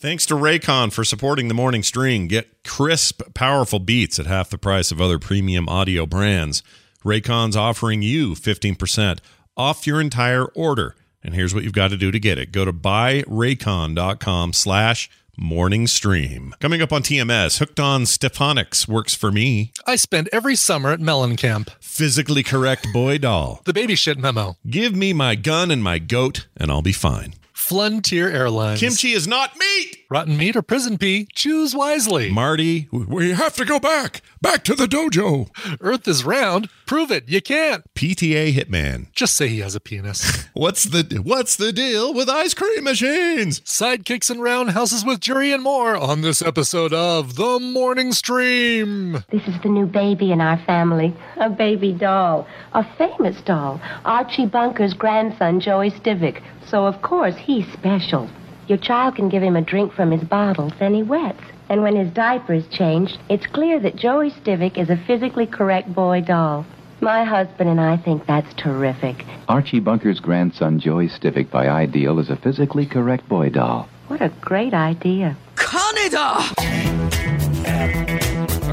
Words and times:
Thanks 0.00 0.24
to 0.26 0.34
Raycon 0.34 0.90
for 0.94 1.04
supporting 1.04 1.48
the 1.48 1.54
morning 1.54 1.82
stream. 1.82 2.26
Get 2.26 2.64
crisp, 2.64 3.20
powerful 3.34 3.78
beats 3.78 4.18
at 4.18 4.24
half 4.24 4.48
the 4.48 4.56
price 4.56 4.90
of 4.90 4.98
other 4.98 5.18
premium 5.18 5.68
audio 5.68 6.06
brands. 6.06 6.62
Raycon's 7.04 7.54
offering 7.54 8.00
you 8.00 8.30
15% 8.30 9.18
off 9.58 9.86
your 9.86 10.00
entire 10.00 10.46
order. 10.46 10.96
And 11.22 11.34
here's 11.34 11.54
what 11.54 11.64
you've 11.64 11.74
got 11.74 11.88
to 11.88 11.98
do 11.98 12.10
to 12.10 12.18
get 12.18 12.38
it. 12.38 12.50
Go 12.50 12.64
to 12.64 12.72
buyraycon.com 12.72 14.54
slash 14.54 15.10
morning 15.36 15.86
stream. 15.86 16.54
Coming 16.60 16.80
up 16.80 16.94
on 16.94 17.02
TMS, 17.02 17.58
Hooked 17.58 17.78
on 17.78 18.04
Stefaniks 18.04 18.88
works 18.88 19.14
for 19.14 19.30
me. 19.30 19.70
I 19.86 19.96
spend 19.96 20.30
every 20.32 20.56
summer 20.56 20.92
at 20.92 21.00
Mellon 21.00 21.36
Camp. 21.36 21.70
Physically 21.78 22.42
correct 22.42 22.86
boy 22.90 23.18
doll. 23.18 23.60
The 23.66 23.74
baby 23.74 23.96
shit 23.96 24.16
memo. 24.16 24.56
Give 24.66 24.96
me 24.96 25.12
my 25.12 25.34
gun 25.34 25.70
and 25.70 25.82
my 25.82 25.98
goat, 25.98 26.46
and 26.56 26.70
I'll 26.70 26.80
be 26.80 26.92
fine. 26.92 27.34
Flunteer 27.70 28.32
Airlines. 28.32 28.80
Kimchi 28.80 29.12
is 29.12 29.28
not 29.28 29.56
meat. 29.56 29.98
Rotten 30.10 30.36
meat 30.36 30.56
or 30.56 30.62
prison 30.62 30.98
pee, 30.98 31.28
choose 31.32 31.72
wisely. 31.72 32.32
Marty, 32.32 32.88
we 32.90 33.30
have 33.30 33.54
to 33.54 33.64
go 33.64 33.78
back. 33.78 34.22
Back 34.42 34.64
to 34.64 34.74
the 34.74 34.86
dojo. 34.86 35.48
Earth 35.80 36.08
is 36.08 36.24
round. 36.24 36.68
Prove 36.84 37.12
it. 37.12 37.28
You 37.28 37.40
can't. 37.40 37.84
PTA 37.94 38.52
Hitman. 38.52 39.12
Just 39.12 39.36
say 39.36 39.46
he 39.46 39.60
has 39.60 39.76
a 39.76 39.80
penis. 39.80 40.48
what's 40.52 40.82
the 40.82 41.20
what's 41.22 41.54
the 41.54 41.72
deal 41.72 42.12
with 42.12 42.28
ice 42.28 42.54
cream 42.54 42.82
machines? 42.82 43.60
Sidekicks 43.60 44.30
and 44.30 44.42
roundhouses 44.42 45.04
with 45.04 45.20
jury 45.20 45.52
and 45.52 45.62
more 45.62 45.94
on 45.96 46.22
this 46.22 46.42
episode 46.42 46.92
of 46.92 47.36
The 47.36 47.60
Morning 47.60 48.10
Stream. 48.10 49.22
This 49.30 49.46
is 49.46 49.62
the 49.62 49.68
new 49.68 49.86
baby 49.86 50.32
in 50.32 50.40
our 50.40 50.58
family. 50.64 51.14
A 51.36 51.48
baby 51.48 51.92
doll. 51.92 52.48
A 52.72 52.84
famous 52.96 53.40
doll. 53.42 53.80
Archie 54.04 54.46
Bunker's 54.46 54.94
grandson, 54.94 55.60
Joey 55.60 55.92
Stivic. 55.92 56.42
So, 56.66 56.86
of 56.86 57.02
course, 57.02 57.34
he's 57.60 57.72
special. 57.72 58.28
Your 58.68 58.78
child 58.78 59.16
can 59.16 59.28
give 59.28 59.42
him 59.42 59.56
a 59.56 59.62
drink 59.62 59.92
from 59.92 60.10
his 60.10 60.22
bottle, 60.22 60.72
then 60.78 60.94
he 60.94 61.02
wets. 61.02 61.42
And 61.68 61.82
when 61.82 61.96
his 61.96 62.12
diaper 62.12 62.54
is 62.54 62.66
changed, 62.68 63.18
it's 63.28 63.46
clear 63.46 63.78
that 63.80 63.96
Joey 63.96 64.30
Stivic 64.30 64.78
is 64.78 64.90
a 64.90 64.96
physically 65.06 65.46
correct 65.46 65.92
boy 65.92 66.20
doll. 66.20 66.66
My 67.00 67.24
husband 67.24 67.70
and 67.70 67.80
I 67.80 67.96
think 67.96 68.26
that's 68.26 68.52
terrific. 68.54 69.24
Archie 69.48 69.80
Bunker's 69.80 70.20
grandson, 70.20 70.80
Joey 70.80 71.08
Stivic, 71.08 71.50
by 71.50 71.68
Ideal, 71.68 72.18
is 72.18 72.30
a 72.30 72.36
physically 72.36 72.86
correct 72.86 73.28
boy 73.28 73.48
doll. 73.50 73.88
What 74.08 74.20
a 74.20 74.32
great 74.40 74.74
idea. 74.74 75.36
Canada! 75.56 76.40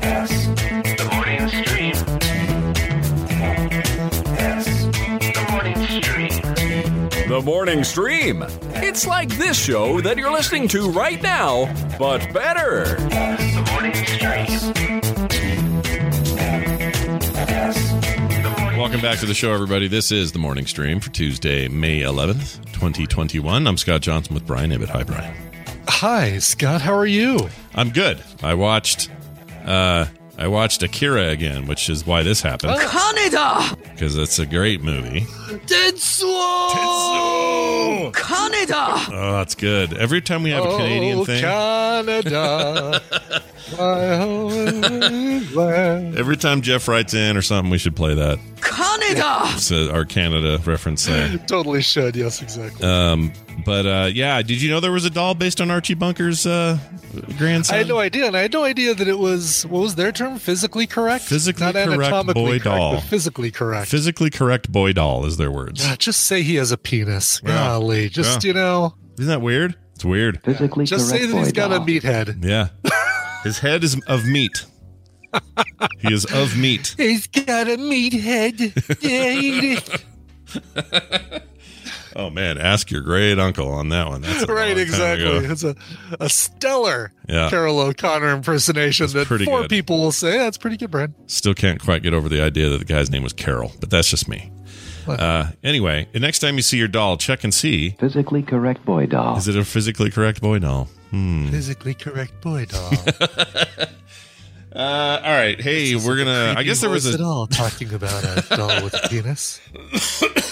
S. 0.03 0.66
The 7.27 7.41
morning 7.43 7.83
stream. 7.83 8.45
It's 8.75 9.05
like 9.05 9.27
this 9.37 9.61
show 9.61 9.99
that 9.99 10.17
you're 10.17 10.31
listening 10.31 10.69
to 10.69 10.89
right 10.89 11.21
now, 11.21 11.65
but 11.99 12.33
better. 12.33 12.85
The 12.95 13.69
morning 13.71 13.93
stream. 13.93 14.47
Welcome 18.77 19.01
back 19.01 19.19
to 19.19 19.25
the 19.25 19.33
show, 19.33 19.53
everybody. 19.53 19.89
This 19.89 20.09
is 20.09 20.31
the 20.31 20.39
morning 20.39 20.65
stream 20.67 21.01
for 21.01 21.09
Tuesday, 21.09 21.67
May 21.67 21.99
11th, 21.99 22.63
2021. 22.71 23.67
I'm 23.67 23.75
Scott 23.75 23.99
Johnson 24.01 24.33
with 24.33 24.45
Brian 24.45 24.71
Ibbott. 24.71 24.87
Hi, 24.89 25.03
Brian. 25.03 25.35
Hi, 25.89 26.39
Scott. 26.39 26.81
How 26.81 26.93
are 26.95 27.05
you? 27.05 27.49
I'm 27.75 27.89
good. 27.89 28.23
I 28.41 28.53
watched 28.53 29.09
uh 29.65 30.05
I 30.39 30.47
watched 30.47 30.83
Akira 30.83 31.29
again, 31.29 31.65
which 31.65 31.89
is 31.89 32.05
why 32.05 32.21
this 32.21 32.41
happened. 32.41 32.73
Oh, 32.75 32.77
Canada! 32.77 33.75
Because 33.91 34.15
it's 34.15 34.37
a 34.37 34.45
great 34.45 34.83
movie. 34.83 35.21
Tetsuo! 35.21 36.69
Tetsuo! 36.69 38.13
Canada! 38.13 38.85
Oh, 39.11 39.31
that's 39.37 39.55
good. 39.55 39.97
Every 39.97 40.21
time 40.21 40.43
we 40.43 40.51
have 40.51 40.63
a 40.63 40.67
oh, 40.67 40.77
Canadian 40.77 41.25
thing. 41.25 41.41
Canada. 41.41 43.01
my 43.77 44.15
home. 44.17 44.83
Every 46.17 46.37
time 46.37 46.61
Jeff 46.61 46.87
writes 46.87 47.13
in 47.13 47.35
or 47.37 47.41
something, 47.41 47.69
we 47.71 47.77
should 47.77 47.95
play 47.95 48.13
that. 48.13 48.39
Canada! 48.61 49.41
It's 49.55 49.71
uh, 49.71 49.89
our 49.93 50.05
Canada 50.05 50.59
reference 50.65 51.05
there. 51.05 51.37
totally 51.47 51.81
should. 51.81 52.15
Yes, 52.15 52.41
exactly. 52.41 52.87
Um, 52.87 53.31
but 53.65 53.85
uh, 53.85 54.09
yeah, 54.13 54.41
did 54.41 54.61
you 54.61 54.69
know 54.69 54.79
there 54.79 54.91
was 54.91 55.05
a 55.05 55.09
doll 55.09 55.33
based 55.35 55.61
on 55.61 55.71
Archie 55.71 55.93
Bunker's 55.93 56.45
uh, 56.45 56.77
grandson? 57.37 57.75
I 57.75 57.77
had 57.79 57.87
no 57.87 57.99
idea, 57.99 58.27
and 58.27 58.35
I 58.37 58.41
had 58.41 58.53
no 58.53 58.63
idea 58.63 58.93
that 58.93 59.07
it 59.07 59.17
was 59.19 59.65
what 59.67 59.81
was 59.81 59.95
their 59.95 60.11
term? 60.11 60.37
Physically 60.37 60.85
correct. 60.87 61.23
Physically 61.25 61.65
Not 61.65 61.73
correct 61.75 61.91
anatomically 61.93 62.43
boy 62.43 62.49
correct, 62.59 62.63
doll. 62.65 62.93
but 62.95 63.03
physically 63.03 63.51
correct. 63.51 63.89
Physically 63.89 64.29
correct 64.29 64.71
boy 64.71 64.93
doll 64.93 65.25
is 65.25 65.37
their 65.37 65.51
words. 65.51 65.81
Ah, 65.85 65.95
just 65.97 66.25
say 66.25 66.41
he 66.43 66.55
has 66.55 66.71
a 66.71 66.77
penis. 66.77 67.41
Yeah. 67.45 67.53
Golly, 67.53 68.09
just 68.09 68.43
Yeah. 68.43 68.47
you 68.49 68.53
know, 68.53 68.95
Isn't 69.17 69.27
that 69.29 69.41
weird? 69.41 69.75
It's 69.95 70.05
weird. 70.05 70.43
Physically 70.43 70.85
just 70.85 71.09
correct 71.09 71.21
Just 71.23 71.31
say 71.31 71.37
that 71.37 71.43
he's 71.45 71.51
got 71.53 71.69
doll. 71.69 71.81
a 71.81 71.85
meathead. 71.85 72.43
Yeah. 72.45 72.69
His 73.47 73.59
head 73.59 73.83
is 73.83 73.99
of 74.07 74.25
meat. 74.25 74.65
he 75.99 76.13
is 76.13 76.25
of 76.25 76.57
meat. 76.57 76.93
He's 76.97 77.27
got 77.27 77.67
a 77.67 77.77
meathead. 77.77 78.59
Yeah, 79.01 79.33
eat 79.33 80.03
it. 81.35 81.43
Oh 82.15 82.29
man, 82.31 82.57
ask 82.57 82.89
your 82.89 83.01
great 83.01 83.37
uncle 83.37 83.69
on 83.69 83.89
that 83.89 84.07
one. 84.07 84.21
That's 84.21 84.47
right, 84.49 84.75
exactly. 84.77 85.45
It's 85.45 85.63
a, 85.63 85.75
a 86.19 86.29
stellar 86.29 87.11
Yeah. 87.29 87.49
Carroll 87.49 87.79
O'Connor 87.79 88.31
impersonation 88.31 89.07
that 89.11 89.27
pretty 89.27 89.45
four 89.45 89.61
good. 89.61 89.69
people 89.69 89.99
will 89.99 90.11
say 90.11 90.37
that's 90.39 90.57
pretty 90.57 90.77
good, 90.77 90.89
Brad. 90.89 91.13
Still 91.27 91.53
can't 91.53 91.79
quite 91.79 92.01
get 92.01 92.13
over 92.15 92.27
the 92.27 92.41
idea 92.41 92.69
that 92.69 92.79
the 92.79 92.85
guy's 92.85 93.11
name 93.11 93.21
was 93.21 93.33
Carroll, 93.33 93.71
but 93.79 93.91
that's 93.91 94.09
just 94.09 94.27
me. 94.27 94.51
Uh, 95.15 95.51
anyway, 95.63 96.07
the 96.11 96.19
next 96.19 96.39
time 96.39 96.55
you 96.55 96.61
see 96.61 96.77
your 96.77 96.87
doll, 96.87 97.17
check 97.17 97.43
and 97.43 97.53
see 97.53 97.91
Physically 97.91 98.43
correct 98.43 98.83
boy 98.85 99.05
doll. 99.05 99.37
is 99.37 99.47
it 99.47 99.55
a 99.55 99.63
physically 99.63 100.09
correct 100.11 100.41
boy 100.41 100.59
doll? 100.59 100.89
Hmm. 101.11 101.47
Physically 101.49 101.93
correct 101.93 102.41
boy 102.41 102.65
doll. 102.65 102.91
Uh, 104.77 105.19
all 105.23 105.31
right. 105.31 105.59
Hey, 105.59 105.95
we're 105.95 106.17
gonna. 106.17 106.53
I 106.55 106.61
guess 106.61 106.81
there 106.81 106.89
was 106.91 107.11
at 107.11 107.19
a 107.19 107.23
all 107.23 107.47
talking 107.47 107.91
about 107.95 108.23
a 108.23 108.45
doll 108.55 108.83
with 108.83 108.93
a 108.93 109.07
penis. 109.09 109.59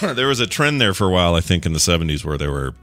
there 0.00 0.26
was 0.26 0.40
a 0.40 0.48
trend 0.48 0.80
there 0.80 0.94
for 0.94 1.06
a 1.06 1.10
while. 1.10 1.36
I 1.36 1.40
think 1.40 1.64
in 1.64 1.72
the 1.72 1.78
seventies 1.78 2.24
where 2.24 2.36
they 2.36 2.48
were 2.48 2.74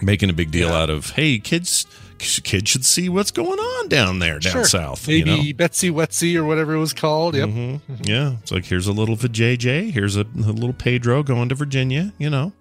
making 0.00 0.30
a 0.30 0.32
big 0.32 0.50
deal 0.50 0.70
out 0.70 0.88
of 0.88 1.10
hey 1.10 1.38
kids 1.38 1.84
kids 2.18 2.70
should 2.70 2.84
see 2.84 3.08
what's 3.08 3.30
going 3.30 3.58
on 3.58 3.88
down 3.88 4.18
there 4.18 4.38
down 4.38 4.52
Sure. 4.52 4.64
south. 4.64 5.06
Maybe 5.08 5.30
you 5.30 5.52
know? 5.52 5.56
Betsy 5.56 5.90
Wetsy 5.90 6.36
or 6.36 6.44
whatever 6.44 6.74
it 6.74 6.78
was 6.78 6.92
called. 6.92 7.34
Yep. 7.34 7.48
Mhm. 7.48 7.80
Yeah, 8.02 8.36
it's 8.42 8.52
like 8.52 8.64
here's 8.66 8.86
a 8.86 8.92
little 8.92 9.16
JJ. 9.16 9.90
Here's 9.92 10.16
a, 10.16 10.22
a 10.22 10.52
little 10.52 10.72
Pedro 10.72 11.22
going 11.22 11.48
to 11.48 11.54
Virginia. 11.54 12.12
You 12.18 12.30
know, 12.30 12.52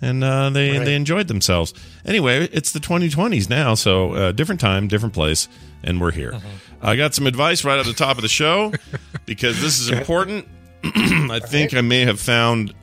and 0.00 0.22
uh, 0.22 0.50
they 0.50 0.72
Right. 0.78 0.84
they 0.84 0.94
enjoyed 0.94 1.28
themselves. 1.28 1.72
Anyway, 2.04 2.48
it's 2.52 2.72
the 2.72 2.80
2020s 2.80 3.48
now, 3.48 3.74
so 3.74 4.12
uh, 4.12 4.32
different 4.32 4.60
time, 4.60 4.88
different 4.88 5.14
place, 5.14 5.48
and 5.82 6.00
we're 6.00 6.12
here. 6.12 6.34
Uh-huh. 6.34 6.48
I 6.84 6.96
got 6.96 7.14
some 7.14 7.26
advice 7.26 7.64
right 7.64 7.78
at 7.78 7.86
the 7.86 7.92
top 7.92 8.16
of 8.16 8.22
the 8.22 8.28
show 8.28 8.72
because 9.26 9.60
this 9.60 9.78
is 9.78 9.88
important. 9.90 10.46
I 10.84 11.38
think 11.38 11.74
I 11.74 11.80
may 11.80 12.00
have 12.04 12.18
found 12.20 12.74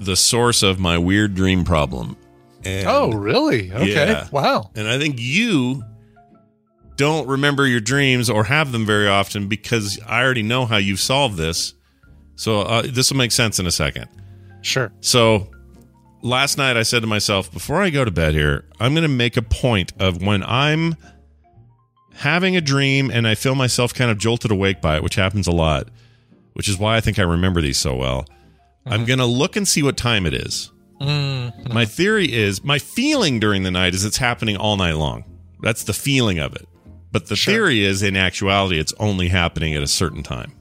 the 0.00 0.16
source 0.16 0.62
of 0.64 0.80
my 0.80 0.98
weird 0.98 1.34
dream 1.36 1.62
problem. 1.64 2.16
And, 2.64 2.86
Oh, 2.88 3.12
really? 3.12 3.72
Okay. 3.72 3.92
Yeah. 3.92 4.28
Wow. 4.30 4.70
And 4.74 4.88
I 4.88 4.98
think 4.98 5.16
you 5.18 5.82
don't 6.96 7.26
remember 7.26 7.66
your 7.66 7.80
dreams 7.80 8.30
or 8.30 8.44
have 8.44 8.72
them 8.72 8.86
very 8.86 9.08
often 9.08 9.48
because 9.48 9.98
I 10.06 10.22
already 10.22 10.42
know 10.42 10.64
how 10.64 10.76
you've 10.76 11.00
solved 11.00 11.36
this. 11.36 11.74
So 12.36 12.60
uh, 12.62 12.82
this 12.88 13.10
will 13.10 13.18
make 13.18 13.32
sense 13.32 13.58
in 13.58 13.66
a 13.66 13.70
second. 13.72 14.08
Sure. 14.62 14.92
So 15.00 15.50
last 16.22 16.56
night 16.56 16.76
I 16.76 16.82
said 16.84 17.00
to 17.00 17.06
myself, 17.06 17.52
before 17.52 17.82
I 17.82 17.90
go 17.90 18.04
to 18.04 18.10
bed 18.10 18.34
here, 18.34 18.64
I'm 18.80 18.94
going 18.94 19.02
to 19.02 19.08
make 19.08 19.36
a 19.36 19.42
point 19.42 19.92
of 19.98 20.22
when 20.22 20.42
I'm 20.44 20.94
having 22.14 22.56
a 22.56 22.60
dream 22.60 23.10
and 23.10 23.26
I 23.26 23.34
feel 23.34 23.54
myself 23.56 23.92
kind 23.92 24.10
of 24.10 24.18
jolted 24.18 24.50
awake 24.52 24.80
by 24.80 24.96
it, 24.96 25.02
which 25.02 25.16
happens 25.16 25.46
a 25.48 25.52
lot, 25.52 25.88
which 26.54 26.68
is 26.68 26.78
why 26.78 26.96
I 26.96 27.00
think 27.00 27.18
I 27.18 27.22
remember 27.22 27.60
these 27.60 27.78
so 27.78 27.94
well. 27.96 28.24
I'm 28.86 29.04
going 29.04 29.18
to 29.18 29.26
look 29.26 29.56
and 29.56 29.66
see 29.66 29.82
what 29.82 29.96
time 29.96 30.26
it 30.26 30.34
is. 30.34 30.70
Mm. 31.00 31.72
My 31.72 31.84
theory 31.84 32.32
is, 32.32 32.62
my 32.64 32.78
feeling 32.78 33.40
during 33.40 33.62
the 33.62 33.70
night 33.70 33.94
is 33.94 34.04
it's 34.04 34.16
happening 34.18 34.56
all 34.56 34.76
night 34.76 34.94
long. 34.94 35.24
That's 35.60 35.84
the 35.84 35.92
feeling 35.92 36.38
of 36.38 36.54
it. 36.54 36.68
But 37.12 37.26
the 37.26 37.36
theory 37.36 37.84
is, 37.84 38.02
in 38.02 38.16
actuality, 38.16 38.78
it's 38.78 38.92
only 38.98 39.28
happening 39.28 39.74
at 39.74 39.82
a 39.82 39.86
certain 39.86 40.22
time. 40.22 40.52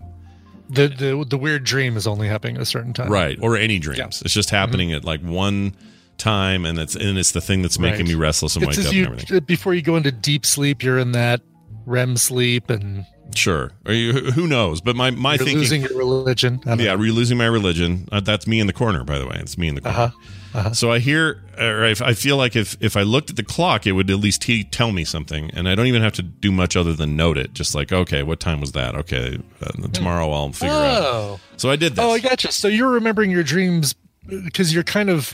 The, 0.70 0.88
the 0.88 1.26
the 1.28 1.38
weird 1.38 1.66
dream 1.66 1.98
is 1.98 2.08
only 2.08 2.28
happening 2.28 2.56
at 2.56 2.62
a 2.62 2.66
certain 2.66 2.94
time. 2.94 3.12
right 3.12 3.38
or 3.42 3.58
any 3.58 3.78
dreams 3.78 4.24
it's 4.24 4.34
just 4.34 4.50
happening 4.50 4.90
mm-hmm. 4.90 4.96
at 4.98 5.06
like 5.06 5.22
one 5.22 5.76
time 6.18 6.66
and 6.66 6.80
it's 6.80 6.96
and 6.96 7.18
it's 7.18 7.32
the 7.32 7.42
thing 7.42 7.62
that's 7.62 7.78
making 7.78 8.06
Right. 8.06 8.08
me 8.08 8.16
restless 8.16 8.56
and 8.56 8.64
It's 8.66 8.78
wake 8.78 8.88
up 8.88 8.94
you, 8.94 9.06
and 9.06 9.14
everything 9.14 9.40
before 9.42 9.76
you 9.76 9.84
go 9.84 9.98
into 9.98 10.12
deep 10.12 10.46
sleep, 10.48 10.82
you're 10.82 10.98
in 10.98 11.12
that 11.12 11.42
REM 11.86 12.18
sleep 12.18 12.70
and 12.70 13.06
sure 13.36 13.72
you, 13.88 14.14
who 14.14 14.48
knows 14.48 14.80
but 14.82 14.96
my 14.96 15.10
my 15.10 15.32
you're 15.36 15.40
thinking 15.46 15.58
losing 15.60 15.82
your 15.82 15.98
religion. 15.98 16.60
I 16.66 16.74
yeah 16.76 16.94
know. 16.96 17.02
losing 17.02 17.38
my 17.38 17.46
religion 17.48 18.08
uh, 18.12 18.20
that's 18.20 18.46
me 18.46 18.60
in 18.60 18.68
the 18.68 18.74
corner 18.74 19.04
by 19.04 19.18
the 19.18 19.26
way 19.26 19.38
it's 19.40 19.58
me 19.58 19.68
in 19.70 19.76
the 19.76 19.82
corner 19.82 20.12
Uh-huh. 20.54 20.72
so 20.74 20.92
i 20.92 21.00
hear 21.00 21.42
or 21.58 21.84
if 21.86 22.00
i 22.02 22.14
feel 22.14 22.38
like 22.38 22.56
if 22.56 22.78
if 22.80 22.96
i 22.96 23.02
looked 23.02 23.32
at 23.32 23.36
the 23.38 23.44
clock 23.44 23.88
it 23.88 23.94
would 23.94 24.12
at 24.12 24.18
least 24.20 24.44
te- 24.44 24.64
tell 24.66 24.92
me 24.92 25.04
something 25.04 25.50
and 25.52 25.68
i 25.68 25.74
don't 25.74 25.88
even 25.88 26.04
have 26.04 26.14
to 26.14 26.22
do 26.22 26.52
much 26.52 26.76
other 26.76 26.94
than 26.94 27.16
note 27.16 27.38
it 27.40 27.54
just 27.54 27.74
like 27.74 27.92
okay 27.92 28.22
what 28.22 28.40
time 28.40 28.62
was 28.62 28.74
that 28.74 28.94
okay 28.94 29.40
uh, 29.66 29.88
tomorrow 29.94 30.32
i'll 30.32 30.52
figure 30.52 30.76
out 30.76 31.02
Oh. 31.04 31.40
so 31.58 31.72
i 31.72 31.76
did 31.76 31.96
this 31.96 32.06
Oh, 32.06 32.12
I 32.12 32.20
gotcha. 32.20 32.52
So 32.52 32.68
you're 32.68 32.92
remembering 32.92 33.32
your 33.32 33.44
dreams 33.44 33.96
because 34.28 34.74
you're 34.74 34.84
kind 34.84 35.10
of 35.10 35.34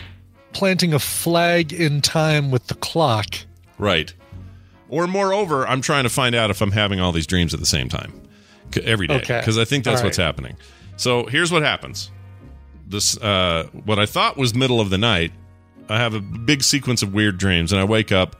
planting 0.53 0.93
a 0.93 0.99
flag 0.99 1.73
in 1.73 2.01
time 2.01 2.49
with 2.49 2.67
the 2.67 2.75
clock. 2.75 3.27
Right. 3.77 4.13
Or 4.89 5.07
moreover, 5.07 5.67
I'm 5.67 5.81
trying 5.81 6.03
to 6.03 6.09
find 6.09 6.35
out 6.35 6.49
if 6.49 6.61
I'm 6.61 6.71
having 6.71 6.99
all 6.99 7.11
these 7.11 7.27
dreams 7.27 7.53
at 7.53 7.59
the 7.59 7.65
same 7.65 7.89
time 7.89 8.11
every 8.83 9.07
day 9.07 9.15
Okay. 9.15 9.39
because 9.39 9.57
I 9.57 9.65
think 9.65 9.83
that's 9.83 10.01
All 10.01 10.05
what's 10.07 10.17
happening. 10.17 10.55
So 10.97 11.25
here's 11.25 11.51
what 11.51 11.61
happens. 11.63 12.11
This 12.87 13.17
uh, 13.17 13.67
what 13.85 13.99
I 13.99 14.05
thought 14.05 14.35
was 14.37 14.53
middle 14.55 14.81
of 14.81 14.89
the 14.89 14.97
night. 14.97 15.31
I 15.89 15.97
have 15.97 16.13
a 16.13 16.19
big 16.19 16.61
sequence 16.63 17.01
of 17.03 17.13
weird 17.13 17.37
dreams, 17.37 17.71
and 17.71 17.79
I 17.79 17.83
wake 17.83 18.11
up. 18.11 18.35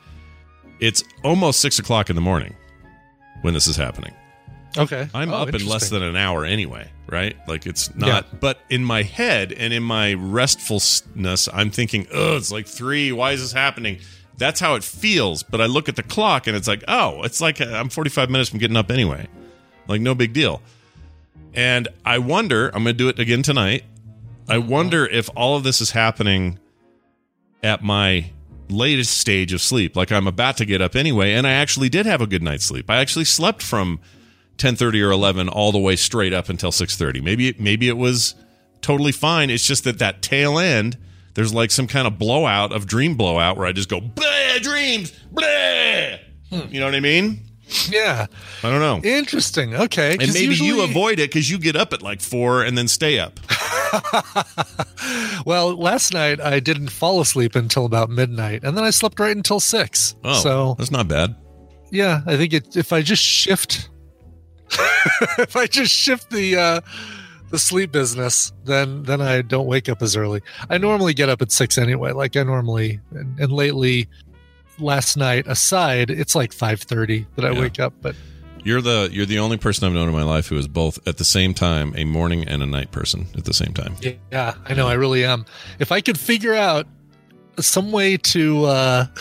It's 0.80 1.04
almost 1.24 1.62
six 1.62 1.78
o'clock 1.80 2.10
in 2.10 2.16
the 2.16 2.22
morning 2.22 2.56
when 3.42 3.54
this 3.54 3.68
is 3.68 3.76
happening. 3.76 4.14
Okay. 4.78 5.08
I'm 5.14 5.32
Oh, 5.34 5.38
up 5.38 5.54
in 5.54 5.66
less 5.68 5.90
than 5.90 6.04
an 6.04 6.16
hour 6.16 6.46
anyway, 6.46 6.90
right? 7.08 7.36
Like 7.48 7.66
it's 7.66 7.94
not. 7.96 8.40
But 8.40 8.60
in 8.70 8.84
my 8.84 9.02
head 9.04 9.52
and 9.52 9.74
in 9.74 9.82
my 9.84 10.14
restfulness, 10.14 11.50
I'm 11.54 11.72
thinking, 11.72 12.08
"Oh, 12.14 12.38
it's 12.38 12.52
like 12.52 12.68
three. 12.68 13.12
Why 13.12 13.32
is 13.32 13.42
this 13.42 13.52
happening?" 13.52 14.00
That's 14.40 14.60
how 14.60 14.76
it 14.76 14.84
feels. 14.84 15.44
But 15.44 15.62
I 15.62 15.66
look 15.66 15.88
at 15.90 15.96
the 15.96 16.04
clock 16.04 16.48
and 16.48 16.56
it's 16.56 16.68
like, 16.68 16.84
"Oh, 16.88 17.22
it's 17.24 17.40
like 17.40 17.62
uh, 17.62 17.66
I'm 17.66 17.90
45 17.90 18.30
minutes 18.30 18.50
from 18.50 18.60
getting 18.60 18.78
up 18.78 18.90
anyway. 18.90 19.28
Like 19.88 20.02
no 20.02 20.16
big 20.16 20.34
deal." 20.34 20.62
And 21.54 21.88
I 22.06 22.18
wonder. 22.20 22.68
I'm 22.70 22.84
going 22.84 22.86
to 22.86 22.94
do 22.94 23.10
it 23.10 23.20
again 23.20 23.44
tonight. 23.44 23.84
I 24.48 24.58
wonder 24.58 25.06
if 25.06 25.30
all 25.36 25.58
of 25.58 25.64
this 25.64 25.82
is 25.82 25.92
happening 25.92 26.58
at 27.62 27.84
my 27.84 28.32
latest 28.70 29.18
stage 29.18 29.52
of 29.54 29.62
sleep. 29.62 29.96
Like 29.96 30.12
I'm 30.12 30.28
about 30.28 30.58
to 30.58 30.66
get 30.66 30.82
up 30.82 30.96
anyway, 30.96 31.34
and 31.34 31.46
I 31.46 31.52
actually 31.52 31.90
did 31.90 32.06
have 32.06 32.22
a 32.22 32.28
good 32.28 32.42
night's 32.42 32.66
sleep. 32.66 32.90
I 32.90 32.98
actually 32.98 33.26
slept 33.26 33.62
from 33.62 34.00
10:30 34.58 35.02
or 35.02 35.12
11 35.12 35.50
all 35.50 35.72
the 35.72 35.80
way 35.80 35.96
straight 35.96 36.34
up 36.34 36.50
until 36.50 36.72
6:30. 36.72 37.22
Maybe 37.22 37.56
maybe 37.60 37.88
it 37.88 37.98
was 37.98 38.36
totally 38.82 39.12
fine. 39.12 39.50
It's 39.50 39.68
just 39.68 39.84
that 39.84 40.00
that 40.00 40.22
tail 40.22 40.58
end 40.58 40.98
there's 41.34 41.54
like 41.54 41.72
some 41.72 41.88
kind 41.88 42.08
of 42.08 42.18
blowout 42.20 42.72
of 42.72 42.86
dream 42.88 43.16
blowout 43.16 43.58
where 43.58 43.66
I 43.68 43.72
just 43.72 43.90
go 43.90 44.00
bleh 44.02 44.62
dreams 44.62 45.12
bleh. 45.34 46.20
You 46.52 46.80
know 46.80 46.86
what 46.86 46.96
I 46.96 47.00
mean? 47.00 47.42
Yeah. 47.88 48.26
I 48.64 48.70
don't 48.72 48.80
know. 48.80 49.00
Interesting. 49.08 49.76
Okay. 49.76 50.18
And 50.20 50.34
maybe 50.34 50.56
you 50.56 50.82
avoid 50.84 51.20
it 51.20 51.30
because 51.30 51.48
you 51.52 51.60
get 51.60 51.76
up 51.76 51.94
at 51.94 52.02
like 52.02 52.20
four 52.22 52.64
and 52.64 52.76
then 52.78 52.88
stay 52.88 53.20
up. 53.20 53.40
Well, 55.46 55.76
last 55.76 56.14
night 56.14 56.40
I 56.42 56.60
didn't 56.60 56.90
fall 56.90 57.22
asleep 57.22 57.56
until 57.56 57.86
about 57.86 58.10
midnight, 58.10 58.64
and 58.64 58.78
then 58.78 58.84
I 58.84 58.90
slept 58.90 59.20
right 59.20 59.36
until 59.36 59.60
six. 59.60 60.16
Oh, 60.24 60.40
so 60.42 60.76
that's 60.78 60.92
not 60.92 61.08
bad. 61.08 61.36
yeah, 61.92 62.22
I 62.28 62.36
think 62.38 62.54
it, 62.54 62.76
if 62.76 62.92
I 62.94 63.02
just 63.02 63.24
shift, 63.24 63.90
if 65.40 65.56
I 65.56 65.66
just 65.66 65.92
shift 65.94 66.30
the 66.30 66.58
uh, 66.58 66.82
the 67.52 67.60
sleep 67.60 67.92
business, 67.92 68.52
then 68.66 69.04
then 69.04 69.22
I 69.22 69.42
don't 69.42 69.66
wake 69.68 69.90
up 69.90 70.02
as 70.02 70.16
early. 70.16 70.42
I 70.70 70.78
normally 70.78 71.14
get 71.14 71.30
up 71.30 71.42
at 71.42 71.52
six 71.52 71.78
anyway. 71.78 72.12
Like 72.12 72.36
I 72.38 72.44
normally, 72.44 73.00
and, 73.12 73.40
and 73.40 73.52
lately, 73.52 74.08
last 74.80 75.18
night 75.18 75.46
aside, 75.48 76.10
it's 76.10 76.36
like 76.36 76.54
five 76.54 76.82
thirty 76.82 77.26
that 77.36 77.46
I 77.46 77.52
Yeah. 77.52 77.60
wake 77.62 77.80
up. 77.80 77.94
But 78.02 78.16
You're 78.64 78.82
the 78.82 79.10
you're 79.12 79.26
the 79.26 79.40
only 79.40 79.58
person 79.58 79.88
I've 79.88 79.94
known 79.94 80.08
in 80.10 80.14
my 80.14 80.24
life 80.24 80.48
who 80.48 80.58
is 80.58 80.68
both 80.68 81.00
at 81.08 81.18
the 81.18 81.26
same 81.26 81.54
time 81.54 81.94
a 81.98 82.04
morning 82.04 82.48
and 82.48 82.62
a 82.62 82.66
night 82.66 82.92
person 82.92 83.28
at 83.38 83.46
the 83.46 83.54
same 83.54 83.74
time. 83.74 83.96
yeah, 84.32 84.54
I 84.66 84.74
know 84.74 84.88
I 84.88 84.94
really 84.94 85.24
am. 85.26 85.46
If 85.80 85.92
I 85.92 86.02
could 86.02 86.20
figure 86.20 86.54
out 86.56 86.86
some 87.60 87.92
way 87.92 88.18
to. 88.18 88.66
uh 88.66 89.06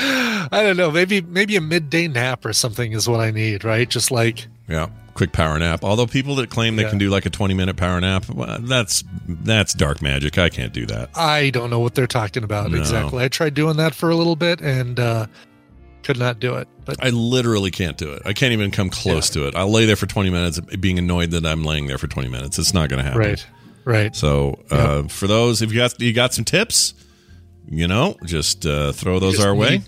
I 0.00 0.62
don't 0.62 0.76
know. 0.76 0.90
Maybe 0.90 1.20
maybe 1.20 1.56
a 1.56 1.60
midday 1.60 2.08
nap 2.08 2.44
or 2.44 2.52
something 2.52 2.92
is 2.92 3.08
what 3.08 3.20
I 3.20 3.30
need, 3.30 3.64
right? 3.64 3.88
Just 3.88 4.10
like 4.10 4.46
Yeah, 4.68 4.88
quick 5.18 5.32
power 5.32 5.58
nap. 5.58 5.84
Although 5.84 6.06
people 6.06 6.36
that 6.36 6.48
claim 6.48 6.76
they 6.76 6.84
Yeah. 6.84 6.90
can 6.90 6.98
do 6.98 7.10
like 7.10 7.26
a 7.26 7.30
20 7.30 7.52
minute 7.52 7.76
power 7.76 8.00
nap, 8.00 8.28
well, 8.30 8.58
that's 8.60 9.04
that's 9.28 9.74
dark 9.74 10.00
magic. 10.00 10.38
I 10.38 10.48
can't 10.48 10.72
do 10.72 10.86
that. 10.86 11.10
I 11.14 11.50
don't 11.50 11.68
know 11.70 11.80
what 11.80 11.94
they're 11.94 12.06
talking 12.06 12.44
about 12.44 12.70
No. 12.70 12.78
exactly. 12.78 13.22
I 13.24 13.28
tried 13.28 13.54
doing 13.54 13.76
that 13.76 13.94
for 13.94 14.08
a 14.10 14.16
little 14.16 14.36
bit 14.36 14.60
and 14.60 14.98
uh 14.98 15.26
could 16.04 16.18
not 16.18 16.38
do 16.40 16.54
it. 16.54 16.68
But 16.84 17.04
I 17.04 17.10
literally 17.10 17.70
can't 17.70 17.98
do 17.98 18.12
it. 18.12 18.22
I 18.24 18.32
can't 18.32 18.52
even 18.52 18.70
come 18.70 18.88
close 18.88 19.28
to 19.30 19.46
it. 19.46 19.54
I'll 19.54 19.70
lay 19.70 19.84
there 19.84 19.96
for 19.96 20.06
20 20.06 20.30
minutes 20.30 20.58
being 20.80 20.98
annoyed 20.98 21.32
that 21.32 21.44
I'm 21.44 21.64
laying 21.64 21.86
there 21.88 21.98
for 21.98 22.06
20 22.06 22.28
minutes. 22.28 22.58
It's 22.58 22.72
not 22.72 22.88
going 22.88 22.98
to 22.98 23.04
happen. 23.04 23.18
right, 23.20 23.46
right. 23.84 24.16
So, 24.16 24.58
uh, 24.70 25.02
for 25.08 25.26
those 25.26 25.60
if 25.60 25.70
you 25.72 25.78
got 25.78 26.00
you 26.00 26.12
got 26.14 26.32
some 26.32 26.44
tips, 26.44 26.94
you 27.68 27.86
know, 27.88 28.16
just 28.24 28.64
uh, 28.64 28.92
throw 28.92 29.18
those 29.18 29.34
Just 29.34 29.46
our 29.46 29.54
way. 29.54 29.82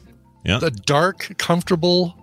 Yeah. 0.44 0.58
The 0.58 0.70
dark, 0.72 1.34
comfortable 1.38 2.16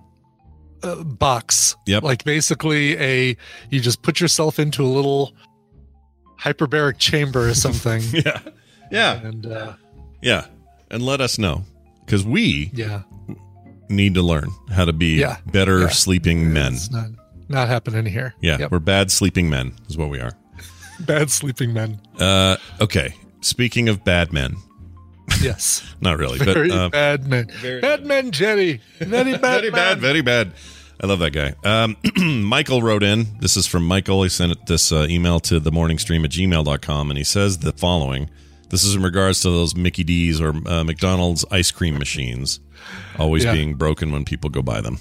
uh, 0.83 1.03
box. 1.03 1.75
Yep. 1.85 2.03
Like 2.03 2.23
basically 2.23 2.97
a 2.97 3.37
you 3.69 3.79
just 3.79 4.01
put 4.01 4.19
yourself 4.19 4.59
into 4.59 4.83
a 4.83 4.87
little 4.87 5.33
hyperbaric 6.39 6.97
chamber 6.97 7.47
or 7.49 7.53
something. 7.53 8.01
yeah. 8.13 8.39
Yeah. 8.91 9.21
and 9.21 9.45
uh 9.45 9.73
Yeah. 10.21 10.45
And 10.89 11.03
let 11.03 11.21
us 11.21 11.37
know 11.37 11.63
cuz 12.07 12.25
we 12.25 12.71
yeah. 12.73 13.01
need 13.89 14.13
to 14.13 14.21
learn 14.21 14.49
how 14.71 14.85
to 14.85 14.93
be 14.93 15.15
Yeah. 15.19 15.37
better 15.51 15.81
Yeah. 15.81 15.89
sleeping 15.89 16.53
men. 16.53 16.73
It's 16.73 16.91
not 16.91 17.09
not 17.49 17.67
happening 17.69 18.05
here. 18.05 18.33
Yeah, 18.41 18.57
Yep. 18.59 18.71
we're 18.71 18.79
bad 18.79 19.09
sleeping 19.11 19.49
men 19.49 19.71
is 19.89 19.97
what 19.97 20.09
we 20.09 20.19
are. 20.19 20.31
bad 20.99 21.31
sleeping 21.31 21.73
men. 21.73 21.99
Uh, 22.19 22.57
okay. 22.81 23.13
Speaking 23.41 23.87
of 23.87 24.03
bad 24.03 24.33
men, 24.33 24.57
Yes. 25.41 25.83
not 26.01 26.17
really, 26.17 26.39
Very 26.39 26.69
but 26.69 26.77
uh, 26.77 26.89
bad 26.89 27.27
men. 27.27 27.47
bad 27.81 28.05
men, 28.05 28.31
Jerry. 28.31 28.81
Very 28.99 29.37
bad. 29.37 29.41
very 29.61 29.69
bad, 29.71 29.99
very 29.99 30.21
bad. 30.21 30.53
I 31.01 31.05
love 31.07 31.19
that 31.19 31.31
guy. 31.31 31.53
Um, 31.63 31.95
Michael 32.43 32.81
wrote 32.81 33.03
in. 33.03 33.27
This 33.39 33.55
is 33.55 33.67
from 33.67 33.85
Michael. 33.85 34.23
He 34.23 34.29
sent 34.29 34.65
this 34.65 34.91
uh, 34.91 35.05
email 35.09 35.39
to 35.41 35.59
the 35.59 35.71
morning 35.71 35.99
stream 35.99 36.25
at 36.25 36.31
gmail.com, 36.31 37.11
and 37.11 37.17
he 37.17 37.23
says 37.23 37.59
the 37.59 37.71
following. 37.71 38.29
This 38.69 38.83
is 38.83 38.95
in 38.95 39.03
regards 39.03 39.41
to 39.41 39.49
those 39.51 39.75
Mickey 39.75 40.03
D's 40.03 40.41
or 40.41 40.53
uh, 40.67 40.83
McDonald's 40.83 41.45
ice 41.51 41.69
cream 41.71 41.97
machines 41.99 42.59
always 43.17 43.43
Yeah. 43.43 43.53
being 43.53 43.75
broken 43.75 44.11
when 44.11 44.25
people 44.25 44.49
go 44.49 44.61
by 44.61 44.81
them. 44.81 44.97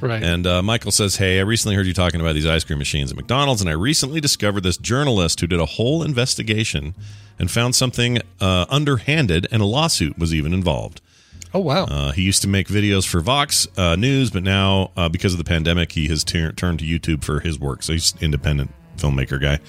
Right. 0.00 0.22
And 0.22 0.46
uh, 0.46 0.62
Michael 0.62 0.92
says, 0.92 1.16
Hey, 1.16 1.38
I 1.38 1.42
recently 1.42 1.74
heard 1.76 1.86
you 1.86 1.94
talking 1.94 2.20
about 2.20 2.34
these 2.34 2.46
ice 2.46 2.64
cream 2.64 2.78
machines 2.78 3.10
at 3.10 3.16
McDonald's, 3.16 3.60
and 3.60 3.70
I 3.70 3.74
recently 3.74 4.20
discovered 4.20 4.62
this 4.62 4.76
journalist 4.76 5.40
who 5.40 5.46
did 5.46 5.58
a 5.60 5.66
whole 5.66 6.02
investigation 6.02 6.94
and 7.38 7.50
found 7.50 7.74
something 7.74 8.18
uh, 8.40 8.66
underhanded, 8.68 9.46
and 9.50 9.62
a 9.62 9.64
lawsuit 9.66 10.18
was 10.18 10.34
even 10.34 10.52
involved. 10.52 11.00
oh 11.54 11.60
wow. 11.60 11.84
Uh, 11.84 12.12
he 12.12 12.22
used 12.22 12.42
to 12.42 12.48
make 12.48 12.68
videos 12.68 13.06
for 13.06 13.20
Vox 13.20 13.66
uh, 13.76 13.96
News, 13.96 14.30
but 14.30 14.42
now, 14.42 14.90
uh, 14.96 15.08
because 15.08 15.32
of 15.32 15.38
the 15.38 15.44
pandemic, 15.44 15.92
he 15.92 16.08
has 16.08 16.24
tur- 16.24 16.52
turned 16.52 16.78
to 16.80 16.84
YouTube 16.84 17.24
for 17.24 17.40
his 17.40 17.58
work. 17.58 17.82
So 17.82 17.92
he's 17.92 18.12
an 18.14 18.18
independent 18.22 18.70
filmmaker 18.96 19.40
guy. 19.40 19.60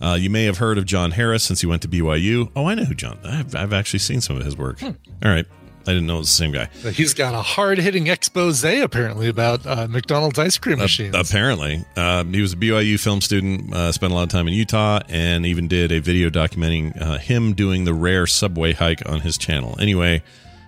Uh, 0.00 0.14
you 0.14 0.30
may 0.30 0.44
have 0.44 0.58
heard 0.58 0.78
of 0.78 0.86
John 0.86 1.10
Harris 1.12 1.42
since 1.42 1.60
he 1.60 1.66
went 1.66 1.82
to 1.82 1.88
BYU. 1.88 2.50
Oh, 2.56 2.66
I 2.66 2.74
know 2.74 2.84
who 2.84 2.94
John. 2.94 3.18
I've, 3.24 3.54
I've 3.54 3.72
actually 3.72 3.98
seen 4.00 4.20
some 4.20 4.36
of 4.36 4.44
his 4.44 4.56
work. 4.56 4.82
All 4.82 4.94
right. 5.22 5.46
I 5.86 5.92
didn't 5.92 6.06
know 6.06 6.16
it 6.16 6.20
was 6.20 6.28
the 6.28 6.34
same 6.34 6.52
guy. 6.52 6.68
He's 6.92 7.12
got 7.12 7.34
a 7.34 7.42
hard 7.42 7.78
hitting 7.78 8.06
expose 8.06 8.64
apparently 8.64 9.28
about 9.28 9.66
uh, 9.66 9.86
McDonald's 9.88 10.38
ice 10.38 10.56
cream 10.56 10.78
machines. 10.78 11.14
Apparently, 11.14 11.84
uh, 11.96 12.24
he 12.24 12.40
was 12.40 12.54
a 12.54 12.56
BYU 12.56 12.98
film 12.98 13.20
student. 13.20 13.72
Uh, 13.74 13.92
spent 13.92 14.12
a 14.12 14.16
lot 14.16 14.22
of 14.22 14.28
time 14.30 14.48
in 14.48 14.54
Utah, 14.54 15.00
and 15.08 15.44
even 15.44 15.68
did 15.68 15.92
a 15.92 16.00
video 16.00 16.30
documenting 16.30 17.00
uh, 17.00 17.18
him 17.18 17.52
doing 17.52 17.84
the 17.84 17.92
rare 17.92 18.26
subway 18.26 18.72
hike 18.72 19.06
on 19.08 19.20
his 19.20 19.36
channel. 19.36 19.76
Anyway, 19.78 20.22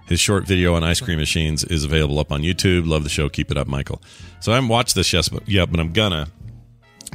his 0.06 0.20
short 0.20 0.46
video 0.46 0.74
on 0.74 0.84
ice 0.84 1.00
cream 1.00 1.18
machines 1.18 1.64
is 1.64 1.82
available 1.84 2.18
up 2.18 2.30
on 2.30 2.42
YouTube. 2.42 2.86
Love 2.86 3.02
the 3.02 3.08
show. 3.08 3.28
Keep 3.28 3.50
it 3.50 3.56
up, 3.56 3.66
Michael. 3.66 4.02
So 4.40 4.52
I 4.52 4.56
haven't 4.56 4.68
watched 4.68 4.94
this 4.94 5.12
yet, 5.12 5.28
but 5.32 5.48
yeah, 5.48 5.64
but 5.66 5.80
I'm 5.80 5.92
gonna. 5.92 6.28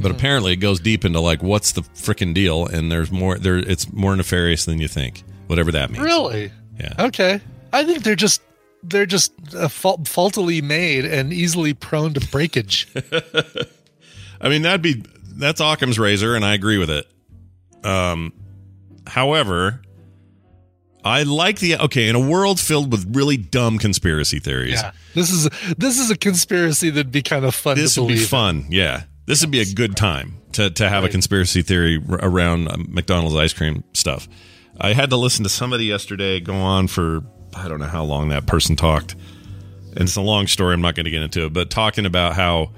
But 0.01 0.10
apparently, 0.12 0.53
it 0.53 0.58
goes 0.58 0.79
deep 0.79 1.05
into 1.05 1.20
like 1.20 1.43
what's 1.43 1.74
the 1.74 1.81
freaking 1.81 2.34
deal, 2.34 2.65
and 2.65 2.91
there's 2.91 3.12
more. 3.12 3.38
There, 3.38 3.58
it's 3.58 3.91
more 3.93 4.15
nefarious 4.15 4.65
than 4.65 4.79
you 4.79 4.88
think. 4.88 5.24
whatever 5.48 5.72
that 5.74 5.91
means. 5.91 6.03
Really? 6.03 6.51
Yeah. 6.79 6.93
Okay. 6.98 7.41
I 7.74 7.84
think 7.84 8.04
they're 8.04 8.16
just 8.16 8.42
they're 8.84 9.06
just 9.06 9.34
uh, 9.56 9.68
fault, 9.68 10.08
faultily 10.08 10.62
made 10.62 11.06
and 11.06 11.32
easily 11.32 11.74
prone 11.74 12.13
to 12.13 12.28
breakage. 12.32 12.88
I 14.42 14.50
mean, 14.50 14.63
that'd 14.63 14.82
be 14.82 15.04
that's 15.36 15.62
Occam's 15.62 16.00
razor, 16.00 16.36
and 16.36 16.44
I 16.44 16.54
agree 16.54 16.78
with 16.78 16.90
it. 16.90 17.08
Um, 17.84 18.34
however, 19.08 19.82
I 21.04 21.24
like 21.24 21.60
the 21.60 21.78
okay 21.78 22.10
in 22.10 22.16
a 22.16 22.20
world 22.20 22.60
filled 22.60 22.92
with 22.92 23.16
really 23.16 23.38
dumb 23.38 23.78
conspiracy 23.78 24.40
theories. 24.40 24.82
yeah. 24.82 24.92
This 25.13 25.32
is 25.32 25.50
this 25.78 26.00
is 26.00 26.12
a 26.12 26.18
conspiracy 26.18 26.90
that'd 26.90 27.12
be 27.12 27.22
kind 27.22 27.46
of 27.46 27.54
fun 27.56 27.78
This 27.78 27.98
would 27.98 28.08
be 28.08 28.18
fun. 28.18 28.66
Yeah, 28.70 29.04
this 29.25 29.42
would 29.42 29.51
be 29.51 29.62
a 29.62 29.66
good 29.74 29.96
time 29.96 30.38
to 30.54 30.70
to 30.70 30.90
have 30.90 31.04
a 31.04 31.10
conspiracy 31.10 31.62
theory 31.62 32.01
r- 32.10 32.20
around 32.22 32.68
um, 32.72 32.88
McDonald's 32.90 33.36
ice 33.36 33.54
cream 33.54 33.84
stuff. 33.94 34.28
I 34.80 34.94
had 34.94 35.10
to 35.12 35.18
listen 35.18 35.44
to 35.44 35.50
somebody 35.50 35.86
yesterday 35.86 36.40
go 36.40 36.56
on 36.56 36.88
for 36.88 37.22
I 37.55 37.67
don't 37.67 37.79
know 37.79 37.86
how 37.88 38.03
long 38.03 38.29
that 38.29 38.46
person 38.46 38.75
talked, 38.75 39.13
and 39.91 40.01
it's 40.01 40.15
a 40.15 40.22
long 40.22 40.48
story. 40.48 40.74
I'm 40.74 40.81
not 40.81 40.96
going 40.96 41.05
to 41.05 41.12
get 41.12 41.22
into 41.22 41.46
it, 41.46 41.53
but 41.53 41.70
talking 41.70 42.05
about 42.05 42.36
how 42.36 42.72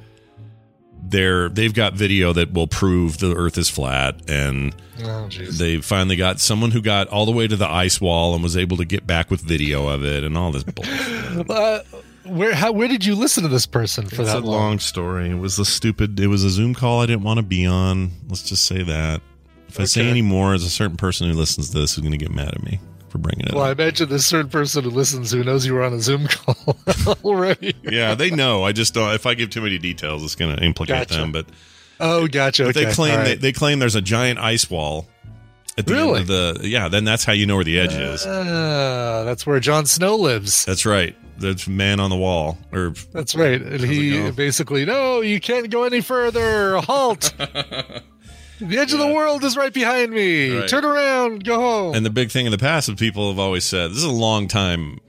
they're 1.05 1.49
they've 1.49 1.73
got 1.73 1.93
video 1.93 2.33
that 2.33 2.53
will 2.53 2.67
prove 2.67 3.19
the 3.19 3.35
Earth 3.35 3.57
is 3.57 3.69
flat, 3.69 4.29
and 4.29 4.75
Oh, 5.01 5.27
they 5.27 5.77
finally 5.81 6.15
got 6.15 6.39
someone 6.39 6.71
who 6.71 6.81
got 6.81 7.07
all 7.07 7.25
the 7.25 7.31
way 7.31 7.47
to 7.47 7.55
the 7.55 7.67
ice 7.67 7.99
wall 7.99 8.35
and 8.35 8.43
was 8.43 8.55
able 8.55 8.77
to 8.77 8.85
get 8.85 9.07
back 9.07 9.31
with 9.31 9.41
video 9.41 9.87
of 9.87 10.05
it 10.05 10.23
and 10.23 10.37
all 10.37 10.51
this 10.51 10.63
bullshit. 10.63 11.49
Uh, 11.49 11.81
where 12.25 12.53
how 12.53 12.71
where 12.71 12.87
did 12.87 13.03
you 13.03 13.15
listen 13.15 13.43
to 13.43 13.49
this 13.49 13.65
person 13.65 14.07
for 14.07 14.21
it's 14.21 14.31
that 14.31 14.43
a 14.43 14.45
long 14.45 14.79
story. 14.79 15.31
It 15.31 15.39
was 15.39 15.57
a 15.59 15.65
stupid. 15.65 16.19
It 16.19 16.27
was 16.27 16.43
a 16.43 16.49
Zoom 16.49 16.73
call 16.73 17.01
I 17.01 17.05
didn't 17.07 17.23
want 17.23 17.37
to 17.37 17.43
be 17.43 17.65
on. 17.65 18.11
Let's 18.29 18.43
just 18.43 18.65
say 18.65 18.83
that. 18.83 19.21
If 19.67 19.79
I 19.79 19.85
say 19.85 20.07
any 20.07 20.21
more, 20.21 20.49
there's 20.49 20.63
a 20.63 20.69
certain 20.69 20.95
person 20.95 21.27
who 21.27 21.35
listens 21.35 21.71
to 21.71 21.79
this 21.79 21.95
who's 21.95 22.01
going 22.03 22.11
to 22.11 22.23
get 22.23 22.31
mad 22.31 22.49
at 22.53 22.63
me 22.63 22.79
for 23.13 23.19
bringing 23.19 23.45
it 23.45 23.53
Well, 23.53 23.63
I 23.63 23.71
imagine 23.71 24.09
this 24.09 24.25
certain 24.25 24.49
person 24.49 24.83
who 24.83 24.89
listens 24.89 25.31
who 25.31 25.43
knows 25.43 25.65
you 25.67 25.75
were 25.75 25.83
on 25.83 25.93
a 25.93 25.99
Zoom 26.01 26.25
call 26.27 26.75
already. 27.23 27.75
Yeah, 27.83 28.15
they 28.15 28.31
know. 28.31 28.63
I 28.63 28.71
just 28.71 28.95
don't. 28.95 29.13
If 29.13 29.27
I 29.27 29.35
give 29.35 29.51
too 29.51 29.61
many 29.61 29.77
details, 29.77 30.23
it's 30.23 30.33
going 30.35 30.55
to 30.57 30.63
implicate 30.63 31.09
Gotcha. 31.09 31.21
them. 31.21 31.31
But, 31.31 31.45
Oh, 31.99 32.27
gotcha. 32.27 32.63
but 32.63 32.75
Okay. 32.75 32.85
they 32.85 32.91
claim 32.93 33.19
All 33.19 33.23
they, 33.25 33.35
they 33.35 33.51
claim 33.51 33.77
there's 33.77 33.93
a 33.95 34.01
giant 34.01 34.39
ice 34.39 34.67
wall 34.69 35.07
at 35.77 35.85
the 35.85 35.93
Really? 35.93 36.21
end 36.21 36.29
of 36.29 36.59
the. 36.61 36.67
Yeah, 36.67 36.87
then 36.89 37.03
that's 37.03 37.23
how 37.23 37.33
you 37.33 37.45
know 37.45 37.55
where 37.55 37.63
the 37.63 37.79
edge 37.79 37.93
is. 37.93 38.25
Ah, 38.27 39.23
that's 39.25 39.45
where 39.45 39.59
Jon 39.59 39.85
Snow 39.85 40.15
lives. 40.15 40.65
That's 40.65 40.85
right. 40.85 41.15
There's 41.37 41.67
man 41.67 41.99
on 41.99 42.09
the 42.09 42.15
wall, 42.17 42.57
or 42.71 42.93
That's 43.11 43.35
right. 43.35 43.61
And 43.61 43.81
he 43.81 44.31
basically, 44.31 44.85
no, 44.85 45.21
you 45.21 45.39
can't 45.39 45.69
go 45.69 45.83
any 45.83 46.01
further. 46.01 46.77
Halt. 46.77 47.33
the 48.59 48.77
edge 48.77 48.93
of 48.93 48.99
the 48.99 49.07
world 49.07 49.43
is 49.43 49.55
right 49.57 49.73
behind 49.73 50.11
me. 50.11 50.57
Right. 50.57 50.69
Turn 50.69 50.85
around. 50.85 51.43
Go 51.43 51.59
home. 51.59 51.95
And 51.95 52.05
the 52.05 52.09
big 52.09 52.31
thing 52.31 52.45
in 52.45 52.51
the 52.51 52.57
past 52.57 52.89
is 52.89 52.95
people 52.95 53.29
have 53.29 53.39
always 53.39 53.63
said 53.65 53.91
this 53.91 53.97
is 53.97 54.03
a 54.03 54.11
long 54.11 54.47
time 54.47 54.99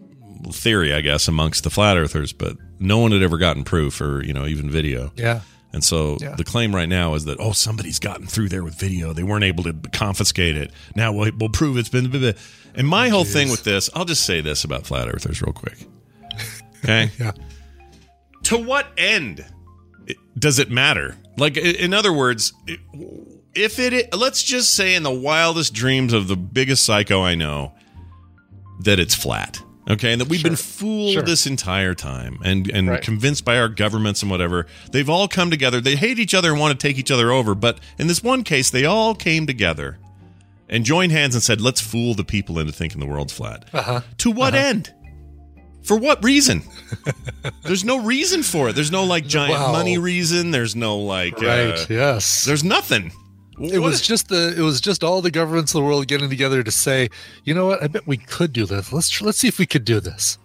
theory, 0.53 0.93
I 0.93 1.01
guess, 1.01 1.27
amongst 1.29 1.65
the 1.65 1.71
flat 1.71 1.97
earthers, 1.97 2.33
but 2.33 2.57
no 2.79 2.99
one 2.99 3.13
had 3.13 3.23
ever 3.23 3.39
gotten 3.39 3.65
proof 3.65 4.01
or 4.01 4.23
you 4.25 4.33
know 4.33 4.47
even 4.47 4.71
video. 4.71 5.13
yeah. 5.17 5.41
And 5.73 5.83
so 5.83 6.19
Yeah. 6.21 6.37
the 6.37 6.45
claim 6.45 6.73
right 6.73 6.89
now 6.89 7.15
is 7.15 7.25
that 7.25 7.39
oh 7.41 7.51
somebody's 7.51 7.99
gotten 7.99 8.29
through 8.29 8.49
there 8.49 8.63
with 8.63 8.77
video. 8.77 9.13
They 9.13 9.25
weren't 9.25 9.43
able 9.43 9.65
to 9.65 9.73
confiscate 9.93 10.57
it. 10.57 10.71
Now 10.95 11.13
we'll, 11.13 11.33
we'll 11.37 11.49
prove 11.49 11.77
it's 11.79 11.89
been. 11.89 12.11
blah, 12.11 12.21
blah. 12.21 12.33
And 12.77 12.87
my 12.87 13.09
oh, 13.09 13.11
whole 13.11 13.25
thing 13.25 13.51
with 13.51 13.65
this, 13.65 13.91
I'll 13.93 14.05
just 14.05 14.25
say 14.25 14.41
this 14.41 14.63
about 14.63 14.87
flat 14.87 15.09
earthers 15.09 15.43
real 15.43 15.53
quick. 15.53 15.79
Okay. 16.85 17.11
Yeah. 17.19 17.33
To 18.45 18.59
what 18.59 18.87
end 18.99 19.45
does 20.39 20.59
it 20.61 20.71
matter? 20.71 21.17
Like, 21.39 21.57
in 21.57 21.93
other 21.95 22.13
words, 22.13 22.53
i- 22.69 22.77
if 23.55 23.79
it, 23.79 24.15
let's 24.17 24.43
just 24.43 24.75
say 24.75 24.95
in 24.95 25.03
the 25.03 25.11
wildest 25.13 25.75
dreams 25.75 26.13
of 26.13 26.29
the 26.29 26.37
biggest 26.37 26.85
psycho 26.85 27.23
I 27.23 27.35
know, 27.35 27.73
that 28.81 28.99
it's 28.99 29.15
flat. 29.15 29.61
Okay, 29.89 30.13
and 30.13 30.21
that 30.23 30.29
we've 30.29 30.43
been 30.43 30.57
fooled 30.57 31.13
Sure. 31.13 31.23
this 31.23 31.47
entire 31.47 31.95
time 31.95 32.39
and 32.43 32.71
and 32.71 32.89
Right. 32.89 33.03
convinced 33.03 33.45
by 33.45 33.59
our 33.59 33.69
governments 33.69 34.23
and 34.23 34.31
whatever. 34.31 34.67
They've 34.93 35.11
all 35.11 35.29
come 35.29 35.51
together. 35.51 35.79
They 35.81 35.95
hate 35.97 36.19
each 36.19 36.33
other 36.33 36.53
and 36.53 36.59
want 36.59 36.79
to 36.79 36.87
take 36.89 36.97
each 36.99 37.11
other 37.11 37.31
over, 37.31 37.55
but 37.55 37.81
in 37.99 38.07
this 38.07 38.23
one 38.23 38.45
case, 38.45 38.71
they 38.71 38.87
all 38.87 39.15
came 39.15 39.47
together 39.47 39.99
and 40.71 40.87
joined 40.87 41.13
hands 41.13 41.35
and 41.35 41.45
said, 41.45 41.61
"Let's 41.61 41.83
fool 41.83 42.15
the 42.15 42.25
people 42.25 42.59
into 42.59 42.73
thinking 42.73 42.99
the 42.99 43.05
world's 43.07 43.35
flat." 43.35 43.67
Uh-huh. 43.75 44.01
To 44.19 44.31
what 44.31 44.55
end? 44.55 44.91
For 45.83 45.99
what 45.99 46.25
reason? 46.25 46.63
There's 47.63 47.85
no 47.85 47.99
reason 48.03 48.43
for 48.43 48.71
it. 48.71 48.73
There's 48.73 48.91
no 48.91 49.05
like 49.05 49.27
giant 49.27 49.61
Wow. 49.61 49.73
money 49.73 49.99
reason. 49.99 50.51
There's 50.51 50.75
no 50.75 50.97
like 50.97 51.39
Right. 51.43 51.79
uh, 51.79 51.85
yes. 51.91 52.45
there's 52.47 52.65
nothing. 52.65 53.13
It 53.59 53.79
What 53.79 53.83
was 53.83 54.01
just 54.01 54.29
the 54.29 54.55
it 54.57 54.63
was 54.63 54.81
just 54.81 55.05
all 55.05 55.23
the 55.23 55.31
governments 55.31 55.73
of 55.75 55.81
the 55.81 55.85
world 55.87 56.07
getting 56.09 56.29
together 56.29 56.63
to 56.63 56.71
say, 56.71 57.09
you 57.45 57.55
know 57.55 57.67
what? 57.67 57.83
I 57.83 57.87
bet 57.89 58.07
we 58.07 58.17
could 58.17 58.53
do 58.53 58.67
this. 58.67 58.93
Let's 58.93 59.09
tr- 59.09 59.25
let's 59.25 59.39
see 59.39 59.49
if 59.49 59.59
we 59.59 59.67
could 59.67 59.85
do 59.85 60.01
this. 60.01 60.39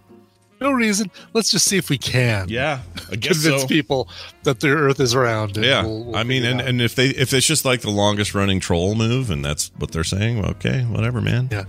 No 0.60 0.70
reason. 0.72 1.10
Let's 1.32 1.50
just 1.50 1.64
see 1.66 1.78
if 1.78 1.88
we 1.88 1.96
can. 1.96 2.48
yeah. 2.50 2.80
I 3.10 3.16
guess 3.16 3.40
Convince 3.42 3.62
so. 3.62 3.66
people 3.68 4.08
that 4.42 4.60
the 4.60 4.68
Earth 4.68 5.00
is 5.00 5.16
round. 5.16 5.56
and 5.56 5.64
Yeah, 5.64 5.82
we'll- 5.82 6.04
we'll 6.04 6.16
I 6.16 6.22
mean, 6.22 6.44
and, 6.44 6.60
and 6.60 6.82
if 6.82 6.94
they 6.94 7.08
if 7.08 7.32
it's 7.32 7.46
just 7.46 7.64
like 7.64 7.80
the 7.80 7.90
longest 7.90 8.34
running 8.34 8.60
troll 8.60 8.94
move, 8.94 9.30
and 9.30 9.42
that's 9.44 9.70
what 9.78 9.90
they're 9.92 10.04
saying, 10.04 10.38
well, 10.40 10.50
okay, 10.50 10.82
whatever, 10.82 11.20
man. 11.22 11.48
Yeah. 11.50 11.64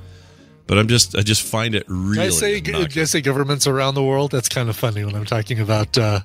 But 0.68 0.78
I'm 0.78 0.88
just 0.90 1.18
I 1.18 1.22
just 1.22 1.42
find 1.42 1.74
it 1.74 1.86
really. 1.88 2.16
Did 2.18 2.26
I 2.26 2.30
say 2.30 2.60
did 2.60 2.98
I 2.98 3.04
say 3.06 3.22
governments 3.22 3.66
around 3.66 3.96
the 3.96 4.04
world? 4.04 4.32
That's 4.32 4.48
kind 4.50 4.70
of 4.70 4.76
funny 4.76 5.04
when 5.06 5.16
I'm 5.16 5.26
talking 5.26 5.60
about 5.60 5.98
uh, 5.98 6.20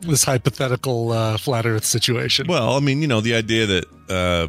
this 0.00 0.24
hypothetical 0.24 1.12
uh, 1.12 1.38
flat 1.38 1.66
Earth 1.66 1.84
situation. 1.84 2.46
Well, 2.48 2.74
I 2.74 2.80
mean, 2.80 3.00
you 3.02 3.08
know, 3.08 3.20
the 3.20 3.34
idea 3.34 3.66
that, 3.66 3.84
uh, 4.08 4.48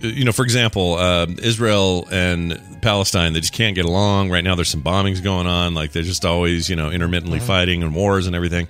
you 0.00 0.24
know, 0.24 0.32
for 0.32 0.44
example, 0.44 0.94
uh, 0.94 1.26
Israel 1.42 2.08
and 2.10 2.58
Palestine, 2.80 3.34
they 3.34 3.40
just 3.40 3.52
can't 3.52 3.74
get 3.74 3.84
along. 3.84 4.30
Right 4.30 4.42
now, 4.42 4.54
there's 4.54 4.70
some 4.70 4.82
bombings 4.82 5.22
going 5.22 5.46
on. 5.46 5.74
Like, 5.74 5.92
they're 5.92 6.02
just 6.02 6.24
always, 6.24 6.70
you 6.70 6.76
know, 6.76 6.90
intermittently 6.90 7.38
Uh-huh. 7.38 7.46
fighting 7.46 7.82
and 7.82 7.94
wars 7.94 8.26
and 8.26 8.34
everything. 8.34 8.66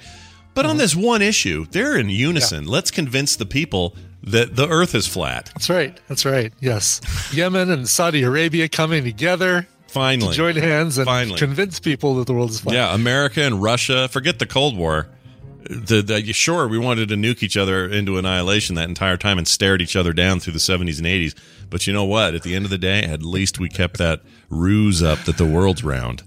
But 0.55 0.67
on 0.67 0.77
this 0.77 0.97
one 0.97 1.23
issue, 1.23 1.67
they're 1.71 1.97
in 1.97 2.11
unison. 2.11 2.67
Let's 2.67 2.91
convince 2.91 3.37
the 3.37 3.47
people 3.47 3.95
that 4.25 4.57
the 4.57 4.69
earth 4.69 4.95
is 4.97 5.07
flat. 5.07 5.47
That's 5.55 5.71
right. 5.71 5.99
That's 6.09 6.27
right. 6.27 6.53
Yes, 6.61 7.01
Yemen 7.33 7.71
and 7.71 7.89
Saudi 7.89 8.23
Arabia 8.25 8.69
coming 8.69 9.05
together 9.05 9.69
Finally. 9.87 10.33
to 10.33 10.37
join 10.37 10.57
hands 10.57 10.99
and 10.99 11.07
Finally. 11.07 11.39
convince 11.39 11.79
people 11.79 12.17
that 12.17 12.27
the 12.27 12.35
world 12.35 12.51
is 12.51 12.61
flat. 12.61 12.75
Yeah, 12.75 12.93
America 12.95 13.41
and 13.43 13.63
Russia. 13.63 14.09
Forget 14.09 14.41
the 14.41 14.47
Cold 14.47 14.77
War. 14.77 15.07
The, 15.69 16.03
the, 16.03 16.33
sure, 16.33 16.67
we 16.69 16.79
wanted 16.79 17.09
to 17.11 17.17
nuke 17.17 17.43
each 17.43 17.57
other 17.57 17.87
into 17.87 18.19
annihilation 18.19 18.77
that 18.77 18.89
entire 18.89 19.17
time 19.17 19.39
and 19.39 19.47
stared 19.47 19.83
each 19.83 19.97
other 19.97 20.13
down 20.13 20.41
through 20.41 20.55
the 20.55 20.59
70s 20.59 20.99
and 20.99 21.07
80s. 21.07 21.35
But 21.69 21.87
you 21.87 21.93
know 21.93 22.05
what? 22.05 22.35
At 22.35 22.43
the 22.43 22.55
end 22.55 22.65
of 22.65 22.71
the 22.71 22.79
day, 22.79 23.03
at 23.03 23.23
least 23.23 23.59
we 23.59 23.69
kept 23.69 23.99
that 23.99 24.23
ruse 24.49 25.03
up 25.03 25.21
that 25.21 25.37
the 25.37 25.45
world's 25.47 25.85
round. 25.85 26.23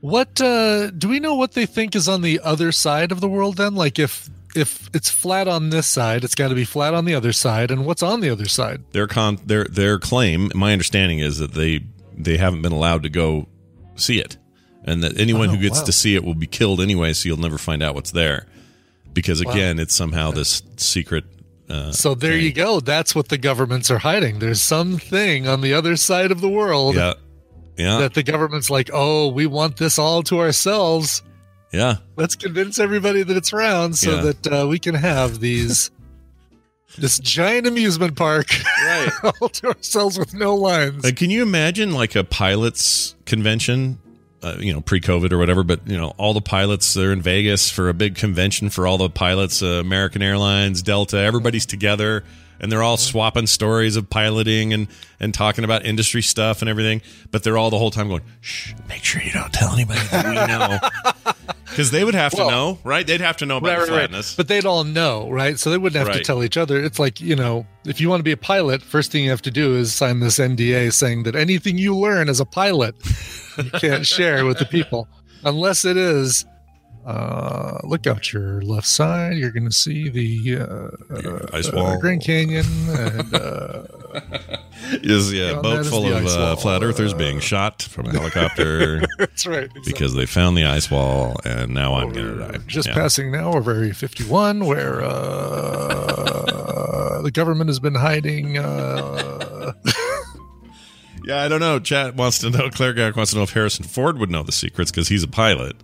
What 0.00 0.40
uh, 0.40 0.90
do 0.90 1.08
we 1.08 1.20
know? 1.20 1.34
What 1.34 1.52
they 1.52 1.66
think 1.66 1.94
is 1.94 2.08
on 2.08 2.22
the 2.22 2.40
other 2.42 2.72
side 2.72 3.12
of 3.12 3.20
the 3.20 3.28
world? 3.28 3.56
Then, 3.58 3.74
like 3.74 3.98
if 3.98 4.30
if 4.56 4.88
it's 4.94 5.10
flat 5.10 5.46
on 5.46 5.68
this 5.70 5.86
side, 5.86 6.24
it's 6.24 6.34
got 6.34 6.48
to 6.48 6.54
be 6.54 6.64
flat 6.64 6.94
on 6.94 7.04
the 7.04 7.14
other 7.14 7.32
side. 7.32 7.70
And 7.70 7.84
what's 7.84 8.02
on 8.02 8.20
the 8.20 8.30
other 8.30 8.48
side? 8.48 8.82
Their 8.92 9.06
con, 9.06 9.38
their 9.44 9.64
their 9.64 9.98
claim, 9.98 10.50
my 10.54 10.72
understanding 10.72 11.18
is 11.18 11.38
that 11.38 11.52
they 11.52 11.84
they 12.16 12.38
haven't 12.38 12.62
been 12.62 12.72
allowed 12.72 13.02
to 13.02 13.10
go 13.10 13.46
see 13.94 14.18
it, 14.18 14.38
and 14.84 15.02
that 15.04 15.20
anyone 15.20 15.50
Oh, 15.50 15.52
who 15.52 15.58
gets 15.58 15.80
wow. 15.80 15.84
to 15.84 15.92
see 15.92 16.14
it 16.14 16.24
will 16.24 16.34
be 16.34 16.46
killed 16.46 16.80
anyway. 16.80 17.12
So 17.12 17.28
you'll 17.28 17.36
never 17.38 17.58
find 17.58 17.82
out 17.82 17.94
what's 17.94 18.10
there, 18.12 18.46
because 19.14 19.40
again, 19.40 19.78
it's 19.78 19.94
somehow 19.94 20.30
this 20.30 20.62
secret. 20.76 21.24
Uh, 21.68 21.92
So 21.92 22.14
there 22.14 22.36
you 22.36 22.52
go. 22.52 22.80
That's 22.80 23.14
what 23.14 23.28
the 23.28 23.38
governments 23.38 23.90
are 23.90 23.98
hiding. 23.98 24.38
There's 24.40 24.60
something 24.62 25.46
on 25.46 25.60
the 25.60 25.72
other 25.74 25.96
side 25.96 26.30
of 26.32 26.40
the 26.40 26.48
world 26.48 26.96
yeah, 26.96 27.14
yeah, 27.76 27.98
that 27.98 28.14
the 28.14 28.22
government's 28.24 28.70
like, 28.70 28.90
oh, 28.92 29.28
we 29.28 29.46
want 29.46 29.76
this 29.76 29.98
all 29.98 30.22
to 30.24 30.40
ourselves. 30.40 31.22
yeah. 31.72 31.96
Let's 32.16 32.34
convince 32.34 32.78
everybody 32.80 33.22
that 33.22 33.36
it's 33.36 33.52
round 33.52 33.96
so 33.96 34.16
Yeah. 34.16 34.22
that 34.32 34.46
uh, 34.46 34.66
we 34.68 34.78
can 34.80 34.94
have 34.96 35.38
these 35.40 35.90
this 36.98 37.20
giant 37.20 37.68
amusement 37.68 38.16
park 38.16 38.48
Right. 38.84 39.10
all 39.40 39.48
to 39.48 39.68
ourselves 39.68 40.18
with 40.18 40.34
no 40.34 40.56
lines. 40.56 41.04
Like, 41.04 41.16
can 41.16 41.30
you 41.30 41.42
imagine 41.42 41.92
like 41.92 42.16
a 42.16 42.24
pilots 42.24 43.14
convention, 43.26 44.00
uh, 44.42 44.56
you 44.58 44.72
know, 44.72 44.80
pre-COVID 44.80 45.32
or 45.32 45.38
whatever? 45.38 45.62
But 45.62 45.86
you 45.86 45.96
know, 45.96 46.14
all 46.16 46.34
the 46.34 46.40
pilots 46.40 46.94
they're 46.94 47.12
in 47.12 47.22
Vegas 47.22 47.70
for 47.70 47.88
a 47.88 47.94
big 47.94 48.14
convention 48.14 48.70
for 48.70 48.86
all 48.86 48.98
the 48.98 49.10
pilots, 49.10 49.62
uh, 49.62 49.66
American 49.66 50.22
Airlines, 50.22 50.82
Delta, 50.82 51.18
everybody's 51.18 51.66
together, 51.66 52.24
and 52.60 52.70
they're 52.70 52.82
all 52.82 52.96
swapping 52.96 53.46
stories 53.46 53.96
of 53.96 54.08
piloting 54.10 54.72
and 54.72 54.88
and 55.18 55.34
talking 55.34 55.64
about 55.64 55.84
industry 55.84 56.22
stuff 56.22 56.62
and 56.62 56.68
everything. 56.68 57.02
But 57.30 57.42
they're 57.42 57.58
all 57.58 57.70
the 57.70 57.78
whole 57.78 57.90
time 57.90 58.08
going, 58.08 58.22
"Shh, 58.40 58.72
make 58.88 59.04
sure 59.04 59.22
you 59.22 59.32
don't 59.32 59.52
tell 59.52 59.72
anybody 59.72 60.00
that 60.10 60.26
we 60.26 60.34
know," 60.34 61.12
because 61.70 61.90
they 61.90 62.04
would 62.04 62.14
have 62.14 62.32
to 62.32 62.38
know, 62.38 62.78
right? 62.84 63.06
They'd 63.06 63.20
have 63.20 63.38
to 63.38 63.46
know 63.46 63.56
about 63.56 63.68
Right, 63.68 63.74
the 63.86 63.92
right, 63.92 63.98
right. 64.00 64.08
flatness. 64.10 64.34
But 64.36 64.48
they'd 64.48 64.64
all 64.66 64.84
know, 64.84 65.30
right? 65.30 65.58
So 65.58 65.70
they 65.70 65.78
wouldn't 65.78 66.04
have 66.04 66.14
to 66.16 66.22
tell 66.22 66.42
each 66.44 66.56
other. 66.56 66.82
It's 66.82 66.98
like, 66.98 67.20
you 67.20 67.36
know, 67.36 67.66
if 67.86 68.00
you 68.00 68.08
want 68.08 68.20
to 68.20 68.24
be 68.24 68.32
a 68.32 68.36
pilot, 68.36 68.82
first 68.82 69.10
thing 69.12 69.24
you 69.24 69.30
have 69.30 69.42
to 69.42 69.50
do 69.50 69.76
is 69.76 69.92
sign 69.92 70.20
this 70.20 70.38
NDA 70.38 70.92
saying 70.92 71.22
that 71.24 71.34
anything 71.34 71.78
you 71.78 71.96
learn 71.96 72.28
as 72.28 72.40
a 72.40 72.44
pilot, 72.44 72.94
you 73.56 73.70
can't 73.80 74.06
share 74.06 74.44
with 74.44 74.58
the 74.58 74.66
people. 74.66 75.08
Unless 75.44 75.84
it 75.84 75.96
is, 75.96 76.44
uh, 77.06 77.78
look 77.84 78.06
out 78.06 78.32
your 78.32 78.60
left 78.62 78.86
side. 78.86 79.36
You're 79.36 79.50
going 79.52 79.66
to 79.66 79.72
see 79.72 80.08
the 80.08 80.60
uh, 80.60 80.90
uh, 81.14 81.46
Ice 81.52 81.68
uh, 81.68 81.72
wall. 81.76 81.98
Grand 82.00 82.22
Canyon. 82.22 82.64
And, 82.88 83.34
uh, 83.34 83.82
Is 85.02 85.32
yeah, 85.32 85.58
a 85.58 85.62
boat 85.62 85.86
full 85.86 86.12
of 86.12 86.26
uh, 86.26 86.56
flat 86.56 86.82
earthers 86.82 87.14
being 87.14 87.38
shot 87.38 87.82
from 87.82 88.06
a 88.06 88.10
helicopter 88.12 89.00
That's 89.18 89.46
right. 89.46 89.64
exactly. 89.64 89.82
because 89.84 90.14
they 90.14 90.26
found 90.26 90.56
the 90.56 90.64
ice 90.64 90.90
wall, 90.90 91.36
and 91.44 91.72
now 91.74 91.94
I'm 91.94 92.10
gonna 92.12 92.52
die. 92.52 92.58
Just 92.66 92.88
Yeah. 92.88 92.94
passing 92.94 93.30
now 93.30 93.52
over 93.52 93.70
Area 93.72 93.94
51, 93.94 94.66
where 94.66 95.00
uh, 95.04 97.22
the 97.22 97.30
government 97.30 97.68
has 97.68 97.78
been 97.78 97.94
hiding. 97.94 98.58
Uh, 98.58 99.72
Yeah, 101.22 101.42
I 101.42 101.48
don't 101.48 101.60
know. 101.60 101.78
Chat 101.78 102.16
wants 102.16 102.38
to 102.38 102.48
know. 102.50 102.70
Claire 102.70 102.94
Gack 102.94 103.14
wants 103.14 103.32
to 103.32 103.36
know 103.36 103.42
if 103.42 103.52
Harrison 103.52 103.84
Ford 103.84 104.18
would 104.18 104.30
know 104.30 104.42
the 104.42 104.52
secrets 104.52 104.90
because 104.90 105.08
he's 105.08 105.22
a 105.22 105.28
pilot. 105.28 105.76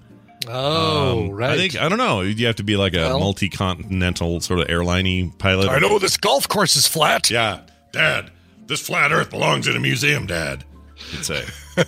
Oh, 0.48 1.24
Um, 1.24 1.30
right. 1.30 1.50
I 1.50 1.56
think 1.56 1.76
I 1.80 1.88
don't 1.88 1.98
know. 1.98 2.20
You 2.22 2.46
have 2.46 2.56
to 2.56 2.62
be 2.64 2.76
like 2.76 2.94
a 2.94 2.98
Well- 3.08 3.20
multi-continental 3.20 4.40
sort 4.40 4.60
of 4.60 4.66
airliney 4.68 5.36
pilot. 5.38 5.68
I 5.68 5.78
know 5.78 5.98
this 5.98 6.16
golf 6.16 6.48
course 6.48 6.76
is 6.76 6.86
flat. 6.86 7.30
Yeah, 7.30 7.60
Dad, 7.92 8.30
this 8.66 8.80
flat 8.80 9.12
Earth 9.12 9.30
belongs 9.30 9.66
in 9.68 9.76
a 9.76 9.80
museum, 9.80 10.26
Dad. 10.26 10.64
You'd 11.12 11.24
say. 11.24 11.44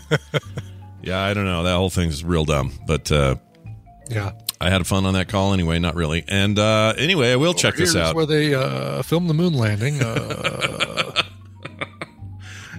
yeah, 1.03 1.21
I 1.23 1.35
don't 1.35 1.45
know. 1.45 1.63
That 1.63 1.75
whole 1.77 1.91
thing's 1.91 2.23
real 2.25 2.45
dumb, 2.45 2.73
but 2.87 3.11
uh, 3.11 3.37
Yeah. 4.11 4.33
I 4.61 4.71
had 4.71 4.85
fun 4.89 5.07
on 5.07 5.15
that 5.15 5.29
call 5.29 5.55
anyway. 5.55 5.79
Not 5.79 5.95
really. 5.95 6.25
And 6.27 6.59
uh, 6.59 6.93
anyway, 6.99 7.31
I 7.31 7.37
will 7.37 7.55
check 7.55 7.77
this 7.77 7.93
Here's 7.93 8.09
out. 8.09 8.17
where 8.17 8.27
they 8.27 8.55
uh, 8.55 9.03
filmed 9.03 9.31
the 9.31 9.35
moon 9.35 9.55
landing. 9.55 10.03
Uh, 10.03 11.23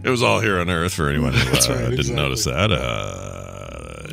It 0.02 0.10
was 0.10 0.24
all 0.24 0.40
here 0.40 0.60
on 0.62 0.70
Earth 0.70 0.94
for 0.94 1.10
anyone 1.10 1.34
who 1.34 1.40
uh, 1.50 1.52
right, 1.52 1.58
didn't 1.58 1.94
exactly. 1.94 2.16
notice 2.16 2.46
that. 2.46 2.72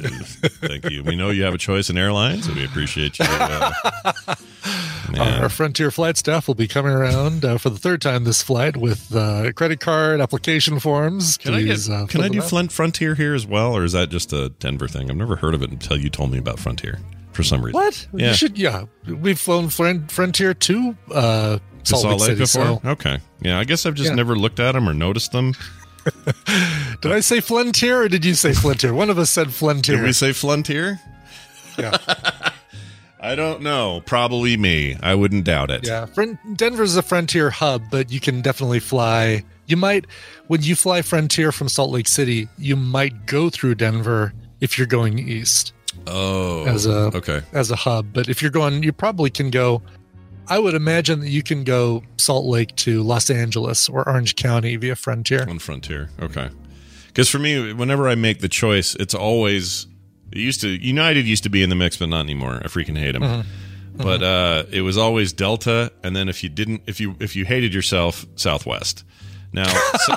Thank 0.00 0.90
you. 0.90 1.02
We 1.02 1.16
know 1.16 1.30
you 1.30 1.44
have 1.44 1.54
a 1.54 1.58
choice 1.58 1.90
in 1.90 1.96
airlines, 1.98 2.46
and 2.46 2.56
we 2.56 2.64
appreciate 2.64 3.18
you. 3.18 3.24
Uh. 3.28 3.72
Our 5.18 5.48
Frontier 5.48 5.90
flight 5.90 6.16
staff 6.16 6.46
will 6.48 6.54
be 6.56 6.66
coming 6.68 6.92
around 6.92 7.44
uh, 7.44 7.58
for 7.58 7.70
the 7.70 7.78
third 7.78 8.02
time 8.02 8.24
this 8.24 8.42
flight 8.42 8.76
with 8.76 9.14
uh, 9.14 9.52
credit 9.52 9.80
card 9.80 10.20
application 10.20 10.78
forms. 10.80 11.38
Can 11.38 11.54
I, 11.54 11.62
get, 11.62 11.88
uh, 11.88 12.06
can 12.06 12.20
I 12.22 12.28
do 12.28 12.42
out. 12.42 12.72
Frontier 12.72 13.14
here 13.14 13.34
as 13.34 13.46
well, 13.46 13.74
or 13.74 13.84
is 13.84 13.92
that 13.92 14.10
just 14.10 14.32
a 14.32 14.48
Denver 14.58 14.88
thing? 14.88 15.08
I've 15.10 15.16
never 15.16 15.36
heard 15.36 15.54
of 15.54 15.62
it 15.62 15.70
until 15.70 15.96
you 15.96 16.10
told 16.10 16.32
me 16.32 16.38
about 16.38 16.58
Frontier 16.58 16.98
for 17.32 17.42
some 17.42 17.62
reason. 17.62 17.74
What? 17.80 18.06
Yeah. 18.12 18.28
You 18.28 18.34
should. 18.34 18.58
Yeah, 18.58 18.86
we've 19.06 19.38
flown 19.38 19.68
Fron- 19.68 20.08
Frontier 20.08 20.52
to 20.54 20.96
uh, 21.14 21.58
To 21.84 21.96
Salt, 21.96 22.20
Lake, 22.20 22.20
City. 22.20 22.34
before? 22.40 22.80
So, 22.82 22.90
Okay. 22.90 23.18
Yeah, 23.40 23.58
I 23.58 23.64
guess 23.64 23.86
I've 23.86 23.94
just 23.94 24.10
Yeah. 24.10 24.16
never 24.16 24.36
looked 24.36 24.58
at 24.60 24.72
them 24.72 24.88
or 24.88 24.92
noticed 24.94 25.32
them. 25.32 25.54
Did 27.00 27.12
I 27.12 27.20
say 27.20 27.40
Frontier 27.40 28.02
or 28.02 28.08
did 28.08 28.24
you 28.24 28.34
say 28.34 28.50
Flintier? 28.50 28.94
One 28.94 29.10
of 29.10 29.18
us 29.18 29.30
said 29.30 29.48
Flintier. 29.48 29.96
Did 29.96 30.02
we 30.02 30.12
say 30.12 30.30
Flunteer? 30.30 30.98
yeah, 31.78 31.96
I 33.20 33.34
don't 33.34 33.62
know. 33.62 34.02
Probably 34.06 34.56
me. 34.56 34.96
I 35.02 35.14
wouldn't 35.14 35.44
doubt 35.44 35.70
it. 35.70 35.86
yeah. 35.86 36.06
Denver's 36.56 36.96
a 36.96 37.02
Frontier 37.02 37.50
hub, 37.50 37.82
but 37.90 38.10
you 38.10 38.20
can 38.20 38.40
definitely 38.40 38.80
fly. 38.80 39.44
You 39.66 39.76
might, 39.76 40.06
when 40.46 40.62
you 40.62 40.76
fly 40.76 41.02
Frontier 41.02 41.50
from 41.52 41.68
Salt 41.68 41.90
Lake 41.90 42.08
City, 42.08 42.48
you 42.56 42.76
might 42.76 43.26
go 43.26 43.50
through 43.50 43.74
Denver 43.76 44.32
if 44.60 44.78
you're 44.78 44.86
going 44.86 45.18
east 45.18 45.72
Oh. 46.06 46.64
as 46.66 46.86
a 46.86 47.10
okay. 47.16 47.42
as 47.52 47.70
a 47.70 47.76
hub. 47.76 48.06
But 48.12 48.28
if 48.28 48.40
you're 48.42 48.50
going, 48.50 48.82
you 48.82 48.92
probably 48.92 49.28
can 49.30 49.50
go. 49.50 49.82
I 50.48 50.58
would 50.58 50.74
imagine 50.74 51.20
that 51.20 51.28
you 51.30 51.42
can 51.42 51.64
go 51.64 52.02
Salt 52.16 52.44
Lake 52.46 52.74
to 52.76 53.02
Los 53.02 53.30
Angeles 53.30 53.88
or 53.88 54.08
Orange 54.08 54.36
County 54.36 54.76
via 54.76 54.96
Frontier. 54.96 55.46
On 55.48 55.58
Frontier. 55.58 56.10
Okay. 56.20 56.48
Because 57.08 57.28
for 57.28 57.38
me, 57.38 57.72
whenever 57.72 58.08
I 58.08 58.14
make 58.14 58.40
the 58.40 58.48
choice, 58.48 58.94
it's 58.96 59.14
always 59.14 59.86
it 60.32 60.38
used 60.38 60.60
to 60.60 60.68
United 60.68 61.26
used 61.26 61.44
to 61.44 61.48
be 61.48 61.62
in 61.62 61.70
the 61.70 61.76
mix, 61.76 61.96
but 61.96 62.08
not 62.08 62.20
anymore. 62.20 62.56
I 62.62 62.68
freaking 62.68 62.98
hate 62.98 63.12
them. 63.12 63.22
Mm-hmm. 63.22 64.02
But 64.02 64.22
uh, 64.22 64.64
it 64.70 64.82
was 64.82 64.98
always 64.98 65.32
Delta, 65.32 65.90
and 66.02 66.14
then 66.14 66.28
if 66.28 66.42
you 66.44 66.50
didn't, 66.50 66.82
if 66.86 67.00
you 67.00 67.16
if 67.18 67.34
you 67.34 67.46
hated 67.46 67.72
yourself, 67.72 68.26
Southwest. 68.36 69.04
Now, 69.52 69.66
so- 69.94 70.14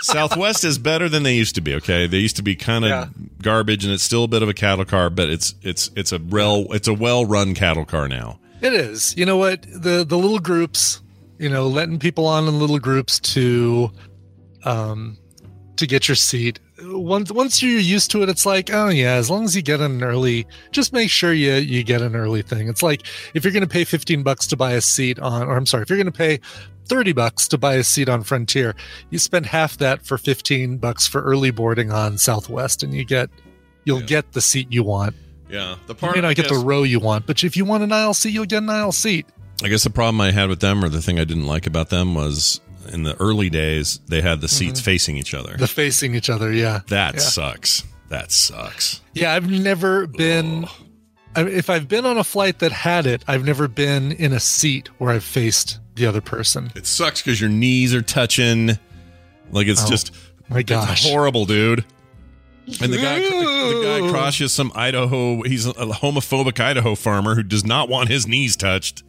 Southwest 0.00 0.64
is 0.64 0.78
better 0.78 1.10
than 1.10 1.24
they 1.24 1.34
used 1.34 1.54
to 1.56 1.60
be. 1.60 1.74
Okay, 1.74 2.06
they 2.06 2.16
used 2.18 2.36
to 2.36 2.42
be 2.42 2.56
kind 2.56 2.84
of 2.86 2.88
Yeah. 2.90 3.08
garbage, 3.42 3.84
and 3.84 3.92
it's 3.92 4.02
still 4.02 4.24
a 4.24 4.28
bit 4.28 4.42
of 4.42 4.48
a 4.48 4.54
cattle 4.54 4.86
car, 4.86 5.10
but 5.10 5.28
it's 5.28 5.54
it's 5.62 5.90
it's 5.94 6.12
a 6.12 6.18
well 6.18 6.66
it's 6.72 6.88
a 6.88 6.94
well 6.94 7.26
run 7.26 7.54
cattle 7.54 7.84
car 7.84 8.08
now. 8.08 8.38
It 8.60 8.72
is. 8.72 9.16
You 9.16 9.24
know 9.26 9.36
what? 9.36 9.62
The 9.62 10.04
the 10.04 10.18
little 10.18 10.38
groups, 10.40 11.00
you 11.38 11.48
know, 11.48 11.66
letting 11.68 11.98
people 11.98 12.26
on 12.26 12.48
in 12.48 12.58
little 12.58 12.78
groups 12.78 13.20
to 13.20 13.90
um 14.64 15.16
to 15.76 15.86
get 15.86 16.08
your 16.08 16.16
seat. 16.16 16.58
Once 16.82 17.30
once 17.30 17.62
you're 17.62 17.78
used 17.78 18.10
to 18.12 18.22
it, 18.22 18.28
it's 18.28 18.44
like, 18.46 18.70
oh 18.72 18.88
yeah, 18.88 19.14
as 19.14 19.30
long 19.30 19.44
as 19.44 19.54
you 19.54 19.62
get 19.62 19.80
an 19.80 20.02
early, 20.02 20.46
just 20.72 20.92
make 20.92 21.10
sure 21.10 21.32
you 21.32 21.54
you 21.54 21.84
get 21.84 22.02
an 22.02 22.16
early 22.16 22.42
thing. 22.42 22.68
It's 22.68 22.82
like 22.82 23.02
if 23.34 23.44
you're 23.44 23.52
going 23.52 23.62
to 23.64 23.68
pay 23.68 23.84
15 23.84 24.22
bucks 24.22 24.46
to 24.48 24.56
buy 24.56 24.72
a 24.72 24.80
seat 24.80 25.18
on 25.20 25.46
or 25.48 25.56
I'm 25.56 25.66
sorry, 25.66 25.82
if 25.82 25.90
you're 25.90 25.98
going 25.98 26.12
to 26.12 26.12
pay 26.12 26.40
30 26.86 27.12
bucks 27.12 27.46
to 27.48 27.58
buy 27.58 27.74
a 27.74 27.84
seat 27.84 28.08
on 28.08 28.22
Frontier, 28.22 28.74
you 29.10 29.18
spend 29.18 29.46
half 29.46 29.76
that 29.78 30.06
for 30.06 30.18
15 30.18 30.78
bucks 30.78 31.06
for 31.06 31.22
early 31.22 31.50
boarding 31.50 31.92
on 31.92 32.16
Southwest 32.18 32.82
and 32.82 32.92
you 32.94 33.04
get 33.04 33.28
you'll 33.84 34.00
Yeah. 34.00 34.06
get 34.06 34.32
the 34.32 34.40
seat 34.40 34.68
you 34.70 34.82
want. 34.82 35.14
Yeah, 35.48 35.76
the 35.86 35.94
part 35.94 36.16
You 36.16 36.22
may 36.22 36.28
I 36.28 36.30
not 36.30 36.36
get 36.36 36.48
the 36.48 36.56
row 36.58 36.82
you 36.82 37.00
want, 37.00 37.26
but 37.26 37.42
if 37.42 37.56
you 37.56 37.64
want 37.64 37.82
an 37.82 37.92
aisle 37.92 38.14
seat, 38.14 38.30
you'll 38.30 38.44
get 38.44 38.62
an 38.62 38.70
aisle 38.70 38.92
seat. 38.92 39.26
I 39.62 39.68
guess 39.68 39.82
the 39.84 39.90
problem 39.90 40.20
I 40.20 40.30
had 40.30 40.48
with 40.48 40.60
them, 40.60 40.84
or 40.84 40.88
the 40.88 41.02
thing 41.02 41.18
I 41.18 41.24
didn't 41.24 41.46
like 41.46 41.66
about 41.66 41.90
them, 41.90 42.14
was 42.14 42.60
in 42.92 43.02
the 43.02 43.16
early 43.20 43.50
days 43.50 44.00
they 44.08 44.20
had 44.20 44.40
the 44.40 44.48
seats 44.48 44.80
mm-hmm. 44.80 44.84
facing 44.84 45.16
each 45.16 45.34
other. 45.34 45.56
The 45.56 45.66
facing 45.66 46.14
each 46.14 46.30
other, 46.30 46.52
yeah. 46.52 46.80
that 46.88 47.14
yeah. 47.14 47.20
sucks. 47.20 47.84
That 48.08 48.30
sucks. 48.32 49.02
Yeah, 49.14 49.34
I've 49.34 49.50
never 49.50 50.06
been. 50.06 50.66
I, 51.36 51.42
if 51.42 51.68
I've 51.68 51.88
been 51.88 52.06
on 52.06 52.16
a 52.18 52.24
flight 52.24 52.60
that 52.60 52.72
had 52.72 53.06
it, 53.06 53.22
I've 53.28 53.44
never 53.44 53.68
been 53.68 54.12
in 54.12 54.32
a 54.32 54.40
seat 54.40 54.88
where 54.98 55.10
I've 55.10 55.24
faced 55.24 55.78
the 55.94 56.06
other 56.06 56.20
person. 56.20 56.70
It 56.74 56.86
sucks 56.86 57.20
because 57.20 57.40
your 57.40 57.50
knees 57.50 57.94
are 57.94 58.02
touching. 58.02 58.78
Like 59.50 59.66
it's 59.66 59.84
Oh, 59.84 59.88
just 59.88 60.12
my 60.48 60.60
it's 60.60 60.70
gosh. 60.70 61.04
horrible, 61.04 61.44
dude. 61.44 61.84
And 62.82 62.92
the 62.92 62.98
guy, 62.98 63.20
the, 63.20 63.30
the 63.30 64.00
guy 64.00 64.10
crosses 64.10 64.52
some 64.52 64.72
Idaho. 64.74 65.42
He's 65.42 65.66
a 65.66 65.72
homophobic 65.72 66.60
Idaho 66.60 66.94
farmer 66.94 67.34
who 67.34 67.42
does 67.42 67.64
not 67.64 67.88
want 67.88 68.08
his 68.08 68.26
knees 68.26 68.56
touched. 68.56 69.02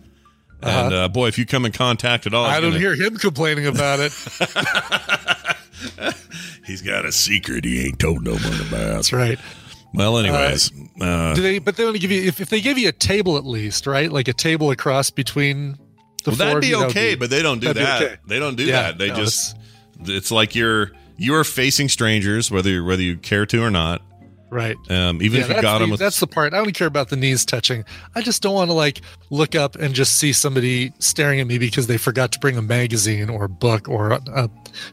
And 0.62 0.94
uh, 0.94 1.08
boy, 1.10 1.28
if 1.28 1.38
you 1.38 1.46
come 1.46 1.66
in 1.66 1.72
contact 1.72 2.28
at 2.28 2.34
all, 2.34 2.46
I 2.46 2.60
don't 2.60 2.72
gonna- 2.72 2.80
hear 2.80 2.96
him 2.96 3.18
complaining 3.18 3.68
about 3.68 4.00
it. 4.02 4.12
He's 6.66 6.82
got 6.82 7.06
a 7.06 7.12
secret 7.12 7.66
he 7.66 7.86
ain't 7.88 8.00
told 8.00 8.24
no 8.24 8.34
one 8.34 8.62
about. 8.68 8.94
That's 8.94 9.14
right. 9.14 9.40
Well, 9.94 10.20
anyways, 10.20 10.72
uh, 11.02 11.34
Do 11.34 11.42
they? 11.42 11.58
But 11.60 11.78
they 11.78 11.84
only 11.84 11.98
give 12.00 12.12
you 12.12 12.28
if, 12.28 12.40
if 12.42 12.50
they 12.50 12.62
give 12.62 12.78
you 12.78 12.90
a 12.90 12.94
table 12.94 13.38
at 13.38 13.46
least, 13.46 13.88
right? 13.88 14.12
Like 14.12 14.28
a 14.28 14.34
table 14.34 14.70
across 14.70 15.10
between 15.10 15.72
the 16.24 16.32
well, 16.32 16.36
four 16.36 16.46
that'd 16.46 16.62
be 16.62 16.68
you, 16.68 16.84
okay, 16.86 17.16
but 17.16 17.32
they 17.32 17.42
don't 17.42 17.60
do 17.60 17.74
that. 17.74 18.02
okay. 18.02 18.16
They 18.28 18.38
don't 18.38 18.56
do 18.56 18.66
Yeah, 18.66 18.84
that. 18.84 18.98
They 19.00 19.08
no, 19.10 19.16
just 19.16 19.58
it's 20.02 20.32
like 20.32 20.54
you're 20.54 20.92
you're 21.20 21.44
facing 21.44 21.90
strangers, 21.90 22.50
whether 22.50 22.70
you 22.70 22.86
whether 22.86 23.02
you 23.02 23.18
care 23.18 23.46
to 23.46 23.62
or 23.64 23.70
not. 23.70 24.02
right. 24.50 24.76
Um, 24.90 25.22
even 25.22 25.40
Yeah, 25.42 25.46
if 25.46 25.56
you 25.58 25.62
got 25.62 25.74
the, 25.74 25.84
them 25.84 25.92
with 25.92 26.00
that's 26.00 26.20
the 26.20 26.28
part. 26.28 26.54
I 26.54 26.58
don't 26.58 26.74
care 26.74 26.88
about 26.88 27.10
the 27.10 27.16
knees 27.16 27.46
touching. 27.46 27.84
I 28.16 28.22
just 28.22 28.42
don't 28.42 28.54
want 28.56 28.70
to 28.70 28.74
like 28.74 29.02
look 29.30 29.54
up 29.54 29.76
and 29.76 29.94
just 29.94 30.18
see 30.18 30.34
somebody 30.34 30.92
staring 31.00 31.40
at 31.40 31.48
me 31.48 31.58
because 31.60 31.88
they 31.88 31.98
forgot 31.98 32.32
to 32.32 32.40
bring 32.40 32.58
a 32.58 32.62
magazine 32.62 33.30
or 33.30 33.44
a 33.44 33.50
book 33.50 33.88
or 33.88 34.12
a, 34.12 34.22
a 34.34 34.50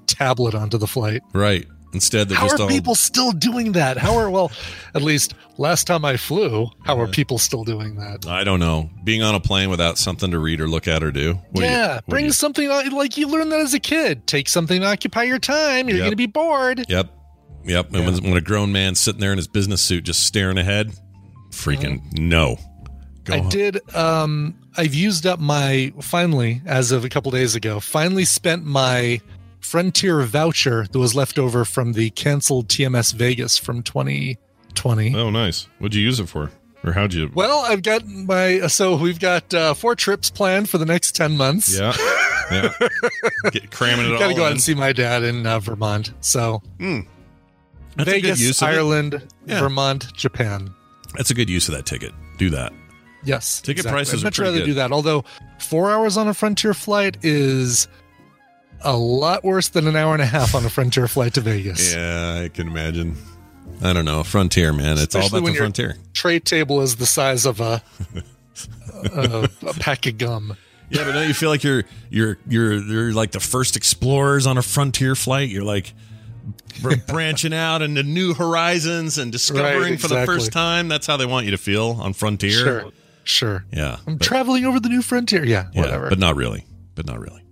tablet 0.06 0.54
onto 0.54 0.76
the 0.78 0.86
flight. 0.86 1.22
right. 1.32 1.66
Instead, 1.92 2.28
they're 2.28 2.36
How 2.36 2.46
just 2.48 2.60
are 2.60 2.64
all 2.64 2.68
people 2.68 2.94
still 2.94 3.32
doing 3.32 3.72
that? 3.72 3.96
How 3.96 4.16
are 4.18 4.28
well, 4.28 4.50
at 4.94 5.02
least 5.02 5.34
last 5.56 5.86
time 5.86 6.04
I 6.04 6.16
flew, 6.18 6.66
how 6.84 7.00
are 7.00 7.06
people 7.06 7.38
still 7.38 7.64
doing 7.64 7.96
that? 7.96 8.26
I 8.26 8.44
don't 8.44 8.60
know. 8.60 8.90
Being 9.04 9.22
on 9.22 9.34
a 9.34 9.40
plane 9.40 9.70
without 9.70 9.96
something 9.96 10.30
to 10.32 10.38
read 10.38 10.60
or 10.60 10.68
look 10.68 10.86
at 10.88 11.02
or 11.02 11.10
do. 11.10 11.34
What 11.34 11.54
do 11.54 11.60
you- 11.62 11.66
yeah, 11.68 12.00
bring 12.06 12.26
you- 12.26 12.32
something 12.32 12.68
like 12.68 13.16
you 13.16 13.28
learned 13.28 13.50
that 13.52 13.60
as 13.60 13.72
a 13.72 13.80
kid. 13.80 14.26
Take 14.26 14.48
something 14.48 14.80
to 14.82 14.86
occupy 14.86 15.22
your 15.22 15.38
time. 15.38 15.88
You're 15.88 15.98
Yep. 15.98 16.02
going 16.04 16.12
to 16.12 16.16
be 16.16 16.26
bored. 16.26 16.84
Yep. 16.88 17.10
Yep. 17.64 17.94
And 17.94 18.04
when, 18.04 18.24
when 18.24 18.36
a 18.36 18.40
grown 18.42 18.72
man's 18.72 19.00
sitting 19.00 19.20
there 19.20 19.32
in 19.32 19.38
his 19.38 19.48
business 19.48 19.80
suit 19.80 20.04
just 20.04 20.24
staring 20.24 20.58
ahead, 20.58 20.92
freaking 21.50 22.02
no. 22.18 22.58
Go 23.24 23.34
I 23.34 23.38
home. 23.38 23.48
did. 23.48 23.94
Um, 23.96 24.54
I've 24.76 24.94
used 24.94 25.26
up 25.26 25.40
my 25.40 25.92
finally, 26.00 26.60
as 26.66 26.92
of 26.92 27.04
a 27.04 27.08
couple 27.08 27.30
days 27.32 27.54
ago, 27.54 27.80
finally 27.80 28.24
spent 28.24 28.64
my 28.64 29.20
Frontier 29.66 30.22
voucher 30.22 30.86
that 30.90 30.98
was 30.98 31.14
left 31.14 31.38
over 31.38 31.64
from 31.64 31.92
the 31.94 32.10
canceled 32.10 32.68
TMS 32.68 33.12
Vegas 33.14 33.58
from 33.58 33.82
2020. 33.82 35.14
Oh, 35.16 35.30
nice. 35.30 35.66
What'd 35.78 35.94
you 35.94 36.02
use 36.02 36.20
it 36.20 36.28
for? 36.28 36.50
Or 36.84 36.92
how'd 36.92 37.12
you? 37.12 37.30
Well, 37.34 37.64
I've 37.66 37.82
got 37.82 38.06
my 38.06 38.68
so 38.68 38.96
we've 38.96 39.18
got 39.18 39.52
uh, 39.52 39.74
four 39.74 39.96
trips 39.96 40.30
planned 40.30 40.68
for 40.68 40.78
the 40.78 40.86
next 40.86 41.16
ten 41.16 41.36
months. 41.36 41.76
Yeah. 41.76 41.92
Yeah. 42.52 42.72
Get, 43.50 43.72
cramming 43.72 44.06
it 44.06 44.12
all 44.12 44.18
Got 44.20 44.28
to 44.28 44.34
go 44.34 44.44
out 44.44 44.52
and 44.52 44.60
see 44.60 44.74
my 44.74 44.92
dad 44.92 45.24
in 45.24 45.44
uh, 45.46 45.58
Vermont. 45.58 46.12
So 46.20 46.62
That's 46.78 47.02
a 47.98 48.04
good 48.04 48.06
Vegas, 48.06 48.40
use 48.40 48.62
of. 48.62 48.68
Ireland, 48.68 49.26
Yeah. 49.46 49.58
Vermont, 49.60 50.12
Japan. 50.14 50.72
That's 51.16 51.30
a 51.30 51.34
good 51.34 51.50
use 51.50 51.68
of 51.68 51.74
that 51.74 51.86
ticket. 51.86 52.12
Do 52.38 52.50
that. 52.50 52.72
Yes, 53.24 53.60
Ticket 53.62 53.78
exactly. 53.80 53.92
prices 53.96 54.22
I'd 54.22 54.26
much 54.26 54.38
rather 54.38 54.58
good. 54.58 54.66
do 54.66 54.74
that. 54.74 54.92
Although 54.92 55.24
four 55.58 55.90
hours 55.90 56.16
on 56.16 56.28
a 56.28 56.34
Frontier 56.34 56.72
flight 56.74 57.16
is 57.24 57.88
a 58.82 58.96
lot 58.96 59.44
worse 59.44 59.68
than 59.68 59.86
an 59.86 59.96
hour 59.96 60.12
and 60.12 60.22
a 60.22 60.26
half 60.26 60.54
on 60.54 60.64
a 60.64 60.70
Frontier 60.70 61.08
flight 61.08 61.34
to 61.34 61.40
Vegas. 61.40 61.94
Yeah, 61.94 62.42
I 62.44 62.48
can 62.48 62.68
imagine. 62.68 63.16
I 63.82 63.92
don't 63.92 64.04
know. 64.04 64.22
Frontier, 64.22 64.72
man. 64.72 64.98
It's 64.98 65.14
all 65.14 65.20
Especially 65.22 65.38
about 65.38 65.44
when 65.44 65.52
the 65.52 65.58
frontier. 65.58 65.96
Tray 66.14 66.38
table 66.38 66.80
is 66.80 66.96
the 66.96 67.06
size 67.06 67.44
of 67.44 67.60
a, 67.60 67.82
a, 69.12 69.48
a 69.66 69.74
pack 69.74 70.06
of 70.06 70.18
gum. 70.18 70.56
Yeah, 70.88 71.04
but 71.04 71.12
don't 71.12 71.26
you 71.28 71.34
feel 71.34 71.50
like 71.50 71.64
you're 71.64 71.84
you're 72.10 72.38
you're 72.48 72.74
you're 72.74 73.12
like 73.12 73.32
the 73.32 73.40
first 73.40 73.76
explorers 73.76 74.46
on 74.46 74.56
a 74.56 74.62
frontier 74.62 75.14
flight? 75.14 75.48
You're 75.48 75.64
like 75.64 75.92
br- 76.80 76.94
branching 77.08 77.52
out 77.52 77.82
into 77.82 78.02
new 78.02 78.34
horizons 78.34 79.18
and 79.18 79.32
discovering 79.32 79.92
Right, 79.92 80.00
for 80.00 80.08
the 80.08 80.24
first 80.24 80.52
time. 80.52 80.88
That's 80.88 81.06
how 81.06 81.16
they 81.16 81.26
want 81.26 81.44
you 81.44 81.50
to 81.50 81.58
feel 81.58 81.98
on 82.00 82.12
Frontier. 82.12 82.50
Sure. 82.52 82.84
Sure. 83.24 83.64
Yeah. 83.72 83.96
I'm 84.06 84.16
but- 84.16 84.24
traveling 84.24 84.64
over 84.64 84.78
the 84.78 84.88
new 84.88 85.02
frontier. 85.02 85.44
Yeah, 85.44 85.68
yeah, 85.74 85.80
whatever. 85.80 86.08
but 86.08 86.18
not 86.20 86.36
really. 86.36 86.64
But 86.94 87.06
not 87.06 87.18
really. 87.18 87.42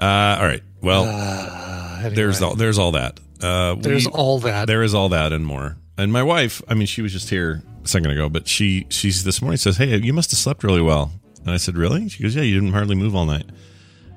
Uh, 0.00 0.36
all 0.40 0.46
right. 0.46 0.62
Well, 0.80 1.04
Uh, 1.04 1.96
anyway. 2.00 2.14
there's 2.14 2.40
all, 2.42 2.54
there's 2.54 2.78
all 2.78 2.92
that. 2.92 3.18
Uh, 3.42 3.74
There's 3.76 4.06
we- 4.06 4.12
all 4.12 4.38
that. 4.40 4.66
There 4.66 4.82
is 4.82 4.94
all 4.94 5.10
that 5.10 5.32
and 5.32 5.46
more. 5.46 5.76
And 5.96 6.12
my 6.12 6.22
wife, 6.22 6.60
I 6.68 6.74
mean, 6.74 6.86
she 6.86 7.02
was 7.02 7.12
just 7.12 7.30
here 7.30 7.62
a 7.84 7.88
second 7.88 8.10
ago, 8.10 8.28
but 8.28 8.46
she 8.48 8.86
she's 8.88 9.22
this 9.24 9.40
morning 9.42 9.58
says, 9.58 9.76
"Hey, 9.76 9.96
you 9.96 10.12
must 10.12 10.30
have 10.32 10.38
slept 10.38 10.62
really 10.64 10.80
well." 10.82 11.12
And 11.42 11.50
I 11.50 11.56
said, 11.56 11.76
"Really?" 11.76 12.08
She 12.08 12.22
goes, 12.22 12.34
"Yeah, 12.34 12.42
you 12.42 12.54
didn't 12.54 12.72
hardly 12.72 12.94
move 12.96 13.14
all 13.16 13.26
night." 13.26 13.46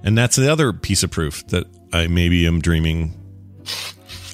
And 0.03 0.17
that's 0.17 0.35
the 0.35 0.51
other 0.51 0.73
piece 0.73 1.03
of 1.03 1.11
proof 1.11 1.45
that 1.47 1.65
I 1.93 2.07
maybe 2.07 2.45
am 2.47 2.61
dreaming 2.61 3.13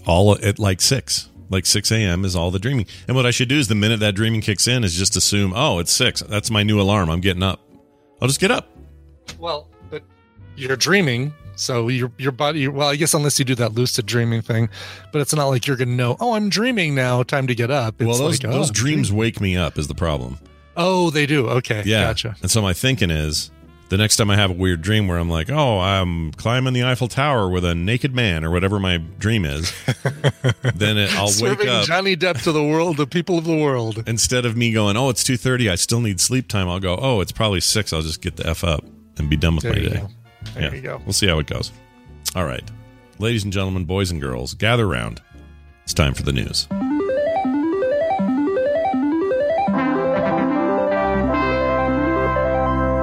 all 0.05 0.37
at 0.41 0.59
like 0.59 0.81
six. 0.81 1.29
Like 1.49 1.65
6 1.65 1.91
a.m. 1.93 2.25
is 2.25 2.35
all 2.35 2.51
the 2.51 2.59
dreaming. 2.59 2.87
And 3.07 3.15
what 3.15 3.25
I 3.25 3.31
should 3.31 3.47
do 3.47 3.57
is 3.57 3.69
the 3.69 3.75
minute 3.75 4.01
that 4.01 4.15
dreaming 4.15 4.41
kicks 4.41 4.67
in 4.67 4.83
is 4.83 4.93
just 4.95 5.15
assume, 5.15 5.53
oh, 5.55 5.79
it's 5.79 5.93
six. 5.93 6.19
That's 6.21 6.51
my 6.51 6.61
new 6.63 6.81
alarm. 6.81 7.09
I'm 7.09 7.21
getting 7.21 7.41
up. 7.43 7.61
I'll 8.21 8.27
just 8.27 8.41
get 8.41 8.51
up. 8.51 8.69
Well, 9.39 9.69
you're 10.57 10.75
dreaming, 10.75 11.33
so 11.55 11.87
your 11.87 12.11
your 12.17 12.31
body. 12.33 12.67
Well, 12.67 12.89
I 12.89 12.95
guess 12.97 13.13
unless 13.13 13.39
you 13.39 13.45
do 13.45 13.55
that 13.55 13.73
lucid 13.73 14.05
dreaming 14.05 14.41
thing, 14.41 14.69
but 15.13 15.21
it's 15.21 15.33
not 15.33 15.45
like 15.47 15.65
you're 15.67 15.77
going 15.77 15.89
to 15.89 15.95
know. 15.95 16.17
Oh, 16.19 16.33
I'm 16.33 16.49
dreaming 16.49 16.95
now. 16.95 17.23
Time 17.23 17.47
to 17.47 17.55
get 17.55 17.71
up. 17.71 18.01
It's 18.01 18.07
well, 18.07 18.17
those, 18.17 18.43
like, 18.43 18.51
oh, 18.51 18.57
those 18.57 18.69
I'm 18.69 18.73
dreams 18.73 19.11
wake 19.13 19.39
me 19.39 19.55
up 19.55 19.77
is 19.77 19.87
the 19.87 19.95
problem. 19.95 20.39
Oh, 20.75 21.09
they 21.09 21.25
do. 21.25 21.47
Okay, 21.47 21.81
Yeah. 21.85 22.01
gotcha. 22.03 22.35
And 22.41 22.51
so 22.51 22.61
my 22.61 22.73
thinking 22.73 23.09
is 23.09 23.49
the 23.89 23.97
next 23.97 24.17
time 24.17 24.29
I 24.29 24.35
have 24.35 24.51
a 24.51 24.53
weird 24.53 24.81
dream 24.83 25.07
where 25.07 25.17
I'm 25.17 25.29
like, 25.29 25.49
oh, 25.49 25.79
I'm 25.79 26.31
climbing 26.33 26.73
the 26.73 26.83
Eiffel 26.83 27.07
Tower 27.07 27.49
with 27.49 27.65
a 27.65 27.73
naked 27.73 28.13
man 28.13 28.43
or 28.45 28.51
whatever 28.51 28.79
my 28.79 28.97
dream 28.97 29.43
is, 29.45 29.71
then 30.75 30.97
it, 30.97 31.15
I'll 31.15 31.25
wake 31.27 31.33
Serving 31.35 31.69
up. 31.69 31.85
Johnny 31.85 32.15
Depp 32.15 32.43
to 32.43 32.51
the 32.51 32.63
world, 32.63 32.97
the 32.97 33.07
people 33.07 33.37
of 33.37 33.45
the 33.45 33.55
world. 33.57 34.03
Instead 34.07 34.45
of 34.45 34.55
me 34.57 34.71
going, 34.71 34.97
oh, 34.97 35.09
it's 35.09 35.23
2.30, 35.23 35.71
I 35.71 35.75
still 35.75 36.01
need 36.01 36.19
sleep 36.19 36.47
time, 36.47 36.67
I'll 36.69 36.79
go, 36.79 36.97
oh, 37.01 37.21
it's 37.21 37.31
probably 37.31 37.61
6, 37.61 37.93
I'll 37.93 38.01
just 38.01 38.21
get 38.21 38.35
the 38.35 38.47
F 38.47 38.63
up 38.63 38.83
and 39.17 39.29
be 39.29 39.37
done 39.37 39.55
with 39.55 39.63
There 39.63 39.73
my 39.73 39.79
day. 39.79 39.89
go. 40.01 40.09
There 40.53 40.75
you 40.75 40.81
go. 40.81 41.01
We'll 41.05 41.13
see 41.13 41.27
how 41.27 41.39
it 41.39 41.47
goes. 41.47 41.71
All 42.35 42.45
right. 42.45 42.63
Ladies 43.19 43.43
and 43.43 43.53
gentlemen, 43.53 43.85
boys 43.85 44.11
and 44.11 44.21
girls, 44.21 44.53
gather 44.53 44.87
round. 44.87 45.21
It's 45.83 45.93
time 45.93 46.13
for 46.13 46.23
the 46.23 46.33
news. 46.33 46.67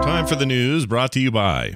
Time 0.05 0.27
for 0.27 0.37
the 0.37 0.47
news 0.47 0.87
brought 0.87 1.13
to 1.13 1.21
you 1.21 1.31
by 1.31 1.75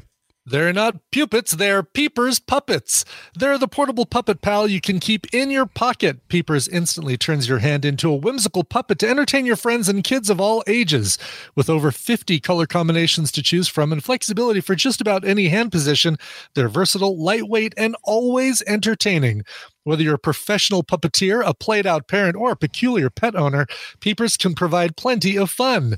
They're 0.50 0.72
not 0.72 0.96
puppets, 1.12 1.52
they're 1.52 1.82
Peepers 1.82 2.38
puppets. 2.38 3.04
They're 3.34 3.58
the 3.58 3.68
portable 3.68 4.06
puppet 4.06 4.40
pal 4.40 4.66
you 4.66 4.80
can 4.80 4.98
keep 4.98 5.26
in 5.32 5.50
your 5.50 5.66
pocket. 5.66 6.26
Peepers 6.28 6.66
instantly 6.68 7.16
turns 7.18 7.48
your 7.48 7.58
hand 7.58 7.84
into 7.84 8.10
a 8.10 8.16
whimsical 8.16 8.64
puppet 8.64 8.98
to 9.00 9.08
entertain 9.08 9.44
your 9.44 9.56
friends 9.56 9.88
and 9.88 10.02
kids 10.02 10.30
of 10.30 10.40
all 10.40 10.64
ages. 10.66 11.18
With 11.54 11.68
over 11.68 11.90
50 11.90 12.40
color 12.40 12.66
combinations 12.66 13.30
to 13.32 13.42
choose 13.42 13.68
from 13.68 13.92
and 13.92 14.02
flexibility 14.02 14.60
for 14.60 14.74
just 14.74 15.00
about 15.00 15.24
any 15.24 15.48
hand 15.48 15.70
position, 15.70 16.16
they're 16.54 16.68
versatile, 16.68 17.22
lightweight, 17.22 17.74
and 17.76 17.96
always 18.04 18.62
entertaining. 18.66 19.44
Whether 19.84 20.02
you're 20.02 20.14
a 20.14 20.18
professional 20.18 20.82
puppeteer, 20.82 21.42
a 21.44 21.54
played 21.54 21.86
out 21.86 22.08
parent, 22.08 22.36
or 22.36 22.52
a 22.52 22.56
peculiar 22.56 23.10
pet 23.10 23.34
owner, 23.34 23.66
Peepers 24.00 24.36
can 24.36 24.54
provide 24.54 24.96
plenty 24.96 25.36
of 25.36 25.50
fun. 25.50 25.96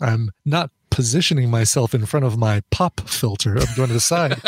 I'm 0.00 0.30
not 0.44 0.70
positioning 0.90 1.50
myself 1.50 1.94
in 1.94 2.04
front 2.06 2.26
of 2.26 2.36
my 2.36 2.62
pop 2.70 3.00
filter. 3.00 3.56
I'm 3.58 3.74
going 3.76 3.88
to 3.88 3.94
the 3.94 4.00
side. 4.00 4.40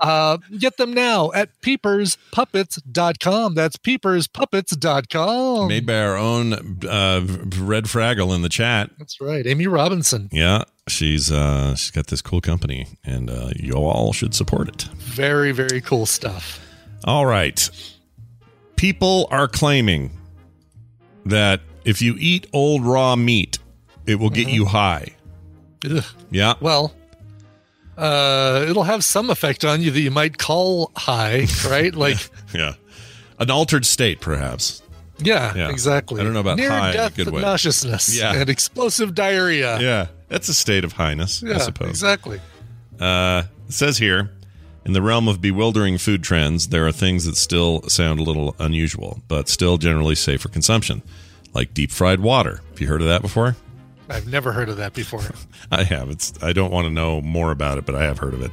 uh, 0.00 0.38
get 0.58 0.76
them 0.76 0.92
now 0.94 1.30
at 1.32 1.60
peeperspuppets.com. 1.60 3.54
That's 3.54 3.76
peeperspuppets.com. 3.76 5.68
made 5.68 5.86
by 5.86 6.00
our 6.00 6.16
own 6.16 6.52
uh, 6.88 7.20
Red 7.58 7.84
Fraggle 7.84 8.34
in 8.34 8.42
the 8.42 8.48
chat. 8.48 8.90
That's 8.98 9.20
right. 9.20 9.46
Amy 9.46 9.66
Robinson. 9.66 10.28
Yeah, 10.32 10.64
she's 10.88 11.30
uh, 11.30 11.74
she's 11.76 11.90
got 11.90 12.06
this 12.08 12.22
cool 12.22 12.40
company, 12.40 12.86
and 13.04 13.30
uh, 13.30 13.50
you 13.56 13.74
all 13.74 14.12
should 14.12 14.34
support 14.34 14.68
it. 14.68 14.82
Very, 14.96 15.52
very 15.52 15.80
cool 15.80 16.06
stuff. 16.06 16.60
All 17.04 17.26
right, 17.26 17.68
people 18.76 19.26
are 19.30 19.48
claiming 19.48 20.12
that 21.26 21.60
if 21.84 22.00
you 22.00 22.14
eat 22.18 22.46
old 22.52 22.84
raw 22.84 23.16
meat, 23.16 23.58
it 24.06 24.16
will 24.16 24.30
get 24.30 24.48
you 24.48 24.66
high. 24.66 25.16
Ugh. 25.90 26.04
Yeah, 26.30 26.54
Well, 26.60 26.94
uh, 27.96 28.64
it'll 28.68 28.84
have 28.84 29.04
some 29.04 29.30
effect 29.30 29.64
on 29.64 29.82
you 29.82 29.90
that 29.90 30.00
you 30.00 30.10
might 30.10 30.38
call 30.38 30.90
high, 30.96 31.46
right? 31.68 31.94
Like, 32.02 32.16
yeah, 32.54 32.74
an 33.38 33.50
altered 33.50 33.84
state, 33.84 34.20
perhaps. 34.20 34.82
yeah, 35.18 35.54
Yeah. 35.54 35.70
exactly. 35.70 36.20
I 36.20 36.24
don't 36.24 36.32
know 36.32 36.40
about 36.40 36.56
Near 36.58 36.70
high 36.70 36.90
in 36.90 36.94
a 36.94 36.98
death 36.98 37.16
good 37.16 37.28
way. 37.30 37.42
nauseousness 37.42 38.16
Yeah. 38.16 38.34
and 38.34 38.48
explosive 38.48 39.14
diarrhea. 39.14 39.78
Yeah, 39.80 40.06
that's 40.28 40.48
a 40.48 40.54
state 40.54 40.84
of 40.84 40.92
highness, 40.94 41.42
I 41.44 41.58
suppose. 41.58 41.90
exactly. 41.90 42.40
Uh, 42.98 43.42
it 43.68 43.72
says 43.74 43.98
here, 43.98 44.30
in 44.84 44.92
the 44.94 45.02
realm 45.02 45.28
of 45.28 45.40
bewildering 45.40 45.98
food 45.98 46.22
trends, 46.24 46.68
there 46.68 46.86
are 46.86 46.92
things 46.92 47.24
that 47.24 47.36
still 47.36 47.82
sound 47.88 48.18
a 48.20 48.22
little 48.22 48.56
unusual, 48.58 49.20
but 49.28 49.48
still 49.48 49.76
generally 49.78 50.14
safe 50.14 50.40
for 50.40 50.48
consumption, 50.48 51.02
like 51.54 51.74
deep 51.74 51.90
fried 51.92 52.20
water. 52.20 52.60
Have 52.70 52.80
you 52.80 52.86
heard 52.88 53.00
of 53.02 53.06
that 53.08 53.22
before? 53.22 53.56
I've 54.12 54.28
never 54.28 54.52
heard 54.52 54.68
of 54.68 54.76
that 54.76 54.92
before. 54.94 55.22
I 55.70 55.82
have. 55.84 56.10
It's. 56.10 56.32
I 56.42 56.52
don't 56.52 56.70
want 56.70 56.86
to 56.86 56.90
know 56.92 57.20
more 57.20 57.50
about 57.50 57.78
it, 57.78 57.86
but 57.86 57.94
I 57.94 58.02
have 58.04 58.18
heard 58.18 58.34
of 58.34 58.42
it. 58.42 58.52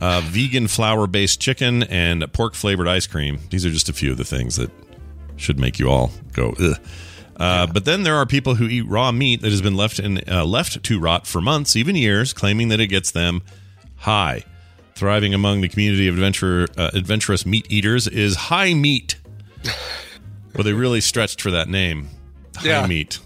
Uh, 0.00 0.20
vegan 0.24 0.68
flour-based 0.68 1.40
chicken 1.40 1.82
and 1.84 2.30
pork-flavored 2.32 2.86
ice 2.86 3.06
cream. 3.06 3.38
These 3.50 3.66
are 3.66 3.70
just 3.70 3.88
a 3.88 3.92
few 3.92 4.12
of 4.12 4.16
the 4.16 4.24
things 4.24 4.56
that 4.56 4.70
should 5.36 5.58
make 5.58 5.78
you 5.78 5.88
all 5.90 6.10
go. 6.32 6.54
Ugh. 6.60 6.76
Uh, 7.36 7.66
But 7.66 7.84
then 7.84 8.02
there 8.02 8.16
are 8.16 8.26
people 8.26 8.56
who 8.56 8.66
eat 8.66 8.82
raw 8.82 9.10
meat 9.12 9.40
that 9.42 9.50
has 9.50 9.62
been 9.62 9.76
left 9.76 9.98
in 10.00 10.20
uh, 10.28 10.44
left 10.44 10.82
to 10.84 11.00
rot 11.00 11.26
for 11.26 11.40
months, 11.40 11.76
even 11.76 11.94
years, 11.96 12.32
claiming 12.32 12.68
that 12.68 12.80
it 12.80 12.88
gets 12.88 13.10
them 13.12 13.42
high. 13.96 14.44
Thriving 14.94 15.32
among 15.34 15.60
the 15.60 15.68
community 15.68 16.08
of 16.08 16.14
adventure, 16.16 16.66
uh, 16.76 16.90
adventurous 16.94 17.46
meat 17.46 17.66
eaters 17.70 18.08
is 18.08 18.34
High 18.34 18.74
Meat. 18.74 19.16
well, 20.54 20.64
they 20.64 20.72
really 20.72 21.00
stretched 21.00 21.40
for 21.40 21.52
that 21.52 21.68
name. 21.68 22.08
High 22.56 22.68
Yeah. 22.68 22.86
Meat. 22.88 23.20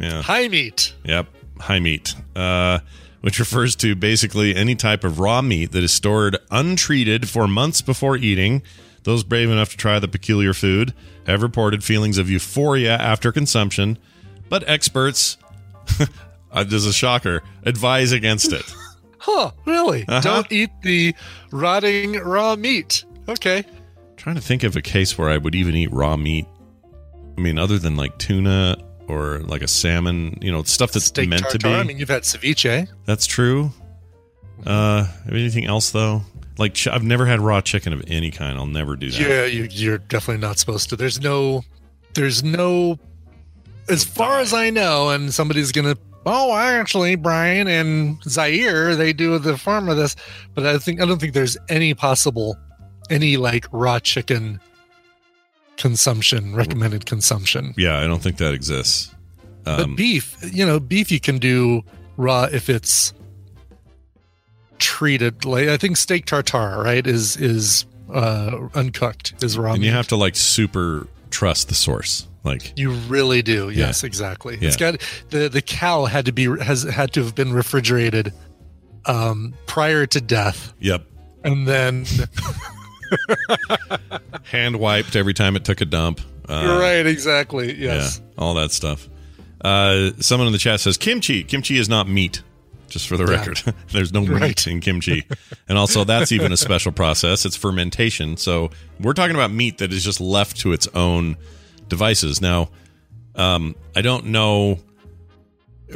Yeah. 0.00 0.22
High 0.22 0.48
meat. 0.48 0.94
Yep, 1.04 1.26
high 1.58 1.80
meat, 1.80 2.14
uh, 2.34 2.80
which 3.20 3.38
refers 3.38 3.76
to 3.76 3.94
basically 3.94 4.54
any 4.54 4.74
type 4.74 5.04
of 5.04 5.18
raw 5.20 5.42
meat 5.42 5.72
that 5.72 5.84
is 5.84 5.92
stored 5.92 6.38
untreated 6.50 7.28
for 7.28 7.46
months 7.46 7.82
before 7.82 8.16
eating. 8.16 8.62
Those 9.04 9.24
brave 9.24 9.50
enough 9.50 9.70
to 9.70 9.76
try 9.76 9.98
the 9.98 10.08
peculiar 10.08 10.52
food 10.52 10.94
have 11.26 11.42
reported 11.42 11.82
feelings 11.84 12.18
of 12.18 12.28
euphoria 12.30 12.96
after 12.96 13.32
consumption, 13.32 13.98
but 14.48 14.66
experts, 14.68 15.36
uh, 16.52 16.64
this 16.64 16.74
is 16.74 16.86
a 16.86 16.92
shocker, 16.92 17.42
advise 17.64 18.12
against 18.12 18.52
it. 18.52 18.64
Huh, 19.22 19.50
really? 19.66 20.06
Uh-huh. 20.08 20.22
Don't 20.22 20.50
eat 20.50 20.70
the 20.82 21.14
rotting 21.52 22.14
raw 22.14 22.56
meat. 22.56 23.04
Okay. 23.28 23.64
trying 24.16 24.36
to 24.36 24.40
think 24.40 24.62
of 24.62 24.76
a 24.76 24.80
case 24.80 25.18
where 25.18 25.28
I 25.28 25.36
would 25.36 25.54
even 25.54 25.76
eat 25.76 25.92
raw 25.92 26.16
meat. 26.16 26.46
I 27.36 27.40
mean, 27.42 27.58
other 27.58 27.78
than 27.78 27.96
like 27.96 28.16
tuna 28.16 28.76
or 29.10 29.40
like 29.40 29.62
a 29.62 29.68
salmon, 29.68 30.38
you 30.40 30.50
know, 30.52 30.62
stuff 30.62 30.92
that's 30.92 31.06
Steak 31.06 31.28
meant 31.28 31.42
tartare. 31.42 31.58
to 31.58 31.66
be. 31.68 31.74
I 31.74 31.82
mean, 31.82 31.98
you've 31.98 32.08
had 32.08 32.22
ceviche. 32.22 32.88
That's 33.04 33.26
true. 33.26 33.70
Uh, 34.66 35.06
anything 35.28 35.66
else 35.66 35.90
though? 35.90 36.22
Like 36.58 36.74
ch- 36.74 36.88
I've 36.88 37.02
never 37.02 37.26
had 37.26 37.40
raw 37.40 37.60
chicken 37.60 37.92
of 37.92 38.04
any 38.06 38.30
kind. 38.30 38.58
I'll 38.58 38.66
never 38.66 38.96
do 38.96 39.10
that. 39.10 39.20
Yeah, 39.20 39.44
you, 39.46 39.66
you're 39.70 39.98
definitely 39.98 40.40
not 40.46 40.58
supposed 40.58 40.90
to. 40.90 40.96
There's 40.96 41.20
no, 41.20 41.64
there's 42.14 42.44
no, 42.44 42.98
as 43.88 44.04
far 44.04 44.40
as 44.40 44.52
I 44.52 44.70
know, 44.70 45.10
and 45.10 45.32
somebody's 45.32 45.72
gonna. 45.72 45.96
Oh, 46.26 46.54
actually, 46.54 47.16
Brian 47.16 47.66
and 47.66 48.22
Zaire, 48.24 48.94
they 48.94 49.14
do 49.14 49.38
the 49.38 49.56
farm 49.56 49.88
of 49.88 49.96
this, 49.96 50.16
but 50.54 50.66
I 50.66 50.76
think 50.76 51.00
I 51.00 51.06
don't 51.06 51.18
think 51.18 51.32
there's 51.32 51.56
any 51.70 51.94
possible, 51.94 52.58
any 53.08 53.38
like 53.38 53.66
raw 53.72 53.98
chicken 53.98 54.60
consumption 55.80 56.54
recommended 56.54 57.06
consumption. 57.06 57.74
Yeah, 57.76 57.98
I 57.98 58.06
don't 58.06 58.22
think 58.22 58.36
that 58.36 58.52
exists. 58.54 59.12
but 59.64 59.80
Um, 59.80 59.96
beef, 59.96 60.36
you 60.52 60.64
know, 60.66 60.78
beef 60.78 61.10
you 61.10 61.18
can 61.20 61.38
do 61.38 61.82
raw 62.16 62.44
if 62.52 62.68
it's 62.68 63.12
treated. 64.78 65.44
Like 65.44 65.68
I 65.68 65.76
think 65.76 65.96
steak 65.96 66.26
tartare, 66.26 66.78
right, 66.78 67.06
is 67.06 67.36
is 67.36 67.86
uh 68.12 68.68
uncooked, 68.74 69.42
is 69.42 69.56
raw. 69.58 69.72
and 69.72 69.82
you 69.84 69.90
have 69.92 70.08
to 70.08 70.16
like 70.16 70.36
super 70.36 71.06
trust 71.30 71.68
the 71.68 71.74
source. 71.74 72.26
Like 72.44 72.72
You 72.78 72.92
really 72.92 73.42
do. 73.42 73.68
Yeah. 73.70 73.86
Yes, 73.86 74.02
exactly. 74.04 74.56
Yeah. 74.60 74.68
It's 74.68 74.76
got 74.76 75.00
the 75.30 75.48
the 75.48 75.62
cow 75.62 76.06
had 76.06 76.24
to 76.26 76.32
be 76.32 76.44
has 76.62 76.82
had 76.84 77.12
to 77.14 77.22
have 77.24 77.34
been 77.34 77.52
refrigerated 77.52 78.32
um 79.06 79.54
prior 79.66 80.06
to 80.06 80.20
death 80.20 80.72
Yep. 80.80 81.04
and 81.44 81.66
then 81.66 82.04
Hand 84.44 84.76
wiped 84.78 85.16
every 85.16 85.34
time 85.34 85.56
it 85.56 85.64
took 85.64 85.80
a 85.80 85.84
dump. 85.84 86.20
Uh, 86.48 86.78
right 86.80 87.06
exactly 87.06 87.74
yes 87.78 88.20
Yeah, 88.20 88.42
all 88.42 88.54
that 88.54 88.72
stuff. 88.72 89.08
Uh, 89.60 90.10
someone 90.20 90.46
in 90.46 90.52
the 90.52 90.58
chat 90.58 90.80
says 90.80 90.96
kimchi. 90.96 91.44
Kimchi 91.44 91.76
is 91.78 91.88
not 91.88 92.08
meat. 92.08 92.42
just 92.88 93.06
for 93.06 93.16
the 93.16 93.24
Yeah. 93.24 93.38
record. 93.38 93.62
There's 93.92 94.12
no 94.12 94.22
meat 94.22 94.30
Right. 94.30 94.66
in 94.66 94.80
kimchi. 94.80 95.24
And 95.68 95.78
also, 95.78 96.02
that's 96.02 96.32
even 96.32 96.50
a 96.50 96.56
special 96.66 96.90
process. 96.90 97.44
It's 97.46 97.54
fermentation. 97.56 98.36
So 98.36 98.70
we're 98.98 99.12
talking 99.12 99.36
about 99.36 99.52
meat 99.52 99.78
that 99.78 99.92
is 99.92 100.02
just 100.02 100.20
left 100.20 100.58
to 100.60 100.72
its 100.72 100.88
own 100.88 101.36
devices. 101.88 102.40
Now, 102.40 102.70
um, 103.36 103.76
I 103.94 104.00
don't 104.02 104.26
know. 104.26 104.80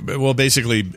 Well, 0.04 0.34
basically, 0.34 0.92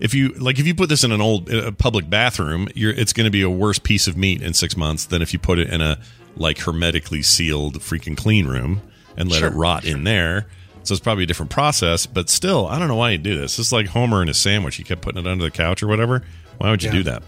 if 0.00 0.14
you 0.14 0.30
like, 0.30 0.58
if 0.58 0.66
you 0.66 0.74
put 0.74 0.88
this 0.88 1.04
in 1.04 1.12
an 1.12 1.20
old 1.20 1.52
uh, 1.52 1.70
public 1.72 2.08
bathroom, 2.10 2.68
you're 2.74 2.92
it's 2.92 3.12
going 3.12 3.24
to 3.26 3.30
be 3.30 3.42
a 3.42 3.50
worse 3.50 3.78
piece 3.78 4.06
of 4.06 4.16
meat 4.16 4.42
in 4.42 4.54
six 4.54 4.76
months 4.76 5.04
than 5.06 5.22
if 5.22 5.32
you 5.32 5.38
put 5.38 5.58
it 5.58 5.70
in 5.70 5.80
a 5.80 5.98
like 6.36 6.58
hermetically 6.58 7.22
sealed 7.22 7.78
freaking 7.80 8.16
clean 8.16 8.46
room 8.46 8.82
and 9.16 9.30
let 9.30 9.38
Sure, 9.40 9.48
it 9.48 9.54
rot 9.54 9.84
in 9.84 10.04
there. 10.04 10.46
So 10.82 10.92
it's 10.92 11.00
probably 11.02 11.24
a 11.24 11.26
different 11.26 11.50
process, 11.50 12.04
but 12.04 12.28
still, 12.28 12.66
I 12.66 12.78
don't 12.78 12.88
know 12.88 12.96
why 12.96 13.10
you 13.12 13.18
do 13.18 13.38
this. 13.38 13.58
It's 13.58 13.72
like 13.72 13.86
Homer 13.86 14.20
and 14.20 14.28
his 14.28 14.36
sandwich. 14.36 14.76
He 14.76 14.82
kept 14.84 15.00
putting 15.00 15.24
it 15.24 15.26
under 15.28 15.44
the 15.44 15.50
couch 15.50 15.82
or 15.82 15.86
whatever. 15.86 16.22
Why 16.58 16.70
would 16.70 16.82
you 16.82 16.88
Yeah. 16.90 16.94
do 16.96 17.02
that? 17.04 17.22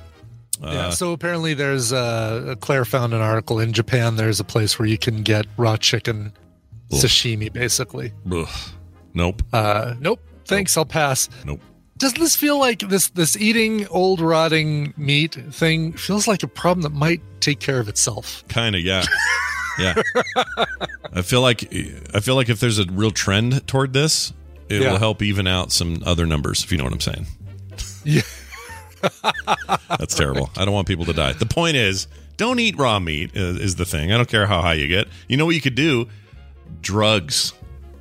Uh, 0.63 0.71
yeah. 0.73 0.91
So 0.91 1.13
apparently, 1.13 1.55
there's 1.55 1.93
uh, 1.93 2.55
Claire 2.61 2.85
found 2.85 3.15
an 3.15 3.21
article 3.21 3.61
in 3.61 3.73
Japan. 3.73 4.17
There's 4.17 4.41
a 4.41 4.45
place 4.45 4.79
where 4.79 4.87
you 4.89 4.99
can 4.99 5.23
get 5.23 5.47
raw 5.57 5.77
chicken 5.77 6.33
sashimi, 6.91 7.53
basically. 7.53 8.13
ugh. 8.31 8.49
Nope. 9.15 9.43
Uh, 9.53 9.95
nope. 10.01 10.21
Thanks. 10.45 10.77
I'll 10.77 10.85
pass. 10.85 11.29
Nope. 11.45 11.61
Does 11.99 12.13
this 12.15 12.37
feel 12.37 12.59
like 12.59 12.81
this 12.81 13.09
this 13.09 13.37
eating 13.37 13.87
old 13.89 14.21
rotting 14.21 14.93
meat 14.97 15.35
thing 15.51 15.93
feels 15.95 16.29
like 16.29 16.43
a 16.43 16.49
problem 16.49 16.83
that 16.83 16.93
might 16.93 17.23
take 17.41 17.59
care 17.61 17.81
of 17.81 17.89
itself? 17.89 18.45
Kind 18.49 18.75
of, 18.77 18.83
yeah. 18.83 19.03
yeah. 19.79 19.95
I 21.13 21.23
feel 21.23 21.41
like 21.41 21.65
I 22.15 22.21
feel 22.21 22.35
like 22.35 22.49
if 22.51 22.61
there's 22.61 22.79
a 22.79 22.85
real 22.85 23.11
trend 23.11 23.67
toward 23.67 23.93
this, 23.95 24.33
it 24.69 24.83
Yeah. 24.83 24.93
will 24.93 24.99
help 24.99 25.23
even 25.23 25.47
out 25.47 25.73
some 25.73 26.03
other 26.05 26.27
numbers, 26.27 26.63
if 26.65 26.71
you 26.73 26.77
know 26.79 26.85
what 26.85 26.93
I'm 26.93 27.01
saying. 27.01 27.27
Yeah. 28.05 28.23
That's 29.89 30.15
terrible. 30.15 30.51
I 30.57 30.65
don't 30.65 30.75
want 30.75 30.89
people 30.89 31.05
to 31.07 31.13
die. 31.13 31.33
The 31.33 31.47
point 31.47 31.77
is, 31.77 32.09
don't 32.37 32.59
eat 32.59 32.77
raw 32.79 32.99
meat 32.99 33.31
is, 33.35 33.59
is 33.59 33.75
the 33.77 33.85
thing. 33.85 34.13
I 34.13 34.17
don't 34.17 34.29
care 34.29 34.47
how 34.47 34.61
high 34.61 34.75
you 34.75 34.87
get. 34.89 35.09
You 35.29 35.37
know 35.37 35.47
what 35.47 35.55
you 35.55 35.61
could 35.61 35.75
do? 35.75 36.09
Drugs. 36.83 37.53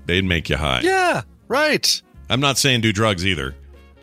They'd 0.05 0.25
make 0.25 0.49
you 0.49 0.58
high. 0.58 0.81
Yeah. 0.81 1.21
Right. 1.47 2.01
I'm 2.29 2.39
not 2.39 2.58
saying 2.58 2.81
do 2.81 2.91
drugs 2.91 3.25
either. 3.25 3.55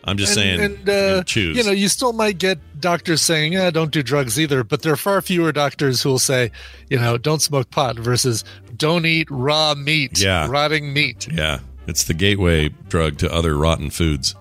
I'm 0.05 0.17
just 0.17 0.33
saying 0.33 0.59
and 0.59 0.89
uh, 0.89 1.23
choose. 1.23 1.55
You 1.57 1.63
know, 1.63 1.71
you 1.71 1.87
still 1.87 2.13
might 2.13 2.37
get 2.37 2.59
doctors 2.81 3.21
saying, 3.21 3.53
"Yeah, 3.53 3.69
don't 3.71 3.91
do 3.91 4.03
drugs 4.03 4.39
either." 4.39 4.63
But 4.63 4.81
there 4.81 4.91
are 4.93 4.97
far 4.97 5.21
fewer 5.21 5.51
doctors 5.51 6.01
who 6.01 6.09
will 6.09 6.19
say, 6.19 6.51
you 6.89 6.97
know, 6.99 7.17
don't 7.17 7.41
smoke 7.41 7.69
pot 7.69 7.97
versus 7.97 8.43
don't 8.75 9.05
eat 9.05 9.27
raw 9.31 9.73
meat, 9.75 10.19
Yeah. 10.19 10.47
rotting 10.49 10.91
meat. 10.93 11.27
yeah, 11.31 11.59
it's 11.87 12.03
the 12.03 12.13
gateway 12.13 12.69
drug 12.89 13.17
to 13.19 13.31
other 13.33 13.55
rotten 13.57 13.89
foods. 13.89 14.35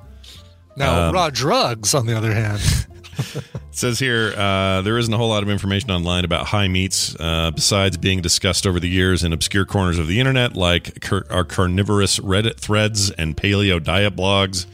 Now, 0.76 1.08
Um, 1.08 1.14
raw 1.14 1.30
drugs, 1.30 1.94
on 1.94 2.06
the 2.06 2.16
other 2.16 2.32
hand, 2.34 2.60
It 3.34 3.44
says 3.72 3.98
here 3.98 4.32
uh, 4.36 4.80
there 4.82 4.96
isn't 4.98 5.12
a 5.12 5.16
whole 5.18 5.28
lot 5.28 5.42
of 5.42 5.48
information 5.50 5.90
online 5.90 6.24
about 6.24 6.46
high 6.46 6.66
meats, 6.68 7.14
uh, 7.20 7.50
besides 7.50 7.96
being 7.98 8.20
discussed 8.22 8.66
over 8.66 8.80
the 8.80 8.88
years 8.88 9.22
in 9.22 9.32
obscure 9.34 9.64
corners 9.66 9.98
of 9.98 10.06
the 10.08 10.18
internet, 10.18 10.56
like 10.56 11.00
car- 11.02 11.26
our 11.30 11.44
carnivorous 11.44 12.18
Reddit 12.18 12.56
threads 12.58 13.10
and 13.12 13.36
paleo 13.36 13.82
diet 13.82 14.16
blogs. 14.16 14.64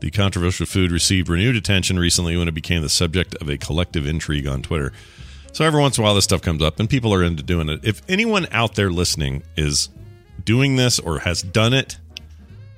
The 0.00 0.10
controversial 0.10 0.66
food 0.66 0.90
received 0.92 1.28
renewed 1.28 1.56
attention 1.56 1.98
recently 1.98 2.36
when 2.36 2.48
it 2.48 2.54
became 2.54 2.82
the 2.82 2.88
subject 2.88 3.34
of 3.36 3.48
a 3.48 3.56
collective 3.56 4.06
intrigue 4.06 4.46
on 4.46 4.62
Twitter. 4.62 4.92
So 5.52 5.64
every 5.64 5.80
once 5.80 5.96
in 5.96 6.02
a 6.02 6.04
while, 6.04 6.14
this 6.14 6.24
stuff 6.24 6.42
comes 6.42 6.62
up, 6.62 6.78
and 6.78 6.88
people 6.88 7.14
are 7.14 7.22
into 7.22 7.42
doing 7.42 7.70
it. 7.70 7.80
If 7.82 8.02
anyone 8.08 8.46
out 8.50 8.74
there 8.74 8.90
listening 8.90 9.42
is 9.56 9.88
doing 10.44 10.76
this 10.76 10.98
or 10.98 11.20
has 11.20 11.40
done 11.42 11.72
it, 11.72 11.96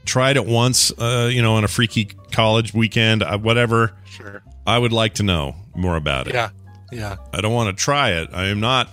tried 0.05 0.37
it 0.37 0.47
once, 0.47 0.93
uh, 0.99 1.29
you 1.33 1.43
know, 1.43 1.55
on 1.57 1.65
a 1.65 1.69
freaky 1.69 2.05
college 2.31 2.73
weekend, 2.73 3.25
uh, 3.25 3.37
whatever. 3.37 3.95
Sure. 4.09 4.43
I 4.65 4.79
would 4.79 4.93
like 4.93 5.15
to 5.15 5.25
know 5.25 5.57
more 5.75 5.97
about 5.97 6.29
it. 6.29 6.35
yeah, 6.35 6.51
yeah. 6.93 7.17
I 7.33 7.41
don't 7.41 7.53
want 7.53 7.77
to 7.77 7.85
try 7.85 8.11
it. 8.13 8.31
I 8.33 8.47
am 8.47 8.61
not 8.61 8.89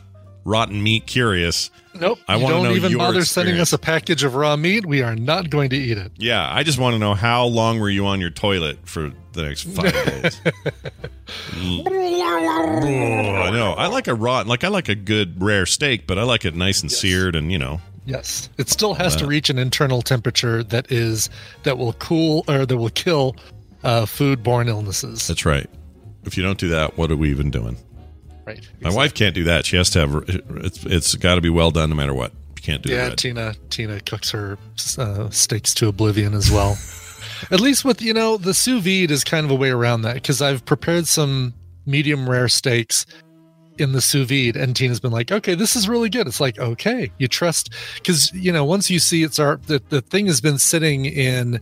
rotten 0.45 0.81
meat 0.81 1.05
curious. 1.07 1.69
Nope. 1.99 2.19
I 2.27 2.35
you 2.37 2.43
wanna 2.43 2.55
don't 2.55 2.63
know 2.65 2.71
even 2.71 2.97
bother 2.97 3.23
sending 3.25 3.59
us 3.59 3.73
a 3.73 3.77
package 3.77 4.23
of 4.23 4.35
raw 4.35 4.55
meat. 4.55 4.85
We 4.85 5.01
are 5.01 5.15
not 5.15 5.49
going 5.49 5.69
to 5.71 5.77
eat 5.77 5.97
it. 5.97 6.11
Yeah, 6.17 6.47
I 6.49 6.63
just 6.63 6.77
want 6.79 6.93
to 6.93 6.99
know 6.99 7.13
how 7.13 7.45
long 7.45 7.79
were 7.79 7.89
you 7.89 8.05
on 8.05 8.19
your 8.21 8.29
toilet 8.29 8.79
for 8.87 9.11
the 9.33 9.43
next 9.43 9.63
five 9.63 9.91
days? 10.21 10.41
I 11.87 13.49
know. 13.51 13.73
I 13.77 13.87
like 13.87 14.07
a 14.07 14.13
raw, 14.15 14.43
like 14.45 14.63
I 14.63 14.67
like 14.69 14.89
a 14.89 14.95
good 14.95 15.41
rare 15.41 15.65
steak, 15.65 16.07
but 16.07 16.17
I 16.19 16.23
like 16.23 16.45
it 16.45 16.55
nice 16.55 16.81
and 16.81 16.91
seared, 16.91 17.35
and 17.35 17.51
you 17.51 17.59
know, 17.59 17.81
Yes, 18.05 18.49
it 18.57 18.69
still 18.69 18.93
has 18.93 19.15
to 19.15 19.25
Uh, 19.25 19.29
reach 19.29 19.49
an 19.49 19.57
internal 19.57 20.01
temperature 20.03 20.63
that 20.65 20.91
is 20.91 21.29
that 21.63 21.77
will 21.77 21.93
cool 21.93 22.45
or 22.47 22.65
that 22.65 22.77
will 22.77 22.89
kill 22.89 23.35
uh, 23.83 24.05
food-borne 24.05 24.67
illnesses. 24.67 25.27
that's 25.27 25.45
right. 25.45 25.67
If 26.23 26.37
you 26.37 26.43
don't 26.43 26.57
do 26.59 26.69
that, 26.69 26.97
what 26.97 27.11
are 27.11 27.15
we 27.17 27.29
even 27.31 27.51
doing? 27.51 27.77
Right. 28.45 28.67
My 28.81 28.93
wife 28.93 29.13
can't 29.13 29.33
do 29.33 29.43
that. 29.45 29.65
She 29.65 29.75
has 29.77 29.89
to 29.91 29.99
have. 29.99 30.23
It's 30.27 30.85
it's 30.85 31.15
got 31.15 31.35
to 31.35 31.41
be 31.41 31.49
well 31.49 31.71
done 31.71 31.89
no 31.89 31.95
matter 31.95 32.13
what. 32.13 32.31
You 32.55 32.61
can't 32.61 32.83
do 32.83 32.91
yeah, 32.91 33.09
that. 33.09 33.17
Tina 33.17 33.55
Tina 33.69 33.99
cooks 34.01 34.29
her 34.31 34.57
uh, 34.97 35.29
steaks 35.31 35.73
to 35.75 35.87
oblivion 35.87 36.33
as 36.33 36.51
well. 36.51 36.77
At 37.51 37.59
least 37.59 37.83
with 37.83 38.01
you 38.01 38.13
know 38.13 38.37
the 38.37 38.53
sous 38.53 38.83
vide 38.83 39.11
is 39.11 39.23
kind 39.23 39.45
of 39.45 39.51
a 39.51 39.55
way 39.55 39.69
around 39.69 40.03
that 40.03 40.15
because 40.15 40.41
I've 40.41 40.63
prepared 40.63 41.07
some 41.07 41.53
medium 41.85 42.29
rare 42.29 42.47
steaks 42.47 43.05
in 43.77 43.91
the 43.91 44.01
sous 44.01 44.27
vide, 44.27 44.55
and 44.55 44.75
Tina's 44.75 44.99
been 44.99 45.11
like, 45.11 45.31
"Okay, 45.31 45.55
this 45.55 45.75
is 45.75 45.89
really 45.89 46.09
good." 46.09 46.27
It's 46.27 46.39
like, 46.39 46.59
okay, 46.59 47.11
you 47.17 47.27
trust 47.27 47.71
because 47.95 48.31
you 48.33 48.51
know 48.51 48.63
once 48.63 48.91
you 48.91 48.99
see 48.99 49.23
it's 49.23 49.39
our 49.39 49.57
the, 49.65 49.81
the 49.89 50.01
thing 50.01 50.27
has 50.27 50.39
been 50.39 50.59
sitting 50.59 51.05
in 51.05 51.59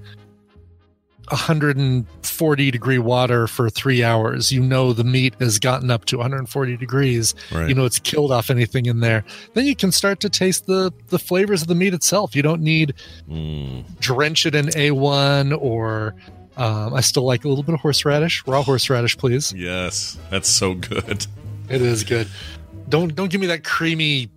140 1.34 2.72
degree 2.72 2.98
water 2.98 3.48
for 3.48 3.70
three 3.70 4.04
hours. 4.04 4.52
You 4.52 4.62
know 4.62 4.94
the 4.94 5.04
meat 5.04 5.36
has 5.40 5.60
gotten 5.60 5.90
up 5.92 6.06
to 6.06 6.18
140 6.18 6.78
degrees. 6.78 7.36
Right. 7.52 7.68
You 7.70 7.76
know 7.76 7.86
it's 7.86 8.00
killed 8.00 8.32
off 8.32 8.50
anything 8.50 8.86
in 8.86 9.00
there. 9.00 9.24
Then 9.54 9.66
you 9.66 9.76
can 9.76 9.92
start 9.92 10.20
to 10.22 10.30
taste 10.30 10.66
the 10.68 10.92
the 11.08 11.20
flavors 11.20 11.62
of 11.62 11.68
the 11.68 11.76
meat 11.76 11.94
itself. 11.94 12.36
You 12.36 12.42
don't 12.42 12.62
need 12.62 12.94
Mm, 13.30 13.84
drench 14.00 14.46
it 14.46 14.56
in 14.56 14.68
A1 14.68 15.58
or 15.60 16.16
um, 16.58 16.94
I 16.94 17.02
still 17.02 17.24
like 17.24 17.46
a 17.46 17.50
little 17.50 17.64
bit 17.64 17.74
of 17.76 17.82
horseradish, 17.82 18.44
raw 18.46 18.62
horseradish, 18.62 19.18
please. 19.18 19.54
yes, 19.54 20.18
that's 20.30 20.50
so 20.50 20.76
good. 20.76 21.26
It 21.70 21.82
is 21.82 22.04
good. 22.04 22.28
Don't 22.90 23.16
don't 23.16 23.32
give 23.32 23.42
me 23.42 23.48
that 23.48 23.64
creamy 23.64 24.30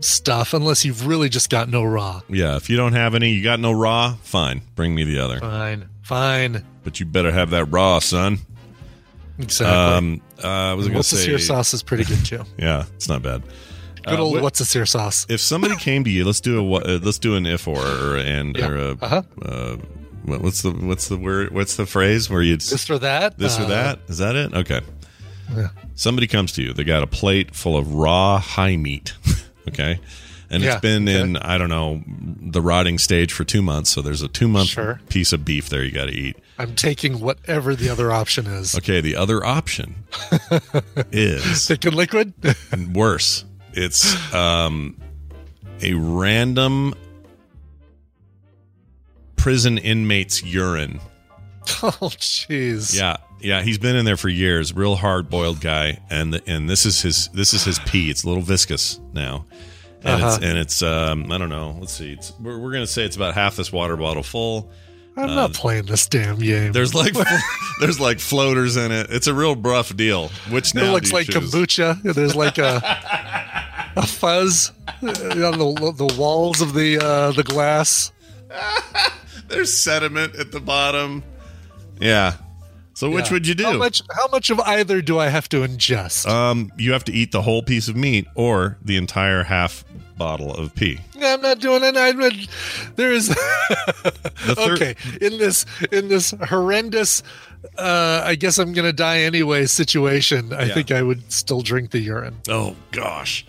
stuff 0.00 0.54
unless 0.54 0.84
you've 0.84 1.06
really 1.06 1.28
just 1.28 1.50
got 1.50 1.68
no 1.68 1.84
raw. 1.84 2.20
Yeah, 2.28 2.56
if 2.56 2.70
you 2.70 2.76
don't 2.76 2.92
have 2.94 3.14
any, 3.14 3.30
you 3.32 3.42
got 3.42 3.60
no 3.60 3.72
raw. 3.72 4.14
Fine, 4.22 4.62
bring 4.74 4.94
me 4.94 5.04
the 5.04 5.18
other. 5.18 5.38
Fine, 5.40 5.88
fine, 6.02 6.64
But 6.84 7.00
you 7.00 7.06
better 7.06 7.30
have 7.32 7.50
that 7.50 7.66
raw, 7.66 7.98
son. 7.98 8.38
exactly. 9.38 9.76
Um, 9.76 10.20
uh, 10.42 10.46
I 10.48 10.74
was 10.74 10.86
going 10.86 10.92
to 10.94 10.98
what's 10.98 11.10
the 11.10 11.16
say, 11.16 11.24
sear 11.26 11.38
sauce 11.38 11.74
is 11.74 11.82
pretty 11.82 12.04
good 12.04 12.24
too. 12.24 12.44
yeah, 12.58 12.84
it's 12.96 13.08
not 13.08 13.22
bad. 13.22 13.42
Good 14.04 14.18
Uh, 14.18 14.22
old 14.22 14.32
what- 14.34 14.42
what's 14.42 14.60
a 14.60 14.64
sear 14.64 14.84
sauce? 14.86 15.26
If 15.28 15.40
somebody 15.40 15.76
came 15.80 16.04
to 16.04 16.10
you, 16.10 16.24
let's 16.24 16.40
do 16.40 16.58
a 16.58 16.62
what- 16.62 16.88
uh, 16.88 16.98
let's 17.02 17.18
do 17.18 17.36
an 17.36 17.46
if 17.46 17.68
or, 17.68 17.78
or 17.80 18.16
and 18.16 18.56
Yeah. 18.56 18.68
or 18.68 18.76
a, 18.76 18.90
Uh-huh. 19.00 19.22
uh, 19.42 19.76
what, 20.24 20.40
what's 20.42 20.62
the 20.62 20.70
what's 20.72 21.08
the 21.08 21.16
word? 21.16 21.52
What's 21.52 21.76
the 21.76 21.86
phrase 21.86 22.28
where 22.30 22.42
you 22.42 22.56
This 22.56 22.88
or 22.90 22.98
that? 22.98 23.38
this 23.38 23.58
or 23.58 23.62
Uh, 23.64 23.68
that? 23.68 23.98
Is 24.08 24.18
that 24.18 24.34
it? 24.36 24.52
Okay. 24.54 24.80
Yeah. 25.56 25.68
Somebody 25.94 26.26
comes 26.26 26.52
to 26.52 26.62
you. 26.62 26.72
They 26.72 26.84
got 26.84 27.02
a 27.02 27.06
plate 27.06 27.54
full 27.54 27.76
of 27.76 27.92
raw 27.94 28.38
high 28.38 28.76
meat. 28.76 29.12
okay. 29.68 30.00
And 30.52 30.62
Yeah, 30.62 30.72
it's 30.74 30.80
been 30.82 31.08
okay. 31.08 31.18
in, 31.20 31.36
I 31.38 31.56
don't 31.58 31.70
know, 31.70 32.02
the 32.06 32.60
rotting 32.60 32.98
stage 32.98 33.32
for 33.32 33.42
two 33.42 33.62
months. 33.62 33.90
So 33.90 34.02
there's 34.02 34.22
a 34.22 34.28
two 34.28 34.46
month 34.48 34.68
Sure. 34.68 35.00
piece 35.08 35.32
of 35.32 35.44
beef 35.44 35.68
there 35.70 35.82
you 35.82 35.90
got 35.90 36.06
to 36.06 36.12
eat. 36.12 36.36
I'm 36.58 36.74
taking 36.76 37.18
whatever 37.20 37.74
the 37.74 37.88
other 37.88 38.12
option 38.12 38.46
is. 38.46 38.76
Okay. 38.76 39.00
The 39.00 39.16
other 39.16 39.44
option 39.44 40.04
is 41.10 41.66
Thick 41.66 41.84
and 41.86 41.94
liquid? 41.96 42.34
And 42.70 42.94
worse. 42.96 43.44
It's 43.72 44.14
um, 44.34 44.96
a 45.80 45.94
random 45.94 46.94
prison 49.36 49.78
inmate's 49.78 50.42
urine. 50.42 51.00
oh, 51.82 52.10
jeez. 52.18 52.94
Yeah, 52.96 53.16
yeah, 53.40 53.62
he's 53.62 53.78
been 53.78 53.96
in 53.96 54.04
there 54.04 54.16
for 54.16 54.28
years. 54.28 54.74
Real 54.74 54.96
hard 54.96 55.30
boiled 55.30 55.60
guy, 55.60 56.00
and 56.10 56.34
the, 56.34 56.42
and 56.46 56.68
this 56.68 56.84
is 56.84 57.02
his 57.02 57.28
this 57.28 57.54
is 57.54 57.64
his 57.64 57.78
pee. 57.80 58.10
It's 58.10 58.24
a 58.24 58.28
little 58.28 58.42
viscous 58.42 59.00
now, 59.12 59.46
and 60.04 60.22
Uh-huh. 60.22 60.34
it's 60.36 60.44
and 60.44 60.58
it's 60.58 60.82
um 60.82 61.30
I 61.32 61.38
don't 61.38 61.48
know. 61.48 61.76
Let's 61.78 61.92
see. 61.92 62.12
It's, 62.12 62.32
we're 62.40 62.58
we're 62.58 62.72
gonna 62.72 62.86
say 62.86 63.04
it's 63.04 63.16
about 63.16 63.34
half 63.34 63.56
this 63.56 63.72
water 63.72 63.96
bottle 63.96 64.22
full. 64.22 64.70
I'm 65.14 65.34
not 65.34 65.52
playing 65.52 65.84
this 65.84 66.06
damn 66.06 66.38
game. 66.38 66.68
Um, 66.68 66.72
There's 66.72 66.94
like 66.94 67.12
there's 67.80 68.00
like 68.00 68.18
floaters 68.18 68.76
in 68.78 68.90
it. 68.92 69.08
It's 69.10 69.26
a 69.26 69.34
real 69.34 69.54
rough 69.56 69.94
deal. 69.94 70.28
Which 70.50 70.74
now 70.74 70.84
it 70.84 70.90
looks 70.92 71.12
like 71.12 71.26
choose? 71.26 71.52
kombucha. 71.52 72.00
There's 72.14 72.34
like 72.34 72.56
a 72.56 72.80
a 73.96 74.06
fuzz 74.06 74.72
uh, 74.88 75.06
on 75.06 75.58
the, 75.58 75.92
the 75.96 76.14
walls 76.18 76.62
of 76.62 76.72
the 76.72 76.98
uh, 76.98 77.32
the 77.32 77.42
glass. 77.42 78.10
There's 79.48 79.76
sediment 79.76 80.34
at 80.36 80.50
the 80.50 80.60
bottom. 80.60 81.22
Yeah. 82.00 82.36
So 82.94 83.10
which 83.10 83.30
would 83.30 83.46
you 83.46 83.54
do? 83.54 83.64
How 83.64 83.78
much? 83.78 84.02
How 84.14 84.28
much 84.28 84.50
of 84.50 84.60
either 84.60 85.00
do 85.00 85.18
I 85.18 85.28
have 85.28 85.48
to 85.50 85.58
ingest? 85.58 86.26
Um, 86.28 86.70
you 86.76 86.92
have 86.92 87.04
to 87.04 87.12
eat 87.12 87.32
the 87.32 87.42
whole 87.42 87.62
piece 87.62 87.88
of 87.88 87.96
meat 87.96 88.26
or 88.34 88.76
the 88.84 88.96
entire 88.96 89.44
half 89.44 89.84
bottle 90.18 90.54
of 90.54 90.74
pee. 90.74 91.00
I'm 91.20 91.40
not 91.40 91.58
doing 91.58 91.82
it. 91.84 91.96
I'm 91.96 92.18
not, 92.18 92.32
there 92.96 93.12
is 93.12 93.28
The 94.44 94.54
third- 94.56 94.82
okay 94.82 94.94
in 95.20 95.38
this 95.38 95.64
in 95.90 96.08
this 96.08 96.32
horrendous. 96.48 97.22
Uh, 97.78 98.22
I 98.24 98.34
guess 98.34 98.58
I'm 98.58 98.72
gonna 98.72 98.92
die 98.92 99.20
anyway. 99.20 99.66
Situation. 99.66 100.52
I 100.52 100.64
Yeah. 100.64 100.74
think 100.74 100.90
I 100.90 101.00
would 101.02 101.32
still 101.32 101.62
drink 101.62 101.92
the 101.92 102.00
urine. 102.00 102.36
Oh 102.48 102.76
gosh, 102.90 103.46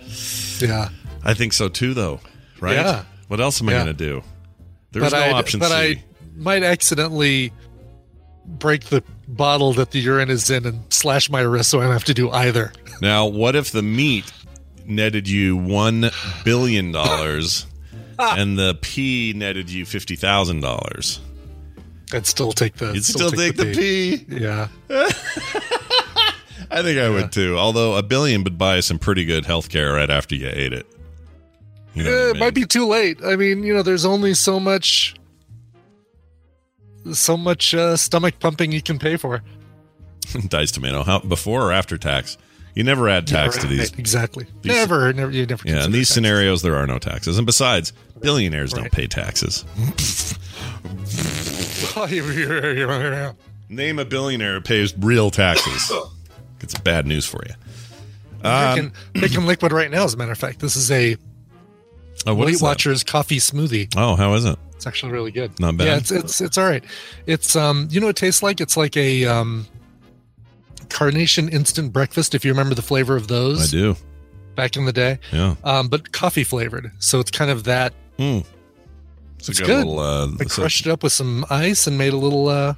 Yeah, 0.61 0.89
I 1.23 1.33
think 1.33 1.51
so 1.53 1.67
too, 1.67 1.93
though. 1.93 2.19
Right? 2.61 2.75
Yeah. 2.75 3.03
What 3.27 3.41
else 3.41 3.61
am 3.61 3.67
I 3.69 3.73
Yeah. 3.73 3.83
going 3.83 3.97
to 3.97 4.05
do? 4.05 4.23
There's 4.91 5.11
no 5.11 5.17
I'd- 5.19 5.33
option 5.33 5.59
But 5.59 5.69
C. 5.69 5.73
I 5.75 6.03
might 6.35 6.63
accidentally 6.63 7.51
break 8.45 8.85
the 8.85 9.03
bottle 9.27 9.73
that 9.73 9.91
the 9.91 9.99
urine 9.99 10.29
is 10.29 10.49
in 10.49 10.65
and 10.65 10.81
slash 10.89 11.29
my 11.29 11.41
wrist, 11.41 11.69
so 11.69 11.79
I 11.79 11.83
don't 11.83 11.93
have 11.93 12.03
to 12.05 12.13
do 12.13 12.29
either. 12.31 12.71
Now, 13.01 13.25
what 13.25 13.55
if 13.55 13.71
the 13.71 13.81
meat 13.81 14.31
netted 14.85 15.27
you 15.27 15.55
one 15.57 16.09
billion 16.43 16.91
dollars 16.91 17.65
and 18.19 18.57
the 18.57 18.77
pee 18.81 19.33
netted 19.35 19.69
you 19.69 19.85
fifty 19.85 20.15
thousand 20.15 20.61
dollars? 20.61 21.19
I'd 22.13 22.27
still 22.27 22.51
take 22.51 22.75
the. 22.75 22.93
You'd 22.93 23.05
still, 23.05 23.31
take, 23.31 23.55
the, 23.55 23.73
pee. 23.73 24.25
Yeah. 24.29 24.67
I 26.69 26.81
think 26.81 26.99
I 26.99 27.09
would 27.09 27.31
too. 27.31 27.57
Although 27.57 27.95
a 27.95 28.03
billion 28.03 28.43
would 28.43 28.57
buy 28.57 28.79
some 28.81 28.99
pretty 28.99 29.25
good 29.25 29.45
health 29.45 29.69
care 29.69 29.93
right 29.93 30.09
after 30.09 30.35
you 30.35 30.47
ate 30.47 30.73
it. 30.73 30.85
You 31.93 32.03
know 32.03 32.09
what 32.09 32.17
I 32.17 32.21
Eh, 32.21 32.29
it 32.31 32.37
might 32.37 32.53
be 32.53 32.65
too 32.65 32.87
late. 32.87 33.19
I 33.23 33.35
mean, 33.35 33.63
you 33.63 33.73
know, 33.73 33.83
there's 33.83 34.05
only 34.05 34.33
so 34.33 34.59
much, 34.59 35.15
so 37.11 37.37
much 37.37 37.73
uh, 37.73 37.97
stomach 37.97 38.39
pumping 38.39 38.71
you 38.71 38.81
can 38.81 38.99
pay 38.99 39.17
for. 39.17 39.41
diced 40.47 40.75
tomato. 40.75 41.03
How 41.03 41.19
before 41.19 41.67
or 41.67 41.71
after 41.71 41.97
tax? 41.97 42.37
You 42.75 42.83
never 42.83 43.07
add 43.07 43.27
tax 43.27 43.57
to 43.59 43.67
these. 43.67 43.91
Exactly. 43.93 44.47
these- 44.61 44.73
never, 44.73 45.13
never. 45.13 45.31
You 45.31 45.45
never. 45.45 45.67
Yeah, 45.67 45.85
in 45.85 45.91
these 45.91 46.07
taxes. 46.07 46.13
scenarios, 46.15 46.61
there 46.63 46.75
are 46.75 46.87
no 46.87 46.97
taxes, 46.97 47.37
and 47.37 47.45
besides, 47.45 47.93
billionaires 48.19 48.73
don't 48.73 48.91
pay 48.91 49.05
taxes. 49.05 49.63
Name 53.69 53.99
a 53.99 54.05
billionaire 54.05 54.55
who 54.55 54.61
pays 54.61 54.93
real 54.97 55.31
taxes. 55.31 55.91
It's 56.61 56.79
bad 56.79 57.05
news 57.05 57.25
for 57.25 57.41
you. 57.45 57.55
Um, 58.41 58.73
drinking, 58.73 58.93
making 59.21 59.45
liquid 59.45 59.73
right 59.73 59.91
now. 59.91 60.05
As 60.05 60.13
a 60.13 60.17
matter 60.17 60.31
of 60.31 60.37
fact, 60.37 60.61
this 60.61 60.77
is 60.77 60.89
a 60.91 61.17
oh, 62.27 62.35
what 62.35 62.47
Weight? 62.47 62.61
Watchers 62.61 63.03
coffee 63.03 63.39
smoothie. 63.39 63.93
Oh, 63.97 64.15
how 64.15 64.33
is 64.33 64.45
it? 64.45 64.57
It's 64.75 64.87
actually 64.87 65.11
really 65.11 65.31
good. 65.31 65.59
Not 65.59 65.77
bad. 65.77 65.87
Yeah, 65.87 65.97
it's 65.97 66.11
it's 66.11 66.41
it's 66.41 66.57
all 66.57 66.65
right. 66.65 66.83
It's 67.25 67.55
um, 67.55 67.87
you 67.91 67.99
know 67.99 68.07
what 68.07 68.17
it 68.17 68.19
tastes 68.19 68.43
like? 68.43 68.59
It's 68.59 68.75
like 68.75 68.97
a 68.97 69.25
um, 69.25 69.65
carnation 70.89 71.49
instant 71.49 71.93
breakfast. 71.93 72.35
If 72.35 72.43
you 72.43 72.51
remember 72.51 72.75
the 72.75 72.81
flavor 72.81 73.15
of 73.15 73.27
those, 73.27 73.73
I 73.73 73.77
do. 73.77 73.95
back 74.55 74.75
in 74.75 74.85
the 74.85 74.93
day. 74.93 75.19
Yeah. 75.31 75.55
Um, 75.63 75.87
but 75.87 76.11
coffee 76.11 76.43
flavored. 76.43 76.91
So 76.99 77.19
it's 77.19 77.31
kind 77.31 77.49
of 77.51 77.63
that. 77.65 77.93
Mm. 78.17 78.45
It's, 79.39 79.49
It's 79.49 79.59
good. 79.59 79.85
Little, 79.85 79.99
uh, 79.99 80.27
I 80.39 80.45
crushed 80.45 80.85
it 80.85 80.89
up 80.91 81.03
with 81.03 81.11
some 81.13 81.45
ice 81.49 81.87
and 81.87 81.97
made 81.97 82.13
a 82.13 82.17
little 82.17 82.47
uh, 82.47 82.75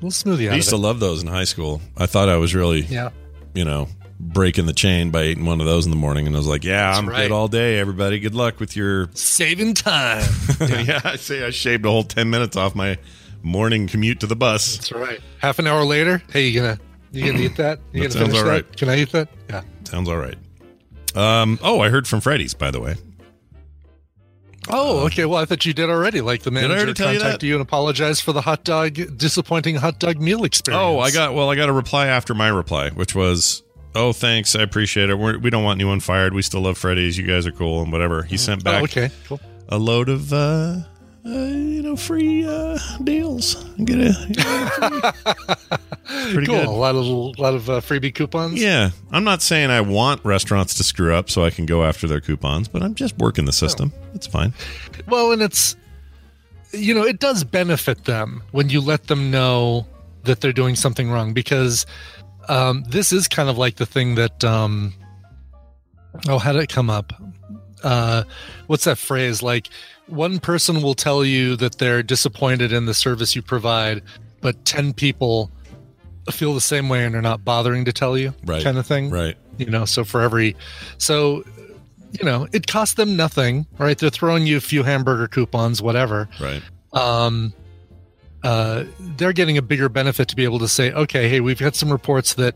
little 0.00 0.10
smoothie 0.10 0.46
out 0.46 0.52
I 0.52 0.56
used 0.56 0.70
to 0.70 0.76
love 0.76 1.00
those 1.00 1.22
in 1.22 1.28
high 1.28 1.44
school. 1.44 1.80
I 1.96 2.06
thought 2.06 2.28
I 2.28 2.36
was 2.36 2.54
really, 2.54 2.82
yeah. 2.82 3.10
you 3.54 3.64
know, 3.64 3.88
breaking 4.20 4.66
the 4.66 4.72
chain 4.72 5.10
by 5.10 5.24
eating 5.24 5.44
one 5.44 5.60
of 5.60 5.66
those 5.66 5.84
in 5.86 5.90
the 5.90 5.96
morning, 5.96 6.26
and 6.26 6.34
I 6.34 6.38
was 6.38 6.46
like, 6.48 6.64
"Yeah, 6.64 6.90
I'm 6.96 7.08
right. 7.08 7.22
good 7.22 7.32
all 7.32 7.48
day, 7.48 7.78
everybody. 7.78 8.18
Good 8.20 8.34
luck 8.34 8.60
with 8.60 8.76
your." 8.76 9.08
Saving 9.14 9.74
time. 9.74 10.24
yeah. 10.60 11.00
I 11.04 11.16
say 11.16 11.44
I 11.46 11.50
shaved 11.50 11.84
a 11.86 11.90
whole 11.90 12.04
ten 12.04 12.30
minutes 12.30 12.56
off 12.56 12.74
my 12.74 12.98
morning 13.42 13.86
commute 13.86 14.20
to 14.20 14.26
the 14.26 14.36
bus. 14.36 14.76
That's 14.76 14.92
right. 14.92 15.20
Half 15.38 15.58
an 15.58 15.66
hour 15.66 15.84
later, 15.84 16.22
hey, 16.32 16.48
you 16.48 16.60
gonna 16.60 16.78
you 17.12 17.26
gonna 17.30 17.44
eat 17.44 17.56
that? 17.56 17.78
You 17.92 18.02
That 18.02 18.12
gonna 18.14 18.26
sounds 18.26 18.38
all 18.38 18.44
that? 18.44 18.50
right. 18.50 18.76
Can 18.76 18.88
I 18.88 18.98
eat 18.98 19.12
that? 19.12 19.28
Yeah. 19.48 19.62
Sounds 19.84 20.08
all 20.08 20.16
right. 20.18 20.36
Um. 21.14 21.58
Oh, 21.62 21.80
I 21.80 21.88
heard 21.88 22.06
from 22.06 22.20
Freddy's, 22.20 22.54
by 22.54 22.70
the 22.70 22.80
way. 22.80 22.96
Oh, 24.70 25.06
okay. 25.06 25.24
Well, 25.24 25.40
I 25.40 25.46
thought 25.46 25.64
you 25.64 25.72
did 25.72 25.88
already. 25.88 26.20
Like 26.20 26.42
the 26.42 26.50
manager 26.50 26.74
already 26.74 26.92
tell 26.94 27.12
you 27.12 27.18
contacted 27.20 27.40
that? 27.40 27.46
you, 27.46 27.54
and 27.54 27.62
apologized 27.62 28.22
for 28.22 28.32
the 28.32 28.42
hot 28.42 28.64
dog, 28.64 28.98
disappointing 29.16 29.76
hot 29.76 29.98
dog 29.98 30.20
meal 30.20 30.44
experience. 30.44 30.82
Oh, 30.84 30.98
I 30.98 31.10
got 31.10 31.32
well. 31.34 31.48
I 31.48 31.54
got 31.56 31.68
a 31.70 31.72
reply 31.72 32.08
after 32.08 32.34
my 32.34 32.48
reply, 32.48 32.90
which 32.90 33.14
was, 33.14 33.62
"Oh, 33.98 34.12
thanks, 34.12 34.54
I 34.56 34.62
appreciate 34.62 35.10
it. 35.10 35.16
We're, 35.18 35.38
we 35.38 35.50
don't 35.50 35.64
want 35.64 35.78
anyone 35.78 36.00
fired. 36.00 36.32
We 36.34 36.42
still 36.42 36.60
love 36.62 36.78
Freddy's. 36.78 37.18
You 37.18 37.26
guys 37.26 37.46
are 37.46 37.52
cool 37.52 37.82
and 37.82 37.92
whatever." 37.92 38.22
He 38.22 38.36
sent 38.36 38.64
back 38.64 38.80
Oh, 38.80 38.84
okay. 38.84 39.10
Cool. 39.26 39.40
a 39.68 39.78
load 39.78 40.08
of, 40.08 40.32
uh, 40.32 40.36
uh, 40.36 41.28
you 41.28 41.82
know, 41.82 41.96
free 41.96 42.46
uh, 42.46 42.78
deals. 43.04 43.56
Get 43.84 43.98
a 43.98 45.14
pretty 46.32 46.46
cool. 46.46 46.56
good. 46.56 46.66
A 46.66 46.70
lot 46.70 46.94
of 46.94 47.06
lot 47.38 47.54
of 47.54 47.68
uh, 47.68 47.80
freebie 47.80 48.14
coupons. 48.14 48.60
Yeah, 48.60 48.90
I'm 49.10 49.24
not 49.24 49.42
saying 49.42 49.70
I 49.70 49.80
want 49.80 50.24
restaurants 50.24 50.74
to 50.76 50.84
screw 50.84 51.14
up 51.14 51.28
so 51.30 51.44
I 51.44 51.50
can 51.50 51.66
go 51.66 51.84
after 51.84 52.06
their 52.06 52.20
coupons, 52.20 52.68
but 52.68 52.82
I'm 52.82 52.94
just 52.94 53.16
working 53.18 53.44
the 53.44 53.52
system. 53.52 53.92
It's 54.14 54.26
fine. 54.26 54.52
Well, 55.06 55.32
and 55.32 55.42
it's 55.42 55.76
you 56.72 56.94
know 56.94 57.02
it 57.02 57.18
does 57.18 57.44
benefit 57.44 58.04
them 58.04 58.42
when 58.52 58.68
you 58.68 58.80
let 58.80 59.06
them 59.06 59.30
know 59.30 59.86
that 60.24 60.40
they're 60.40 60.52
doing 60.52 60.74
something 60.76 61.10
wrong 61.10 61.32
because 61.32 61.86
um, 62.48 62.84
this 62.88 63.12
is 63.12 63.28
kind 63.28 63.48
of 63.48 63.58
like 63.58 63.76
the 63.76 63.86
thing 63.86 64.14
that 64.16 64.42
um, 64.44 64.92
oh 66.28 66.38
how 66.38 66.52
did 66.52 66.62
it 66.62 66.68
come 66.68 66.90
up 66.90 67.12
uh, 67.84 68.24
what's 68.66 68.84
that 68.84 68.98
phrase 68.98 69.42
like 69.42 69.68
one 70.06 70.38
person 70.38 70.82
will 70.82 70.94
tell 70.94 71.24
you 71.24 71.54
that 71.56 71.78
they're 71.78 72.02
disappointed 72.02 72.72
in 72.72 72.86
the 72.86 72.94
service 72.94 73.36
you 73.36 73.42
provide 73.42 74.02
but 74.40 74.64
10 74.64 74.92
people 74.94 75.50
feel 76.30 76.54
the 76.54 76.60
same 76.60 76.88
way 76.88 77.04
and 77.04 77.14
are 77.14 77.22
not 77.22 77.44
bothering 77.44 77.84
to 77.84 77.92
tell 77.92 78.16
you 78.18 78.34
Right. 78.44 78.62
kind 78.62 78.78
of 78.78 78.86
thing 78.86 79.10
Right. 79.10 79.36
you 79.58 79.66
know 79.66 79.84
so 79.84 80.04
for 80.04 80.20
every 80.22 80.56
so 80.98 81.44
you 82.18 82.24
know 82.24 82.46
it 82.52 82.66
costs 82.66 82.94
them 82.94 83.16
nothing 83.16 83.66
right 83.78 83.96
they're 83.98 84.10
throwing 84.10 84.46
you 84.46 84.56
a 84.56 84.60
few 84.60 84.82
hamburger 84.82 85.28
coupons 85.28 85.80
whatever 85.82 86.28
Right. 86.40 86.62
um 86.92 87.52
uh 88.44 88.84
they're 89.16 89.32
getting 89.32 89.56
a 89.58 89.62
bigger 89.62 89.88
benefit 89.88 90.28
to 90.28 90.36
be 90.36 90.44
able 90.44 90.58
to 90.60 90.68
say 90.68 90.92
okay 90.92 91.28
hey 91.28 91.40
we've 91.40 91.58
got 91.58 91.74
some 91.74 91.90
reports 91.90 92.34
that 92.34 92.54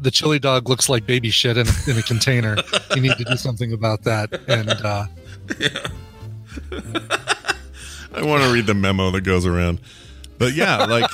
the 0.00 0.10
chili 0.10 0.38
dog 0.38 0.68
looks 0.68 0.88
like 0.88 1.04
baby 1.06 1.28
shit 1.30 1.56
in 1.58 1.66
a, 1.66 1.90
in 1.90 1.98
a 1.98 2.02
container 2.02 2.56
you 2.94 3.00
need 3.02 3.16
to 3.18 3.24
do 3.24 3.36
something 3.36 3.72
about 3.72 4.02
that 4.04 4.32
and 4.48 4.70
uh 4.70 5.04
I 8.14 8.22
want 8.22 8.42
to 8.44 8.52
read 8.52 8.66
the 8.66 8.74
memo 8.74 9.10
that 9.12 9.20
goes 9.22 9.46
around. 9.46 9.80
But 10.38 10.54
yeah, 10.54 10.84
like 10.84 11.10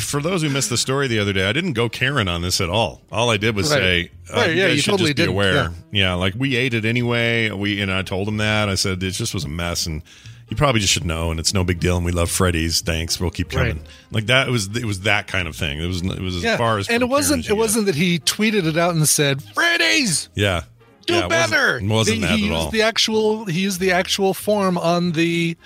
for 0.00 0.20
those 0.22 0.42
who 0.42 0.48
missed 0.50 0.70
the 0.70 0.76
story 0.76 1.08
the 1.08 1.18
other 1.18 1.32
day, 1.32 1.48
I 1.48 1.52
didn't 1.52 1.72
go 1.72 1.88
Karen 1.88 2.28
on 2.28 2.42
this 2.42 2.60
at 2.60 2.68
all. 2.70 3.02
All 3.10 3.28
I 3.30 3.36
did 3.36 3.56
was 3.56 3.70
Right. 3.70 3.78
say, 3.78 4.10
uh, 4.32 4.36
Right, 4.36 4.50
you 4.50 4.56
yeah, 4.62 4.66
you 4.68 4.78
should 4.80 4.90
totally 4.92 5.10
just 5.10 5.16
be 5.16 5.22
didn't, 5.24 5.34
aware. 5.34 5.54
yeah. 5.54 5.70
Yeah. 5.90 6.14
like 6.14 6.34
we 6.36 6.54
ate 6.56 6.74
it 6.74 6.84
anyway. 6.84 7.50
We 7.50 7.80
and 7.82 7.92
I 7.92 8.02
told 8.02 8.28
him 8.28 8.36
that. 8.36 8.68
I 8.68 8.76
said 8.76 9.02
it 9.02 9.10
just 9.10 9.34
was 9.34 9.44
a 9.44 9.48
mess, 9.48 9.86
and 9.86 10.02
you 10.48 10.56
probably 10.56 10.80
just 10.80 10.92
should 10.92 11.04
know, 11.04 11.30
and 11.30 11.38
it's 11.38 11.52
no 11.52 11.62
big 11.64 11.78
deal. 11.80 11.96
And 11.96 12.04
we 12.06 12.12
love 12.12 12.30
Freddy's. 12.30 12.80
Thanks, 12.80 13.20
we'll 13.20 13.30
keep 13.30 13.50
coming. 13.50 13.76
Right. 13.78 13.86
Like 14.10 14.26
that 14.26 14.48
was 14.48 14.74
it 14.76 14.84
was 14.84 15.00
that 15.00 15.26
kind 15.26 15.46
of 15.48 15.54
thing. 15.56 15.80
It 15.80 15.86
was 15.86 16.02
it 16.02 16.20
was 16.20 16.36
as 16.36 16.42
yeah. 16.42 16.56
far 16.56 16.78
as 16.78 16.88
and 16.88 17.02
it 17.02 17.06
wasn't 17.06 17.44
it 17.44 17.48
get. 17.48 17.56
wasn't 17.56 17.86
that 17.86 17.94
he 17.94 18.18
tweeted 18.18 18.64
it 18.66 18.76
out 18.76 18.94
and 18.94 19.08
said 19.08 19.42
freddy's 19.42 20.28
Yeah, 20.34 20.62
do 21.06 21.12
yeah, 21.14 21.20
it 21.20 21.22
wasn't- 21.28 21.50
better 21.50 21.78
It 21.78 21.84
wasn't, 21.84 22.16
he, 22.16 22.20
that 22.22 22.28
he 22.30 22.34
at 22.34 22.40
used 22.40 22.52
all. 22.54 22.70
the 22.70 22.82
actual 22.82 23.44
he 23.44 23.60
used 23.60 23.80
the 23.80 23.92
actual 23.92 24.32
form 24.34 24.78
on 24.78 25.12
the 25.12 25.56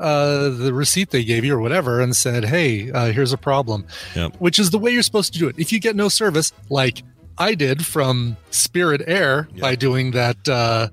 uh 0.00 0.48
the 0.48 0.74
receipt 0.74 1.10
they 1.10 1.22
gave 1.22 1.44
you 1.44 1.54
or 1.54 1.60
whatever 1.60 2.00
and 2.00 2.16
said 2.16 2.44
hey 2.44 2.90
uh, 2.90 3.12
here's 3.12 3.32
a 3.32 3.38
problem 3.38 3.86
Yep. 4.16 4.36
which 4.40 4.58
is 4.58 4.70
the 4.70 4.78
way 4.78 4.90
you're 4.90 5.02
supposed 5.04 5.32
to 5.34 5.38
do 5.38 5.46
it 5.46 5.54
if 5.56 5.72
you 5.72 5.78
get 5.78 5.94
no 5.94 6.08
service 6.08 6.52
like 6.68 7.04
i 7.38 7.54
did 7.54 7.86
from 7.86 8.36
spirit 8.50 9.02
air 9.06 9.46
by 9.60 9.76
doing 9.76 10.10
that 10.10 10.48
uh 10.48 10.88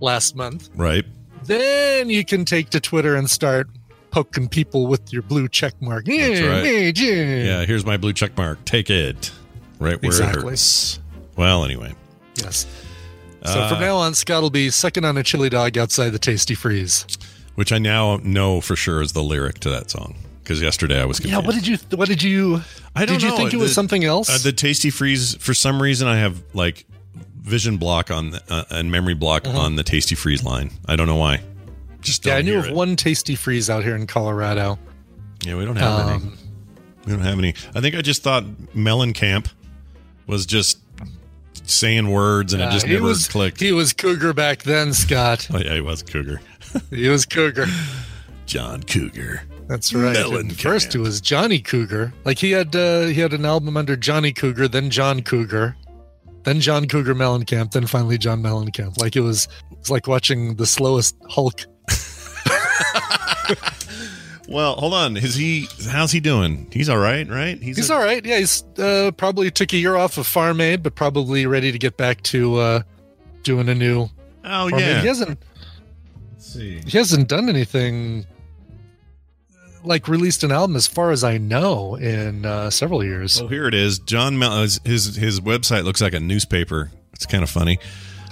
last 0.00 0.36
month 0.36 0.70
Right. 0.74 1.04
Then 1.46 2.10
you 2.10 2.24
can 2.24 2.44
take 2.44 2.70
to 2.70 2.80
twitter 2.80 3.16
and 3.16 3.28
start 3.30 3.68
poking 4.10 4.48
people 4.48 4.86
with 4.86 5.12
your 5.12 5.22
blue 5.22 5.48
check 5.48 5.74
mark 5.82 6.04
yeah, 6.06 6.46
right. 6.48 6.98
yeah. 6.98 7.64
Here's 7.66 7.84
my 7.84 7.96
blue 7.98 8.12
check 8.14 8.36
mark. 8.36 8.64
Take 8.64 8.88
it. 8.88 9.30
Right 9.78 10.00
where 10.00 10.06
Exactly. 10.08 10.40
it 10.42 10.50
hurts. 10.50 11.00
Well, 11.36 11.64
anyway. 11.64 11.94
yes 12.36 12.66
so 13.44 13.60
Uh, 13.60 13.68
from 13.68 13.80
now 13.80 13.96
on 13.96 14.14
scott 14.14 14.42
will 14.42 14.50
be 14.50 14.70
sucking 14.70 15.04
on 15.04 15.16
a 15.16 15.22
chili 15.22 15.48
dog 15.50 15.76
outside 15.78 16.10
the 16.10 16.18
Tastee 16.18 16.56
Freez 16.56 17.04
which 17.54 17.72
I 17.72 17.78
now 17.78 18.16
know 18.22 18.60
for 18.60 18.74
sure 18.76 19.00
is 19.02 19.12
the 19.12 19.22
lyric 19.22 19.60
to 19.60 19.70
that 19.70 19.90
song. 19.90 20.14
Because 20.42 20.60
yesterday 20.62 21.00
I 21.00 21.04
was 21.06 21.18
confused. 21.20 21.40
yeah 21.42 21.46
what 21.46 21.54
did 21.54 21.66
you 21.66 21.78
what 21.96 22.08
did 22.08 22.22
you 22.22 22.62
I 22.94 23.04
don't 23.04 23.14
know? 23.14 23.18
did 23.18 23.22
you 23.24 23.28
know. 23.30 23.36
think 23.36 23.52
it 23.54 23.56
was 23.58 23.70
The- 23.70 23.74
something 23.74 24.04
else 24.04 24.28
Uh, 24.30 24.38
the 24.42 24.52
Tastee 24.52 24.90
Freez, 24.92 25.38
for 25.38 25.52
some 25.54 25.80
reason, 25.82 26.06
I 26.08 26.16
have 26.18 26.42
like 26.54 26.86
vision 27.46 27.76
block 27.78 28.10
on 28.10 28.30
the, 28.30 28.42
uh, 28.50 28.64
and 28.70 28.90
memory 28.90 29.14
block 29.14 29.46
on 29.46 29.76
the 29.76 29.84
Tastee 29.84 30.16
Freez 30.16 30.42
line. 30.44 30.70
I 30.86 30.96
don't 30.96 31.06
know 31.06 31.16
why. 31.16 31.40
Just 32.00 32.22
Mm-hmm. 32.22 32.28
yeah 32.28 32.36
i 32.36 32.42
knew 32.42 32.58
of 32.58 32.66
it. 32.66 32.74
one 32.74 32.96
Tastee 32.96 33.34
Freez 33.36 33.68
out 33.70 33.82
here 33.82 33.96
in 33.96 34.06
colorado 34.06 34.78
Yeah, 35.44 35.56
we 35.56 35.64
don't 35.64 35.76
have 35.76 36.00
any. 36.08 36.14
Um, 36.16 36.38
We 37.04 37.12
don't 37.12 37.22
have 37.22 37.38
any. 37.38 37.54
I 37.74 37.80
think 37.80 37.94
I 37.96 38.00
just 38.02 38.22
thought 38.22 38.44
Mellencamp 38.74 39.48
was 40.26 40.44
just 40.46 40.78
saying 41.64 42.08
words 42.10 42.52
and 42.52 42.62
it 42.62 42.70
just 42.70 42.86
never 42.86 43.02
was 43.02 43.26
clicked. 43.28 43.60
he 43.60 43.72
was 43.72 43.92
cougar 43.92 44.32
back 44.32 44.62
then 44.62 44.92
scott 44.92 45.48
oh 45.52 45.58
yeah, 45.58 45.74
he 45.74 45.80
was 45.80 46.02
Cougar. 46.02 46.40
he 46.90 47.08
was 47.08 47.24
cougar 47.26 47.66
John 48.46 48.82
Cougar. 48.84 49.42
That's 49.66 49.92
right. 49.92 50.16
And 50.16 50.56
First, 50.56 50.94
it 50.94 50.98
was 51.00 51.20
Johnny 51.20 51.58
Cougar. 51.58 52.12
Like 52.24 52.38
he 52.38 52.52
had 52.52 52.76
uh, 52.76 53.06
he 53.06 53.20
had 53.20 53.32
an 53.32 53.44
album 53.44 53.76
under 53.76 53.96
Johnny 53.96 54.32
Cougar, 54.32 54.68
then 54.68 54.88
John 54.90 55.22
Cougar, 55.22 55.76
then 56.46 56.60
John 56.62 56.88
Cougar 56.88 57.14
Mellencamp, 57.14 57.72
then 57.72 57.86
finally 57.86 58.16
John 58.16 58.40
Mellencamp. 58.42 58.98
Like 58.98 59.14
it 59.16 59.20
was 59.20 59.46
it 59.70 59.78
was 59.78 59.90
like 59.90 60.06
watching 60.08 60.56
the 60.56 60.64
slowest 60.66 61.14
Hulk. 61.28 61.66
Well, 64.48 64.74
hold 64.76 64.94
on. 64.94 65.16
Is 65.16 65.34
he? 65.34 65.66
How's 65.90 66.12
he 66.12 66.20
doing? 66.20 66.68
He's 66.72 66.88
all 66.88 66.98
right, 66.98 67.28
right? 67.28 67.60
He's 67.60 67.90
a- 67.90 67.94
all 67.94 67.98
right. 68.00 68.24
Yeah, 68.24 68.38
he's 68.38 68.62
uh, 68.78 69.10
probably 69.16 69.50
took 69.50 69.72
a 69.72 69.76
year 69.76 69.96
off 69.96 70.18
of 70.18 70.26
Farm 70.28 70.60
Aid, 70.60 70.84
but 70.84 70.94
probably 70.94 71.46
ready 71.46 71.72
to 71.72 71.78
get 71.80 71.96
back 71.96 72.22
to 72.24 72.54
uh, 72.56 72.82
doing 73.42 73.68
a 73.68 73.74
new. 73.74 74.02
Oh 74.44 74.70
Farm 74.70 74.74
Aid. 74.74 74.80
yeah. 74.80 75.00
he 75.00 75.06
hasn't 75.08 75.38
Let's 76.32 76.46
see. 76.52 76.80
he 76.86 76.96
hasn't 76.96 77.26
done 77.26 77.48
anything 77.48 78.24
like 79.86 80.08
released 80.08 80.42
an 80.44 80.52
album 80.52 80.76
as 80.76 80.86
far 80.86 81.10
as 81.10 81.22
I 81.24 81.38
know 81.38 81.94
in 81.94 82.44
uh, 82.44 82.70
several 82.70 83.02
years. 83.04 83.40
Oh, 83.40 83.48
here 83.48 83.66
it 83.66 83.74
is. 83.74 83.98
John 83.98 84.38
Mel- 84.38 84.62
his 84.62 84.80
his 84.84 85.16
his 85.16 85.40
website 85.40 85.84
looks 85.84 86.00
like 86.00 86.14
a 86.14 86.20
newspaper. 86.20 86.90
It's 87.12 87.26
kind 87.26 87.42
of 87.42 87.50
funny. 87.50 87.78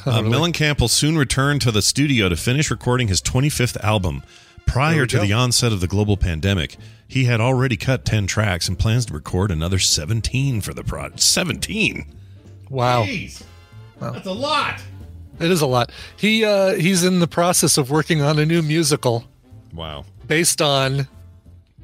Uh, 0.06 0.22
really? 0.22 0.30
Mellencamp 0.36 0.80
will 0.80 0.88
soon 0.88 1.16
return 1.16 1.58
to 1.60 1.70
the 1.72 1.80
studio 1.80 2.28
to 2.28 2.36
finish 2.36 2.70
recording 2.70 3.08
his 3.08 3.22
25th 3.22 3.82
album. 3.82 4.22
Prior 4.66 5.06
to 5.06 5.16
go. 5.16 5.22
the 5.22 5.32
onset 5.32 5.72
of 5.72 5.80
the 5.80 5.86
global 5.86 6.16
pandemic, 6.16 6.76
he 7.06 7.24
had 7.24 7.38
already 7.40 7.76
cut 7.76 8.04
10 8.06 8.26
tracks 8.26 8.66
and 8.68 8.78
plans 8.78 9.06
to 9.06 9.12
record 9.14 9.50
another 9.50 9.78
17 9.78 10.60
for 10.62 10.72
the 10.74 10.82
project. 10.84 11.20
17. 11.20 12.06
Wow. 12.70 13.06
That's 14.00 14.26
a 14.26 14.32
lot. 14.32 14.80
It 15.40 15.50
is 15.50 15.60
a 15.60 15.66
lot. 15.66 15.90
He 16.16 16.44
uh 16.44 16.74
he's 16.74 17.04
in 17.04 17.20
the 17.20 17.26
process 17.26 17.76
of 17.76 17.90
working 17.90 18.20
on 18.22 18.38
a 18.38 18.46
new 18.46 18.62
musical 18.62 19.24
Wow. 19.72 20.04
based 20.26 20.62
on 20.62 21.08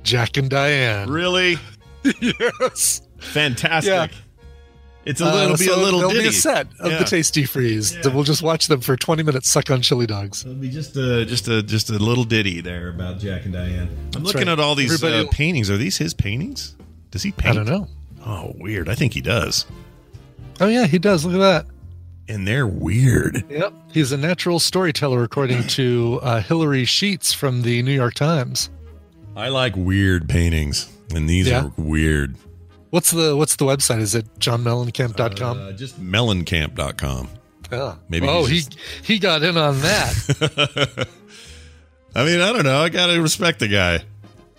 Jack 0.03 0.37
and 0.37 0.49
Diane. 0.51 1.09
Really? 1.11 1.57
yes. 2.05 3.03
Fantastic. 3.19 3.91
Yeah. 3.93 4.07
It's 5.07 5.21
a 5.21 5.25
little 5.25 5.55
Uh, 5.55 5.57
be 5.57 5.69
a 5.69 5.77
little 5.77 6.01
there'll 6.01 6.13
ditty. 6.13 6.25
be 6.25 6.29
a 6.29 6.33
set 6.33 6.67
of 6.79 6.93
Yeah. 6.93 6.99
the 6.99 7.05
Tastee 7.05 7.45
Freez. 7.45 8.03
that 8.03 8.13
We'll 8.15 8.23
just 8.25 8.43
watch 8.43 8.69
them 8.69 8.81
for 8.81 8.97
20 8.97 9.23
minutes 9.23 9.51
suck 9.51 9.71
on 9.71 9.81
chili 9.81 10.07
dogs. 10.07 10.43
It'll 10.45 10.55
be 10.55 10.69
just 10.71 10.95
a 10.97 11.25
just 11.25 11.49
a 11.49 11.63
just 11.63 11.89
a 11.91 11.95
little 11.99 12.25
ditty 12.25 12.61
there 12.61 12.89
about 12.91 13.19
Jack 13.19 13.45
and 13.45 13.53
Diane. 13.55 13.89
I'm 13.89 14.11
That's 14.11 14.25
looking 14.25 14.41
right. 14.49 14.49
at 14.53 14.61
all 14.61 14.75
these 14.75 15.03
uh, 15.03 15.25
paintings. 15.31 15.71
Are 15.71 15.79
these 15.79 15.97
his 15.97 16.13
paintings? 16.13 16.77
Does 17.11 17.23
he 17.23 17.33
paint? 17.33 17.57
I 17.59 17.65
don't 17.65 17.69
know. 17.69 17.89
Oh, 18.27 18.53
weird. 18.59 18.89
I 18.91 18.95
think 18.95 19.15
he 19.15 19.23
does. 19.23 19.65
Oh 20.61 20.69
yeah, 20.69 20.87
he 20.87 20.99
does. 20.99 21.25
Look 21.25 21.35
at 21.35 21.39
that. 21.39 21.67
And 22.29 22.47
they're 22.47 22.67
weird. 22.67 23.43
Yep. 23.51 23.73
He's 23.93 24.13
a 24.13 24.17
natural 24.19 24.61
storyteller 24.61 25.25
according 25.25 25.67
to 25.69 26.21
uh, 26.23 26.41
Hillary 26.43 26.85
Sheets 26.85 27.33
from 27.33 27.63
the 27.63 27.83
New 27.83 27.93
York 27.95 28.15
Times. 28.15 28.69
I 29.37 29.49
like 29.49 29.75
weird 29.77 30.29
paintings, 30.29 30.89
and 31.15 31.29
these 31.29 31.49
Yeah. 31.49 31.65
are 31.65 31.73
weird. 31.77 32.37
What's 32.91 33.11
the 33.13 33.37
what's 33.37 33.57
the 33.57 33.65
website? 33.65 34.01
Is 34.01 34.15
it 34.15 34.27
johnmellencamp.com? 34.39 35.59
Uh, 35.61 35.73
just 35.73 36.01
mellencamp.com. 36.03 37.29
yeah. 37.71 37.95
maybe 38.09 38.27
Oh, 38.29 38.45
he's 38.47 38.69
he 39.03 39.15
he 39.15 39.19
got 39.21 39.43
in 39.43 39.57
on 39.57 39.81
that. 39.81 41.09
I 42.15 42.25
mean, 42.25 42.41
I 42.41 42.53
don't 42.53 42.65
know. 42.65 42.81
I 42.83 42.89
got 42.89 43.07
to 43.07 43.21
respect 43.23 43.61
the 43.61 43.69
guy. 43.69 44.01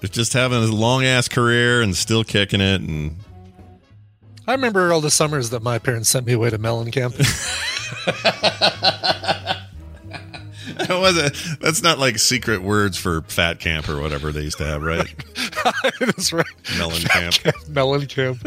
It's 0.02 0.16
just 0.16 0.32
having 0.34 0.58
a 0.64 0.68
long 0.68 1.04
ass 1.04 1.28
career 1.28 1.82
and 1.82 1.96
still 1.96 2.24
kicking 2.24 2.62
it. 2.62 2.80
And 2.82 3.18
I 4.48 4.54
remember 4.54 4.94
all 4.94 5.02
the 5.02 5.12
summers 5.12 5.50
that 5.52 5.62
my 5.62 5.78
parents 5.78 6.10
sent 6.10 6.26
me 6.26 6.34
away 6.34 6.50
to 6.50 6.58
Mellencamp. 6.58 7.14
that 10.78 10.90
wasn't, 11.00 11.60
that's 11.62 11.82
not 11.84 12.00
like 12.00 12.18
secret 12.20 12.62
words 12.62 12.98
for 12.98 13.22
fat 13.24 13.60
camp 13.60 13.88
or 13.90 14.00
whatever 14.02 14.32
they 14.32 14.42
used 14.42 14.58
to 14.60 14.66
have, 14.66 14.82
right? 14.84 15.08
That's 16.00 16.32
right. 16.34 16.46
Melon 16.78 17.02
camp. 17.04 17.36
Mellencamp. 17.70 18.40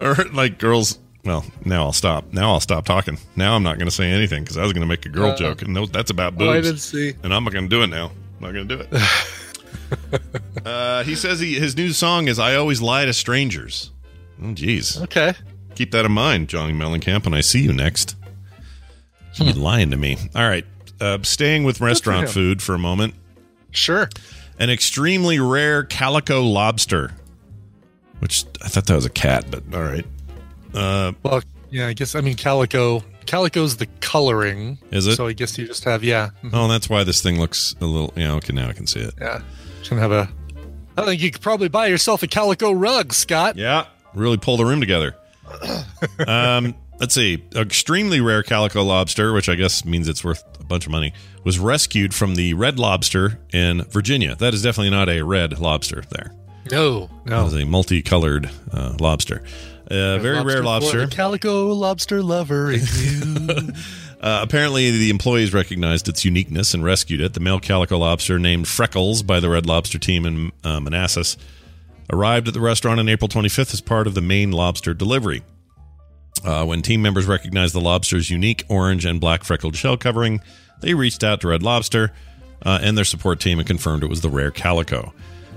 or 0.00 0.24
like 0.32 0.58
girls. 0.58 0.98
Well, 1.24 1.44
now 1.64 1.84
I'll 1.84 1.92
stop. 1.92 2.32
Now 2.32 2.52
I'll 2.52 2.60
stop 2.60 2.84
talking. 2.84 3.18
Now 3.36 3.54
I'm 3.56 3.62
not 3.62 3.78
going 3.78 3.88
to 3.88 3.94
say 3.94 4.10
anything 4.10 4.42
because 4.44 4.58
I 4.58 4.62
was 4.62 4.72
going 4.72 4.82
to 4.82 4.86
make 4.88 5.06
a 5.06 5.08
girl 5.08 5.30
Uh, 5.30 5.36
joke, 5.36 5.62
and 5.62 5.74
those, 5.74 5.90
that's 5.90 6.10
about 6.10 6.34
Oh, 6.38 6.50
I 6.50 6.60
didn't 6.60 6.78
see. 6.78 7.14
and 7.22 7.32
I'm 7.34 7.44
not 7.44 7.52
going 7.52 7.64
to 7.68 7.74
do 7.74 7.82
it 7.82 7.86
now. 7.88 8.10
I'm 8.40 8.40
not 8.40 8.52
going 8.52 8.68
to 8.68 8.76
do 8.76 8.82
it. 8.90 10.66
uh, 10.66 11.02
he 11.04 11.14
says 11.14 11.40
he, 11.40 11.54
his 11.58 11.76
new 11.76 11.92
song 11.92 12.28
is 12.28 12.38
"I 12.38 12.56
Always 12.56 12.80
Lie 12.82 13.06
to 13.06 13.12
Strangers." 13.12 13.90
Oh, 14.42 14.46
jeez. 14.48 15.00
Okay. 15.04 15.32
Keep 15.74 15.92
that 15.92 16.04
in 16.04 16.12
mind, 16.12 16.48
Johnny 16.48 16.72
Mellencamp, 16.72 17.26
and 17.26 17.34
I 17.34 17.40
see 17.40 17.60
you 17.62 17.72
next. 17.72 18.16
You're 19.36 19.54
lying 19.54 19.90
to 19.90 19.96
me. 19.96 20.16
All 20.36 20.46
right. 20.48 20.64
Uh, 21.00 21.18
staying 21.22 21.64
with 21.64 21.80
restaurant 21.80 22.24
him. 22.26 22.32
food 22.32 22.62
for 22.62 22.74
a 22.74 22.78
moment. 22.78 23.14
Sure. 23.72 24.08
An 24.58 24.70
extremely 24.70 25.40
rare 25.40 25.82
calico 25.84 26.42
lobster, 26.42 27.12
which 28.20 28.44
I 28.62 28.68
thought 28.68 28.86
that 28.86 28.94
was 28.94 29.04
a 29.04 29.10
cat, 29.10 29.46
but 29.50 29.62
all 29.74 29.82
right. 29.82 30.06
Uh, 30.72 31.12
Well, 31.22 31.42
yeah, 31.70 31.88
I 31.88 31.92
guess 31.92 32.14
I 32.14 32.20
mean 32.20 32.36
calico. 32.36 33.02
Calico's 33.26 33.76
the 33.76 33.86
coloring. 34.00 34.78
Is 34.90 35.06
it? 35.06 35.16
So 35.16 35.26
I 35.26 35.32
guess 35.32 35.56
you 35.58 35.66
just 35.66 35.84
have 35.84 36.04
yeah. 36.04 36.30
oh, 36.52 36.68
that's 36.68 36.88
why 36.88 37.04
this 37.04 37.22
thing 37.22 37.40
looks 37.40 37.74
a 37.80 37.86
little. 37.86 38.12
Yeah, 38.16 38.34
okay, 38.34 38.52
now 38.52 38.68
I 38.68 38.72
can 38.72 38.86
see 38.86 39.00
it. 39.00 39.14
Yeah. 39.20 39.40
Can 39.82 39.98
have 39.98 40.12
a 40.12 40.28
I 40.96 41.04
think 41.04 41.20
you 41.20 41.30
could 41.30 41.42
probably 41.42 41.68
buy 41.68 41.88
yourself 41.88 42.22
a 42.22 42.26
calico 42.26 42.70
rug, 42.72 43.12
Scott. 43.12 43.56
Yeah, 43.56 43.86
really 44.14 44.36
pull 44.36 44.56
the 44.56 44.64
room 44.64 44.80
together. 44.80 45.16
um, 46.28 46.74
let's 47.00 47.14
see. 47.14 47.44
Extremely 47.54 48.20
rare 48.20 48.42
calico 48.42 48.82
lobster, 48.82 49.32
which 49.32 49.48
I 49.48 49.54
guess 49.54 49.84
means 49.84 50.08
it's 50.08 50.24
worth 50.24 50.42
a 50.60 50.64
bunch 50.64 50.86
of 50.86 50.92
money, 50.92 51.12
was 51.44 51.58
rescued 51.58 52.14
from 52.14 52.34
the 52.34 52.54
red 52.54 52.78
lobster 52.78 53.38
in 53.52 53.82
Virginia. 53.84 54.34
That 54.36 54.54
is 54.54 54.62
definitely 54.62 54.90
not 54.90 55.08
a 55.08 55.22
red 55.22 55.58
lobster 55.58 56.02
there. 56.10 56.32
No, 56.70 57.08
That 57.24 57.30
no. 57.30 57.44
was 57.44 57.54
a 57.54 57.64
multicolored 57.66 58.48
uh, 58.72 58.94
lobster. 58.98 59.42
Uh, 59.90 60.16
very 60.18 60.42
rare 60.42 60.62
lobster. 60.62 61.04
the 61.06 61.14
calico 61.14 61.66
lobster 61.74 62.22
lover 62.22 62.72
in 62.72 62.80
you. 62.96 63.48
Uh, 64.18 64.40
apparently, 64.42 64.90
the 64.90 65.10
employees 65.10 65.52
recognized 65.52 66.08
its 66.08 66.24
uniqueness 66.24 66.72
and 66.72 66.82
rescued 66.82 67.20
it. 67.20 67.34
The 67.34 67.40
male 67.40 67.60
calico 67.60 67.98
lobster, 67.98 68.38
named 68.38 68.66
Freckles 68.66 69.22
by 69.22 69.38
the 69.40 69.50
Red 69.50 69.66
Lobster 69.66 69.98
team 69.98 70.24
in 70.24 70.52
uh, 70.64 70.80
Manassas, 70.80 71.36
arrived 72.10 72.48
at 72.48 72.54
the 72.54 72.60
restaurant 72.60 72.98
on 72.98 73.10
April 73.10 73.28
25th 73.28 73.74
as 73.74 73.82
part 73.82 74.06
of 74.06 74.14
the 74.14 74.22
main 74.22 74.50
lobster 74.50 74.94
delivery. 74.94 75.42
Uh, 76.44 76.64
when 76.64 76.82
team 76.82 77.00
members 77.00 77.26
recognized 77.26 77.74
the 77.74 77.80
lobster's 77.80 78.30
unique 78.30 78.64
orange 78.68 79.04
and 79.04 79.20
black 79.20 79.44
freckled 79.44 79.76
shell 79.76 79.96
covering, 79.96 80.40
they 80.80 80.94
reached 80.94 81.24
out 81.24 81.40
to 81.40 81.48
Red 81.48 81.62
Lobster 81.62 82.12
uh, 82.62 82.78
and 82.82 82.96
their 82.96 83.04
support 83.04 83.40
team 83.40 83.58
and 83.58 83.66
confirmed 83.66 84.02
it 84.02 84.08
was 84.08 84.20
the 84.20 84.28
rare 84.28 84.50
calico. 84.50 85.12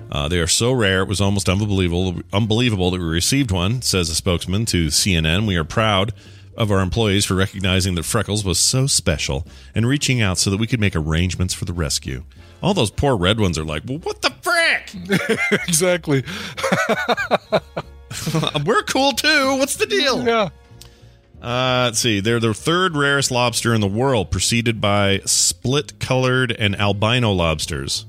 Uh, 0.09 0.29
they 0.29 0.39
are 0.39 0.47
so 0.47 0.71
rare, 0.71 1.01
it 1.01 1.07
was 1.09 1.19
almost 1.19 1.49
unbelievable, 1.49 2.21
unbelievable 2.31 2.91
that 2.91 2.99
we 3.01 3.05
received 3.05 3.51
one, 3.51 3.81
says 3.81 4.09
a 4.09 4.15
spokesman 4.15 4.65
to 4.65 4.88
CNN. 4.88 5.45
We 5.45 5.57
are 5.57 5.65
proud 5.65 6.13
of 6.55 6.71
our 6.71 6.79
employees 6.79 7.25
for 7.25 7.35
recognizing 7.35 7.95
that 7.95 8.03
Freckles 8.03 8.45
was 8.45 8.57
so 8.57 8.88
special 8.88 9.45
and 9.75 9.85
reaching 9.85 10.21
out 10.21 10.38
so 10.38 10.49
that 10.49 10.57
we 10.57 10.67
could 10.67 10.79
make 10.79 10.95
arrangements 10.95 11.53
for 11.53 11.65
the 11.65 11.73
rescue. 11.73 12.23
All 12.63 12.73
those 12.73 12.89
poor 12.89 13.17
red 13.17 13.39
ones 13.39 13.57
are 13.57 13.65
like, 13.65 13.83
well, 13.85 13.99
what 13.99 14.21
the 14.21 14.31
frick? 14.41 14.91
exactly. 15.67 16.23
We're 18.65 18.83
cool 18.83 19.11
too. 19.13 19.57
What's 19.57 19.75
the 19.75 19.85
deal? 19.85 20.25
Yeah. 20.25 20.49
Uh, 21.41 21.83
let's 21.85 21.99
see. 21.99 22.19
They're 22.19 22.39
the 22.39 22.53
third 22.53 22.95
rarest 22.95 23.29
lobster 23.31 23.73
in 23.73 23.81
the 23.81 23.88
world, 23.88 24.31
preceded 24.31 24.81
by 24.81 25.21
split 25.25 25.99
colored 25.99 26.51
and 26.51 26.75
albino 26.75 27.31
lobsters. 27.31 28.05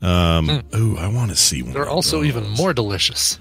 Um, 0.00 0.62
Ooh, 0.74 0.98
I 0.98 1.08
want 1.08 1.30
to 1.30 1.36
see 1.36 1.62
one. 1.62 1.72
They're 1.72 1.88
also 1.88 2.18
those. 2.18 2.26
even 2.26 2.50
more 2.50 2.72
delicious. 2.74 3.38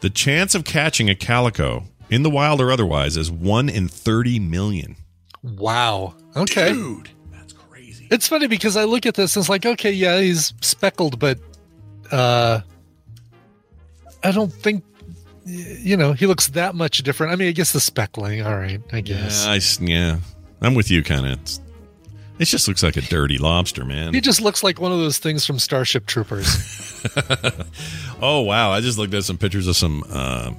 The 0.00 0.10
chance 0.10 0.54
of 0.54 0.64
catching 0.64 1.10
a 1.10 1.14
calico 1.14 1.84
in 2.10 2.22
the 2.22 2.30
wild 2.30 2.60
or 2.60 2.70
otherwise 2.70 3.16
is 3.16 3.30
one 3.30 3.68
in 3.68 3.88
30 3.88 4.38
million. 4.38 4.96
Wow. 5.42 6.14
Okay. 6.36 6.72
Dude, 6.72 7.10
that's 7.30 7.52
crazy. 7.52 8.08
It's 8.10 8.28
funny 8.28 8.46
because 8.46 8.76
I 8.76 8.84
look 8.84 9.06
at 9.06 9.14
this 9.14 9.36
and 9.36 9.42
it's 9.42 9.48
like, 9.50 9.66
okay, 9.66 9.92
yeah, 9.92 10.20
he's 10.20 10.54
speckled, 10.60 11.18
but 11.18 11.38
uh 12.10 12.60
I 14.22 14.32
don't 14.32 14.52
think 14.52 14.84
you 15.48 15.96
know, 15.96 16.12
he 16.12 16.26
looks 16.26 16.48
that 16.48 16.74
much 16.74 17.02
different. 17.02 17.32
I 17.32 17.36
mean, 17.36 17.48
I 17.48 17.52
guess 17.52 17.72
the 17.72 17.80
speckling, 17.80 18.44
all 18.46 18.56
right, 18.56 18.80
I 18.92 19.00
guess. 19.00 19.46
Yeah, 19.46 19.52
I 19.52 19.90
yeah. 19.90 20.18
I'm 20.60 20.74
with 20.74 20.90
you, 20.90 21.02
kind 21.02 21.26
of. 21.26 21.38
It 22.38 22.44
just 22.44 22.68
looks 22.68 22.82
like 22.82 22.96
a 22.96 23.00
dirty 23.00 23.38
lobster, 23.38 23.84
man. 23.84 24.14
He 24.14 24.20
just 24.20 24.40
looks 24.40 24.62
like 24.62 24.80
one 24.80 24.92
of 24.92 24.98
those 24.98 25.18
things 25.18 25.44
from 25.44 25.58
Starship 25.58 26.06
Troopers. 26.06 26.46
oh 28.22 28.42
wow! 28.42 28.70
I 28.70 28.80
just 28.80 28.98
looked 28.98 29.14
at 29.14 29.24
some 29.24 29.38
pictures 29.38 29.66
of 29.66 29.76
some 29.76 30.04
uh, 30.10 30.52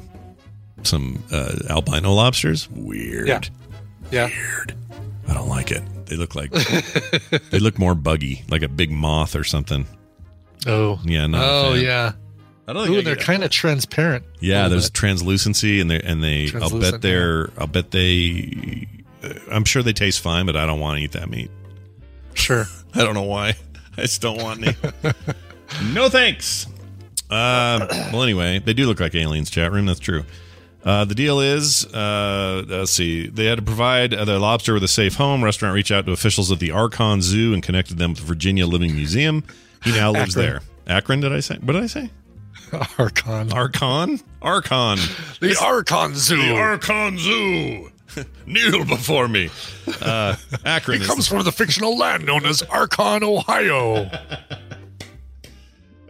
some 0.83 1.23
uh, 1.31 1.55
albino 1.69 2.13
lobsters. 2.13 2.69
Weird. 2.71 3.27
Yeah. 3.27 3.41
Yeah. 4.11 4.27
Weird. 4.27 4.75
I 5.27 5.33
don't 5.33 5.47
like 5.47 5.71
it. 5.71 5.83
They 6.07 6.15
look 6.15 6.35
like 6.35 6.51
they 6.51 7.59
look 7.59 7.77
more 7.77 7.95
buggy, 7.95 8.43
like 8.49 8.63
a 8.63 8.67
big 8.67 8.91
moth 8.91 9.35
or 9.35 9.43
something. 9.43 9.85
Oh. 10.67 10.99
Yeah. 11.05 11.27
Oh 11.33 11.75
yeah. 11.75 12.13
I 12.69 12.73
don't 12.73 12.83
think 12.85 12.95
Ooh, 12.97 12.99
I 12.99 13.03
they're 13.03 13.15
kind 13.15 13.43
of 13.43 13.49
transparent. 13.49 14.23
Yeah, 14.39 14.67
there's 14.67 14.91
bit. 14.91 14.93
translucency, 14.93 15.79
and 15.81 15.89
they 15.89 15.99
and 16.01 16.23
they. 16.23 16.51
I'll 16.53 16.79
bet 16.79 17.01
they're. 17.01 17.49
I'll 17.57 17.65
bet 17.65 17.89
they. 17.89 18.87
uh, 19.23 19.33
I'm 19.51 19.65
sure 19.65 19.81
they 19.81 19.91
taste 19.91 20.21
fine, 20.21 20.45
but 20.45 20.55
I 20.55 20.67
don't 20.67 20.79
want 20.79 20.99
to 20.99 21.03
eat 21.03 21.13
that 21.13 21.29
meat. 21.29 21.49
sure. 22.35 22.65
I 22.93 22.99
don't 22.99 23.15
know 23.15 23.23
why. 23.23 23.55
I 23.97 24.01
just 24.01 24.21
don't 24.21 24.41
want 24.41 24.65
any. 24.65 24.75
No 25.93 26.09
thanks. 26.09 26.65
Uh, 27.29 27.85
well, 28.11 28.23
anyway, 28.23 28.57
they 28.57 28.73
do 28.73 28.87
look 28.87 28.99
like 28.99 29.13
aliens. 29.13 29.51
Chat 29.51 29.71
room. 29.71 29.85
That's 29.85 29.99
true. 29.99 30.23
Uh, 30.83 31.05
the 31.05 31.13
deal 31.13 31.39
is, 31.41 31.85
uh, 31.93 32.63
let's 32.67 32.91
see, 32.91 33.27
they 33.27 33.45
had 33.45 33.57
to 33.59 33.61
provide 33.63 34.13
uh, 34.13 34.25
the 34.25 34.39
lobster 34.39 34.73
with 34.73 34.83
a 34.83 34.87
safe 34.87 35.13
home. 35.15 35.43
Restaurant 35.43 35.75
reached 35.75 35.91
out 35.91 36.07
to 36.07 36.11
officials 36.11 36.51
at 36.51 36.57
the 36.59 36.71
Archon 36.71 37.21
Zoo 37.21 37.53
and 37.53 37.61
connected 37.61 37.99
them 37.99 38.11
with 38.11 38.21
the 38.21 38.25
Virginia 38.25 38.65
Living 38.65 38.95
Museum. 38.95 39.43
He 39.83 39.91
now 39.91 40.11
lives 40.11 40.35
Akron. 40.35 40.45
there. 40.45 40.61
Akron, 40.97 41.19
did 41.19 41.31
I 41.33 41.41
say? 41.41 41.57
What 41.61 41.73
did 41.73 41.83
I 41.83 41.87
say? 41.87 42.09
Archon. 42.97 43.51
Archon? 43.53 44.19
Archon. 44.41 44.97
The 45.39 45.57
Archon 45.61 46.15
Zoo. 46.15 46.37
The 46.37 46.55
Archon 46.57 47.17
Zoo. 47.17 47.89
Kneel 48.47 48.85
before 48.85 49.27
me. 49.27 49.49
Uh, 50.01 50.35
Akron 50.65 50.99
He 51.01 51.05
comes 51.07 51.27
from 51.27 51.43
the 51.43 51.51
fictional 51.51 51.97
land 51.97 52.25
known 52.25 52.45
as 52.45 52.61
Archon, 52.63 53.23
Ohio. 53.23 54.09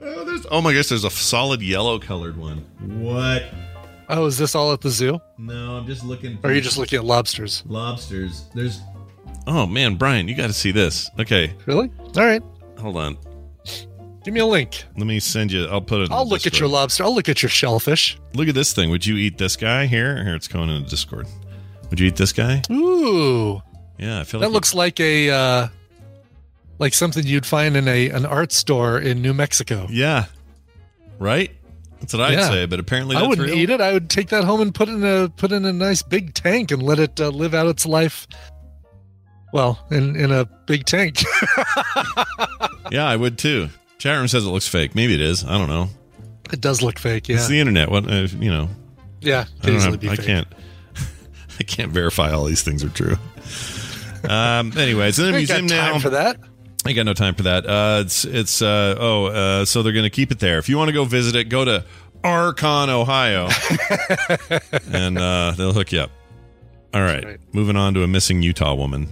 Oh, 0.01 0.23
there's, 0.23 0.45
oh 0.49 0.61
my 0.61 0.73
gosh, 0.73 0.87
there's 0.87 1.03
a 1.03 1.09
solid 1.09 1.61
yellow 1.61 1.99
colored 1.99 2.37
one. 2.37 2.59
What? 3.01 3.43
Oh, 4.07 4.25
is 4.27 4.37
this 4.37 4.55
all 4.55 4.71
at 4.71 4.79
the 4.79 4.89
zoo? 4.89 5.19
No, 5.37 5.75
I'm 5.77 5.85
just 5.85 6.05
looking. 6.05 6.39
Are 6.45 6.53
you 6.53 6.61
just 6.61 6.77
looking 6.77 6.99
at 6.99 7.05
lobsters? 7.05 7.63
lobsters? 7.67 8.45
There's. 8.55 8.79
Oh 9.45 9.65
man, 9.65 9.95
Brian, 9.95 10.29
you 10.29 10.35
got 10.35 10.47
to 10.47 10.53
see 10.53 10.71
this. 10.71 11.09
Okay, 11.19 11.53
Really? 11.65 11.91
All 12.15 12.23
right. 12.25 12.41
hold 12.79 12.95
on. 12.95 13.17
Give 14.23 14.33
me 14.33 14.39
a 14.41 14.45
link. 14.45 14.83
Let 14.97 15.07
me 15.07 15.19
send 15.19 15.51
you. 15.51 15.65
I'll 15.67 15.81
put 15.81 16.01
it. 16.01 16.05
in 16.07 16.11
I'll 16.11 16.27
look 16.27 16.45
at 16.45 16.59
your 16.59 16.67
lobster. 16.69 17.03
I'll 17.03 17.15
look 17.15 17.29
at 17.29 17.41
your 17.41 17.49
shellfish. 17.49 18.19
Look 18.33 18.47
at 18.49 18.55
this 18.55 18.73
thing. 18.73 18.89
Would 18.89 19.05
you 19.05 19.15
eat 19.15 19.37
this 19.37 19.55
guy 19.55 19.85
here? 19.85 20.23
Here, 20.23 20.35
it's 20.35 20.47
going 20.47 20.69
in 20.69 20.83
the 20.83 20.89
Discord. 20.89 21.27
Would 21.89 21.99
you 21.99 22.07
eat 22.07 22.15
this 22.17 22.33
guy? 22.33 22.61
Ooh. 22.71 23.61
Yeah, 23.97 24.19
I 24.19 24.23
feel 24.25 24.39
like 24.39 24.47
That 24.49 24.53
looks 24.53 24.73
like 24.73 24.99
a 24.99 25.29
uh 25.29 25.67
like 26.79 26.93
something 26.93 27.25
you'd 27.25 27.45
find 27.45 27.75
in 27.75 27.87
a 27.87 28.09
an 28.09 28.25
art 28.25 28.51
store 28.51 28.99
in 28.99 29.21
New 29.21 29.33
Mexico. 29.33 29.87
Yeah, 29.89 30.25
right. 31.17 31.51
That's 31.99 32.13
what 32.13 32.21
I'd 32.21 32.33
Yeah. 32.33 32.47
say. 32.49 32.65
But 32.65 32.79
apparently, 32.79 33.15
I 33.17 33.23
wouldn't 33.27 33.47
real. 33.49 33.57
eat 33.57 33.69
it. 33.69 33.81
I 33.81 33.91
would 33.93 34.09
take 34.09 34.29
that 34.29 34.43
home 34.45 34.61
and 34.61 34.73
put 34.75 34.87
in 34.89 35.03
a 35.03 35.27
put 35.29 35.51
in 35.51 35.65
a 35.65 35.73
nice 35.73 36.01
big 36.01 36.33
tank 36.33 36.71
and 36.71 36.81
let 36.83 36.99
it 36.99 37.19
uh, 37.19 37.29
live 37.29 37.53
out 37.53 37.67
its 37.67 37.85
life. 37.85 38.27
Well, 39.51 39.85
in 39.91 40.15
in 40.15 40.31
a 40.31 40.45
big 40.67 40.85
tank. 40.85 41.23
Yeah, 42.91 43.07
I 43.07 43.15
would 43.17 43.37
too. 43.37 43.69
Chat 43.99 44.17
room 44.17 44.27
says 44.27 44.45
it 44.45 44.49
looks 44.49 44.67
fake. 44.67 44.95
Maybe 44.95 45.13
it 45.13 45.21
is. 45.21 45.43
I 45.43 45.57
don't 45.57 45.67
know. 45.69 45.89
it 46.51 46.61
does 46.61 46.81
look 46.81 46.97
fake. 46.97 47.27
Yeah. 47.29 47.35
It's 47.35 47.47
the 47.47 47.59
internet. 47.59 47.91
What 47.91 48.09
uh, 48.11 48.27
you 48.39 48.49
know? 48.49 48.69
yeah. 49.21 49.45
I, 49.61 49.71
have- 49.71 49.99
be 49.99 50.09
I 50.09 50.15
can't. 50.15 50.47
I 51.59 51.63
can't 51.63 51.91
verify 51.91 52.31
all 52.31 52.45
these 52.45 52.63
things 52.63 52.83
are 52.83 52.89
true. 52.89 53.15
Um. 54.27 54.77
Anyway, 54.77 55.07
it's 55.07 55.17
in 55.17 55.31
the 55.31 55.37
I 55.37 55.37
ain't 55.39 55.47
got 55.47 55.59
museum 55.61 55.67
time 55.69 55.93
now. 55.93 55.99
for 55.99 56.09
that. 56.09 56.35
I 56.85 56.91
got 56.91 57.05
no 57.05 57.13
time 57.13 57.35
for 57.35 57.43
that. 57.43 57.65
Uh, 57.65 58.01
it's 58.05 58.25
it's 58.25 58.61
uh, 58.61 58.97
oh, 58.99 59.25
uh, 59.27 59.63
so 59.65 59.81
they're 59.81 59.93
going 59.93 60.03
to 60.03 60.09
keep 60.09 60.29
it 60.33 60.39
there. 60.39 60.57
If 60.57 60.67
you 60.67 60.77
want 60.77 60.89
to 60.89 60.93
go 60.93 61.05
visit 61.05 61.37
it, 61.37 61.45
go 61.45 61.63
to 61.63 61.85
Archon, 62.21 62.89
Ohio, 62.89 63.47
and 64.91 65.17
uh, 65.17 65.53
they'll 65.55 65.71
hook 65.71 65.93
you 65.93 66.01
up. 66.01 66.11
All 66.93 67.01
right, 67.01 67.23
right. 67.23 67.39
moving 67.53 67.77
on 67.77 67.93
to 67.93 68.03
a 68.03 68.07
missing 68.09 68.41
Utah 68.41 68.75
woman. 68.75 69.07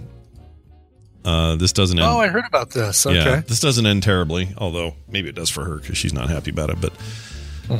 Uh, 1.24 1.56
this 1.56 1.72
doesn't 1.72 1.98
end. 1.98 2.08
Oh, 2.08 2.18
I 2.18 2.28
heard 2.28 2.44
about 2.46 2.70
this. 2.70 3.06
Okay. 3.06 3.16
Yeah, 3.16 3.40
this 3.40 3.60
doesn't 3.60 3.84
end 3.86 4.02
terribly, 4.02 4.54
although 4.56 4.94
maybe 5.08 5.28
it 5.28 5.34
does 5.34 5.50
for 5.50 5.64
her 5.64 5.76
because 5.76 5.98
she's 5.98 6.12
not 6.14 6.30
happy 6.30 6.50
about 6.50 6.70
it. 6.70 6.80
But 6.80 6.92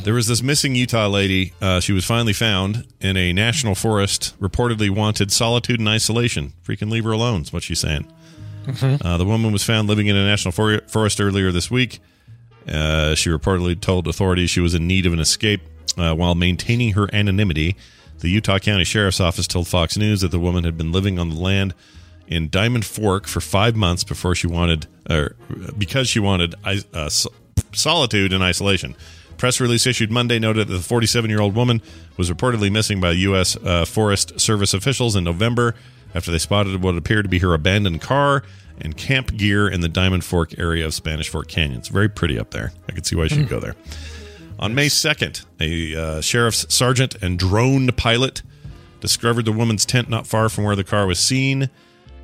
there 0.05 0.12
was 0.14 0.26
this 0.26 0.43
missing 0.43 0.74
Utah 0.74 1.09
lady. 1.09 1.55
Uh, 1.62 1.80
she 1.80 1.93
was 1.93 2.05
finally 2.05 2.32
found 2.34 2.86
in 3.01 3.16
a 3.16 3.32
national 3.32 3.74
forest, 3.74 4.39
reportedly 4.41 4.91
wanted 4.91 5.32
solitude 5.32 5.78
and 5.80 5.89
isolation. 5.89 6.53
Freaking 6.66 6.91
leave 6.91 7.05
her 7.05 7.12
alone, 7.12 7.43
is 7.43 7.53
what 7.53 7.62
she's 7.62 7.80
saying. 7.80 8.07
Uh, 8.82 9.16
the 9.16 9.24
woman 9.24 9.51
was 9.51 9.64
found 9.64 9.89
living 9.89 10.09
in 10.09 10.16
a 10.16 10.26
national 10.26 10.53
for- 10.53 10.82
forest 10.89 11.20
earlier 11.22 11.51
this 11.51 11.70
week. 11.70 12.01
Uh, 12.70 13.14
she 13.14 13.30
reportedly 13.30 13.80
told 13.80 14.07
authorities 14.07 14.51
she 14.51 14.61
was 14.61 14.74
in 14.74 14.86
need 14.86 15.07
of 15.07 15.14
an 15.14 15.20
escape 15.20 15.62
uh, 15.97 16.12
while 16.14 16.34
maintaining 16.34 16.93
her 16.93 17.09
anonymity. 17.14 17.76
The 18.18 18.28
Utah 18.28 18.59
County 18.59 18.84
Sheriff's 18.84 19.20
Office 19.20 19.47
told 19.47 19.68
Fox 19.68 19.97
News 19.97 20.20
that 20.20 20.32
the 20.32 20.39
woman 20.41 20.64
had 20.64 20.76
been 20.76 20.93
living 20.93 21.18
on 21.18 21.30
the 21.30 21.36
land 21.41 21.72
in 22.29 22.49
Diamond 22.49 22.85
Fork 22.85 23.26
for 23.26 23.41
five 23.41 23.74
months 23.74 24.05
before 24.05 24.35
she 24.35 24.47
wanted, 24.47 24.87
or 25.09 25.35
because 25.76 26.09
she 26.09 26.20
wanted 26.20 26.55
uh, 26.64 27.09
solitude 27.72 28.33
and 28.33 28.43
isolation. 28.43 28.95
Press 29.37 29.61
release 29.61 29.87
issued 29.87 30.11
Monday 30.11 30.39
noted 30.39 30.68
that 30.68 30.74
the 30.74 30.81
47 30.81 31.31
year 31.31 31.41
old 31.41 31.55
woman 31.55 31.81
was 32.16 32.31
reportedly 32.31 32.70
missing 32.70 33.01
by 33.01 33.12
U.S. 33.12 33.57
Uh, 33.57 33.85
Forest 33.85 34.41
Service 34.41 34.74
officials 34.74 35.14
in 35.16 35.24
November 35.24 35.74
after 36.14 36.31
they 36.31 36.39
spotted 36.39 36.83
what 36.83 36.97
appeared 36.97 37.24
to 37.24 37.29
be 37.29 37.39
her 37.39 37.55
abandoned 37.55 38.01
car 38.01 38.43
and 38.81 38.97
camp 38.97 39.37
gear 39.37 39.68
in 39.68 39.81
the 39.81 39.89
Diamond 39.89 40.24
Fork 40.24 40.59
area 40.59 40.85
of 40.85 40.95
Spanish 40.95 41.29
Fork 41.29 41.49
Canyon. 41.49 41.79
It's 41.79 41.89
very 41.89 42.09
pretty 42.09 42.39
up 42.39 42.51
there. 42.51 42.72
I 42.89 42.93
could 42.93 43.07
see 43.07 43.16
why 43.16 43.29
she 43.29 43.39
would 43.39 43.49
go 43.49 43.61
there. 43.61 43.74
On 44.59 44.74
May 44.74 44.87
2nd, 44.87 45.45
a 45.61 45.97
uh, 45.97 46.20
sheriff's 46.20 46.72
sergeant 46.72 47.14
and 47.22 47.39
drone 47.39 47.89
pilot 47.93 48.43
discovered 49.01 49.45
the 49.45 49.53
woman's 49.53 49.85
tent 49.85 50.09
not 50.09 50.26
far 50.26 50.49
from 50.49 50.64
where 50.64 50.74
the 50.74 50.85
car 50.85 51.07
was 51.07 51.20
seen. 51.20 51.70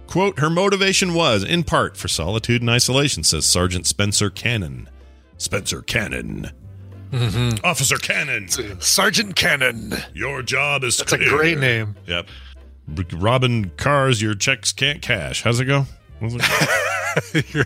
Quote, 0.07 0.39
her 0.39 0.51
motivation 0.51 1.15
was, 1.15 1.43
in 1.43 1.65
part, 1.65 1.97
for 1.97 2.09
solitude 2.09 2.61
and 2.63 2.71
isolation, 2.71 3.25
says 3.25 3.47
Sergeant 3.47 3.87
Spencer 3.87 4.31
Cannon. 4.31 4.89
Spencer 5.39 5.83
Cannon. 5.83 6.51
Mm-hmm. 7.11 7.65
Officer 7.65 7.97
Cannon. 7.97 8.49
Sergeant 8.81 9.37
Cannon. 9.37 9.95
Your 10.13 10.43
job 10.43 10.85
is 10.85 10.97
That's 10.99 11.13
a 11.13 11.19
great 11.19 11.59
name. 11.59 11.97
Yep. 12.07 12.29
R- 12.99 13.05
Robbing 13.19 13.71
cars 13.77 14.21
your 14.21 14.35
checks 14.35 14.73
can't 14.73 15.01
cash. 15.01 15.43
How's 15.43 15.61
it 15.61 15.65
go? 15.67 15.87
Your 17.49 17.65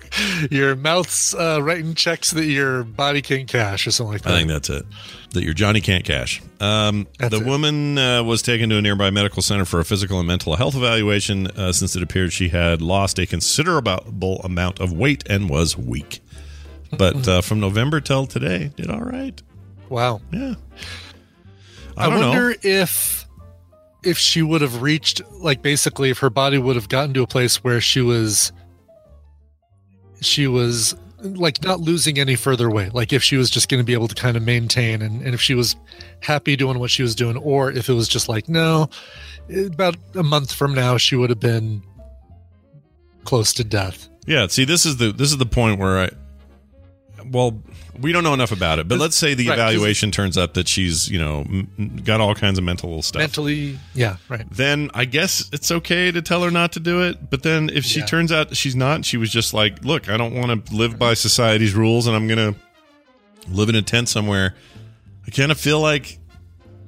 your 0.50 0.76
mouth's 0.76 1.34
uh, 1.34 1.60
writing 1.62 1.94
checks 1.94 2.30
that 2.32 2.44
your 2.44 2.84
body 2.84 3.22
can't 3.22 3.48
cash 3.48 3.86
or 3.86 3.90
something 3.90 4.14
like 4.14 4.22
that. 4.22 4.32
I 4.32 4.36
think 4.36 4.48
that's 4.48 4.70
it. 4.70 4.84
That 5.32 5.44
your 5.44 5.54
Johnny 5.54 5.80
can't 5.80 6.04
cash. 6.04 6.42
Um, 6.60 7.06
the 7.18 7.36
it. 7.36 7.46
woman 7.46 7.98
uh, 7.98 8.22
was 8.24 8.42
taken 8.42 8.70
to 8.70 8.76
a 8.76 8.82
nearby 8.82 9.10
medical 9.10 9.42
center 9.42 9.64
for 9.64 9.80
a 9.80 9.84
physical 9.84 10.18
and 10.18 10.26
mental 10.26 10.56
health 10.56 10.74
evaluation 10.74 11.48
uh, 11.48 11.72
since 11.72 11.96
it 11.96 12.02
appeared 12.02 12.32
she 12.32 12.48
had 12.48 12.82
lost 12.82 13.18
a 13.18 13.26
considerable 13.26 14.40
amount 14.44 14.80
of 14.80 14.92
weight 14.92 15.24
and 15.28 15.48
was 15.48 15.76
weak. 15.76 16.20
But 16.96 17.28
uh, 17.28 17.40
from 17.42 17.60
November 17.60 18.00
till 18.00 18.26
today, 18.26 18.70
did 18.76 18.90
all 18.90 19.00
right. 19.00 19.40
wow. 19.88 20.20
Yeah. 20.32 20.54
I, 21.96 22.06
I, 22.06 22.08
wonder 22.08 22.50
know. 22.50 22.54
if 22.62 23.26
if 24.04 24.18
she 24.18 24.42
would 24.42 24.60
have 24.60 24.82
reached 24.82 25.20
like 25.32 25.62
basically 25.62 26.10
if 26.10 26.18
her 26.18 26.30
body 26.30 26.58
would 26.58 26.76
have 26.76 26.88
gotten 26.88 27.12
to 27.14 27.22
a 27.22 27.26
place 27.26 27.62
where 27.64 27.80
she 27.80 28.00
was 28.00 28.52
she 30.20 30.46
was 30.46 30.94
like 31.22 31.62
not 31.64 31.80
losing 31.80 32.18
any 32.18 32.36
further 32.36 32.70
weight 32.70 32.94
like 32.94 33.12
if 33.12 33.22
she 33.24 33.36
was 33.36 33.50
just 33.50 33.68
going 33.68 33.80
to 33.80 33.84
be 33.84 33.92
able 33.92 34.06
to 34.06 34.14
kind 34.14 34.36
of 34.36 34.42
maintain 34.42 35.02
and, 35.02 35.20
and 35.22 35.34
if 35.34 35.40
she 35.40 35.54
was 35.54 35.74
happy 36.20 36.54
doing 36.54 36.78
what 36.78 36.90
she 36.90 37.02
was 37.02 37.14
doing 37.16 37.36
or 37.38 37.72
if 37.72 37.88
it 37.88 37.92
was 37.92 38.06
just 38.06 38.28
like 38.28 38.48
no 38.48 38.88
about 39.66 39.96
a 40.14 40.22
month 40.22 40.52
from 40.52 40.72
now 40.74 40.96
she 40.96 41.16
would 41.16 41.28
have 41.28 41.40
been 41.40 41.82
close 43.24 43.52
to 43.52 43.64
death 43.64 44.08
Yeah, 44.28 44.46
see, 44.48 44.66
this 44.66 44.84
is 44.84 44.98
the 44.98 45.10
this 45.10 45.30
is 45.30 45.38
the 45.38 45.46
point 45.46 45.80
where 45.80 45.98
I. 46.00 46.10
Well, 47.26 47.62
we 47.98 48.12
don't 48.12 48.22
know 48.24 48.32
enough 48.34 48.52
about 48.52 48.78
it, 48.78 48.86
but 48.88 48.98
let's 48.98 49.16
say 49.16 49.34
the 49.34 49.48
right, 49.48 49.54
evaluation 49.58 50.10
turns 50.10 50.38
up 50.38 50.54
that 50.54 50.68
she's 50.68 51.10
you 51.10 51.18
know 51.18 51.40
m- 51.40 52.00
got 52.04 52.20
all 52.20 52.34
kinds 52.34 52.58
of 52.58 52.64
mental 52.64 53.02
stuff. 53.02 53.20
mentally 53.20 53.78
yeah 53.94 54.16
right 54.28 54.46
then 54.50 54.90
I 54.94 55.04
guess 55.04 55.48
it's 55.52 55.70
okay 55.70 56.10
to 56.12 56.22
tell 56.22 56.42
her 56.42 56.50
not 56.50 56.72
to 56.72 56.80
do 56.80 57.02
it. 57.02 57.28
But 57.30 57.42
then 57.42 57.70
if 57.70 57.84
she 57.84 58.00
Yeah. 58.00 58.06
turns 58.06 58.30
out 58.32 58.56
she's 58.56 58.76
not, 58.76 59.04
she 59.04 59.16
was 59.16 59.30
just 59.30 59.52
like, 59.52 59.84
look, 59.84 60.08
I 60.08 60.16
don't 60.16 60.34
want 60.34 60.66
to 60.66 60.74
live 60.74 60.98
by 60.98 61.14
society's 61.14 61.74
rules 61.74 62.06
and 62.06 62.14
I'm 62.16 62.28
going 62.28 62.54
to 62.54 62.60
live 63.50 63.68
in 63.68 63.74
a 63.74 63.82
tent 63.82 64.08
somewhere. 64.08 64.54
I 65.26 65.30
kind 65.30 65.50
of 65.50 65.58
feel 65.58 65.80
like, 65.80 66.18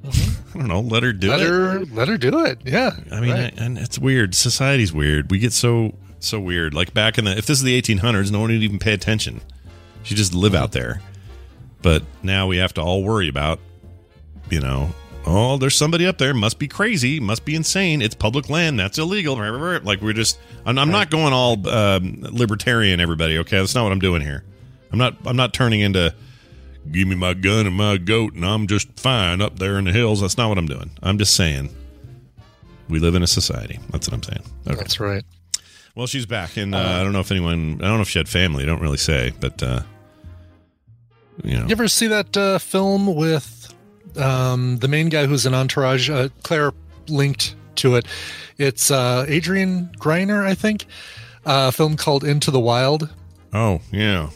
mm-hmm. 0.05 0.57
I 0.59 0.61
don't 0.61 0.69
know, 0.69 0.81
let 0.81 1.03
her 1.03 1.13
do 1.13 1.29
let 1.29 1.41
it. 1.41 1.47
her 1.47 1.85
let 1.87 2.09
her 2.09 2.17
do 2.19 2.45
it 2.45 2.61
yeah 2.65 2.91
I 3.13 3.21
mean, 3.21 3.31
right. 3.33 3.53
I- 3.61 3.65
and 3.65 3.79
it's 3.79 3.99
weird. 3.99 4.35
Society's 4.35 4.93
weird. 4.93 5.31
We 5.31 5.39
get 5.39 5.53
so, 5.53 5.95
so 6.21 6.39
weird. 6.41 6.73
Like 6.75 6.95
back 6.95 7.19
in 7.19 7.25
the, 7.25 7.37
if 7.37 7.47
this 7.47 7.59
is 7.59 7.65
the 7.65 7.81
1800s, 7.81 8.31
no 8.31 8.41
one 8.41 8.51
would 8.51 8.63
even 8.63 8.79
pay 8.79 8.93
attention. 8.93 9.41
You 10.05 10.17
just 10.17 10.35
live 10.35 10.55
out 10.55 10.73
there. 10.73 11.01
But 11.83 12.03
now 12.23 12.47
we 12.47 12.59
have 12.59 12.75
to 12.75 12.83
all 12.83 13.03
worry 13.03 13.29
about, 13.29 13.59
you 14.51 14.61
know, 14.61 14.91
oh, 15.27 15.57
there's 15.57 15.75
somebody 15.75 16.07
up 16.07 16.19
there, 16.19 16.35
must 16.35 16.59
be 16.59 16.69
crazy, 16.69 17.21
must 17.21 17.45
be 17.45 17.55
insane. 17.55 18.03
It's 18.03 18.15
public 18.15 18.49
land, 18.51 18.79
that's 18.79 18.99
illegal. 18.99 19.37
Like 19.83 20.01
we're 20.03 20.13
just, 20.13 20.39
I'm, 20.67 20.79
I'm 20.79 20.91
not 20.91 21.11
going 21.11 21.33
all 21.33 21.69
um, 21.69 22.21
libertarian, 22.31 23.01
everybody. 23.01 23.39
Okay, 23.39 23.59
that's 23.59 23.75
not 23.75 23.85
what 23.85 23.93
I'm 23.93 23.99
doing 23.99 24.23
here. 24.23 24.45
I'm 24.93 24.99
not, 24.99 25.17
I'm 25.25 25.37
not 25.37 25.55
turning 25.55 25.81
into, 25.81 26.15
give 26.91 27.07
me 27.07 27.15
my 27.15 27.35
gun 27.35 27.67
and 27.67 27.77
my 27.77 27.97
goat, 27.97 28.35
and 28.35 28.45
I'm 28.45 28.67
just 28.67 28.99
fine 28.99 29.41
up 29.41 29.59
there 29.59 29.79
in 29.79 29.85
the 29.85 29.93
hills. 29.93 30.21
That's 30.21 30.37
not 30.37 30.49
what 30.49 30.59
I'm 30.59 30.67
doing. 30.67 30.91
I'm 31.03 31.17
just 31.17 31.35
saying, 31.35 31.75
we 32.89 32.99
live 32.99 33.15
in 33.15 33.23
a 33.23 33.27
society. 33.29 33.79
That's 33.91 34.09
what 34.09 34.15
I'm 34.15 34.23
saying. 34.23 34.43
Okay. 34.67 34.77
that's 34.77 35.01
right 35.01 35.25
Well, 35.95 36.07
she's 36.07 36.27
back, 36.27 36.57
and 36.57 36.75
uh, 36.75 36.79
I 36.79 37.03
don't 37.03 37.13
know 37.13 37.21
if 37.21 37.31
anyone, 37.31 37.81
I 37.83 37.87
don't 37.89 37.97
know 37.97 38.03
if 38.03 38.09
she 38.09 38.19
had 38.19 38.29
family. 38.29 38.63
I 38.63 38.67
don't 38.67 38.81
really 38.81 38.97
say, 38.97 39.33
but 39.41 39.63
uh, 39.63 39.81
you 41.43 41.57
know, 41.59 41.65
You 41.67 41.73
ever 41.73 41.89
see 41.89 42.07
that 42.07 42.37
uh, 42.37 42.59
film 42.59 43.15
with 43.15 43.75
um, 44.17 44.79
the 44.79 44.89
main 44.89 45.09
guy 45.09 45.27
who's 45.27 45.47
an 45.47 45.55
entourage? 45.55 46.09
Uh, 46.09 46.29
Claire 46.43 46.73
linked 47.09 47.55
to 47.77 47.97
it. 47.97 48.07
It's 48.57 48.91
uh, 48.91 49.25
Adrian 49.29 49.91
Grenier, 49.99 50.45
I 50.45 50.55
think. 50.55 50.85
Uh, 51.45 51.67
a 51.69 51.73
film 51.73 51.97
called 51.97 52.23
Into 52.25 52.51
the 52.51 52.61
Wild. 52.61 53.09
oh 53.53 53.81
yeah, 53.91 54.29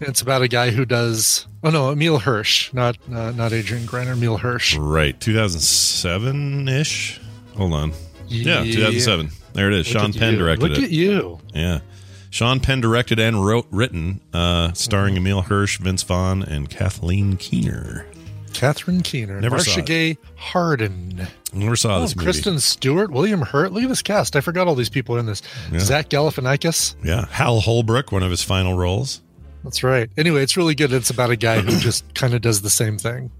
It's 0.00 0.22
about 0.22 0.42
a 0.42 0.48
guy 0.48 0.70
who 0.70 0.84
does. 0.84 1.46
Oh 1.62 1.70
no, 1.70 1.90
Emile 1.90 2.18
Hirsch, 2.18 2.72
not 2.72 2.96
uh, 3.12 3.30
not 3.32 3.52
Adrian 3.52 3.86
Grenier. 3.86 4.12
Emile 4.14 4.38
Hirsch. 4.38 4.76
Right, 4.76 5.18
2007 5.20 6.68
ish. 6.68 7.20
Hold 7.56 7.72
on. 7.74 7.92
Yeah, 8.28 8.62
Yeah. 8.62 8.72
2007. 8.74 9.30
There 9.56 9.68
it 9.70 9.74
is. 9.74 9.92
Look 9.92 10.02
Sean 10.02 10.12
Penn 10.12 10.34
you. 10.34 10.38
directed 10.38 10.62
Look 10.62 10.72
it. 10.72 10.80
Look 10.82 10.84
at 10.84 10.90
you. 10.90 11.38
Yeah. 11.54 11.80
Sean 12.28 12.60
Penn 12.60 12.82
directed 12.82 13.18
and 13.18 13.44
wrote, 13.44 13.66
written, 13.70 14.20
uh, 14.34 14.72
starring 14.74 15.16
Emile 15.16 15.40
Hirsch, 15.40 15.78
Vince 15.78 16.02
Vaughn, 16.02 16.42
and 16.42 16.68
Kathleen 16.68 17.38
Keener. 17.38 18.06
Catherine 18.52 19.02
Keener, 19.02 19.40
Never 19.40 19.56
Marcia. 19.56 19.82
Gay 19.82 20.18
Harden, 20.36 21.26
Never 21.52 21.76
saw 21.76 21.96
oh, 21.96 22.00
this 22.02 22.14
movie. 22.14 22.26
Kristen 22.26 22.60
Stewart, 22.60 23.10
William 23.10 23.40
Hurt. 23.40 23.72
Look 23.72 23.82
at 23.82 23.88
this 23.88 24.02
cast. 24.02 24.36
I 24.36 24.42
forgot 24.42 24.66
all 24.66 24.74
these 24.74 24.90
people 24.90 25.16
are 25.16 25.18
in 25.18 25.26
this. 25.26 25.42
Yeah. 25.72 25.78
Zach 25.78 26.10
Galifianakis. 26.10 26.96
Yeah, 27.02 27.26
Hal 27.26 27.60
Holbrook, 27.60 28.12
one 28.12 28.22
of 28.22 28.30
his 28.30 28.42
final 28.42 28.76
roles. 28.76 29.22
That's 29.64 29.82
right. 29.82 30.10
Anyway, 30.16 30.42
it's 30.42 30.56
really 30.56 30.74
good. 30.74 30.92
It's 30.92 31.10
about 31.10 31.30
a 31.30 31.36
guy 31.36 31.60
who 31.60 31.78
just 31.80 32.14
kind 32.14 32.34
of 32.34 32.42
does 32.42 32.62
the 32.62 32.70
same 32.70 32.98
thing. 32.98 33.30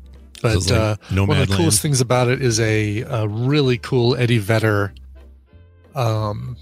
But 0.42 0.56
it's 0.56 0.70
like 0.70 0.78
uh, 0.78 0.96
one 1.24 1.40
of 1.40 1.48
the 1.48 1.54
coolest 1.54 1.80
things 1.80 2.00
about 2.00 2.28
it 2.28 2.42
is 2.42 2.60
a, 2.60 3.00
a 3.02 3.28
really 3.28 3.78
cool 3.78 4.16
Eddie 4.16 4.38
Vedder. 4.38 4.92
Um, 5.96 6.56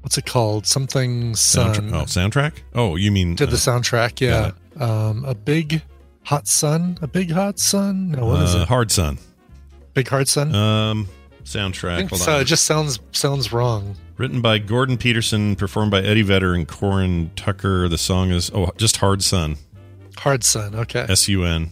what's 0.00 0.16
it 0.16 0.24
called? 0.26 0.66
Something 0.66 1.34
Sun 1.34 1.74
Soundtra- 1.74 1.92
oh, 1.92 2.04
soundtrack? 2.04 2.52
Oh, 2.74 2.96
you 2.96 3.10
mean 3.10 3.34
did 3.34 3.50
the 3.50 3.54
uh, 3.54 3.56
soundtrack. 3.56 4.20
Yeah, 4.20 4.52
um, 4.82 5.24
a 5.24 5.34
big 5.34 5.82
hot 6.22 6.46
sun. 6.46 6.98
A 7.02 7.06
big 7.06 7.30
hot 7.30 7.58
sun. 7.58 8.12
No, 8.12 8.26
what 8.26 8.42
is 8.42 8.54
uh, 8.54 8.60
it? 8.60 8.68
Hard 8.68 8.90
Sun? 8.90 9.18
Big 9.94 10.08
hard 10.08 10.28
sun. 10.28 10.54
Um, 10.54 11.08
I 11.40 11.42
soundtrack. 11.42 11.96
think 11.96 12.10
Hold 12.10 12.22
so. 12.22 12.34
on. 12.36 12.40
It 12.42 12.44
just 12.44 12.64
sounds 12.64 13.00
sounds 13.12 13.52
wrong. 13.52 13.96
Written 14.16 14.40
by 14.40 14.58
Gordon 14.58 14.96
Peterson, 14.96 15.56
performed 15.56 15.90
by 15.90 16.00
Eddie 16.02 16.22
Vedder 16.22 16.54
and 16.54 16.66
Corin 16.66 17.30
Tucker. 17.36 17.88
The 17.88 17.98
song 17.98 18.30
is 18.30 18.50
oh, 18.54 18.70
just 18.76 18.98
Hard 18.98 19.22
Sun. 19.22 19.56
Hard 20.18 20.42
sun. 20.44 20.74
Okay, 20.74 21.04
S 21.08 21.28
U 21.28 21.44
N. 21.44 21.70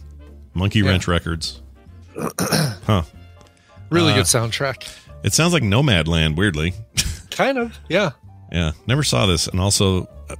Monkey 0.53 0.79
Yeah. 0.79 0.89
Wrench 0.89 1.07
Records. 1.07 1.61
huh. 2.39 3.03
really 3.89 4.13
uh, 4.13 4.17
good 4.17 4.25
soundtrack. 4.25 4.87
It 5.23 5.33
sounds 5.33 5.53
like 5.53 5.63
Nomadland. 5.63 6.35
Weirdly. 6.35 6.73
Kind 7.31 7.57
of. 7.57 7.77
Yeah. 7.89 8.11
Yeah, 8.51 8.71
never 8.87 9.03
saw 9.03 9.25
this, 9.25 9.47
and 9.47 9.59
also, 9.59 10.03
uh, 10.29 10.35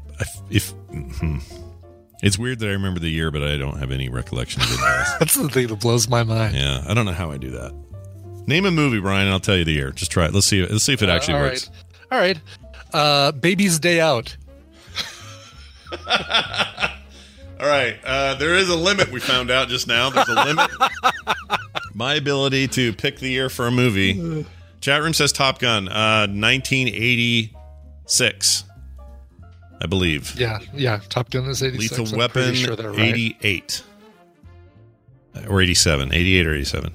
if 0.49 0.69
hmm. 0.69 1.39
it's 2.21 2.37
weird 2.37 2.59
that 2.59 2.67
I 2.67 2.71
remember 2.71 2.99
the 2.99 3.09
year, 3.09 3.31
but 3.31 3.41
I 3.43 3.57
don't 3.57 3.77
have 3.79 3.91
any 3.91 4.09
recollection 4.09 4.61
of 4.61 4.71
it. 4.71 4.79
That's 5.19 5.33
the 5.33 5.49
thing 5.49 5.67
that 5.67 5.79
blows 5.81 6.07
my 6.07 6.23
mind. 6.23 6.55
yeah, 6.55 6.83
I 6.87 6.93
don't 6.93 7.05
know 7.05 7.11
how 7.13 7.31
I 7.31 7.37
do 7.37 7.49
that. 7.51 7.73
Name 8.47 8.65
a 8.65 8.71
movie, 8.71 8.99
Brian, 9.01 9.23
and 9.23 9.31
I'll 9.31 9.39
tell 9.39 9.57
you 9.57 9.65
the 9.65 9.73
year. 9.73 9.91
Just 9.91 10.11
try 10.11 10.25
it. 10.25 10.33
Let's 10.33 10.45
see. 10.45 10.63
Let's 10.65 10.83
see 10.83 10.93
if 10.93 11.01
it 11.01 11.09
actually 11.09 11.33
Uh, 11.33 11.37
all 11.37 11.43
works. 11.43 11.69
right. 12.11 12.11
All 12.11 12.19
right. 12.19 12.39
Uh, 12.93 13.31
Baby's 13.31 13.79
Day 13.79 13.99
Out. 13.99 14.37
All 17.59 17.67
right. 17.67 17.97
Uh, 18.03 18.35
there 18.35 18.55
is 18.55 18.69
a 18.69 18.75
limit. 18.75 19.11
We 19.11 19.19
found 19.19 19.49
out 19.49 19.67
just 19.69 19.87
now. 19.87 20.09
There's 20.09 20.27
a 20.27 20.45
limit. 20.45 20.69
My 21.93 22.15
ability 22.15 22.67
to 22.69 22.93
pick 22.93 23.19
the 23.19 23.29
year 23.29 23.49
for 23.49 23.67
a 23.67 23.71
movie. 23.71 24.45
Chat 24.85 25.01
room 25.01 25.13
says 25.15 25.31
Top 25.31 25.57
Gun, 25.57 25.87
uh, 25.87 26.27
1986, 26.27 28.63
I 29.81 29.87
believe. 29.87 30.39
Yeah, 30.39 30.59
yeah. 30.75 30.99
Top 31.09 31.31
Gun 31.31 31.45
is 31.45 31.63
86. 31.63 31.97
Lethal 31.97 32.13
I'm 32.13 32.19
Weapon, 32.19 32.53
sure 32.53 32.75
right. 32.75 32.99
88. 32.99 33.81
Or 35.49 35.59
87. 35.59 36.13
88 36.13 36.45
or 36.45 36.53
87. 36.53 36.93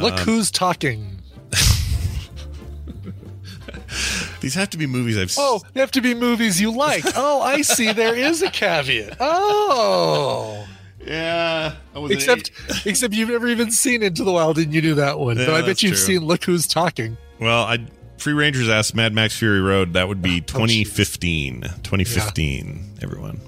Look 0.00 0.14
Um, 0.14 0.18
who's 0.20 0.50
talking. 0.50 1.20
These 4.40 4.54
have 4.54 4.70
to 4.70 4.78
be 4.78 4.86
movies 4.86 5.18
I've 5.18 5.34
Oh, 5.36 5.60
they 5.74 5.80
have 5.80 5.90
to 5.90 6.00
be 6.00 6.14
movies 6.14 6.58
you 6.58 6.70
like. 6.70 7.04
Oh, 7.16 7.42
I 7.42 7.60
see. 7.60 7.92
There 7.92 8.16
is 8.16 8.40
a 8.40 8.50
caveat. 8.50 9.18
Oh. 9.20 10.66
Yeah. 11.06 11.74
Except, 11.94 12.50
except 12.86 13.14
you've 13.14 13.28
never 13.30 13.46
even 13.48 13.70
seen 13.70 14.02
Into 14.02 14.24
the 14.24 14.32
Wild, 14.32 14.58
and 14.58 14.72
you 14.74 14.80
knew 14.82 14.94
that 14.94 15.18
one. 15.18 15.36
Yeah, 15.38 15.46
but 15.46 15.54
I 15.54 15.66
bet 15.66 15.82
you've 15.82 15.92
true. 15.94 16.00
seen 16.02 16.24
Look 16.24 16.44
Who's 16.44 16.66
Talking. 16.66 17.16
Well, 17.40 17.64
I 17.64 17.78
Free 18.18 18.32
Rangers 18.32 18.68
asked 18.68 18.94
Mad 18.94 19.12
Max 19.12 19.36
Fury 19.38 19.60
Road. 19.60 19.92
That 19.94 20.08
would 20.08 20.18
Oh, 20.18 20.22
be 20.22 20.40
2015. 20.40 21.62
2015, 21.82 22.98
everyone. 23.02 23.40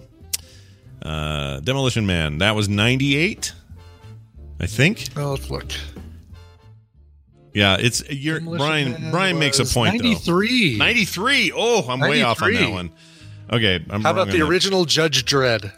Uh, 1.02 1.60
Demolition 1.60 2.04
Man. 2.06 2.38
That 2.38 2.56
was 2.56 2.68
98, 2.68 3.52
I 4.60 4.66
think. 4.66 5.06
Oh, 5.16 5.30
let's 5.30 5.48
look. 5.50 5.66
Yeah, 7.54 7.76
it's 7.80 8.02
you're 8.10 8.38
Demolition 8.40 8.66
Brian. 8.66 8.90
Man 8.92 9.10
Brian 9.12 9.38
makes 9.38 9.58
a 9.60 9.62
point. 9.64 9.92
point 9.92 10.02
93. 10.02 10.72
though. 10.78 10.84
93. 10.84 11.52
Oh, 11.54 11.86
I'm 11.88 12.00
way 12.00 12.22
off 12.22 12.42
on 12.42 12.52
that 12.52 12.70
one. 12.70 12.90
Okay, 13.50 13.82
I'm 13.88 14.02
How 14.02 14.10
about 14.10 14.26
the 14.26 14.34
on 14.34 14.38
that. 14.40 14.46
original 14.48 14.84
Judge 14.84 15.24
Dredd? 15.24 15.72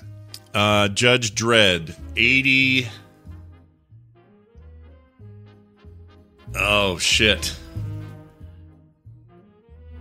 Uh, 0.55 0.88
Judge 0.88 1.34
Dredd, 1.34 1.94
80. 2.16 2.88
Oh, 6.57 6.99
shit. 6.99 7.55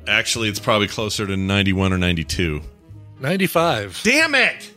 Actually, 0.07 0.47
it's 0.49 0.59
probably 0.59 0.87
closer 0.87 1.27
to 1.27 1.35
91 1.35 1.91
or 1.93 1.97
92. 1.97 2.61
95. 3.19 3.99
Damn 4.03 4.35
it! 4.35 4.71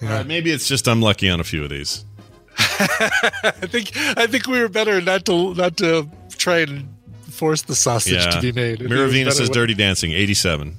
Yeah. 0.00 0.20
Uh, 0.20 0.24
maybe 0.24 0.50
it's 0.50 0.66
just 0.68 0.88
I'm 0.88 1.02
lucky 1.02 1.28
on 1.28 1.40
a 1.40 1.44
few 1.44 1.64
of 1.64 1.70
these. 1.70 2.04
I 2.58 3.50
think 3.62 3.90
I 3.96 4.26
think 4.28 4.46
we 4.46 4.60
were 4.60 4.68
better 4.68 5.00
not 5.00 5.24
to 5.26 5.54
not 5.54 5.76
to 5.78 6.08
try 6.38 6.58
and 6.60 6.88
force 7.30 7.62
the 7.62 7.74
sausage 7.74 8.12
Yeah. 8.24 8.30
to 8.30 8.40
be 8.40 8.52
made. 8.52 8.80
If 8.80 8.86
it 8.86 8.88
Mirror 8.90 9.08
Venus 9.08 9.34
better 9.34 9.46
says 9.46 9.50
Dirty 9.50 9.74
Dancing, 9.74 10.12
87. 10.12 10.76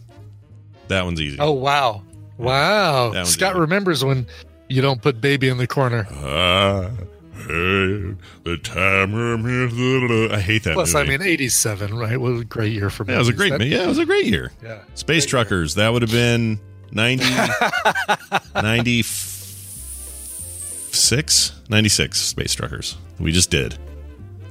That 0.88 1.03
one's 1.03 1.19
easy. 1.19 1.38
Oh 1.38 1.51
wow, 1.51 2.01
wow! 2.38 3.24
Scott 3.24 3.56
remembers 3.56 4.04
when 4.04 4.26
you 4.70 4.82
don't 4.82 5.02
put 5.02 5.22
baby 5.22 5.48
in 5.50 5.58
the 5.58 5.68
corner. 5.68 6.08
Ah, 6.12 6.90
hey, 7.38 8.16
the 8.44 8.58
time 8.64 9.16
I 9.16 10.40
hate 10.40 10.64
that 10.64 10.74
Plus, 10.74 10.94
movie. 10.94 11.14
I 11.14 11.18
mean, 11.18 11.22
eighty-seven, 11.28 11.94
right? 11.96 12.20
What 12.20 12.32
a 12.40 12.44
great 12.44 12.74
year 12.74 12.90
for 12.90 13.04
me. 13.06 13.14
Yeah, 13.14 13.18
it 13.18 13.20
was 13.20 13.30
a 13.30 13.34
great. 13.34 13.62
Yeah, 13.62 13.84
it 13.84 13.88
was 13.88 14.00
a 14.00 14.06
great 14.06 14.26
year. 14.26 14.52
Yeah. 14.64 14.80
Space 14.96 15.26
Truckers. 15.26 15.76
That 15.76 15.94
would 15.94 16.02
have 16.02 16.12
been 16.12 16.60
90, 16.92 17.24
96? 18.62 21.54
96 21.70 22.18
Space 22.20 22.54
Truckers. 22.54 22.98
We 23.20 23.32
just 23.32 23.50
did. 23.52 23.78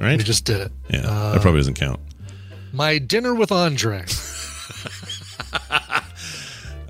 Right? 0.01 0.19
We 0.19 0.25
just 0.25 0.45
did 0.45 0.61
it. 0.61 0.73
yeah, 0.91 1.01
Uh, 1.07 1.33
that 1.33 1.43
probably 1.43 1.61
doesn't 1.61 1.75
count. 1.75 2.01
My 2.73 2.99
dinner 2.99 3.35
with 3.35 3.53
Andre. 3.53 4.05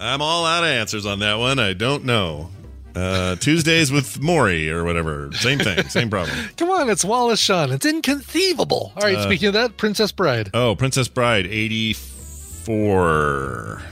I'm 0.05 0.21
all 0.23 0.45
out 0.47 0.63
of 0.65 0.69
answers 0.69 1.07
on 1.07 1.19
that 1.21 1.39
one. 1.39 1.59
I 1.59 1.73
don't 1.73 2.05
know. 2.05 2.51
Uh, 2.95 3.35
Tuesdays 3.37 3.91
with 3.91 4.21
Morrie 4.21 4.69
or 4.69 4.85
whatever. 4.85 5.33
Same 5.33 5.59
thing. 5.59 5.89
Same 5.89 6.11
problem. 6.11 6.37
Come 6.57 6.71
on, 6.71 6.89
it's 6.89 7.05
Wallace 7.05 7.41
Shawn. 7.41 7.73
It's 7.73 7.85
inconceivable. 7.87 8.93
All 8.97 9.03
right, 9.03 9.17
Uh, 9.17 9.25
speaking 9.25 9.49
of 9.49 9.55
that, 9.55 9.77
Princess 9.77 10.13
Bride. 10.13 10.51
Oh, 10.55 10.77
Princess 10.77 11.09
Bride, 11.09 11.47
84. 11.47 13.83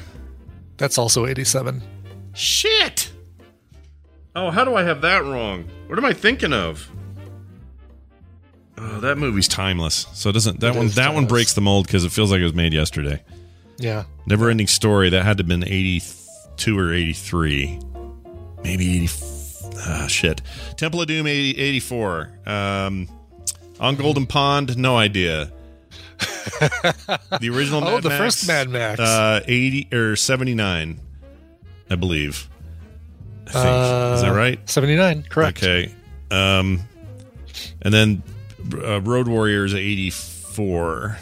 That's 0.77 0.99
also 0.99 1.27
eighty-seven. 1.27 1.83
Shit. 2.35 3.11
Oh, 4.35 4.51
how 4.51 4.65
do 4.65 4.75
I 4.75 4.83
have 4.85 5.03
that 5.03 5.25
wrong? 5.25 5.69
What 5.89 5.99
am 5.99 6.05
I 6.05 6.13
thinking 6.13 6.53
of? 6.53 6.89
Oh, 8.79 9.01
that 9.01 9.19
movie's 9.19 9.47
timeless. 9.49 10.07
So 10.15 10.31
it 10.31 10.33
doesn't 10.33 10.61
that 10.61 10.75
It 10.75 10.79
one 10.79 10.87
is 10.87 10.95
that 10.97 11.15
one 11.15 11.27
breaks 11.27 11.53
the 11.53 11.61
mold 11.61 11.87
because 11.87 12.05
it 12.05 12.11
feels 12.13 12.31
like 12.33 12.41
it 12.41 12.45
was 12.45 12.55
made 12.55 12.73
yesterday. 12.73 13.23
Yeah. 13.83 14.05
Never 14.27 14.49
ending 14.51 14.67
story. 14.69 15.11
That 15.11 15.25
had 15.25 15.37
to 15.39 15.43
have 15.43 15.49
been 15.49 15.65
82 15.65 16.79
or 16.79 16.93
83. 16.93 17.79
Maybe 18.63 19.05
80. 19.05 19.09
Ah, 19.85 20.07
shit. 20.07 20.41
Temple 20.77 21.01
of 21.01 21.09
Doom 21.09 21.27
80, 21.27 21.59
84. 21.59 22.31
Um, 22.47 23.09
on 23.81 23.97
Golden 23.97 24.27
Pond, 24.27 24.77
no 24.79 24.97
idea. 24.97 25.51
the 27.41 27.51
original 27.53 27.83
Oh, 27.87 28.01
the 28.01 28.11
Max, 28.11 28.21
first 28.37 28.47
Mad 28.47 28.69
Max. 28.69 29.01
Uh, 29.01 29.41
80 29.47 29.89
or 29.93 30.15
79, 30.17 31.01
I 31.91 31.95
believe. 31.97 32.49
I 33.49 33.51
think. 33.51 34.15
Is 34.15 34.23
that 34.23 34.31
Uh, 34.31 34.35
right? 34.35 34.71
Seventy-nine. 34.71 35.25
Correct. 35.29 35.59
Okay. 35.63 35.93
Um, 36.31 36.81
and 37.83 37.93
then 37.93 38.23
uh, 38.83 39.01
Road 39.01 39.27
Warriors 39.29 39.75
84. 39.75 41.19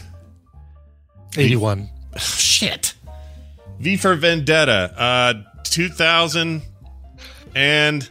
Eighty-one. 1.39 1.89
Shit. 2.19 2.95
V 3.79 3.97
for 3.97 4.15
Vendetta, 4.15 4.93
uh, 4.97 5.35
2005. 5.65 8.11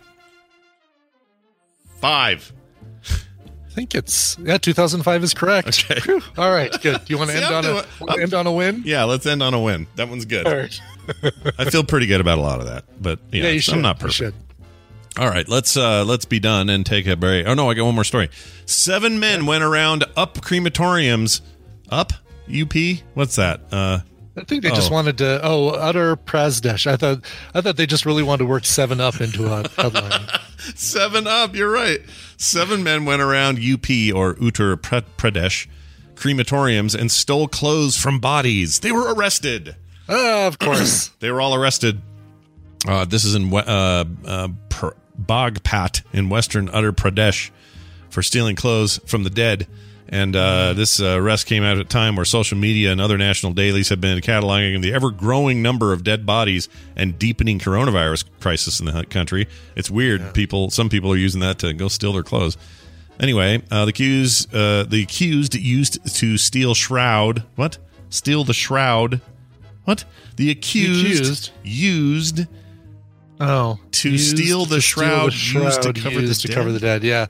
I 2.02 2.38
think 3.72 3.95
it's 3.95 4.38
yeah. 4.39 4.58
Two 4.58 4.74
thousand 4.74 5.04
five 5.04 5.24
is 5.24 5.34
correct. 5.34 5.86
Okay. 5.89 6.02
Whew. 6.02 6.22
All 6.38 6.52
right. 6.52 6.70
Good. 6.82 7.06
Do 7.06 7.14
You 7.14 7.18
want 7.18 7.30
to 7.30 7.36
end 7.38 7.45
I'm 7.45 7.54
on 7.56 7.64
doing- 7.64 7.78
a 7.78 7.86
wanna 8.06 8.22
end 8.22 8.34
on 8.34 8.47
a 8.47 8.52
win? 8.52 8.82
Yeah, 8.86 9.04
let's 9.06 9.26
end 9.26 9.41
on 9.43 9.54
a 9.54 9.60
win. 9.60 9.88
That 9.95 10.10
one's 10.10 10.26
good. 10.26 10.45
All 10.47 10.56
right. 10.56 10.82
I 11.58 11.66
feel 11.70 11.84
pretty 11.84 12.06
good 12.08 12.22
about 12.22 12.38
a 12.39 12.41
lot 12.41 12.60
of 12.60 12.68
that, 12.68 12.86
but 13.02 13.20
yeah, 13.32 13.45
Yeah, 13.45 13.50
you 13.52 13.60
should. 13.60 13.76
I'm 13.76 13.82
not 13.82 13.97
You 13.97 14.02
perfect. 14.08 14.16
should. 14.18 14.34
All 15.18 15.30
right, 15.30 15.47
let's 15.47 15.78
uh 15.78 16.04
let's 16.06 16.26
be 16.26 16.39
done 16.39 16.70
and 16.70 16.86
take 16.86 17.08
a 17.08 17.16
break. 17.16 17.47
Oh 17.47 17.54
no, 17.54 17.70
I 17.70 17.74
got 17.74 17.86
one 17.86 17.95
more 17.95 18.04
story. 18.04 18.30
Seven 18.66 19.20
men 19.20 19.45
went 19.45 19.64
around 19.64 20.04
up 20.18 20.36
crematoriums. 20.41 21.41
Up 21.89 22.14
UP? 22.52 22.74
What's 23.14 23.36
that? 23.38 23.62
Uh 23.72 24.00
I 24.38 24.43
think 24.45 24.64
they 24.64 24.70
just 24.70 24.89
Oh. 24.89 24.93
wanted 24.93 25.18
to. 25.18 25.41
Oh, 25.43 25.74
Uttar 25.74 26.16
Pradesh. 26.16 26.88
I 26.88 26.95
thought. 26.95 27.20
I 27.54 27.60
thought 27.60 27.76
they 27.76 27.86
just 27.86 28.06
really 28.06 28.24
wanted 28.24 28.43
to 28.43 28.45
work 28.45 28.64
Seven 28.64 29.02
Up 29.02 29.20
into 29.20 29.47
a 29.47 29.68
headline. 29.76 30.28
Seven 30.76 31.28
up, 31.28 31.56
you're 31.56 31.70
right. 31.72 32.00
Seven 32.38 32.82
men 32.84 33.04
went 33.04 33.22
around 33.22 33.58
UP 33.58 33.89
or 34.16 34.36
Uttar 34.36 34.78
Pradesh 34.78 35.68
crematoriums 36.16 36.95
and 36.97 37.12
stole 37.12 37.50
clothes 37.50 37.97
from 37.97 38.20
bodies. 38.20 38.80
They 38.80 38.91
were 38.93 39.14
arrested. 39.14 39.76
Ah, 40.08 40.47
of 40.47 40.58
course. 40.60 41.10
They 41.20 41.32
were 41.32 41.41
all 41.41 41.54
arrested. 41.56 42.02
Uh, 42.88 43.04
this 43.06 43.26
is 43.26 43.36
in 43.36 43.54
uh, 43.54 44.06
uh, 44.26 44.47
Bagpat 45.20 46.04
in 46.14 46.30
western 46.30 46.70
Uttar 46.70 46.91
Pradesh 46.91 47.50
for 48.10 48.22
stealing 48.22 48.56
clothes 48.56 49.00
from 49.06 49.24
the 49.24 49.30
dead. 49.30 49.68
And 50.12 50.36
uh, 50.36 50.74
this 50.74 50.99
uh, 50.99 51.18
arrest 51.20 51.45
came 51.45 51.64
out 51.64 51.78
at 51.78 51.82
a 51.86 51.88
time 51.88 52.16
where 52.16 52.26
social 52.26 52.57
media 52.57 52.91
and 52.91 52.99
other 52.99 53.18
national 53.18 53.53
dailies 53.53 53.89
have 53.89 54.01
been 54.01 54.20
cataloging 54.22 54.82
the 54.82 54.91
ever 54.93 55.12
growing 55.12 55.62
number 55.62 55.93
of 55.93 56.03
dead 56.03 56.26
bodies 56.26 56.68
and 56.95 57.20
deepening 57.20 57.60
coronavirus 57.60 58.26
crisis 58.39 58.80
in 58.80 58.88
the 58.88 59.05
country. 59.05 59.47
It's 59.76 59.91
weird. 59.91 60.34
People, 60.34 60.72
some 60.72 60.89
people 60.89 61.12
are 61.12 61.18
using 61.18 61.41
that 61.41 61.60
to 61.60 61.74
go 61.74 61.88
steal 61.89 62.14
their 62.14 62.24
clothes. 62.24 62.57
Anyway, 63.20 63.62
uh, 63.70 63.86
the 63.86 63.89
accused, 63.89 64.53
uh, 64.53 64.84
the 64.84 65.03
accused 65.03 65.53
used 65.53 66.03
to 66.16 66.38
steal 66.38 66.74
shroud. 66.74 67.43
What? 67.55 67.78
Steal 68.10 68.43
the 68.43 68.53
shroud. 68.53 69.22
What? 69.84 70.05
The 70.38 70.49
accused, 70.49 71.05
accused? 71.05 71.51
used 71.64 72.47
Oh, 73.41 73.80
To 73.91 74.18
steal 74.18 74.66
the 74.66 74.76
to 74.76 74.82
shroud 74.82 75.34
steal 75.34 75.64
used 75.64 75.82
to 75.84 75.93
cover 75.93 76.22
the 76.22 76.34
to 76.34 76.47
dead? 76.47 76.53
cover 76.55 76.72
the 76.72 76.80
dead. 76.80 77.03
Yeah, 77.03 77.28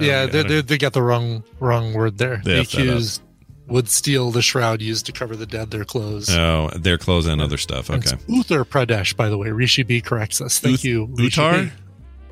yeah. 0.00 0.22
yeah, 0.22 0.26
they, 0.26 0.42
they, 0.42 0.60
they 0.62 0.78
got 0.78 0.92
the 0.92 1.02
wrong 1.02 1.44
wrong 1.58 1.92
word 1.92 2.18
there. 2.18 2.40
They 2.44 2.54
the 2.54 2.60
effed 2.62 2.70
that 2.72 2.80
up. 2.80 2.86
accused 2.86 3.22
would 3.66 3.88
steal 3.88 4.30
the 4.30 4.42
shroud 4.42 4.82
used 4.82 5.06
to 5.06 5.12
cover 5.12 5.36
the 5.36 5.46
dead. 5.46 5.70
Their 5.70 5.84
clothes. 5.84 6.28
Oh, 6.30 6.70
their 6.76 6.98
clothes 6.98 7.26
and 7.26 7.40
other 7.40 7.56
stuff. 7.56 7.88
Okay. 7.90 8.16
Uttar 8.28 8.64
Pradesh, 8.64 9.16
by 9.16 9.28
the 9.28 9.38
way. 9.38 9.50
Rishi 9.50 9.82
B 9.82 10.00
corrects 10.00 10.40
us. 10.40 10.58
Thank 10.58 10.74
Uth- 10.76 10.84
you, 10.84 11.06
Uttar? 11.06 11.70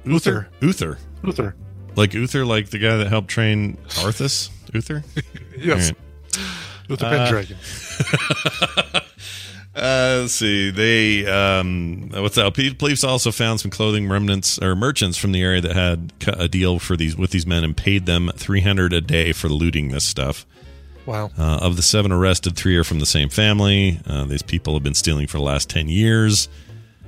Uther? 0.05 0.49
Uther. 0.61 0.99
Uther. 1.23 1.55
Like 1.97 2.15
Uther, 2.15 2.45
like 2.45 2.71
the 2.71 2.79
guy 2.79 2.97
that 2.97 3.09
helped 3.09 3.29
train 3.29 3.77
Arthas? 3.89 4.51
Uther? 4.73 5.03
Yes. 5.59 5.91
All 5.91 6.45
Uther 6.89 7.05
Pendragon. 7.11 7.57
Uh, 8.77 9.01
let's 9.83 10.35
see. 10.35 10.71
They 10.71 11.27
um, 11.27 12.11
what's 12.11 12.37
that? 12.37 12.53
Police 12.79 13.05
also 13.05 13.31
found 13.31 13.61
some 13.61 13.71
clothing 13.71 14.09
remnants 14.09 14.59
or 14.61 14.75
merchants 14.75 15.17
from 15.19 15.33
the 15.33 15.43
area 15.43 15.61
that 15.61 15.75
had 15.75 16.13
cut 16.21 16.41
a 16.41 16.49
deal 16.49 16.79
for 16.79 16.97
these 16.97 17.17
with 17.17 17.31
these 17.31 17.47
men 17.47 17.65
and 17.65 17.77
paid 17.77 18.07
them 18.07 18.31
three 18.37 18.61
hundred 18.61 18.93
a 18.93 19.01
day 19.01 19.33
for 19.33 19.49
looting 19.49 19.89
this 19.89 20.05
stuff. 20.05 20.47
Wow. 21.07 21.31
Uh, 21.39 21.59
of 21.63 21.77
the 21.77 21.83
seven 21.83 22.13
arrested, 22.13 22.55
three 22.55 22.77
are 22.77 22.85
from 22.85 22.99
the 23.01 23.07
same 23.07 23.31
family. 23.31 23.99
Uh, 24.07 24.25
these 24.25 24.43
people 24.43 24.75
have 24.75 24.83
been 24.83 24.93
stealing 24.93 25.27
for 25.27 25.39
the 25.39 25.43
last 25.43 25.71
10 25.71 25.89
years. 25.89 26.51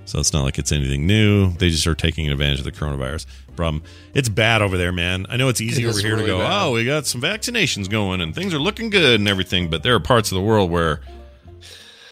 So 0.06 0.18
it's 0.18 0.32
not 0.32 0.42
like 0.42 0.58
it's 0.58 0.72
anything 0.72 1.06
new. 1.06 1.50
They 1.52 1.68
just 1.68 1.86
are 1.86 1.94
taking 1.94 2.30
advantage 2.30 2.60
of 2.60 2.64
the 2.64 2.72
coronavirus 2.72 3.26
problem. 3.56 3.82
It's 4.14 4.30
bad 4.30 4.62
over 4.62 4.78
there, 4.78 4.90
man. 4.90 5.26
I 5.28 5.36
know 5.36 5.48
it's 5.48 5.60
easy 5.60 5.84
It 5.84 5.88
over 5.88 5.98
here 6.00 6.16
to 6.16 6.24
go, 6.24 6.38
bad. 6.38 6.62
oh, 6.62 6.72
we 6.72 6.86
got 6.86 7.04
some 7.06 7.20
vaccinations 7.20 7.90
going 7.90 8.22
and 8.22 8.34
things 8.34 8.54
are 8.54 8.58
looking 8.58 8.88
good 8.88 9.20
and 9.20 9.28
everything. 9.28 9.68
But 9.68 9.82
there 9.82 9.94
are 9.94 10.00
parts 10.00 10.32
of 10.32 10.36
the 10.36 10.42
world 10.42 10.70
where, 10.70 11.02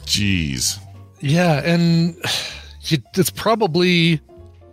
geez. 0.09 0.78
Yeah, 1.20 1.61
and 1.64 2.16
it's 2.90 3.30
probably 3.30 4.20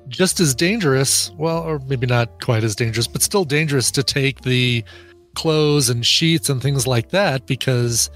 just 0.07 0.39
as 0.39 0.55
dangerous. 0.55 1.31
Well, 1.38 1.59
or 1.63 1.79
maybe 1.88 2.07
not 2.07 2.41
quite 2.43 2.63
as 2.63 2.75
dangerous, 2.75 3.07
but 3.07 3.21
still 3.21 3.43
dangerous 3.45 3.91
to 3.91 4.03
take 4.03 4.41
the 4.41 4.83
clothes 5.36 5.89
and 5.89 6.05
sheets 6.05 6.49
and 6.49 6.61
things 6.61 6.88
like 6.88 7.09
that 7.09 7.45
because 7.45 8.09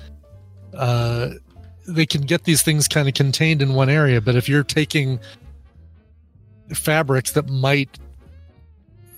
uh, 0.73 1.31
they 1.87 2.05
can 2.05 2.21
get 2.21 2.43
these 2.45 2.61
things 2.61 2.87
kind 2.87 3.07
of 3.07 3.13
contained 3.13 3.61
in 3.61 3.73
one 3.73 3.89
area. 3.89 4.21
But 4.21 4.35
if 4.35 4.47
you're 4.47 4.63
taking 4.63 5.19
fabrics 6.73 7.31
that 7.31 7.49
might, 7.49 7.89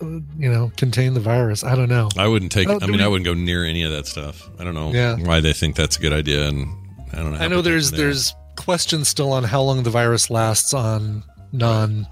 you 0.01 0.51
know, 0.51 0.71
contain 0.77 1.13
the 1.13 1.19
virus, 1.19 1.63
I 1.63 1.75
don't 1.75 1.89
know. 1.89 2.09
I 2.17 2.27
wouldn't 2.27 2.51
take, 2.51 2.67
Oh, 2.69 2.79
I 2.81 2.87
mean, 2.87 2.97
we- 2.97 3.03
I 3.03 3.07
wouldn't 3.07 3.25
go 3.25 3.33
near 3.33 3.65
any 3.65 3.83
of 3.83 3.91
that 3.91 4.07
stuff. 4.07 4.49
I 4.57 4.63
don't 4.63 4.73
know 4.73 4.91
Yeah. 4.93 5.17
why 5.17 5.41
they 5.41 5.53
think 5.53 5.75
that's 5.75 5.97
a 5.97 5.99
good 5.99 6.13
idea. 6.13 6.47
And 6.47 6.69
I 7.13 7.17
don't 7.17 7.31
know. 7.33 7.37
I 7.39 7.47
know 7.47 7.61
there's 7.61 7.91
are. 7.93 7.97
there's 7.97 8.35
questions 8.57 9.07
still 9.07 9.31
on 9.31 9.43
how 9.43 9.61
long 9.61 9.83
the 9.83 9.89
virus 9.89 10.29
lasts 10.29 10.73
on 10.73 11.23
non, 11.51 12.07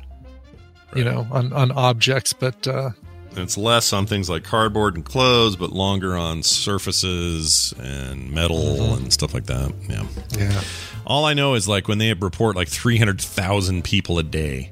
you 0.96 1.04
know, 1.04 1.28
on 1.32 1.54
on 1.54 1.72
objects, 1.72 2.34
but 2.34 2.68
uh, 2.68 2.92
It's 3.36 3.58
less 3.58 3.94
on 3.94 4.06
things 4.06 4.30
like 4.30 4.44
cardboard 4.44 4.96
and 4.96 5.06
clothes, 5.06 5.56
but 5.56 5.72
longer 5.72 6.16
on 6.18 6.44
surfaces 6.44 7.74
and 7.80 8.32
metal 8.32 8.94
and 8.96 9.12
stuff 9.14 9.34
like 9.34 9.46
that. 9.46 9.74
Yeah. 9.88 10.06
yeah, 10.38 10.62
All 11.06 11.26
I 11.26 11.34
know 11.34 11.54
is 11.54 11.68
like 11.68 11.88
when 11.88 11.98
they 11.98 12.14
report 12.14 12.56
like 12.56 12.68
300,000 12.68 13.84
people 13.84 14.20
a 14.20 14.24
day 14.24 14.72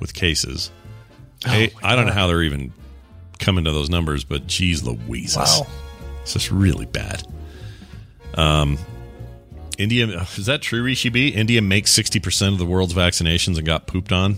with 0.00 0.14
cases. 0.14 0.70
I, 1.44 1.70
I 1.82 1.94
don't 1.96 2.06
know 2.06 2.12
how 2.12 2.26
they're 2.26 2.42
even 2.42 2.72
coming 3.38 3.64
to 3.64 3.72
those 3.72 3.90
numbers, 3.90 4.24
but 4.24 4.46
geez 4.46 4.82
Louises. 4.82 5.36
Wow. 5.36 5.66
It's 6.22 6.32
just 6.32 6.50
really 6.50 6.86
bad. 6.86 7.22
Um, 8.34 8.78
India, 9.78 10.06
is 10.36 10.46
that 10.46 10.62
true, 10.62 10.82
Rishi 10.82 11.08
B? 11.08 11.28
India 11.28 11.60
makes 11.62 11.96
60% 11.96 12.48
of 12.52 12.58
the 12.58 12.66
world's 12.66 12.94
vaccinations 12.94 13.56
and 13.58 13.66
got 13.66 13.86
pooped 13.86 14.12
on? 14.12 14.36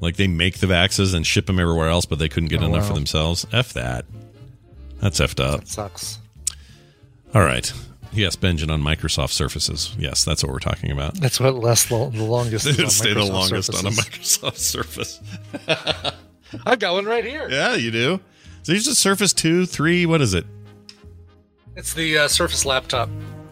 Like 0.00 0.16
they 0.16 0.26
make 0.26 0.58
the 0.58 0.66
vaxes 0.66 1.14
and 1.14 1.26
ship 1.26 1.46
them 1.46 1.58
everywhere 1.60 1.88
else, 1.88 2.06
but 2.06 2.18
they 2.18 2.28
couldn't 2.28 2.48
get 2.50 2.62
Oh, 2.62 2.66
enough 2.66 2.82
wow. 2.82 2.88
for 2.88 2.94
themselves? 2.94 3.46
F 3.52 3.72
that. 3.74 4.04
That's 5.00 5.20
effed 5.20 5.40
up. 5.42 5.60
that 5.60 5.68
sucks. 5.68 6.18
All 7.34 7.42
right. 7.42 7.72
Yes, 8.12 8.36
Benjamin 8.36 8.74
on 8.74 8.82
Microsoft 8.82 9.30
Surfaces. 9.30 9.96
Yes, 9.98 10.22
that's 10.24 10.42
what 10.44 10.52
we're 10.52 10.58
talking 10.58 10.90
about. 10.90 11.14
That's 11.14 11.40
what 11.40 11.54
lasts 11.54 11.88
the, 11.88 12.10
the 12.10 12.22
longest. 12.24 12.66
Stay 12.90 13.14
the 13.14 13.24
longest 13.24 13.74
on 13.74 13.86
a 13.86 13.90
Microsoft 13.90 14.56
Surface. 14.58 15.18
I've 16.66 16.78
got 16.78 16.92
one 16.92 17.06
right 17.06 17.24
here. 17.24 17.48
Yeah, 17.48 17.74
you 17.74 17.90
do. 17.90 18.20
So 18.64 18.72
here's 18.72 18.86
a 18.86 18.94
Surface 18.94 19.32
2, 19.32 19.64
3, 19.66 20.04
what 20.06 20.20
is 20.20 20.34
it? 20.34 20.44
It's 21.74 21.94
the 21.94 22.18
uh, 22.18 22.28
Surface 22.28 22.66
laptop. 22.66 23.08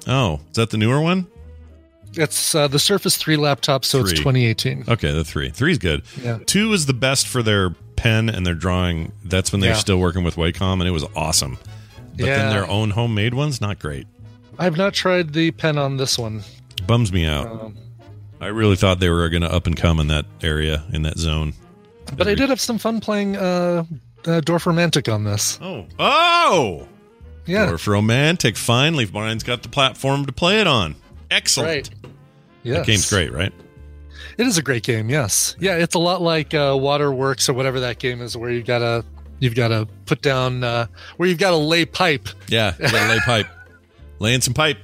Oh, 0.07 0.41
is 0.51 0.57
that 0.57 0.71
the 0.71 0.77
newer 0.79 1.01
one? 1.01 1.27
It's 2.15 2.55
uh, 2.55 2.67
the 2.67 2.79
Surface 2.79 3.17
Three 3.17 3.37
laptop, 3.37 3.85
so 3.85 4.01
it's 4.01 4.11
2018. 4.13 4.85
Okay, 4.89 5.13
the 5.13 5.25
3. 5.25 5.51
3 5.51 5.73
is 5.73 5.79
good. 5.79 6.03
Yeah. 6.21 6.39
2 6.45 6.73
is 6.73 6.87
the 6.87 6.93
best 6.93 7.29
for 7.29 7.43
their 7.43 7.71
pen 7.97 8.29
and 8.29 8.45
their 8.45 8.55
drawing. 8.55 9.13
That's 9.25 9.53
when 9.53 9.61
they're 9.61 9.71
Yeah. 9.73 9.77
still 9.77 9.99
working 9.99 10.25
with 10.25 10.35
Wacom, 10.37 10.75
and 10.81 10.83
it 10.89 10.91
was 10.91 11.05
awesome. 11.15 11.59
But 12.17 12.27
then 12.27 12.27
Yeah. 12.27 12.51
their 12.51 12.69
own 12.69 12.91
homemade 12.91 13.35
ones, 13.35 13.61
not 13.61 13.79
great. 13.79 14.07
I've 14.59 14.77
not 14.77 14.93
tried 14.93 15.33
the 15.35 15.53
pen 15.53 15.79
on 15.79 15.99
this 15.99 16.19
one. 16.19 16.43
Bums 16.87 17.13
me 17.13 17.27
out. 17.27 17.47
Um, 17.47 17.77
I 18.41 18.47
really 18.49 18.77
thought 18.77 18.99
they 19.01 19.09
were 19.11 19.29
going 19.29 19.43
to 19.43 19.53
up 19.53 19.67
and 19.67 19.77
come 19.77 20.01
in 20.01 20.09
that 20.09 20.25
area, 20.43 20.83
in 20.93 21.03
that 21.03 21.17
zone. 21.19 21.53
but 22.17 22.27
I 22.27 22.35
did 22.35 22.49
have 22.49 22.61
some 22.61 22.79
fun 22.79 22.99
playing 23.01 23.37
uh, 23.37 23.85
uh, 24.27 24.41
Dorfromantik 24.41 25.13
on 25.13 25.23
this. 25.25 25.59
Oh. 25.63 25.87
Oh! 25.99 26.89
Yeah, 27.47 27.66
Dorfromantik. 27.66 28.57
Finally, 28.57 29.07
Brian's 29.07 29.43
got 29.43 29.62
the 29.62 29.68
platform 29.68 30.26
to 30.26 30.32
play 30.32 30.61
it 30.61 30.66
on. 30.66 30.95
Excellent. 31.30 31.68
right. 31.68 32.11
Yes. 32.62 32.78
That 32.78 32.86
game's 32.86 33.09
great, 33.09 33.32
right? 33.32 33.53
It 34.36 34.47
is 34.47 34.59
a 34.59 34.62
great 34.62 34.82
game. 34.82 35.11
Yes. 35.11 35.57
Yeah, 35.59 35.76
it's 35.76 35.95
a 35.95 35.99
lot 35.99 36.22
like 36.22 36.55
uh, 36.55 36.76
Waterworks 36.78 37.49
or 37.49 37.55
whatever 37.55 37.80
that 37.80 37.99
game 37.99 38.20
is, 38.20 38.36
where 38.36 38.51
you 38.51 38.62
gotta 38.62 39.05
you've 39.38 39.55
got 39.55 39.68
to 39.68 39.88
put 40.07 40.22
down 40.22 40.62
uh, 40.62 40.86
where 41.16 41.28
you've 41.28 41.38
got 41.38 41.51
to 41.51 41.57
lay 41.57 41.84
pipe. 41.84 42.28
Yeah, 42.49 42.74
you 42.78 42.91
gotta 42.91 43.09
lay 43.09 43.20
pipe. 43.20 43.47
Laying 44.18 44.43
some 44.43 44.53
pipe. 44.53 44.76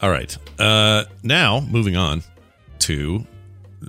All 0.00 0.08
right. 0.10 0.36
Uh, 0.56 1.04
now, 1.24 1.58
moving 1.60 1.96
on 1.96 2.22
to 2.80 3.26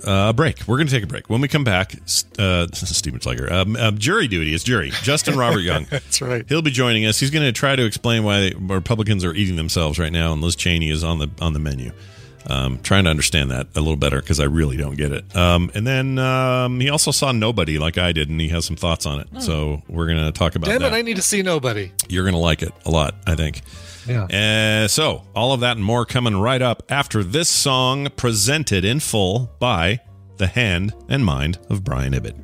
uh, 0.06 0.30
a 0.30 0.34
break. 0.34 0.68
We're 0.68 0.78
going 0.78 0.88
to 0.88 0.94
take 0.94 1.04
a 1.04 1.08
break. 1.08 1.30
When 1.30 1.42
we 1.42 1.48
come 1.48 1.64
back, 1.64 1.94
uh, 2.40 2.68
Stephen 2.74 3.20
Schleicher, 3.20 3.52
um, 3.52 3.76
um, 3.76 3.98
jury 3.98 4.28
duty 4.28 4.54
is 4.54 4.64
jury. 4.64 4.92
Justin 5.02 5.38
Robert 5.38 5.62
Young. 5.62 5.86
That's 5.90 6.22
right. 6.22 6.46
He'll 6.48 6.62
be 6.62 6.72
joining 6.72 7.06
us. 7.06 7.20
He's 7.20 7.32
going 7.32 7.46
to 7.46 7.52
try 7.52 7.76
to 7.76 7.86
explain 7.86 8.24
why 8.24 8.52
Republicans 8.58 9.24
are 9.24 9.34
eating 9.34 9.56
themselves 9.56 10.00
right 10.00 10.12
now, 10.12 10.34
and 10.34 10.42
Liz 10.42 10.56
Cheney 10.56 10.90
is 10.90 11.04
on 11.04 11.20
the 11.20 11.30
on 11.40 11.54
the 11.54 11.60
menu. 11.60 11.92
Um, 12.50 12.80
trying 12.80 13.06
to 13.06 13.10
understand 13.10 13.52
that 13.52 13.68
a 13.76 13.80
little 13.80 13.96
better 13.96 14.20
because 14.20 14.40
I 14.40 14.46
really 14.46 14.78
don't 14.78 14.96
get 14.96 15.12
it. 15.12 15.36
Um, 15.36 15.72
and 15.74 15.88
then 15.88 16.20
um, 16.20 16.80
he 16.80 16.90
also 16.90 17.12
saw 17.12 17.32
Nobody 17.32 17.80
like 17.80 17.98
I 17.98 18.12
did, 18.12 18.30
and 18.30 18.40
he 18.40 18.50
has 18.50 18.66
some 18.66 18.76
thoughts 18.76 19.06
on 19.06 19.20
it. 19.20 19.28
So 19.42 19.82
we're 19.88 20.08
going 20.08 20.24
to 20.24 20.32
talk 20.32 20.56
about 20.56 20.68
Damn 20.68 20.82
that. 20.82 20.94
it! 20.94 20.96
I 20.96 21.02
need 21.02 21.16
to 21.16 21.22
see 21.22 21.42
nobody. 21.42 21.92
You're 22.10 22.24
going 22.24 22.34
to 22.34 22.40
like 22.40 22.62
it 22.62 22.74
a 22.86 22.92
lot, 22.92 23.16
I 23.26 23.36
think. 23.36 23.62
Yeah. 24.08 24.84
Uh, 24.84 24.88
so, 24.88 25.24
all 25.36 25.54
of 25.54 25.62
that 25.62 25.78
and 25.78 25.86
more 25.86 26.06
coming 26.06 26.36
right 26.36 26.62
up 26.62 26.84
after 26.90 27.24
this 27.24 27.50
song 27.50 28.10
presented 28.18 28.84
in 28.84 29.00
full 29.00 29.52
by 29.60 30.02
the 30.38 30.48
hand 30.48 30.94
and 31.08 31.26
mind 31.26 31.60
of 31.70 31.84
Brian 31.84 32.14
Ibbott. 32.14 32.36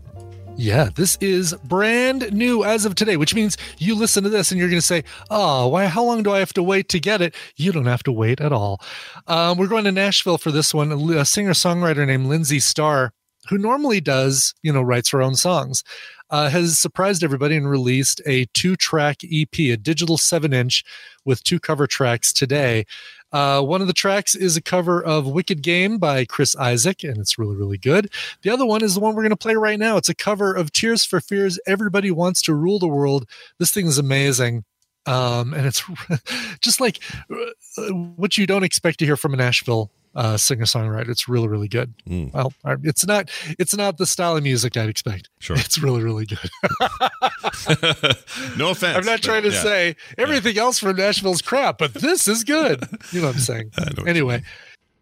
Yeah, 0.62 0.90
this 0.94 1.18
is 1.22 1.54
brand 1.64 2.34
new 2.34 2.66
as 2.66 2.84
of 2.84 2.94
today, 2.94 3.16
which 3.16 3.34
means 3.34 3.56
you 3.78 3.96
listen 3.96 4.26
to 4.26 4.30
this 4.30 4.52
and 4.52 4.60
you're 4.60 4.68
going 4.68 4.82
to 4.82 4.86
say, 4.86 5.06
"Oh, 5.30 5.70
why? 5.70 5.86
How 5.86 6.04
long 6.04 6.22
do 6.22 6.34
I 6.34 6.40
have 6.40 6.52
to 6.54 6.62
wait 6.64 6.90
to 6.90 7.00
get 7.00 7.22
it?" 7.22 7.34
You 7.56 7.72
don't 7.72 7.86
have 7.86 8.04
to 8.04 8.12
wait 8.12 8.42
at 8.42 8.52
all. 8.52 8.82
Um, 9.28 9.58
we're 9.58 9.68
going 9.68 9.86
to 9.86 9.92
Nashville 9.94 10.38
for 10.38 10.52
this 10.52 10.74
one. 10.74 10.92
A 10.92 11.24
singer 11.24 11.54
songwriter 11.54 12.06
named 12.06 12.26
Lindsay 12.28 12.60
Starr, 12.60 13.14
who 13.48 13.58
normally 13.58 14.02
does, 14.02 14.54
you 14.62 14.74
know, 14.74 14.82
writes 14.82 15.12
her 15.12 15.22
own 15.22 15.36
songs. 15.36 15.82
uh, 16.30 16.50
has 16.50 16.78
surprised 16.80 17.24
everybody 17.24 17.56
and 17.56 17.70
released 17.70 18.22
a 18.26 18.46
two 18.54 18.76
track 18.76 19.18
EP, 19.32 19.58
a 19.60 19.78
digital 19.78 20.18
seven 20.18 20.54
inch 20.54 20.84
with 21.26 21.44
two 21.44 21.60
cover 21.60 21.88
tracks 21.88 22.32
today. 22.34 22.86
Uh, 23.32 23.62
one 23.62 23.82
of 23.82 23.88
the 23.88 23.94
tracks 23.94 24.36
is 24.36 24.58
a 24.58 24.62
cover 24.62 25.02
of 25.04 25.28
Wicked 25.28 25.62
Game 25.62 25.98
by 25.98 26.26
Chris 26.26 26.56
Isaak, 26.56 27.04
and 27.04 27.18
it's 27.18 27.38
really, 27.38 27.56
really 27.56 27.78
good. 27.78 28.12
The 28.42 28.50
other 28.50 28.66
one 28.66 28.84
is 28.84 28.96
the 28.96 29.00
one 29.00 29.16
we're 29.16 29.24
going 29.24 29.30
to 29.30 29.36
play 29.36 29.56
right 29.56 29.80
now. 29.80 29.98
It's 29.98 30.10
a 30.10 30.16
cover 30.16 30.54
of 30.54 30.72
Tears 30.72 31.06
for 31.06 31.22
Fears 31.22 31.60
Everybody 31.68 32.12
Wants 32.12 32.42
to 32.44 32.54
Rule 32.54 32.80
the 32.80 32.88
World. 32.88 33.28
This 33.60 33.72
thing 33.72 33.88
is 33.88 33.98
amazing. 33.98 34.64
Um, 35.06 35.54
and 35.54 35.66
it's 35.66 35.84
just 36.62 36.80
like 36.80 37.00
uh, 37.30 37.94
what 38.16 38.38
you 38.38 38.46
don't 38.46 38.64
expect 38.64 39.00
to 39.00 39.06
hear 39.06 39.18
from 39.18 39.34
a 39.34 39.38
Nashville 39.38 39.92
uh, 40.16 40.38
singer 40.38 40.66
songwriter. 40.66 41.10
It's 41.10 41.28
really, 41.28 41.48
really 41.48 41.68
good. 41.68 41.94
Mm. 42.08 42.34
Well, 42.34 42.54
it's 42.84 43.06
not 43.06 43.30
it's 43.58 43.76
not 43.76 43.98
the 43.98 44.06
style 44.06 44.38
of 44.38 44.44
music 44.44 44.76
I'd 44.78 44.90
expect. 44.90 45.30
Sure. 45.40 45.56
It's 45.58 45.78
really, 45.80 46.04
really 46.04 46.26
good. 46.26 46.40
no 48.58 48.72
offense. 48.72 48.98
I'm 48.98 49.06
not 49.06 49.22
trying 49.22 49.44
to 49.44 49.52
yeah. 49.52 49.62
say 49.62 49.96
everything 50.18 50.58
else 50.58 50.80
from 50.80 50.96
Nashville's 50.96 51.42
crap, 51.42 51.78
but 51.78 51.94
this 51.94 52.28
is 52.28 52.44
good. 52.44 52.88
You 53.12 53.22
know 53.22 53.28
what 53.28 53.36
I'm 53.36 53.42
saying? 53.42 53.72
What 53.76 54.08
anyway, 54.08 54.44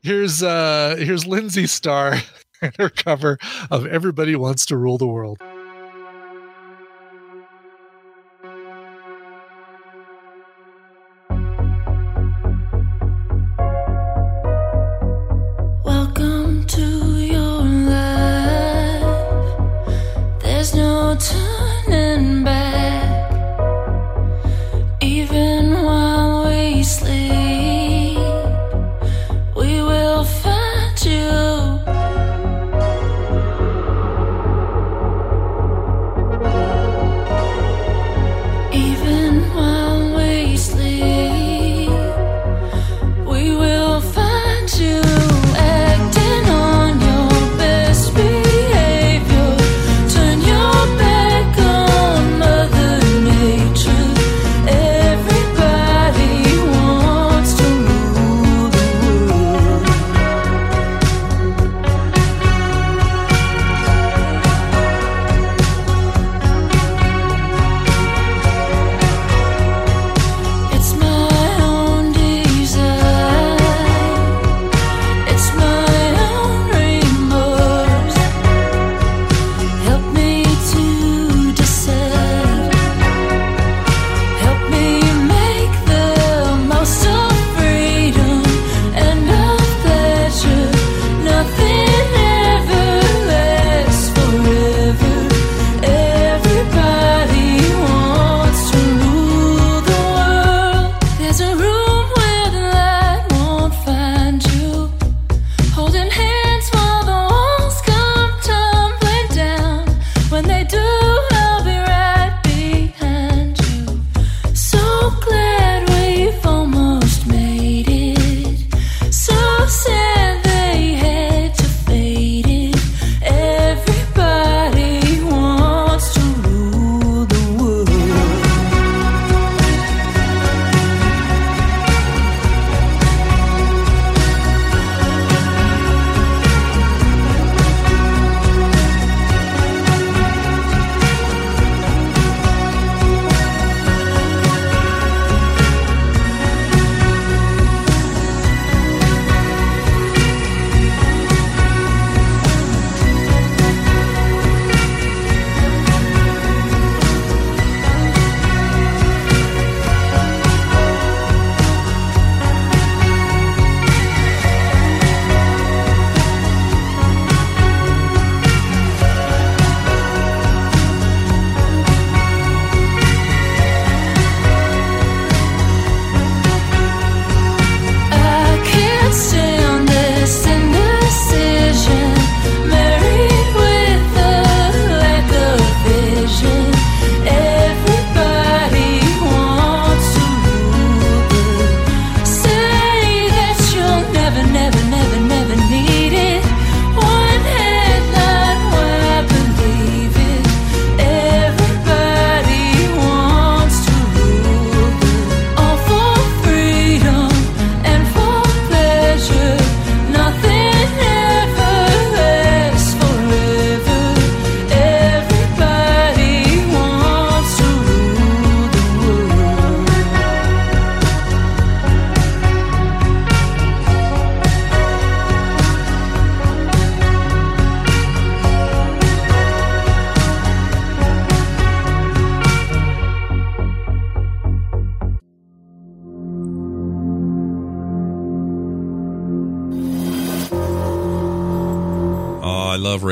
here's 0.02 0.42
uh 0.42 0.96
here's 0.98 1.28
Lindsay 1.28 1.68
Starr 1.68 2.16
and 2.62 2.74
her 2.78 2.90
cover 2.90 3.38
of 3.70 3.86
Everybody 3.86 4.36
Wants 4.36 4.66
to 4.68 4.78
Rule 4.78 4.98
the 4.98 5.08
World. 5.08 5.42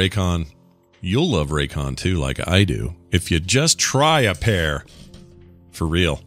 Raycon. 0.10 0.48
You'll 1.02 1.30
love 1.30 1.50
Raycon 1.50 1.98
too, 1.98 2.18
like 2.18 2.48
I 2.48 2.64
do, 2.64 2.96
if 3.12 3.30
you 3.32 3.40
just 3.40 3.78
try 3.78 4.22
a 4.22 4.36
pair. 4.36 4.86
For 5.72 5.86
real. 5.86 6.22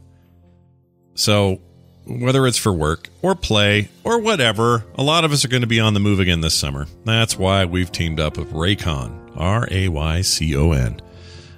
So, 1.15 1.61
whether 2.07 2.47
it's 2.47 2.59
for 2.59 2.73
work 2.73 3.09
or 3.23 3.35
play 3.35 3.89
or 4.05 4.21
whatever, 4.21 4.85
a 4.95 5.03
lot 5.03 5.25
of 5.25 5.33
us 5.33 5.45
are 5.45 5.49
going 5.49 5.63
to 5.63 5.67
be 5.67 5.81
on 5.81 5.95
the 5.95 6.01
move 6.01 6.21
again 6.21 6.43
this 6.43 6.55
summer. 6.55 6.87
That's 7.05 7.39
why 7.39 7.65
we've 7.65 7.91
teamed 7.91 8.21
up 8.21 8.37
with 8.37 8.53
Raycon, 8.53 9.33
R 9.37 9.67
A 9.71 9.89
Y 9.89 10.21
C 10.21 10.55
O 10.57 10.73
N. 10.73 11.01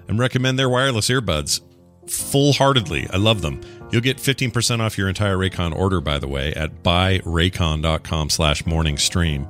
and 0.09 0.19
recommend 0.19 0.59
their 0.59 0.69
wireless 0.69 1.09
earbuds 1.09 1.61
full 2.09 2.53
heartedly. 2.53 3.09
I 3.13 3.17
love 3.17 3.43
them. 3.43 3.61
You'll 3.91 4.03
get 4.03 4.19
15% 4.19 4.81
off 4.81 4.97
your 4.97 5.09
entire 5.09 5.37
Raycon 5.37 5.75
order, 5.75 6.01
by 6.01 6.19
the 6.19 6.29
way, 6.29 6.53
at 6.55 6.83
buyraycon.com 6.83 8.31
slash 8.31 8.65
morning 8.67 8.97
stream. 8.99 9.47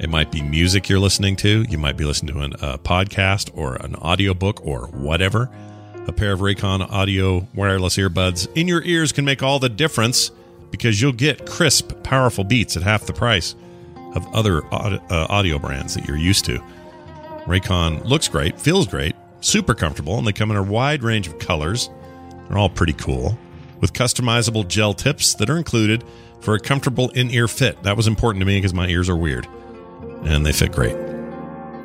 It 0.00 0.08
might 0.08 0.32
be 0.32 0.40
music 0.40 0.88
you're 0.88 0.98
listening 0.98 1.36
to. 1.36 1.66
You 1.68 1.76
might 1.76 1.98
be 1.98 2.06
listening 2.06 2.34
to 2.34 2.40
an, 2.40 2.52
a 2.54 2.78
podcast 2.78 3.50
or 3.54 3.74
an 3.76 3.94
audiobook 3.96 4.64
or 4.64 4.86
whatever. 4.86 5.50
A 6.06 6.12
pair 6.12 6.32
of 6.32 6.40
Raycon 6.40 6.90
audio 6.90 7.46
wireless 7.54 7.98
earbuds 7.98 8.48
in 8.56 8.66
your 8.66 8.82
ears 8.82 9.12
can 9.12 9.26
make 9.26 9.42
all 9.42 9.58
the 9.58 9.68
difference 9.68 10.30
because 10.70 11.02
you'll 11.02 11.12
get 11.12 11.44
crisp, 11.44 12.02
powerful 12.02 12.44
beats 12.44 12.78
at 12.78 12.82
half 12.82 13.04
the 13.04 13.12
price 13.12 13.54
of 14.14 14.26
other 14.34 14.64
aud- 14.72 15.02
uh, 15.12 15.26
audio 15.28 15.58
brands 15.58 15.92
that 15.94 16.08
you're 16.08 16.16
used 16.16 16.46
to. 16.46 16.58
Raycon 17.44 18.02
looks 18.06 18.26
great, 18.26 18.58
feels 18.58 18.86
great, 18.86 19.14
super 19.42 19.74
comfortable, 19.74 20.16
and 20.16 20.26
they 20.26 20.32
come 20.32 20.50
in 20.50 20.56
a 20.56 20.62
wide 20.62 21.02
range 21.02 21.28
of 21.28 21.38
colors. 21.38 21.90
They're 22.48 22.56
all 22.56 22.70
pretty 22.70 22.94
cool 22.94 23.38
with 23.82 23.92
customizable 23.92 24.66
gel 24.66 24.94
tips 24.94 25.34
that 25.34 25.50
are 25.50 25.58
included 25.58 26.04
for 26.40 26.54
a 26.54 26.58
comfortable 26.58 27.10
in 27.10 27.30
ear 27.30 27.48
fit. 27.48 27.82
That 27.82 27.98
was 27.98 28.06
important 28.06 28.40
to 28.40 28.46
me 28.46 28.56
because 28.56 28.72
my 28.72 28.88
ears 28.88 29.10
are 29.10 29.16
weird 29.16 29.46
and 30.24 30.44
they 30.44 30.52
fit 30.52 30.72
great. 30.72 30.96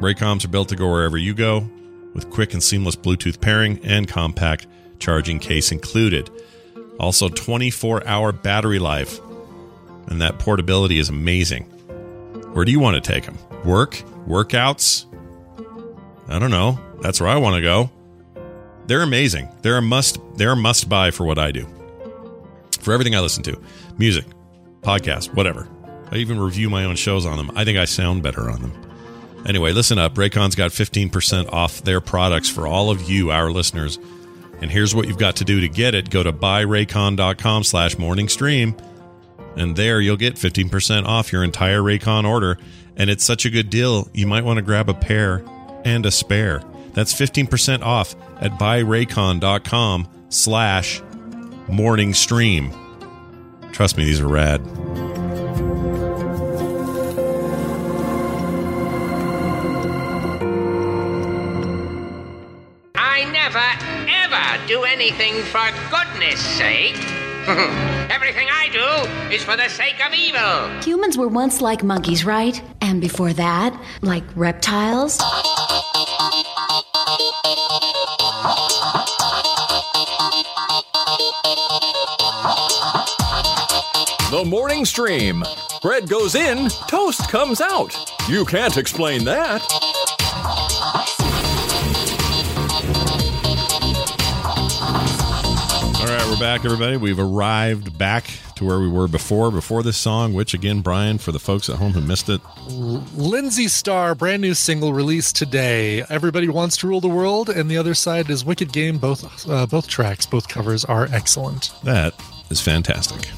Raycons 0.02 0.44
are 0.46 0.50
built 0.50 0.70
to 0.70 0.76
go 0.76 0.90
wherever 0.90 1.18
you 1.18 1.34
go 1.34 1.70
with 2.14 2.30
quick 2.30 2.54
and 2.54 2.64
seamless 2.64 2.96
Bluetooth 2.96 3.40
pairing 3.40 3.80
and 3.84 4.08
compact 4.08 4.68
charging 5.00 5.40
case 5.40 5.72
included. 5.72 6.30
Also, 7.00 7.28
24 7.30 8.08
hour 8.08 8.32
battery 8.32 8.80
life, 8.80 9.20
and 10.08 10.22
that 10.22 10.40
portability 10.40 10.98
is 10.98 11.10
amazing. 11.10 11.64
Where 12.54 12.64
do 12.64 12.72
you 12.72 12.80
want 12.80 12.96
to 12.96 13.12
take 13.12 13.26
them? 13.26 13.38
Work? 13.66 13.96
Workouts? 14.28 15.06
I 16.28 16.40
don't 16.40 16.52
know. 16.52 16.80
That's 17.02 17.20
where 17.20 17.30
I 17.30 17.36
want 17.36 17.56
to 17.56 17.62
go. 17.62 17.92
They're 18.88 19.02
amazing. 19.02 19.50
They're 19.62 19.78
a 19.78 19.82
must. 19.82 20.20
They're 20.36 20.52
a 20.52 20.56
must 20.56 20.88
buy 20.88 21.12
for 21.12 21.26
what 21.26 21.38
I 21.38 21.52
do. 21.52 21.68
For 22.80 22.94
everything 22.94 23.16
I 23.16 23.20
listen 23.20 23.44
to, 23.44 23.62
music, 23.98 24.26
podcast, 24.82 25.34
whatever. 25.34 25.68
I 26.12 26.18
even 26.18 26.40
review 26.40 26.70
my 26.70 26.86
own 26.86 26.96
shows 26.96 27.26
on 27.26 27.38
them. 27.38 27.52
I 27.56 27.64
think 27.64 27.78
I 27.78 27.86
sound 27.86 28.24
better 28.24 28.50
on 28.50 28.62
them. 28.62 28.86
Anyway, 29.46 29.72
listen 29.72 30.00
up. 30.00 30.16
Raycon's 30.16 30.56
got 30.56 30.72
15% 30.72 31.52
off 31.54 31.84
their 31.84 32.02
products 32.02 32.50
for 32.50 32.68
all 32.68 32.90
of 32.90 33.10
you, 33.10 33.32
our 33.32 33.52
listeners. 33.52 34.00
And 34.62 34.72
here's 34.72 34.96
what 34.96 35.08
you've 35.08 35.18
got 35.18 35.36
to 35.38 35.46
do 35.46 35.62
to 35.62 35.70
get 35.70 35.94
it. 35.94 36.10
Go 36.10 36.24
to 36.24 36.34
buyraycon.com 36.34 37.64
slash 37.64 37.98
morning 37.98 38.30
stream. 38.30 38.76
And 39.56 39.76
there 39.76 40.02
you'll 40.02 40.18
get 40.18 40.36
15% 40.36 41.06
off 41.06 41.32
your 41.32 41.44
entire 41.44 41.82
Raycon 41.82 42.28
order. 42.28 42.58
And 42.98 43.10
it's 43.10 43.24
such 43.24 43.46
a 43.46 43.50
good 43.50 43.70
deal, 43.70 44.10
you 44.14 44.26
might 44.26 44.44
want 44.44 44.58
to 44.58 44.64
grab 44.64 44.90
a 44.90 44.94
pair 44.94 45.44
and 45.84 46.06
a 46.06 46.12
spare. 46.12 46.64
That's 46.94 47.14
15% 47.14 47.82
off 47.84 48.16
at 48.40 48.52
buyraycon.com 48.54 50.08
slash 50.30 51.02
morning 51.68 52.14
stream. 52.14 52.74
Trust 53.74 53.98
me, 53.98 54.06
these 54.06 54.22
are 54.22 54.28
rad. 54.28 54.62
Do 64.76 64.84
anything 64.84 65.42
for 65.44 65.66
goodness 65.90 66.38
sake. 66.58 66.98
Everything 68.12 68.50
I 68.52 68.68
do 68.74 69.34
is 69.34 69.42
for 69.42 69.56
the 69.56 69.70
sake 69.70 70.06
of 70.06 70.14
evil. 70.14 70.68
Humans 70.82 71.18
were 71.18 71.30
once 71.30 71.62
like 71.62 71.82
monkeys, 71.82 72.26
right? 72.26 72.62
And 72.82 73.00
before 73.00 73.32
that, 73.34 73.72
like 74.02 74.26
reptiles? 74.36 75.18
The 84.30 84.44
morning 84.46 84.84
stream. 84.84 85.46
Bread 85.82 86.10
goes 86.10 86.36
in, 86.36 86.68
toast 86.90 87.30
comes 87.30 87.62
out. 87.62 87.96
You 88.28 88.44
can't 88.44 88.76
explain 88.76 89.24
that. 89.24 89.62
Right, 96.18 96.28
we're 96.30 96.40
back, 96.40 96.66
everybody. 96.66 96.98
We've 96.98 97.20
arrived 97.20 97.98
back 97.98 98.26
to 98.56 98.66
where 98.66 98.80
we 98.80 98.88
were 98.88 99.08
before, 99.08 99.52
before 99.52 99.84
this 99.84 99.98
song, 99.98 100.34
which 100.34 100.54
again, 100.54 100.82
Brian, 100.82 101.18
for 101.18 101.32
the 101.32 101.40
folks 101.40 101.70
at 101.70 101.76
home 101.78 101.92
who 101.94 102.02
missed 102.02 102.30
it, 102.30 102.42
Lindsay 102.68 103.68
Starr, 103.68 104.16
brand 104.16 104.42
new 104.42 104.54
single 104.54 104.94
released 104.94 105.36
today. 105.36 106.04
Everybody 106.10 106.48
wants 106.48 106.78
to 106.78 106.88
rule 106.88 107.02
the 107.02 107.08
world, 107.10 107.50
and 107.50 107.70
the 107.70 107.78
other 107.78 107.94
side 107.94 108.30
is 108.30 108.46
Wicked 108.46 108.72
Game. 108.72 108.98
Both 108.98 109.48
uh, 109.50 109.66
both 109.66 109.88
tracks, 109.88 110.26
both 110.26 110.48
covers 110.48 110.86
are 110.86 111.08
excellent. 111.12 111.72
that 111.84 112.14
is 112.50 112.62
fantastic. 112.62 113.30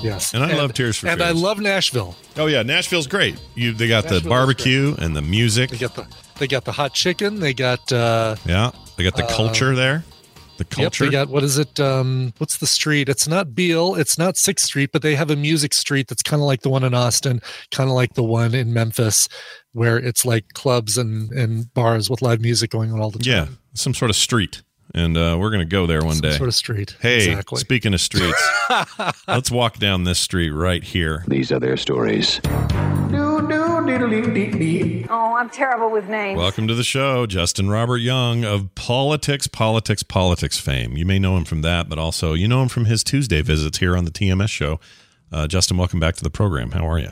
Yes, 0.00 0.34
And 0.34 0.42
I 0.42 0.56
love 0.56 0.72
Tears 0.74 0.96
for 0.98 1.06
and 1.06 1.22
I 1.22 1.30
love 1.30 1.60
Nashville. 1.60 2.16
Oh 2.36 2.46
yeah, 2.46 2.62
Nashville's 2.64 3.06
great. 3.06 3.40
You 3.54 3.72
they 3.72 3.86
got 3.86 4.04
Nashville 4.04 4.20
the 4.22 4.28
barbecue 4.28 4.96
and 4.98 5.14
the 5.14 5.22
music. 5.22 5.70
They 5.70 5.78
got 5.78 5.94
the 5.94 6.06
they 6.38 6.48
got 6.48 6.64
the 6.64 6.72
hot 6.72 6.92
chicken. 6.92 7.38
They 7.38 7.54
got 7.54 7.92
uh, 7.92 8.34
Yeah, 8.44 8.72
they 8.96 9.04
got 9.04 9.14
the 9.16 9.24
Uh, 9.24 9.36
culture 9.36 9.76
there. 9.76 10.02
The 10.58 10.64
culture. 10.64 10.82
Yep, 10.82 10.92
culture. 10.92 11.04
they 11.06 11.10
got 11.10 11.28
what 11.28 11.42
is 11.42 11.58
it? 11.58 11.80
Um, 11.80 12.32
what's 12.38 12.58
the 12.58 12.66
street? 12.66 13.08
It's 13.08 13.26
not 13.26 13.54
Beale, 13.54 13.94
it's 13.94 14.18
not 14.18 14.36
Sixth 14.36 14.66
Street, 14.66 14.90
but 14.92 15.02
they 15.02 15.14
have 15.14 15.30
a 15.30 15.36
music 15.36 15.72
street 15.74 16.08
that's 16.08 16.22
kind 16.22 16.40
of 16.42 16.46
like 16.46 16.60
the 16.62 16.68
one 16.70 16.84
in 16.84 16.94
Austin, 16.94 17.40
kind 17.70 17.88
of 17.90 17.94
like 17.94 18.14
the 18.14 18.22
one 18.22 18.54
in 18.54 18.72
Memphis, 18.72 19.28
where 19.72 19.96
it's 19.98 20.24
like 20.24 20.44
clubs 20.54 20.96
and 20.98 21.30
and 21.32 21.72
bars 21.74 22.08
with 22.10 22.22
live 22.22 22.40
music 22.40 22.70
going 22.70 22.92
on 22.92 23.00
all 23.00 23.10
the 23.10 23.18
time. 23.18 23.30
yeah, 23.32 23.46
some 23.74 23.94
sort 23.94 24.10
of 24.10 24.16
street, 24.16 24.62
and 24.94 25.16
uh, 25.16 25.36
we're 25.40 25.50
gonna 25.50 25.64
go 25.64 25.86
there 25.86 26.04
one 26.04 26.16
Some 26.16 26.30
day. 26.30 26.36
sort 26.36 26.48
of 26.48 26.54
street. 26.54 26.96
Hey, 27.00 27.28
Exactly. 27.30 27.58
speaking 27.58 27.94
of 27.94 28.00
streets, 28.00 28.42
let's 29.26 29.50
walk 29.50 29.78
down 29.78 30.04
this 30.04 30.18
street 30.18 30.50
right 30.50 30.84
here. 30.84 31.24
These 31.26 31.50
are 31.50 31.58
their 31.60 31.76
stories. 31.78 32.40
Oh, 33.94 35.34
I'm 35.36 35.50
terrible 35.50 35.90
with 35.90 36.08
names. 36.08 36.38
Welcome 36.38 36.66
to 36.66 36.74
the 36.74 36.82
show, 36.82 37.26
Justin 37.26 37.68
Robert 37.68 37.98
Young 37.98 38.42
of 38.42 38.74
Politics, 38.74 39.46
Politics, 39.46 40.02
Politics 40.02 40.58
fame. 40.58 40.96
You 40.96 41.04
may 41.04 41.18
know 41.18 41.36
him 41.36 41.44
from 41.44 41.60
that, 41.60 41.90
but 41.90 41.98
also 41.98 42.32
you 42.32 42.48
know 42.48 42.62
him 42.62 42.68
from 42.70 42.86
his 42.86 43.04
Tuesday 43.04 43.42
visits 43.42 43.78
here 43.78 43.94
on 43.94 44.06
the 44.06 44.10
TMS 44.10 44.48
show. 44.48 44.80
Uh, 45.30 45.46
Justin, 45.46 45.76
welcome 45.76 46.00
back 46.00 46.16
to 46.16 46.24
the 46.24 46.30
program. 46.30 46.70
How 46.70 46.88
are 46.88 46.98
you? 46.98 47.10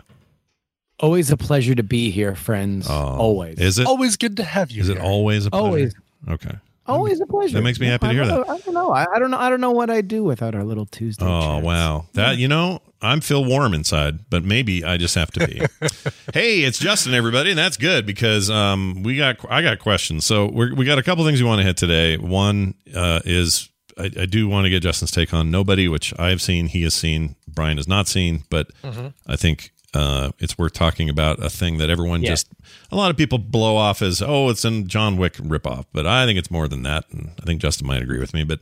Always 0.98 1.30
a 1.30 1.36
pleasure 1.36 1.74
to 1.74 1.82
be 1.82 2.10
here, 2.10 2.34
friends. 2.34 2.88
always. 2.88 3.58
Is 3.58 3.78
it? 3.78 3.86
Always 3.86 4.16
good 4.16 4.38
to 4.38 4.44
have 4.44 4.70
you. 4.70 4.80
Is 4.80 4.88
it 4.88 4.98
always 4.98 5.44
a 5.44 5.50
pleasure? 5.50 5.66
Always. 5.66 5.94
Okay. 6.28 6.56
Always 6.90 7.20
a 7.20 7.26
pleasure. 7.26 7.54
That 7.58 7.62
makes 7.62 7.80
me 7.80 7.86
happy 7.86 8.08
to 8.08 8.12
hear 8.12 8.22
I, 8.22 8.26
that. 8.26 8.48
I, 8.48 8.54
I 8.54 8.58
don't 8.58 8.74
know. 8.74 8.90
I, 8.92 9.06
I 9.14 9.18
don't 9.18 9.30
know. 9.30 9.38
I 9.38 9.50
don't 9.50 9.60
know 9.60 9.70
what 9.70 9.90
I'd 9.90 10.08
do 10.08 10.24
without 10.24 10.54
our 10.54 10.64
little 10.64 10.86
Tuesday. 10.86 11.24
Oh 11.24 11.58
wow, 11.58 12.06
that 12.14 12.38
you 12.38 12.48
know, 12.48 12.80
I'm 13.00 13.20
feel 13.20 13.44
warm 13.44 13.74
inside, 13.74 14.30
but 14.30 14.44
maybe 14.44 14.84
I 14.84 14.96
just 14.96 15.14
have 15.14 15.30
to 15.32 15.46
be. 15.46 15.60
hey, 16.34 16.60
it's 16.60 16.78
Justin, 16.78 17.14
everybody, 17.14 17.50
and 17.50 17.58
that's 17.58 17.76
good 17.76 18.06
because 18.06 18.50
um, 18.50 19.02
we 19.02 19.16
got 19.16 19.38
I 19.50 19.62
got 19.62 19.78
questions. 19.78 20.24
So 20.26 20.46
we're, 20.50 20.74
we 20.74 20.84
got 20.84 20.98
a 20.98 21.02
couple 21.02 21.24
things 21.24 21.42
we 21.42 21.48
want 21.48 21.60
to 21.60 21.64
hit 21.66 21.76
today. 21.76 22.16
One 22.16 22.74
uh, 22.94 23.20
is 23.24 23.68
I, 23.98 24.04
I 24.04 24.26
do 24.26 24.48
want 24.48 24.64
to 24.64 24.70
get 24.70 24.82
Justin's 24.82 25.10
take 25.10 25.34
on 25.34 25.50
Nobody, 25.50 25.88
which 25.88 26.12
I 26.18 26.28
have 26.30 26.40
seen, 26.40 26.66
he 26.68 26.82
has 26.82 26.94
seen, 26.94 27.36
Brian 27.48 27.76
has 27.76 27.88
not 27.88 28.08
seen, 28.08 28.44
but 28.50 28.68
Mhm. 28.82 29.12
I 29.26 29.36
think 29.36 29.72
uh, 29.94 30.30
it's 30.38 30.56
worth 30.58 30.72
talking 30.72 31.08
about 31.08 31.42
a 31.44 31.50
thing 31.50 31.78
that 31.78 31.90
everyone 31.90 32.22
Yeah. 32.22 32.30
just 32.30 32.48
a 32.92 32.96
lot 32.96 33.10
of 33.10 33.16
people 33.16 33.38
blow 33.38 33.76
off 33.76 34.02
as 34.02 34.22
oh, 34.22 34.48
it's 34.50 34.64
a 34.64 34.82
John 34.82 35.16
Wick 35.16 35.34
ripoff, 35.34 35.86
but 35.92 36.06
I 36.06 36.26
think 36.26 36.38
it's 36.38 36.50
more 36.50 36.68
than 36.68 36.82
that, 36.84 37.04
and 37.10 37.30
I 37.40 37.44
think 37.44 37.60
Justin 37.60 37.86
might 37.86 38.02
agree 38.02 38.18
with 38.20 38.34
me, 38.34 38.44
but. 38.44 38.60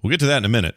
We'll 0.00 0.10
get 0.12 0.20
to 0.20 0.26
that 0.26 0.36
in 0.38 0.44
a 0.44 0.48
minute. 0.48 0.76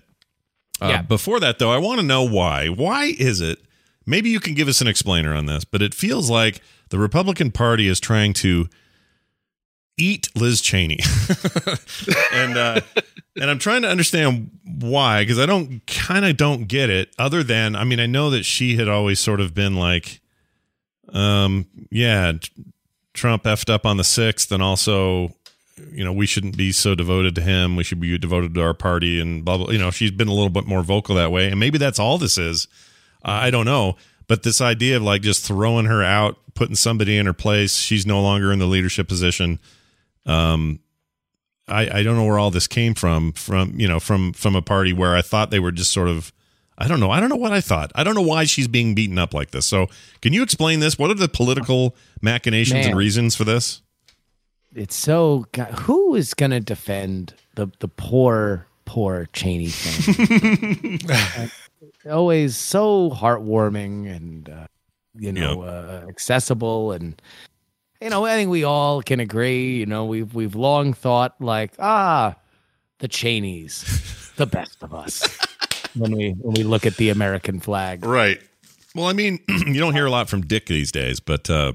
Uh, 0.82 0.88
Yeah. 0.88 1.02
Before 1.04 1.40
that, 1.42 1.60
though, 1.60 1.72
I 1.72 1.78
want 1.78 2.00
to 2.00 2.06
know 2.06 2.24
why. 2.24 2.70
Why 2.70 3.14
is 3.20 3.40
it? 3.40 3.60
Maybe 4.08 4.32
you 4.32 4.40
can 4.40 4.56
give 4.56 4.68
us 4.68 4.82
an 4.82 4.88
explainer 4.88 5.32
on 5.36 5.46
this, 5.46 5.64
but 5.64 5.84
it 5.84 5.94
feels 5.94 6.28
like 6.28 6.60
the 6.90 6.98
Republican 6.98 7.52
Party 7.52 7.88
is 7.88 8.00
trying 8.00 8.34
to 8.42 8.68
eat 9.98 10.30
Liz 10.36 10.62
Cheney, 10.62 11.00
and 12.34 12.58
uh, 12.58 12.82
and 13.40 13.50
I'm 13.50 13.60
trying 13.60 13.84
to 13.84 13.90
understand 13.90 14.52
why 14.64 15.24
because 15.24 15.40
I 15.40 15.46
don't 15.46 15.86
kind 15.88 16.26
of 16.26 16.38
don't 16.38 16.68
get 16.68 16.90
it. 16.90 17.14
Other 17.18 17.44
than, 17.44 17.76
I 17.76 17.84
mean, 17.84 18.00
I 18.00 18.06
know 18.06 18.30
that 18.30 18.44
she 18.44 18.76
had 18.78 18.88
always 18.88 19.20
sort 19.20 19.42
of 19.42 19.54
been 19.54 19.76
like, 19.76 20.22
um, 21.10 21.66
yeah, 21.90 22.34
Trump 23.14 23.44
effed 23.44 23.70
up 23.70 23.86
on 23.86 23.98
the 23.98 24.04
sixth, 24.04 24.52
and 24.52 24.64
also 24.64 25.34
you 25.92 26.04
know, 26.04 26.14
we 26.14 26.26
shouldn't 26.26 26.58
be 26.58 26.72
so 26.72 26.96
devoted 26.96 27.36
to 27.36 27.42
him. 27.42 27.76
We 27.76 27.84
should 27.84 28.00
be 28.00 28.18
devoted 28.18 28.54
to 28.56 28.62
our 28.62 28.74
party 28.74 29.20
and 29.20 29.44
blah, 29.44 29.58
blah. 29.58 29.72
You 29.72 29.80
know, 29.80 29.92
she's 29.92 30.12
been 30.12 30.28
a 30.28 30.34
little 30.34 30.50
bit 30.50 30.66
more 30.66 30.84
vocal 30.84 31.16
that 31.16 31.32
way. 31.32 31.50
And 31.50 31.60
maybe 31.60 31.78
that's 31.78 32.00
all 32.00 32.18
this 32.18 32.38
is. 32.38 32.68
I 33.24 33.52
don't 33.52 33.66
know. 33.66 33.98
But 34.28 34.44
this 34.44 34.62
idea 34.62 34.98
of 34.98 35.04
like 35.04 35.22
just 35.22 35.46
throwing 35.46 35.86
her 35.86 36.04
out, 36.04 36.38
putting 36.54 36.76
somebody 36.76 37.18
in 37.18 37.26
her 37.26 37.34
place, 37.34 37.76
she's 37.76 38.06
no 38.06 38.22
longer 38.22 38.52
in 38.52 38.60
the 38.60 38.66
leadership 38.66 39.08
position. 39.08 39.60
Um, 40.26 40.80
I, 41.68 42.00
I 42.00 42.04
don't 42.04 42.16
know 42.16 42.26
where 42.26 42.40
all 42.40 42.52
this 42.52 42.68
came 42.68 42.94
from, 42.94 43.32
from, 43.34 43.80
you 43.80 43.88
know, 43.88 44.00
from, 44.00 44.34
from 44.34 44.56
a 44.56 44.62
party 44.62 44.94
where 44.94 45.16
I 45.16 45.22
thought 45.22 45.52
they 45.52 45.60
were 45.60 45.72
just 45.72 45.92
sort 45.92 46.10
of, 46.10 46.34
I 46.78 46.88
don't 46.88 47.00
know. 47.00 47.12
I 47.12 47.20
don't 47.20 47.30
know 47.30 47.36
what 47.36 47.54
I 47.54 47.62
thought. 47.62 47.92
I 47.96 48.04
don't 48.04 48.16
know 48.16 48.22
why 48.22 48.44
she's 48.46 48.68
being 48.68 48.96
beaten 48.96 49.18
up 49.18 49.34
like 49.34 49.52
this. 49.52 49.66
So 49.66 49.88
can 50.22 50.34
you 50.34 50.44
explain 50.44 50.80
this? 50.80 50.98
What 50.98 51.12
are 51.12 51.16
the 51.16 51.30
political 51.30 51.96
machinations 52.22 52.88
and 52.88 52.98
reasons 52.98 53.36
for 53.36 53.44
this? 53.44 53.82
it's 54.76 54.96
so 54.96 55.46
God, 55.52 55.72
who 55.72 56.16
is 56.16 56.34
going 56.34 56.52
to 56.52 56.60
defend 56.60 57.34
the 57.56 57.68
the 57.80 57.88
poor 57.88 58.68
poor 58.86 59.28
Cheney? 59.34 59.72
Uh, 61.10 61.48
always 62.10 62.56
so 62.58 63.10
heartwarming 63.12 64.14
and 64.14 64.50
uh, 64.50 64.68
you 65.18 65.32
know 65.32 65.64
uh, 65.64 66.06
accessible 66.08 66.92
and 66.92 67.22
you 68.02 68.10
know 68.10 68.26
I 68.26 68.36
think 68.36 68.50
we 68.50 68.64
all 68.64 69.02
can 69.02 69.20
agree. 69.20 69.78
You 69.78 69.86
know 69.86 70.06
we've 70.06 70.34
we've 70.34 70.56
long 70.56 70.94
thought 70.94 71.36
like 71.40 71.74
ah 71.80 72.36
the 73.00 73.08
Cheneys, 73.08 74.34
the 74.38 74.46
best 74.46 74.82
of 74.84 74.94
us 74.94 75.38
when 75.96 76.16
we 76.16 76.32
when 76.32 76.54
we 76.54 76.64
look 76.64 76.86
at 76.86 76.98
the 76.98 77.10
American 77.10 77.60
flag. 77.60 78.06
Right. 78.06 78.42
Well, 78.96 79.06
I 79.06 79.14
mean, 79.14 79.40
you 79.48 79.80
don't 79.80 79.94
hear 79.94 80.06
a 80.06 80.12
lot 80.12 80.30
from 80.30 80.42
Dick 80.42 80.66
these 80.66 80.92
days, 80.92 81.20
but 81.20 81.50
uh, 81.50 81.74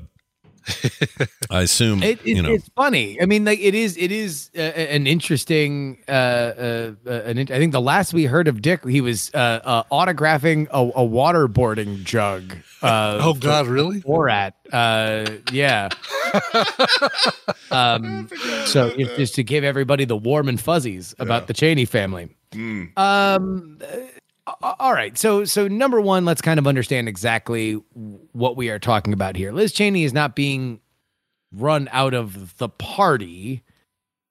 I 1.51 1.63
assume 1.63 2.03
It, 2.03 2.19
it, 2.21 2.27
you 2.27 2.43
know. 2.43 2.53
it's 2.53 2.69
funny. 2.77 3.21
I 3.23 3.27
mean, 3.27 3.45
like 3.45 3.61
it 3.61 3.75
is. 3.75 3.97
It 3.97 4.11
is 4.11 4.51
uh, 4.57 4.61
an 4.61 5.07
interesting. 5.07 5.99
Uh, 6.09 6.11
uh, 6.11 6.93
uh, 7.07 7.11
an, 7.11 7.39
in- 7.39 7.53
I 7.53 7.59
think 7.59 7.73
the 7.73 7.81
last 7.81 8.13
we 8.13 8.25
heard 8.25 8.49
of 8.49 8.61
Dick, 8.63 8.85
he 8.87 9.01
was 9.01 9.31
uh, 9.35 9.61
uh, 9.65 9.83
autographing 9.93 10.67
a, 10.71 10.81
a 10.81 11.07
waterboarding 11.07 12.03
jug. 12.05 12.57
Oh, 12.89 13.35
God, 13.35 13.67
really? 13.67 14.01
Borat. 14.03 14.53
Uh, 14.73 15.39
yeah. 15.51 15.89
um, 17.73 18.29
so 18.67 18.93
if- 18.97 19.17
just 19.17 19.35
to 19.37 19.43
give 19.43 19.65
everybody 19.65 20.05
the 20.05 20.17
warm 20.17 20.49
and 20.49 20.61
fuzzies 20.61 21.15
about 21.19 21.47
the 21.49 21.55
Cheney 21.55 21.85
family. 21.85 22.29
Um. 22.97 23.79
All 24.63 24.93
right. 24.93 25.17
So 25.19 25.45
so 25.45 25.69
number 25.69 26.01
one, 26.01 26.25
let's 26.25 26.41
kind 26.41 26.59
of 26.59 26.67
understand 26.67 27.09
exactly 27.09 27.73
what 28.33 28.57
we 28.57 28.71
are 28.71 28.79
talking 28.79 29.13
about 29.13 29.37
here. 29.37 29.53
Liz 29.53 29.73
Cheney 29.73 30.05
is 30.05 30.13
not 30.13 30.37
being 30.37 30.81
run 31.53 31.89
out 31.93 32.15
of 32.15 32.57
the 32.59 32.69
party. 32.69 33.63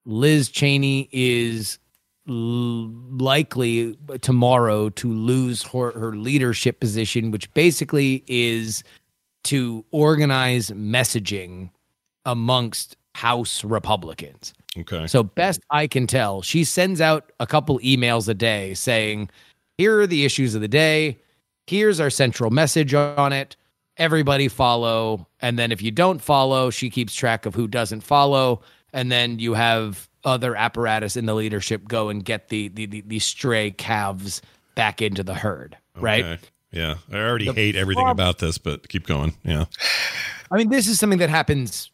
Liz 0.04 0.48
Cheney 0.48 1.08
is 1.12 1.78
l- 2.28 2.90
likely 3.10 3.96
tomorrow 4.20 4.88
to 4.90 5.12
lose 5.12 5.62
her, 5.64 5.92
her 5.92 6.16
leadership 6.16 6.80
position, 6.80 7.30
which 7.30 7.52
basically 7.54 8.24
is 8.26 8.84
to 9.44 9.84
organize 9.90 10.70
messaging 10.70 11.70
amongst 12.24 12.96
House 13.14 13.64
Republicans. 13.64 14.52
Okay. 14.78 15.06
So 15.06 15.22
best 15.22 15.60
I 15.70 15.86
can 15.86 16.06
tell, 16.06 16.42
she 16.42 16.64
sends 16.64 17.00
out 17.00 17.32
a 17.40 17.46
couple 17.46 17.78
emails 17.80 18.28
a 18.28 18.34
day 18.34 18.74
saying, 18.74 19.30
"Here 19.78 20.00
are 20.00 20.06
the 20.06 20.24
issues 20.24 20.54
of 20.54 20.60
the 20.60 20.68
day. 20.68 21.18
Here's 21.66 22.00
our 22.00 22.10
central 22.10 22.50
message 22.50 22.94
on 22.94 23.32
it. 23.32 23.56
Everybody 23.96 24.48
follow." 24.48 25.26
And 25.40 25.58
then 25.58 25.72
if 25.72 25.82
you 25.82 25.90
don't 25.90 26.20
follow, 26.20 26.70
she 26.70 26.90
keeps 26.90 27.14
track 27.14 27.46
of 27.46 27.54
who 27.54 27.66
doesn't 27.68 28.00
follow, 28.02 28.62
and 28.92 29.10
then 29.10 29.38
you 29.38 29.54
have 29.54 30.08
other 30.24 30.56
apparatus 30.56 31.16
in 31.16 31.26
the 31.26 31.34
leadership 31.34 31.86
go 31.86 32.08
and 32.08 32.24
get 32.24 32.48
the 32.48 32.68
the 32.68 32.86
the, 32.86 33.00
the 33.06 33.18
stray 33.18 33.70
calves 33.70 34.42
back 34.74 35.00
into 35.00 35.22
the 35.22 35.34
herd, 35.34 35.76
right? 35.96 36.38
Yeah. 36.72 36.96
I 37.10 37.16
already 37.16 37.46
The 37.46 37.52
hate 37.54 37.76
everything 37.76 38.04
prob- 38.04 38.16
about 38.16 38.38
this, 38.38 38.58
but 38.58 38.88
keep 38.88 39.06
going. 39.06 39.34
Yeah. 39.44 39.64
I 40.50 40.56
mean, 40.58 40.68
this 40.68 40.86
is 40.88 40.98
something 40.98 41.20
that 41.20 41.30
happens 41.30 41.90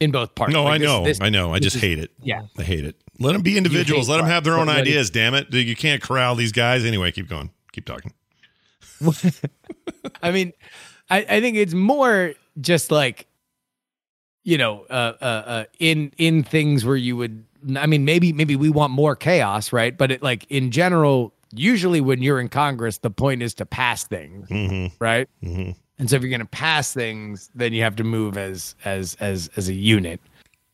in 0.00 0.10
both 0.10 0.34
parties. 0.34 0.54
No, 0.54 0.64
Like, 0.64 0.74
I 0.74 0.78
this- 0.78 0.86
know. 0.86 1.04
this- 1.04 1.20
I 1.20 1.28
know. 1.28 1.52
I 1.52 1.58
just 1.58 1.76
is- 1.76 1.82
hate 1.82 1.98
it. 1.98 2.10
Yeah. 2.22 2.42
I 2.56 2.62
hate 2.62 2.84
it. 2.86 2.96
Let 3.22 3.32
them 3.32 3.42
be 3.42 3.56
individuals. 3.56 4.08
Let 4.08 4.18
them 4.18 4.26
have 4.26 4.44
their 4.44 4.54
own 4.54 4.66
What- 4.66 4.76
what 4.78 4.86
you- 4.86 4.92
ideas, 4.92 5.10
damn 5.10 5.34
it. 5.34 5.52
You 5.52 5.74
can't 5.76 6.02
corral 6.02 6.34
these 6.34 6.52
guys. 6.52 6.84
Anyway, 6.84 7.10
keep 7.12 7.28
going. 7.28 7.50
Keep 7.72 7.84
talking. 7.86 8.12
I 10.22 10.30
mean, 10.30 10.52
I, 11.10 11.18
I 11.28 11.40
think 11.40 11.56
it's 11.56 11.74
more 11.74 12.34
just 12.60 12.90
like, 12.90 13.26
you 14.44 14.58
know, 14.58 14.84
uh, 14.90 15.12
uh, 15.20 15.24
uh, 15.24 15.64
in 15.78 16.12
in 16.18 16.42
things 16.42 16.84
where 16.84 16.96
you 16.96 17.16
would. 17.16 17.44
I 17.76 17.86
mean, 17.86 18.04
maybe 18.04 18.32
maybe 18.32 18.56
we 18.56 18.70
want 18.70 18.92
more 18.92 19.14
chaos, 19.14 19.72
right? 19.72 19.96
But 19.96 20.10
it 20.10 20.22
like 20.22 20.44
in 20.50 20.70
general, 20.72 21.32
usually 21.52 22.00
when 22.00 22.22
you're 22.22 22.40
in 22.40 22.48
Congress, 22.48 22.98
the 22.98 23.10
point 23.10 23.42
is 23.42 23.54
to 23.54 23.66
pass 23.66 24.04
things, 24.04 24.48
Mm-hmm. 24.48 24.94
right? 24.98 25.28
And 25.42 26.10
so 26.10 26.16
if 26.16 26.22
you're 26.22 26.30
going 26.30 26.40
to 26.40 26.46
pass 26.46 26.92
things, 26.92 27.50
then 27.54 27.72
you 27.72 27.82
have 27.82 27.94
to 27.96 28.04
move 28.04 28.36
as 28.36 28.74
as 28.84 29.16
as 29.20 29.48
as 29.56 29.68
a 29.68 29.74
unit. 29.74 30.20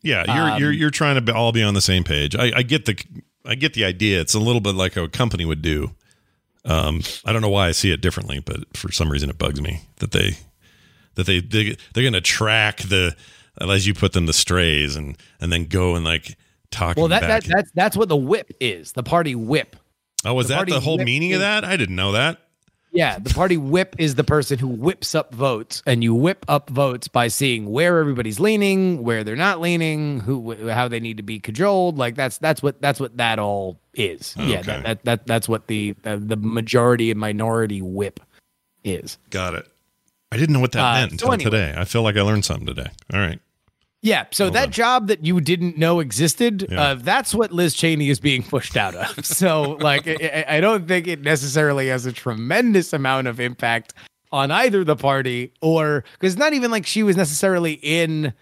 Yeah, 0.02 0.24
you're 0.26 0.52
Um, 0.52 0.60
you're 0.60 0.72
you're 0.72 0.90
trying 0.90 1.16
to 1.16 1.20
be, 1.20 1.32
all 1.32 1.52
be 1.52 1.62
on 1.62 1.74
the 1.74 1.80
same 1.80 2.04
page. 2.04 2.36
I, 2.36 2.52
I 2.56 2.62
get 2.62 2.84
the 2.84 2.96
I 3.44 3.54
get 3.54 3.74
the 3.74 3.84
idea. 3.84 4.20
It's 4.20 4.34
a 4.34 4.38
little 4.38 4.60
bit 4.60 4.74
like 4.74 4.96
a 4.96 5.08
company 5.08 5.44
would 5.44 5.62
do. 5.62 5.92
Um, 6.64 7.02
I 7.24 7.32
don't 7.32 7.42
know 7.42 7.48
why 7.48 7.68
I 7.68 7.72
see 7.72 7.92
it 7.92 8.00
differently, 8.00 8.40
but 8.40 8.76
for 8.76 8.92
some 8.92 9.10
reason 9.10 9.30
it 9.30 9.38
bugs 9.38 9.60
me 9.60 9.82
that 9.96 10.12
they 10.12 10.36
that 11.14 11.26
they, 11.26 11.40
they 11.40 11.76
they're 11.92 12.02
going 12.02 12.12
to 12.12 12.20
track 12.20 12.78
the 12.78 13.16
as 13.60 13.86
you 13.86 13.94
put 13.94 14.12
them 14.12 14.26
the 14.26 14.32
strays 14.32 14.94
and 14.94 15.16
and 15.40 15.52
then 15.52 15.64
go 15.64 15.96
and 15.96 16.04
like 16.04 16.36
talk. 16.70 16.96
Well, 16.96 17.08
that, 17.08 17.22
back. 17.22 17.42
that 17.42 17.52
that's 17.52 17.70
that's 17.72 17.96
what 17.96 18.08
the 18.08 18.16
whip 18.16 18.52
is. 18.60 18.92
The 18.92 19.02
party 19.02 19.34
whip. 19.34 19.76
oh, 20.24 20.34
was 20.34 20.48
the 20.48 20.54
that 20.54 20.68
the 20.68 20.80
whole 20.80 20.98
meaning 20.98 21.32
of 21.32 21.40
that? 21.40 21.64
I 21.64 21.76
didn't 21.76 21.96
know 21.96 22.12
that. 22.12 22.40
Yeah, 22.98 23.18
the 23.20 23.32
party 23.32 23.56
whip 23.56 23.94
is 23.98 24.16
the 24.16 24.24
person 24.24 24.58
who 24.58 24.66
whips 24.66 25.14
up 25.14 25.32
votes, 25.32 25.84
and 25.86 26.02
you 26.02 26.14
whip 26.16 26.44
up 26.48 26.68
votes 26.68 27.06
by 27.06 27.28
seeing 27.28 27.70
where 27.70 27.98
everybody's 28.00 28.40
leaning, 28.40 29.04
where 29.04 29.22
they're 29.22 29.36
not 29.36 29.60
leaning, 29.60 30.18
who 30.18 30.68
how 30.68 30.88
they 30.88 30.98
need 30.98 31.18
to 31.18 31.22
be 31.22 31.38
cajoled. 31.38 31.96
Like 31.96 32.16
that's 32.16 32.38
that's 32.38 32.60
what 32.60 32.82
that's 32.82 32.98
what 32.98 33.16
that 33.18 33.38
all 33.38 33.78
is. 33.94 34.34
Yeah, 34.36 34.62
that, 34.62 34.82
that 34.84 35.04
that 35.04 35.26
that's 35.28 35.48
what 35.48 35.68
the 35.68 35.94
uh, 36.04 36.16
the 36.20 36.36
majority 36.36 37.12
and 37.12 37.20
minority 37.20 37.82
whip 37.82 38.18
is. 38.82 39.16
Got 39.30 39.54
it. 39.54 39.68
I 40.32 40.36
didn't 40.36 40.54
know 40.54 40.60
what 40.60 40.72
that 40.72 40.84
Uh, 40.84 40.94
meant 41.06 41.20
so 41.20 41.30
until 41.30 41.32
anyway. 41.50 41.50
today. 41.72 41.74
I 41.80 41.84
feel 41.84 42.02
like 42.02 42.16
I 42.16 42.22
learned 42.22 42.44
something 42.44 42.66
today. 42.66 42.90
All 43.14 43.20
right. 43.20 43.38
Yeah, 44.00 44.26
so 44.30 44.48
that 44.50 44.70
job 44.70 45.08
that 45.08 45.24
you 45.24 45.40
didn't 45.40 45.76
know 45.76 45.98
existed, 45.98 46.68
Yeah. 46.70 46.80
uh, 46.80 46.94
that's 46.94 47.34
what 47.34 47.50
Liz 47.52 47.74
Cheney 47.74 48.10
is 48.10 48.20
being 48.20 48.42
pushed 48.44 48.76
out 48.76 48.94
of. 48.94 49.24
So, 49.24 49.72
like, 49.80 50.06
I, 50.06 50.44
I 50.48 50.56
I 50.56 50.60
don't 50.60 50.86
think 50.86 51.08
it 51.08 51.22
necessarily 51.22 51.88
has 51.88 52.06
a 52.06 52.12
tremendous 52.12 52.92
amount 52.92 53.26
of 53.26 53.40
impact 53.40 53.94
on 54.30 54.50
either 54.52 54.84
the 54.84 54.94
party 54.96 55.52
or 55.60 56.04
because 56.12 56.36
not 56.36 56.52
even 56.52 56.70
like 56.70 56.86
she 56.86 57.02
was 57.02 57.16
necessarily 57.16 57.72
in 57.82 58.32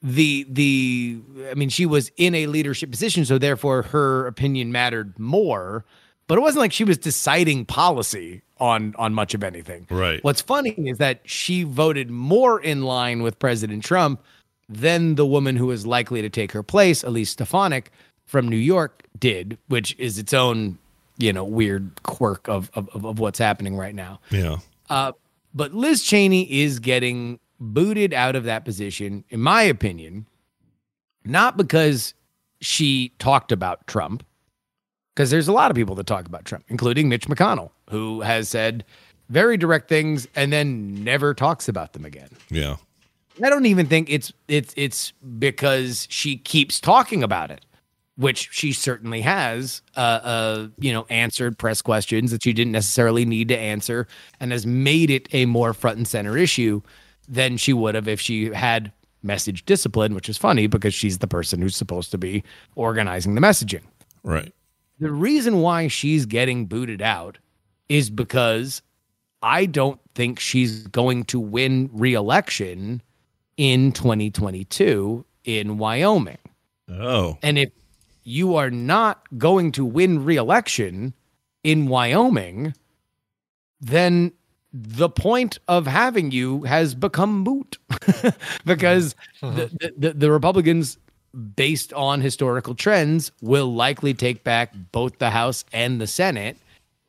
the 0.00 0.46
the 0.48 1.18
I 1.50 1.54
mean 1.54 1.68
she 1.70 1.84
was 1.86 2.10
in 2.16 2.34
a 2.36 2.46
leadership 2.46 2.88
position 2.90 3.24
so 3.24 3.36
therefore 3.36 3.82
her 3.82 4.28
opinion 4.28 4.70
mattered 4.70 5.18
more 5.18 5.84
but 6.28 6.38
it 6.38 6.40
wasn't 6.40 6.60
like 6.60 6.72
she 6.72 6.84
was 6.84 6.98
deciding 6.98 7.64
policy 7.64 8.42
on 8.58 8.94
on 8.96 9.12
much 9.12 9.34
of 9.34 9.42
anything 9.42 9.88
Right. 9.90 10.22
What's 10.22 10.40
funny 10.40 10.70
is 10.70 10.98
that 10.98 11.20
she 11.24 11.64
voted 11.64 12.10
more 12.12 12.60
in 12.60 12.82
line 12.82 13.22
with 13.24 13.40
President 13.40 13.82
Trump 13.84 14.22
than 14.68 15.14
the 15.14 15.26
woman 15.26 15.56
who 15.56 15.70
is 15.70 15.86
likely 15.86 16.22
to 16.22 16.28
take 16.28 16.52
her 16.52 16.62
place, 16.62 17.02
Elise 17.02 17.30
Stefanik 17.30 17.90
from 18.26 18.48
New 18.48 18.56
York, 18.56 19.04
did, 19.18 19.58
which 19.68 19.96
is 19.98 20.18
its 20.18 20.34
own, 20.34 20.78
you 21.16 21.32
know, 21.32 21.44
weird 21.44 22.02
quirk 22.02 22.46
of 22.48 22.70
of, 22.74 22.88
of- 22.90 23.04
of 23.04 23.18
what's 23.18 23.38
happening 23.38 23.76
right 23.76 23.94
now. 23.94 24.20
Yeah. 24.30 24.56
Uh, 24.90 25.12
but 25.54 25.72
Liz 25.74 26.02
Cheney 26.02 26.50
is 26.50 26.78
getting 26.78 27.40
booted 27.60 28.12
out 28.14 28.36
of 28.36 28.44
that 28.44 28.64
position, 28.64 29.24
in 29.30 29.40
my 29.40 29.62
opinion, 29.62 30.26
not 31.24 31.56
because 31.56 32.14
she 32.60 33.12
talked 33.18 33.50
about 33.52 33.86
Trump, 33.86 34.22
because 35.14 35.30
there's 35.30 35.48
a 35.48 35.52
lot 35.52 35.70
of 35.70 35.74
people 35.74 35.94
that 35.96 36.06
talk 36.06 36.26
about 36.26 36.44
Trump, 36.44 36.64
including 36.68 37.08
Mitch 37.08 37.26
McConnell, 37.26 37.70
who 37.90 38.20
has 38.20 38.48
said 38.48 38.84
very 39.28 39.56
direct 39.56 39.88
things 39.88 40.28
and 40.36 40.52
then 40.52 41.02
never 41.02 41.34
talks 41.34 41.68
about 41.68 41.92
them 41.92 42.04
again. 42.04 42.28
Yeah. 42.50 42.76
I 43.42 43.50
don't 43.50 43.66
even 43.66 43.86
think 43.86 44.10
it's 44.10 44.32
it's 44.48 44.72
it's 44.76 45.12
because 45.38 46.06
she 46.10 46.36
keeps 46.36 46.80
talking 46.80 47.22
about 47.22 47.50
it, 47.50 47.64
which 48.16 48.48
she 48.52 48.72
certainly 48.72 49.20
has. 49.22 49.82
Uh, 49.96 50.00
uh, 50.00 50.68
you 50.78 50.92
know, 50.92 51.06
answered 51.08 51.58
press 51.58 51.82
questions 51.82 52.30
that 52.30 52.42
she 52.42 52.52
didn't 52.52 52.72
necessarily 52.72 53.24
need 53.24 53.48
to 53.48 53.58
answer, 53.58 54.06
and 54.40 54.52
has 54.52 54.66
made 54.66 55.10
it 55.10 55.28
a 55.32 55.46
more 55.46 55.72
front 55.72 55.98
and 55.98 56.08
center 56.08 56.36
issue 56.36 56.80
than 57.28 57.56
she 57.56 57.72
would 57.72 57.94
have 57.94 58.08
if 58.08 58.20
she 58.20 58.46
had 58.46 58.92
message 59.22 59.64
discipline. 59.64 60.14
Which 60.14 60.28
is 60.28 60.38
funny 60.38 60.66
because 60.66 60.94
she's 60.94 61.18
the 61.18 61.26
person 61.26 61.60
who's 61.60 61.76
supposed 61.76 62.10
to 62.10 62.18
be 62.18 62.42
organizing 62.74 63.34
the 63.34 63.40
messaging. 63.40 63.82
Right. 64.22 64.52
The 65.00 65.12
reason 65.12 65.60
why 65.60 65.86
she's 65.88 66.26
getting 66.26 66.66
booted 66.66 67.00
out 67.00 67.38
is 67.88 68.10
because 68.10 68.82
I 69.42 69.66
don't 69.66 70.00
think 70.14 70.40
she's 70.40 70.86
going 70.88 71.24
to 71.24 71.38
win 71.38 71.88
re-election 71.92 73.00
in 73.58 73.92
2022 73.92 75.26
in 75.44 75.76
Wyoming. 75.76 76.38
Oh. 76.88 77.36
And 77.42 77.58
if 77.58 77.70
you 78.24 78.56
are 78.56 78.70
not 78.70 79.22
going 79.36 79.72
to 79.72 79.84
win 79.84 80.24
re-election 80.24 81.12
in 81.62 81.88
Wyoming, 81.88 82.72
then 83.80 84.32
the 84.72 85.08
point 85.08 85.58
of 85.66 85.86
having 85.86 86.30
you 86.30 86.62
has 86.62 86.94
become 86.94 87.40
moot 87.40 87.78
because 88.64 89.14
mm-hmm. 89.42 89.56
the, 89.56 89.66
the, 89.66 89.94
the, 89.96 90.12
the 90.14 90.30
Republicans, 90.30 90.98
based 91.56 91.92
on 91.94 92.20
historical 92.20 92.74
trends, 92.74 93.32
will 93.40 93.74
likely 93.74 94.14
take 94.14 94.44
back 94.44 94.72
both 94.92 95.18
the 95.18 95.30
House 95.30 95.64
and 95.72 96.00
the 96.00 96.06
Senate. 96.06 96.56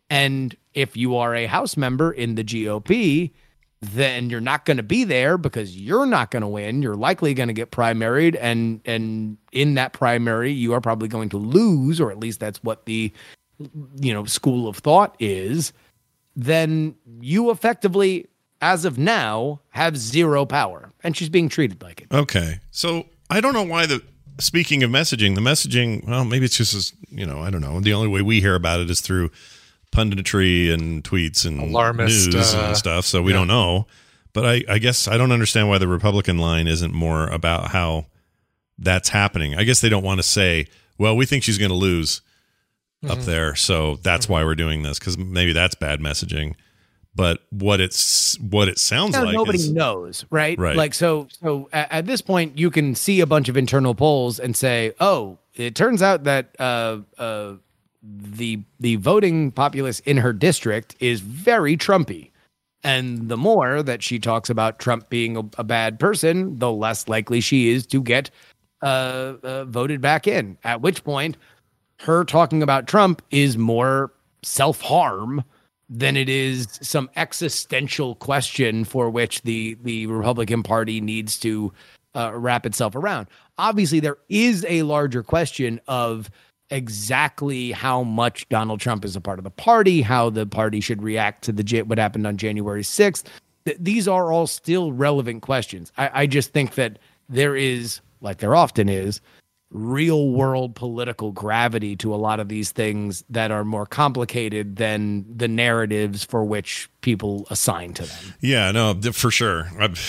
And 0.09 0.55
if 0.73 0.97
you 0.97 1.15
are 1.15 1.35
a 1.35 1.45
House 1.45 1.77
member 1.77 2.11
in 2.11 2.35
the 2.35 2.43
GOP, 2.43 3.31
then 3.81 4.29
you're 4.29 4.41
not 4.41 4.65
going 4.65 4.77
to 4.77 4.83
be 4.83 5.03
there 5.03 5.37
because 5.37 5.77
you're 5.77 6.05
not 6.05 6.31
going 6.31 6.41
to 6.41 6.47
win. 6.47 6.81
You're 6.81 6.95
likely 6.95 7.33
going 7.33 7.47
to 7.47 7.53
get 7.53 7.71
primaried, 7.71 8.37
and 8.39 8.81
and 8.85 9.37
in 9.51 9.75
that 9.75 9.93
primary, 9.93 10.51
you 10.51 10.73
are 10.73 10.81
probably 10.81 11.07
going 11.07 11.29
to 11.29 11.37
lose, 11.37 12.01
or 12.01 12.11
at 12.11 12.19
least 12.19 12.39
that's 12.39 12.61
what 12.63 12.85
the 12.85 13.11
you 13.99 14.13
know 14.13 14.25
school 14.25 14.67
of 14.67 14.77
thought 14.77 15.15
is. 15.19 15.71
Then 16.35 16.95
you 17.21 17.51
effectively, 17.51 18.27
as 18.61 18.85
of 18.85 18.97
now, 18.97 19.61
have 19.69 19.97
zero 19.97 20.45
power, 20.45 20.91
and 21.03 21.15
she's 21.15 21.29
being 21.29 21.47
treated 21.49 21.81
like 21.81 22.01
it. 22.01 22.07
Okay. 22.11 22.59
So 22.71 23.05
I 23.29 23.39
don't 23.39 23.53
know 23.53 23.63
why 23.63 23.85
the 23.85 24.01
speaking 24.39 24.83
of 24.83 24.89
messaging, 24.89 25.35
the 25.35 25.41
messaging, 25.41 26.05
well, 26.07 26.25
maybe 26.25 26.45
it's 26.45 26.57
just 26.57 26.73
as, 26.73 26.93
you 27.09 27.25
know, 27.25 27.39
I 27.41 27.49
don't 27.49 27.61
know. 27.61 27.79
The 27.79 27.93
only 27.93 28.07
way 28.07 28.21
we 28.21 28.41
hear 28.41 28.55
about 28.55 28.79
it 28.79 28.89
is 28.89 29.01
through 29.01 29.31
punditry 29.99 30.73
and 30.73 31.03
tweets 31.03 31.45
and 31.45 31.59
Alarmist, 31.59 32.33
news 32.33 32.55
uh, 32.55 32.65
and 32.67 32.77
stuff. 32.77 33.05
So 33.05 33.21
we 33.21 33.31
yeah. 33.31 33.39
don't 33.39 33.47
know. 33.47 33.87
But 34.33 34.45
I, 34.45 34.63
I 34.69 34.77
guess 34.77 35.07
I 35.07 35.17
don't 35.17 35.31
understand 35.31 35.69
why 35.69 35.79
the 35.79 35.87
Republican 35.87 36.37
line 36.37 36.67
isn't 36.67 36.93
more 36.93 37.27
about 37.27 37.69
how 37.71 38.05
that's 38.77 39.09
happening. 39.09 39.55
I 39.55 39.63
guess 39.63 39.81
they 39.81 39.89
don't 39.89 40.03
want 40.03 40.19
to 40.19 40.23
say, 40.23 40.67
well, 40.97 41.15
we 41.15 41.25
think 41.25 41.43
she's 41.43 41.57
going 41.57 41.69
to 41.71 41.75
lose 41.75 42.21
up 43.07 43.19
Mhm. 43.19 43.25
there. 43.25 43.55
So 43.55 43.95
that's 44.03 44.29
why 44.29 44.43
we're 44.43 44.55
doing 44.55 44.83
this 44.83 44.99
because 44.99 45.17
maybe 45.17 45.53
that's 45.53 45.75
bad 45.75 45.99
messaging. 45.99 46.55
But 47.15 47.39
what 47.49 47.81
it's 47.81 48.39
what 48.39 48.67
it 48.67 48.77
sounds 48.77 49.13
Now, 49.13 49.25
like 49.25 49.33
nobody 49.33 49.57
is, 49.57 49.71
knows, 49.71 50.25
right? 50.29 50.57
Right. 50.59 50.75
Like 50.75 50.93
so. 50.93 51.27
So 51.41 51.67
at, 51.73 51.91
at 51.91 52.05
this 52.05 52.21
point, 52.21 52.57
you 52.57 52.69
can 52.69 52.93
see 52.95 53.19
a 53.19 53.25
bunch 53.25 53.49
of 53.49 53.57
internal 53.57 53.95
polls 53.95 54.39
and 54.39 54.55
say, 54.55 54.93
"Oh, 54.99 55.39
it 55.55 55.75
turns 55.75 56.01
out 56.01 56.25
that 56.25 56.55
uh, 56.59 56.99
uh, 57.17 57.53
the 58.01 58.61
the 58.79 58.95
voting 58.97 59.51
populace 59.51 59.99
in 60.01 60.17
her 60.17 60.33
district 60.33 60.95
is 60.99 61.21
very 61.21 61.77
Trumpy." 61.77 62.31
And 62.83 63.27
the 63.27 63.37
more 63.37 63.83
that 63.83 64.01
she 64.01 64.19
talks 64.19 64.49
about 64.49 64.79
Trump 64.79 65.09
being 65.09 65.35
a, 65.35 65.43
a 65.57 65.63
bad 65.63 65.99
person, 65.99 66.59
the 66.59 66.71
less 66.71 67.07
likely 67.09 67.41
she 67.41 67.69
is 67.69 67.85
to 67.87 68.01
get 68.01 68.31
uh, 68.81 69.33
uh, 69.43 69.65
voted 69.65 69.99
back 69.99 70.27
in. 70.27 70.57
At 70.63 70.81
which 70.81 71.03
point, 71.03 71.35
her 71.99 72.23
talking 72.23 72.63
about 72.63 72.87
Trump 72.87 73.21
is 73.31 73.57
more 73.57 74.13
self 74.43 74.79
harm 74.81 75.43
than 75.89 76.15
it 76.15 76.29
is 76.29 76.79
some 76.81 77.09
existential 77.15 78.15
question 78.15 78.85
for 78.85 79.09
which 79.09 79.41
the 79.41 79.75
the 79.83 80.05
Republican 80.07 80.63
Party 80.63 81.01
needs 81.01 81.37
to 81.39 81.73
uh, 82.15 82.31
wrap 82.33 82.65
itself 82.65 82.95
around. 82.95 83.27
Obviously, 83.57 83.99
there 83.99 84.17
is 84.29 84.65
a 84.69 84.83
larger 84.83 85.23
question 85.23 85.81
of 85.87 86.29
exactly 86.69 87.71
how 87.71 88.03
much 88.03 88.47
Donald 88.49 88.79
Trump 88.79 89.03
is 89.05 89.15
a 89.15 89.21
part 89.21 89.39
of 89.39 89.43
the 89.43 89.51
party, 89.51 90.01
how 90.01 90.29
the 90.29 90.45
party 90.45 90.79
should 90.79 91.01
react 91.01 91.43
to 91.45 91.51
the 91.51 91.81
what 91.83 91.97
happened 91.97 92.27
on 92.27 92.37
January 92.37 92.83
sixth. 92.83 93.29
Th- 93.65 93.77
these 93.79 94.07
are 94.07 94.31
all 94.31 94.47
still 94.47 94.91
relevant 94.91 95.41
questions. 95.41 95.91
I, 95.97 96.11
I 96.13 96.27
just 96.27 96.53
think 96.53 96.75
that 96.75 96.99
there 97.27 97.55
is, 97.55 98.01
like 98.21 98.37
there 98.37 98.55
often 98.55 98.89
is, 98.89 99.21
real 99.71 100.29
world 100.29 100.73
political 100.73 101.31
gravity 101.31 101.95
to 101.95 102.11
a 102.11 102.17
lot 102.17 102.39
of 102.39 102.49
these 102.49 102.71
things 102.71 103.23
that 103.29 103.51
are 103.51 103.63
more 103.63 103.85
complicated 103.85 104.77
than 104.77 105.23
the 105.37 105.47
narratives 105.47 106.23
for 106.23 106.43
which 106.43 106.89
people 107.01 107.45
assign 107.51 107.93
to 107.93 108.03
them. 108.03 108.33
Yeah, 108.41 108.71
no, 108.71 108.99
for 109.11 109.29
sure. 109.29 109.69
I've, 109.79 109.99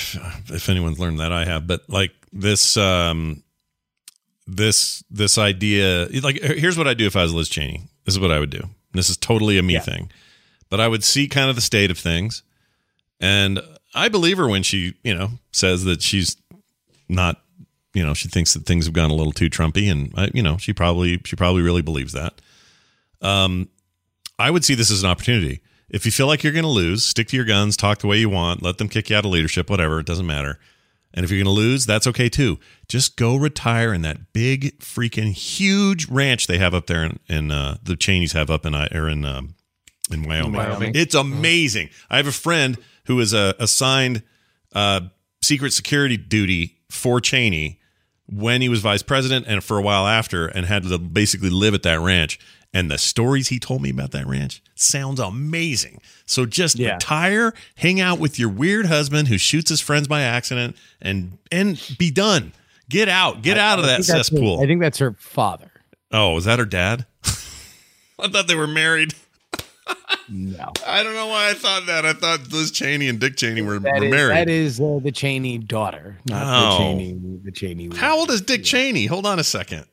if 0.46 0.70
anyone's 0.70 0.98
learned 0.98 1.20
that, 1.20 1.32
I 1.32 1.44
have. 1.44 1.66
But 1.66 1.82
like 1.90 2.12
this, 2.32 2.78
um, 2.78 3.42
this, 4.56 5.04
this 5.10 5.38
idea, 5.38 6.08
like, 6.22 6.40
here's 6.40 6.76
what 6.76 6.88
I 6.88 6.94
do 6.94 7.06
if 7.06 7.16
I 7.16 7.22
was 7.22 7.32
Liz 7.32 7.48
Cheney. 7.48 7.82
This 8.04 8.14
is 8.14 8.20
what 8.20 8.30
I 8.30 8.38
would 8.38 8.50
do. 8.50 8.62
This 8.92 9.08
is 9.08 9.16
totally 9.16 9.58
a 9.58 9.62
me 9.62 9.78
thing, 9.78 10.10
but 10.68 10.80
I 10.80 10.88
would 10.88 11.04
see 11.04 11.28
kind 11.28 11.48
of 11.48 11.56
the 11.56 11.62
state 11.62 11.90
of 11.90 11.98
things, 11.98 12.42
and 13.20 13.60
I 13.94 14.08
believe 14.08 14.38
her 14.38 14.48
when 14.48 14.62
she, 14.62 14.94
you 15.04 15.14
know, 15.14 15.30
says 15.52 15.84
that 15.84 16.02
she's 16.02 16.36
not, 17.08 17.40
you 17.94 18.04
know, 18.04 18.14
she 18.14 18.28
thinks 18.28 18.54
that 18.54 18.66
things 18.66 18.86
have 18.86 18.94
gone 18.94 19.10
a 19.10 19.14
little 19.14 19.32
too 19.32 19.50
Trumpy, 19.50 19.90
and 19.90 20.12
I, 20.16 20.30
you 20.34 20.42
know, 20.42 20.56
she 20.56 20.72
probably, 20.72 21.20
she 21.24 21.36
probably 21.36 21.62
really 21.62 21.82
believes 21.82 22.12
that. 22.12 22.40
Um, 23.22 23.68
I 24.38 24.50
would 24.50 24.64
see 24.64 24.74
this 24.74 24.90
as 24.90 25.02
an 25.02 25.10
opportunity. 25.10 25.60
If 25.88 26.06
you 26.06 26.12
feel 26.12 26.26
like 26.26 26.42
you're 26.42 26.52
going 26.52 26.62
to 26.64 26.68
lose, 26.68 27.04
stick 27.04 27.28
to 27.28 27.36
your 27.36 27.44
guns, 27.44 27.76
talk 27.76 27.98
the 27.98 28.06
way 28.06 28.18
you 28.18 28.30
want, 28.30 28.62
let 28.62 28.78
them 28.78 28.88
kick 28.88 29.10
you 29.10 29.16
out 29.16 29.24
of 29.24 29.30
leadership, 29.30 29.68
whatever. 29.68 30.00
It 30.00 30.06
doesn't 30.06 30.26
matter. 30.26 30.58
And 31.12 31.24
if 31.24 31.30
you're 31.30 31.42
going 31.42 31.54
to 31.54 31.60
lose, 31.60 31.86
that's 31.86 32.06
okay 32.06 32.28
too. 32.28 32.58
Just 32.88 33.16
go 33.16 33.36
retire 33.36 33.92
in 33.92 34.02
that 34.02 34.32
big, 34.32 34.78
freaking 34.78 35.32
huge 35.32 36.08
ranch 36.08 36.46
they 36.46 36.58
have 36.58 36.72
up 36.72 36.86
there 36.86 37.04
in, 37.04 37.18
in 37.28 37.50
uh, 37.50 37.78
the 37.82 37.96
Cheneys 37.96 38.32
have 38.32 38.48
up 38.50 38.64
in 38.64 38.74
I- 38.74 38.88
or 38.94 39.08
in 39.08 39.24
um, 39.24 39.54
in 40.10 40.22
Wyoming. 40.22 40.52
Wyoming. 40.52 40.92
It's 40.94 41.14
amazing. 41.14 41.90
I 42.08 42.16
have 42.18 42.26
a 42.28 42.32
friend 42.32 42.78
who 43.06 43.18
is 43.20 43.34
uh, 43.34 43.54
assigned 43.58 44.22
uh, 44.72 45.00
secret 45.42 45.72
security 45.72 46.16
duty 46.16 46.78
for 46.90 47.20
Cheney 47.20 47.80
when 48.26 48.62
he 48.62 48.68
was 48.68 48.80
vice 48.80 49.02
president 49.02 49.46
and 49.48 49.64
for 49.64 49.78
a 49.78 49.82
while 49.82 50.06
after, 50.06 50.46
and 50.46 50.64
had 50.66 50.84
to 50.84 50.98
basically 50.98 51.50
live 51.50 51.74
at 51.74 51.82
that 51.82 51.98
ranch. 51.98 52.38
And 52.72 52.88
the 52.90 52.98
stories 52.98 53.48
he 53.48 53.58
told 53.58 53.82
me 53.82 53.90
about 53.90 54.12
that 54.12 54.26
ranch 54.28 54.62
sounds 54.76 55.18
amazing. 55.18 56.00
So 56.24 56.46
just 56.46 56.78
Yeah. 56.78 56.94
retire, 56.94 57.52
hang 57.76 58.00
out 58.00 58.20
with 58.20 58.38
your 58.38 58.48
weird 58.48 58.86
husband 58.86 59.26
who 59.28 59.38
shoots 59.38 59.70
his 59.70 59.80
friends 59.80 60.06
by 60.06 60.22
accident, 60.22 60.76
and 61.02 61.38
and 61.50 61.80
be 61.98 62.10
done. 62.12 62.52
Get 62.88 63.08
out. 63.08 63.42
Get 63.42 63.58
out 63.58 63.78
of 63.80 63.84
I 63.84 63.88
that 63.88 63.96
that's 63.98 64.08
her- 64.08 64.16
cesspool. 64.18 64.60
I 64.62 64.66
think 64.66 64.80
that's 64.80 64.98
her 64.98 65.16
father. 65.18 65.70
oh, 66.12 66.36
is 66.36 66.44
that 66.44 66.58
her 66.60 66.64
dad? 66.64 67.06
I 68.18 68.28
thought 68.28 68.46
they 68.46 68.54
were 68.54 68.66
married. 68.68 69.14
No. 70.28 70.72
I 70.86 71.02
don't 71.02 71.14
know 71.14 71.26
why 71.26 71.50
I 71.50 71.54
thought 71.54 71.86
that. 71.86 72.06
I 72.06 72.12
thought 72.12 72.52
Liz 72.52 72.70
Cheney 72.70 73.08
and 73.08 73.18
Dick 73.18 73.36
Cheney 73.36 73.62
were, 73.62 73.80
That 73.80 73.94
were 73.98 74.04
is, 74.04 74.10
married. 74.12 74.36
that 74.36 74.48
is 74.48 74.80
uh, 74.80 75.00
the 75.02 75.10
Cheney 75.10 75.58
daughter, 75.58 76.18
not 76.26 76.42
Oh. 76.46 76.70
the 76.70 76.84
Cheney. 76.84 77.18
The 77.44 77.50
Cheney. 77.50 77.90
How 77.96 78.16
old 78.18 78.30
is 78.30 78.40
Dick 78.40 78.62
Cheney? 78.62 79.06
Hold 79.06 79.26
on 79.26 79.40
a 79.40 79.44
second. 79.44 79.86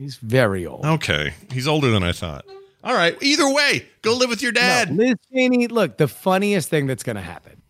He's 0.00 0.16
very 0.16 0.64
old. 0.66 0.86
Okay, 0.86 1.34
he's 1.52 1.68
older 1.68 1.90
than 1.90 2.02
I 2.02 2.12
thought. 2.12 2.46
All 2.82 2.94
right. 2.94 3.22
Either 3.22 3.52
way, 3.52 3.86
go 4.00 4.14
live 4.16 4.30
with 4.30 4.40
your 4.40 4.52
dad. 4.52 4.90
No, 4.90 5.04
Liz 5.04 5.16
Cheney. 5.30 5.66
Look, 5.66 5.98
the 5.98 6.08
funniest 6.08 6.70
thing 6.70 6.86
that's 6.86 7.02
going 7.02 7.16
to 7.16 7.22
happen, 7.22 7.60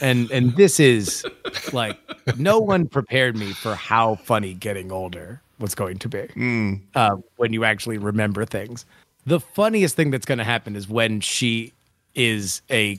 and 0.00 0.30
and 0.30 0.56
this 0.56 0.80
is 0.80 1.26
like 1.74 1.98
no 2.38 2.58
one 2.58 2.88
prepared 2.88 3.36
me 3.36 3.52
for 3.52 3.74
how 3.74 4.14
funny 4.14 4.54
getting 4.54 4.90
older 4.90 5.42
was 5.58 5.74
going 5.74 5.98
to 5.98 6.08
be. 6.08 6.22
Hmm. 6.32 6.74
Uh, 6.94 7.16
when 7.36 7.52
you 7.52 7.64
actually 7.64 7.98
remember 7.98 8.46
things, 8.46 8.86
the 9.26 9.38
funniest 9.38 9.94
thing 9.94 10.10
that's 10.10 10.24
going 10.24 10.38
to 10.38 10.44
happen 10.44 10.76
is 10.76 10.88
when 10.88 11.20
she 11.20 11.74
is 12.14 12.62
a 12.70 12.98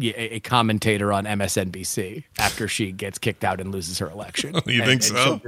a 0.00 0.38
commentator 0.40 1.12
on 1.12 1.24
MSNBC 1.24 2.22
after 2.38 2.68
she 2.68 2.92
gets 2.92 3.18
kicked 3.18 3.42
out 3.44 3.60
and 3.60 3.72
loses 3.72 3.98
her 3.98 4.08
election. 4.10 4.54
You 4.66 4.82
And- 4.82 4.90
think 4.90 5.02
so? 5.02 5.40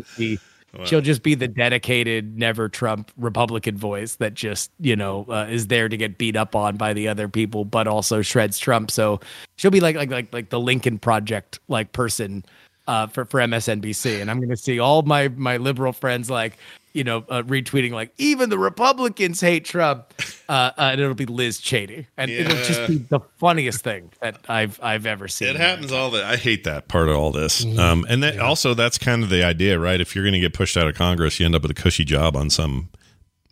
She'll 0.85 1.01
just 1.01 1.23
be- 1.23 1.35
the 1.35 1.49
dedicated, 1.49 2.39
never 2.39 2.69
Trump 2.69 3.11
Republican 3.17 3.77
voice 3.77 4.17
that 4.17 4.35
just, 4.35 4.71
you 4.81 4.97
know, 4.97 5.27
uh, 5.29 5.47
is 5.49 5.69
there 5.69 5.89
to 5.89 5.97
get 5.97 6.19
beat 6.19 6.37
up 6.37 6.55
on 6.55 6.77
by 6.77 6.93
the 6.93 7.09
other 7.09 7.29
people, 7.29 7.65
but 7.65 7.87
also 7.87 8.23
shreds 8.23 8.59
Trump. 8.59 8.91
So 8.91 9.21
she'll 9.57 9.71
be 9.71 9.81
like, 9.81 9.97
like, 9.97 10.11
like, 10.11 10.33
like 10.33 10.51
the 10.51 10.61
Lincoln 10.61 10.99
Project 10.99 11.61
like 11.69 11.93
person 11.93 12.45
uh, 12.87 13.07
for 13.07 13.25
for 13.25 13.41
MSNBC, 13.41 14.21
and 14.21 14.31
I'm 14.31 14.39
going 14.39 14.51
to 14.51 14.57
see 14.57 14.79
all 14.79 15.03
my 15.03 15.29
my 15.29 15.57
liberal 15.57 15.93
friends 15.93 16.31
like, 16.31 16.59
you 16.97 17.05
know, 17.05 17.19
uh, 17.29 17.43
retweeting 17.43 17.93
like 17.93 18.13
even 18.19 18.49
the 18.51 18.59
Republicans 18.59 19.41
hate 19.41 19.65
Trump, 19.65 20.13
uh, 20.49 20.53
uh, 20.53 20.73
and 20.79 21.01
it'll 21.01 21.15
be 21.15 21.27
Liz 21.27 21.59
Cheney, 21.61 22.07
and 22.17 22.31
it'll 22.31 22.57
just 22.57 22.89
be 22.89 22.97
the 22.97 23.21
funniest 23.39 23.83
thing 23.85 24.11
that 24.21 24.39
I've 24.49 24.81
I've 24.83 25.07
ever 25.07 25.29
seen. 25.29 25.49
It 25.49 25.57
happens 25.57 25.93
all 25.93 26.11
the. 26.11 26.25
I 26.25 26.37
hate 26.37 26.65
that 26.65 26.89
part 26.89 27.09
of 27.09 27.17
all 27.17 27.31
this. 27.31 27.65
Um, 27.79 28.07
and 28.09 28.23
then 28.23 28.41
also 28.41 28.75
that's 28.75 28.99
kind 28.99 29.23
of 29.23 29.29
the 29.29 29.45
idea, 29.45 29.79
right? 29.79 30.01
If 30.01 30.15
you're 30.17 30.25
going 30.25 30.33
to 30.35 30.41
get 30.41 30.55
pushed 30.55 30.77
out 30.77 30.89
of 30.89 30.95
Congress, 30.95 31.39
you 31.39 31.47
end 31.47 31.55
up 31.55 31.63
with 31.63 31.71
a 31.71 31.75
cushy 31.75 32.05
job 32.05 32.35
on 32.37 32.49
some, 32.51 32.89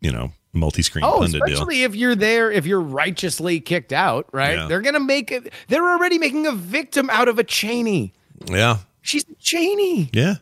you 0.01 0.11
know, 0.11 0.33
multi-screen 0.55 1.05
Oh, 1.05 1.19
pundit 1.19 1.43
deal. 1.45 1.55
especially 1.55 1.83
if 1.83 1.95
you're 1.95 2.15
there, 2.15 2.51
if 2.51 2.65
you're 2.65 2.81
righteously 2.81 3.61
kicked 3.61 3.93
out, 3.93 4.27
right? 4.33 4.57
Yeah. 4.57 4.67
They're 4.69 4.81
gonna 4.83 5.01
make 5.01 5.31
it. 5.31 5.53
They're 5.69 5.89
already 5.89 6.17
making 6.19 6.47
a 6.47 6.53
victim 6.53 7.11
out 7.11 7.29
of 7.29 7.39
a 7.39 7.45
Cheney. 7.45 8.15
Yeah, 8.47 8.79
She's 9.03 9.25
a 9.29 9.35
Cheney. 9.41 10.09
yeah, 10.13 10.37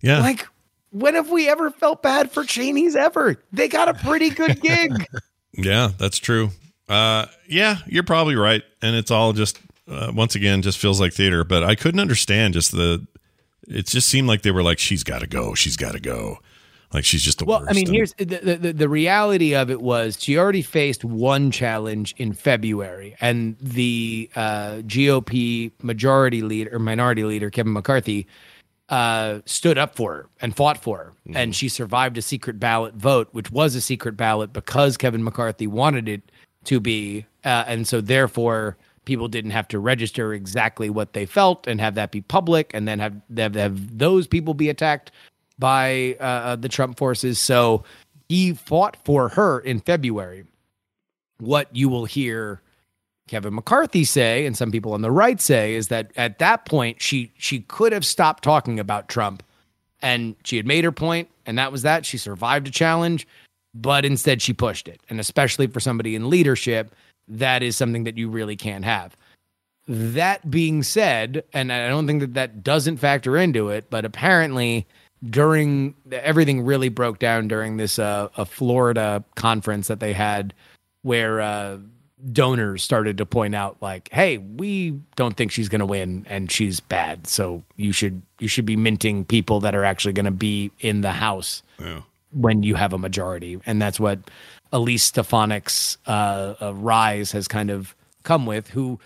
yeah. 0.00 0.20
Like, 0.20 0.46
when 0.94 1.14
have 1.16 1.28
we 1.30 1.48
ever 1.48 1.70
felt 1.70 2.02
bad 2.02 2.30
for 2.30 2.44
Cheneys 2.44 2.94
ever? 2.96 3.36
They 3.52 3.68
got 3.68 3.88
a 3.88 3.94
pretty 3.94 4.30
good 4.30 4.60
gig. 4.60 4.92
Yeah, 5.56 5.90
that's 5.98 6.18
true. 6.18 6.50
Uh, 6.88 7.26
yeah, 7.46 7.76
you're 7.86 8.02
probably 8.02 8.34
right, 8.34 8.64
and 8.82 8.96
it's 8.96 9.12
all 9.12 9.32
just 9.32 9.60
uh, 9.88 10.10
once 10.12 10.34
again 10.34 10.62
just 10.62 10.78
feels 10.78 11.00
like 11.00 11.12
theater. 11.12 11.44
But 11.44 11.62
I 11.62 11.76
couldn't 11.76 12.00
understand 12.00 12.54
just 12.54 12.72
the. 12.72 13.06
It 13.68 13.86
just 13.86 14.08
seemed 14.08 14.26
like 14.26 14.42
they 14.42 14.50
were 14.50 14.64
like, 14.64 14.80
"She's 14.80 15.04
got 15.04 15.20
to 15.20 15.28
go. 15.28 15.54
She's 15.54 15.76
got 15.76 15.92
to 15.92 16.00
go." 16.00 16.38
Like 16.92 17.04
she's 17.04 17.22
just 17.22 17.38
the 17.38 17.44
well, 17.44 17.60
worst. 17.60 17.70
I 17.70 17.74
mean, 17.74 17.86
and- 17.86 17.94
here's 17.94 18.14
the, 18.14 18.24
the 18.24 18.56
the- 18.56 18.72
the 18.72 18.88
reality 18.88 19.54
of 19.54 19.70
it 19.70 19.80
was 19.80 20.20
she 20.20 20.36
already 20.36 20.62
faced 20.62 21.04
one 21.04 21.52
challenge 21.52 22.16
in 22.18 22.32
February, 22.32 23.14
and 23.20 23.56
the 23.60 24.28
uh, 24.34 24.78
GOP 24.86 25.70
majority 25.82 26.42
leader 26.42 26.74
or 26.74 26.80
minority 26.80 27.22
leader 27.22 27.48
Kevin 27.48 27.72
McCarthy 27.72 28.26
uh, 28.88 29.40
stood 29.46 29.78
up 29.78 29.96
for 29.96 30.14
her 30.14 30.28
and 30.40 30.54
fought 30.56 30.78
for 30.78 30.98
her, 30.98 31.12
Mm-hmm. 31.26 31.36
and 31.38 31.56
she 31.56 31.68
survived 31.70 32.18
a 32.18 32.22
secret 32.22 32.60
ballot 32.60 32.94
vote, 32.94 33.28
which 33.32 33.50
was 33.50 33.74
a 33.74 33.80
secret 33.80 34.14
ballot 34.14 34.52
because 34.52 34.98
Kevin 34.98 35.24
McCarthy 35.24 35.66
wanted 35.66 36.06
it 36.08 36.20
to 36.64 36.80
be, 36.80 37.24
uh, 37.44 37.64
and 37.66 37.88
so 37.88 38.02
therefore 38.02 38.76
people 39.06 39.26
didn't 39.28 39.52
have 39.52 39.68
to 39.68 39.78
register 39.78 40.34
exactly 40.34 40.90
what 40.90 41.14
they 41.14 41.24
felt 41.26 41.66
and 41.66 41.80
have 41.80 41.94
that 41.94 42.10
be 42.10 42.20
public, 42.20 42.72
and 42.74 42.86
then 42.86 42.98
have 42.98 43.14
have, 43.36 43.54
have 43.54 43.98
those 43.98 44.26
people 44.26 44.52
be 44.52 44.68
attacked 44.68 45.12
by 45.58 46.14
uh, 46.20 46.56
the 46.56 46.68
Trump 46.68 46.98
forces. 46.98 47.38
So 47.38 47.84
he 48.28 48.52
fought 48.52 48.96
for 49.04 49.30
her 49.30 49.60
in 49.60 49.80
February. 49.80 50.44
What 51.38 51.68
you 51.74 51.88
will 51.88 52.04
hear 52.04 52.60
Kevin 53.26 53.54
McCarthy 53.54 54.04
say, 54.04 54.44
and 54.44 54.56
some 54.56 54.70
people 54.70 54.92
on 54.92 55.02
the 55.02 55.10
right 55.10 55.40
say, 55.40 55.74
is 55.74 55.88
that 55.88 56.10
at 56.16 56.38
that 56.38 56.66
point 56.66 57.00
she 57.00 57.32
she 57.38 57.60
could 57.60 57.92
have 57.92 58.04
stopped 58.04 58.44
talking 58.44 58.78
about 58.78 59.08
Trump, 59.08 59.42
and 60.02 60.36
she 60.44 60.56
had 60.56 60.66
made 60.66 60.84
her 60.84 60.92
point, 60.92 61.28
and 61.46 61.56
that 61.58 61.72
was 61.72 61.82
that. 61.82 62.04
She 62.04 62.18
survived 62.18 62.68
a 62.68 62.70
challenge, 62.70 63.26
but 63.74 64.04
instead 64.04 64.42
she 64.42 64.52
pushed 64.52 64.88
it, 64.88 65.00
and 65.08 65.20
especially 65.20 65.66
for 65.66 65.80
somebody 65.80 66.14
in 66.14 66.28
leadership, 66.28 66.94
that 67.26 67.62
is 67.62 67.76
something 67.76 68.04
that 68.04 68.18
you 68.18 68.28
really 68.28 68.56
can't 68.56 68.84
have. 68.84 69.16
That 69.88 70.50
being 70.50 70.82
said, 70.82 71.44
and 71.52 71.72
I 71.72 71.88
don't 71.88 72.06
think 72.06 72.20
that 72.20 72.34
that 72.34 72.62
doesn't 72.62 72.98
factor 72.98 73.36
into 73.36 73.70
it, 73.70 73.88
but 73.90 74.04
apparently 74.04 74.86
during 75.30 75.94
everything 76.10 76.62
really 76.62 76.88
broke 76.90 77.18
down 77.18 77.48
during 77.48 77.78
this 77.78 77.98
uh, 77.98 78.28
a 78.36 78.44
Florida 78.44 79.24
conference 79.36 79.88
that 79.88 80.00
they 80.00 80.12
had 80.12 80.52
where 81.02 81.40
uh, 81.40 81.78
donors 82.32 82.82
started 82.82 83.18
to 83.18 83.26
point 83.26 83.54
out 83.54 83.76
like 83.82 84.08
hey 84.12 84.38
we 84.38 84.92
don't 85.16 85.36
think 85.36 85.50
she's 85.52 85.68
going 85.68 85.80
to 85.80 85.86
win 85.86 86.24
and 86.28 86.50
she's 86.50 86.80
bad. 86.80 87.26
So 87.26 87.62
you 87.76 87.92
should 87.92 88.22
you 88.38 88.48
should 88.48 88.64
be 88.66 88.76
minting 88.76 89.24
people 89.24 89.60
that 89.60 89.74
are 89.74 89.84
actually 89.84 90.12
going 90.14 90.24
to 90.24 90.30
be 90.30 90.70
in 90.80 91.02
the 91.02 91.12
house 91.12 91.62
Yeah. 91.78 92.00
when 92.32 92.62
you 92.62 92.74
have 92.76 92.92
a 92.92 92.98
majority. 92.98 93.60
And 93.66 93.80
that's 93.80 94.00
what 94.00 94.18
elise 94.72 95.02
stefanik's 95.04 95.98
uh, 96.06 96.54
uh, 96.60 96.74
rise 96.74 97.30
has 97.32 97.46
kind 97.46 97.70
of 97.70 97.94
come 98.22 98.46
with 98.46 98.68
who 98.68 98.98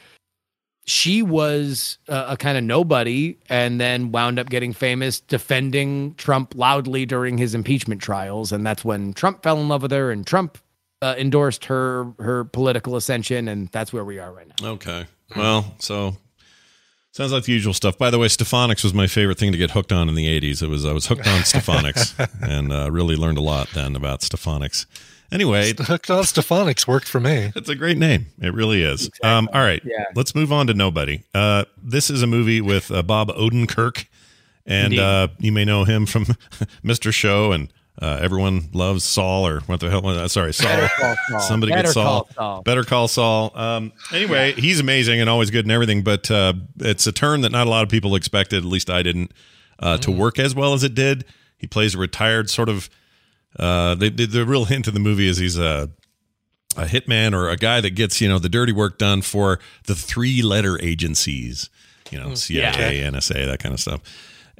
she 0.86 1.20
was 1.22 1.98
a, 2.08 2.26
a 2.30 2.36
kind 2.36 2.56
of 2.56 2.64
nobody 2.64 3.36
and 3.50 3.78
then 3.80 4.10
wound 4.10 4.38
up 4.38 4.48
getting 4.48 4.72
famous 4.72 5.20
defending 5.20 6.14
trump 6.14 6.54
loudly 6.54 7.04
during 7.04 7.36
his 7.36 7.54
impeachment 7.54 8.00
trials. 8.00 8.52
And 8.52 8.64
that's 8.66 8.84
when 8.84 9.12
trump 9.12 9.42
fell 9.42 9.60
in 9.60 9.68
love 9.68 9.82
with 9.82 9.90
her 9.92 10.10
and 10.10 10.26
trump 10.26 10.56
uh, 11.02 11.14
endorsed 11.18 11.66
her 11.66 12.12
her 12.18 12.44
political 12.44 12.96
ascension 12.96 13.48
and 13.48 13.68
that's 13.68 13.92
where 13.92 14.04
we 14.04 14.18
are 14.18 14.32
right 14.32 14.46
now 14.60 14.70
Okay. 14.72 15.06
Well, 15.36 15.74
so 15.78 16.16
sounds 17.12 17.32
like 17.32 17.44
the 17.44 17.52
usual 17.52 17.74
stuff. 17.74 17.98
By 17.98 18.10
the 18.10 18.18
way, 18.18 18.28
Stefaniks 18.28 18.82
was 18.82 18.94
my 18.94 19.06
favorite 19.06 19.38
thing 19.38 19.52
to 19.52 19.58
get 19.58 19.72
hooked 19.72 19.92
on 19.92 20.08
in 20.08 20.14
the 20.14 20.26
'80s. 20.40 20.62
It 20.62 20.68
was 20.68 20.84
I 20.86 20.92
was 20.92 21.06
hooked 21.06 21.26
on 21.26 21.40
Stefaniks 21.44 22.14
and 22.40 22.72
uh, 22.72 22.90
really 22.90 23.14
learned 23.16 23.38
a 23.38 23.42
lot 23.42 23.68
then 23.74 23.94
about 23.94 24.20
Stefaniks. 24.20 24.86
Anyway, 25.30 25.74
hooked 25.78 26.10
on 26.10 26.24
Stefaniks 26.24 26.86
worked 26.88 27.06
for 27.06 27.20
me. 27.20 27.52
It's 27.54 27.68
a 27.68 27.74
great 27.74 27.98
name. 27.98 28.26
It 28.40 28.54
really 28.54 28.82
is. 28.82 29.10
Um, 29.22 29.48
all 29.52 29.60
right, 29.60 29.82
Yeah. 29.84 30.04
let's 30.14 30.34
move 30.34 30.50
on 30.50 30.66
to 30.68 30.74
Nobody. 30.74 31.24
Uh, 31.34 31.66
this 31.76 32.08
is 32.08 32.22
a 32.22 32.26
movie 32.26 32.62
with 32.62 32.90
uh, 32.90 33.02
Bob 33.02 33.28
Odenkirk, 33.32 34.06
and 34.64 34.98
uh, 34.98 35.28
you 35.38 35.52
may 35.52 35.66
know 35.66 35.84
him 35.84 36.06
from 36.06 36.24
Mr. 36.82 37.12
Show 37.12 37.52
and 37.52 37.70
uh, 38.00 38.18
everyone 38.20 38.68
loves 38.72 39.04
Saul 39.04 39.46
or 39.46 39.60
what 39.60 39.80
the 39.80 39.90
hell? 39.90 40.06
Uh, 40.06 40.28
sorry, 40.28 40.52
Saul. 40.54 40.88
Saul. 40.98 41.40
Somebody 41.40 41.72
Better 41.72 41.88
get 41.88 41.92
Saul. 41.92 42.24
Call 42.24 42.34
Saul. 42.34 42.62
Better 42.62 42.84
call 42.84 43.08
Saul. 43.08 43.52
Um, 43.54 43.92
anyway, 44.12 44.52
he's 44.52 44.80
amazing 44.80 45.20
and 45.20 45.28
always 45.28 45.50
good 45.50 45.64
and 45.64 45.72
everything, 45.72 46.02
but 46.02 46.30
uh, 46.30 46.52
it's 46.80 47.06
a 47.06 47.12
turn 47.12 47.40
that 47.40 47.50
not 47.52 47.66
a 47.66 47.70
lot 47.70 47.82
of 47.82 47.88
people 47.88 48.14
expected. 48.14 48.58
At 48.58 48.64
least 48.64 48.90
I 48.90 49.02
didn't. 49.02 49.32
Uh, 49.80 49.96
to 49.96 50.10
work 50.10 50.40
as 50.40 50.56
well 50.56 50.74
as 50.74 50.82
it 50.82 50.92
did. 50.92 51.24
He 51.56 51.68
plays 51.68 51.94
a 51.94 51.98
retired 51.98 52.50
sort 52.50 52.68
of. 52.68 52.90
Uh, 53.56 53.94
the, 53.94 54.10
the 54.10 54.26
the 54.26 54.44
real 54.44 54.64
hint 54.64 54.88
of 54.88 54.94
the 54.94 55.00
movie 55.00 55.28
is 55.28 55.38
he's 55.38 55.56
a 55.56 55.88
a 56.76 56.84
hitman 56.84 57.32
or 57.32 57.48
a 57.48 57.56
guy 57.56 57.80
that 57.80 57.90
gets 57.90 58.20
you 58.20 58.28
know 58.28 58.38
the 58.38 58.48
dirty 58.48 58.72
work 58.72 58.98
done 58.98 59.22
for 59.22 59.58
the 59.86 59.94
three 59.94 60.42
letter 60.42 60.80
agencies, 60.82 61.70
you 62.10 62.18
know 62.18 62.34
CIA, 62.34 63.00
NSA, 63.00 63.46
that 63.46 63.58
kind 63.60 63.72
of 63.72 63.80
stuff. 63.80 64.00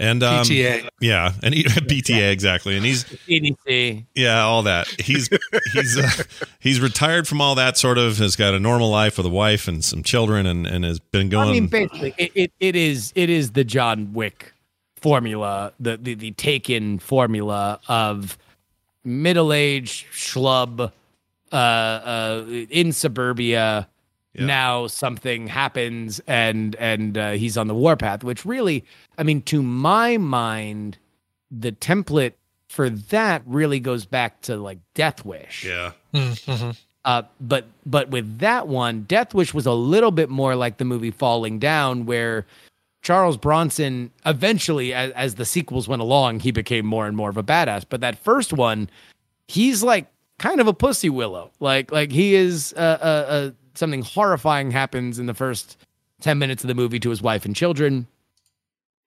And 0.01 0.23
um, 0.23 0.45
PTA. 0.45 0.89
yeah, 1.01 1.33
and 1.43 1.53
he, 1.53 1.65
BTA 1.65 2.31
exactly, 2.31 2.77
and 2.77 2.87
he's 2.87 3.03
CDC. 3.29 4.07
yeah, 4.15 4.43
all 4.43 4.63
that. 4.63 4.87
He's 5.01 5.29
he's 5.73 5.99
uh, 5.99 6.23
he's 6.61 6.81
retired 6.81 7.27
from 7.27 7.41
all 7.41 7.57
that 7.57 7.77
sort 7.77 7.99
of 7.99 8.19
has 8.19 8.37
got 8.37 8.55
a 8.55 8.61
normal 8.61 8.91
life 8.91 9.17
with 9.17 9.27
a 9.27 9.31
wife 9.31 9.67
and 9.67 9.85
some 9.85 10.05
children 10.05 10.47
and 10.47 10.69
and 10.69 10.85
has 10.85 11.01
been 11.01 11.29
going. 11.29 11.49
I 11.49 11.53
mean, 11.53 11.67
basically, 11.67 12.15
it, 12.17 12.31
it, 12.37 12.53
it 12.61 12.77
is 12.77 13.13
it 13.17 13.29
is 13.29 13.53
the 13.53 13.65
John 13.65 14.13
Wick 14.13 14.53
formula, 15.01 15.73
the 15.81 15.97
the, 15.97 16.15
the 16.15 16.31
taken 16.31 17.01
formula 17.01 17.81
of 17.89 18.39
middle 19.05 19.53
aged 19.53 20.07
schlub 20.13 20.93
uh, 21.53 21.55
uh, 21.55 22.45
in 22.71 22.93
suburbia. 22.93 23.89
Now 24.41 24.87
something 24.87 25.49
happens 25.49 26.21
and 26.29 26.77
and 26.77 27.19
uh, 27.19 27.33
he's 27.33 27.59
on 27.59 27.67
the 27.67 27.75
warpath, 27.75 28.23
which 28.23 28.47
really, 28.47 28.85
I 29.19 29.25
mean, 29.25 29.43
to 29.43 29.63
my 29.63 30.17
mind, 30.17 30.97
the 31.51 31.73
template 31.73 32.35
for 32.69 32.89
that 32.89 33.43
really 33.45 33.81
goes 33.81 34.07
back 34.07 34.41
to 34.43 34.57
like 34.57 34.79
Death 34.95 35.25
Wish. 35.25 35.65
Yeah. 35.65 35.93
Mm-hmm. 36.15 36.71
Uh, 37.05 37.23
but 37.41 37.67
but 37.87 38.11
with 38.11 38.39
that 38.39 38.69
one, 38.69 39.03
Death 39.03 39.35
Wish 39.35 39.53
was 39.53 39.67
a 39.67 39.73
little 39.73 40.11
bit 40.11 40.29
more 40.29 40.55
like 40.55 40.77
the 40.77 40.85
movie 40.85 41.11
Falling 41.11 41.59
Down, 41.59 42.07
where 42.07 42.47
Charles 43.03 43.37
Bronson 43.37 44.11
eventually, 44.27 44.93
as, 44.93 45.13
as 45.13 45.35
the 45.37 45.45
sequels 45.45 45.89
went 45.89 46.03
along, 46.03 46.41
he 46.41 46.51
became 46.51 46.85
more 46.85 47.07
and 47.07 47.17
more 47.17 47.31
of 47.31 47.37
a 47.37 47.43
badass. 47.43 47.85
But 47.89 48.01
that 48.03 48.19
first 48.19 48.53
one, 48.53 48.91
he's 49.47 49.83
like 49.83 50.07
kind 50.39 50.61
of 50.61 50.67
a 50.67 50.75
pussy 50.75 51.09
willow. 51.09 51.51
Like 51.61 51.91
like 51.91 52.13
he 52.13 52.35
is 52.35 52.75
uh, 52.77 52.99
uh, 53.01 53.33
uh, 53.33 53.51
something 53.75 54.03
horrifying 54.03 54.71
happens 54.71 55.19
in 55.19 55.27
the 55.27 55.35
first 55.35 55.79
ten 56.21 56.39
minutes 56.39 56.63
of 56.63 56.69
the 56.69 56.75
movie 56.75 57.01
to 57.01 57.11
his 57.11 57.23
wife 57.23 57.47
and 57.47 57.57
children, 57.57 58.07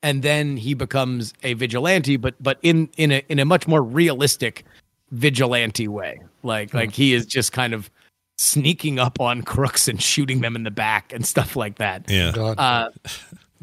and 0.03 0.23
then 0.23 0.57
he 0.57 0.73
becomes 0.73 1.33
a 1.43 1.53
vigilante, 1.53 2.17
but 2.17 2.35
but 2.41 2.57
in 2.61 2.89
in 2.97 3.11
a 3.11 3.23
in 3.29 3.39
a 3.39 3.45
much 3.45 3.67
more 3.67 3.83
realistic 3.83 4.65
vigilante 5.11 5.87
way. 5.87 6.19
Like 6.43 6.73
like 6.73 6.91
he 6.91 7.13
is 7.13 7.25
just 7.25 7.51
kind 7.51 7.73
of 7.73 7.89
sneaking 8.37 8.97
up 8.97 9.19
on 9.19 9.43
crooks 9.43 9.87
and 9.87 10.01
shooting 10.01 10.41
them 10.41 10.55
in 10.55 10.63
the 10.63 10.71
back 10.71 11.13
and 11.13 11.25
stuff 11.25 11.55
like 11.55 11.77
that. 11.77 12.09
Yeah. 12.09 12.29
Uh, 12.29 12.89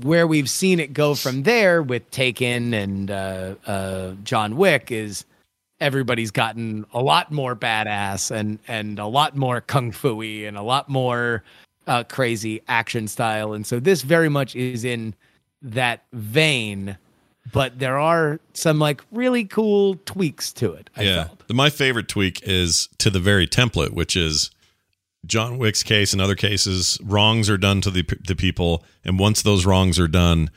where 0.02 0.28
we've 0.28 0.48
seen 0.48 0.78
it 0.78 0.92
go 0.92 1.16
from 1.16 1.42
there 1.42 1.82
with 1.82 2.08
Taken 2.12 2.72
and 2.72 3.10
uh, 3.10 3.54
uh, 3.66 4.12
John 4.22 4.56
Wick 4.56 4.92
is 4.92 5.24
everybody's 5.80 6.30
gotten 6.30 6.86
a 6.92 7.02
lot 7.02 7.32
more 7.32 7.56
badass 7.56 8.30
and 8.30 8.58
and 8.68 8.98
a 8.98 9.06
lot 9.06 9.36
more 9.36 9.60
kung 9.60 9.90
fu-y 9.90 10.44
and 10.46 10.56
a 10.56 10.62
lot 10.62 10.88
more 10.88 11.42
uh, 11.88 12.04
crazy 12.04 12.62
action 12.68 13.08
style. 13.08 13.54
And 13.54 13.66
so 13.66 13.80
this 13.80 14.02
very 14.02 14.28
much 14.28 14.54
is 14.54 14.84
in 14.84 15.14
that 15.62 16.04
vein, 16.12 16.98
but 17.52 17.78
there 17.78 17.98
are 17.98 18.40
some 18.54 18.78
like 18.78 19.02
really 19.10 19.44
cool 19.44 19.96
tweaks 20.06 20.52
to 20.54 20.72
it. 20.72 20.90
I 20.96 21.02
yeah. 21.02 21.28
The- 21.46 21.54
My 21.54 21.70
favorite 21.70 22.08
tweak 22.08 22.40
is 22.44 22.88
to 22.98 23.10
the 23.10 23.20
very 23.20 23.46
template, 23.46 23.92
which 23.92 24.16
is 24.16 24.50
John 25.26 25.58
Wick's 25.58 25.82
case 25.82 26.12
and 26.12 26.22
other 26.22 26.36
cases. 26.36 26.98
Wrongs 27.02 27.50
are 27.50 27.58
done 27.58 27.80
to 27.82 27.90
the 27.90 28.04
the 28.26 28.36
people, 28.36 28.84
and 29.04 29.18
once 29.18 29.42
those 29.42 29.66
wrongs 29.66 29.98
are 29.98 30.08
done, 30.08 30.50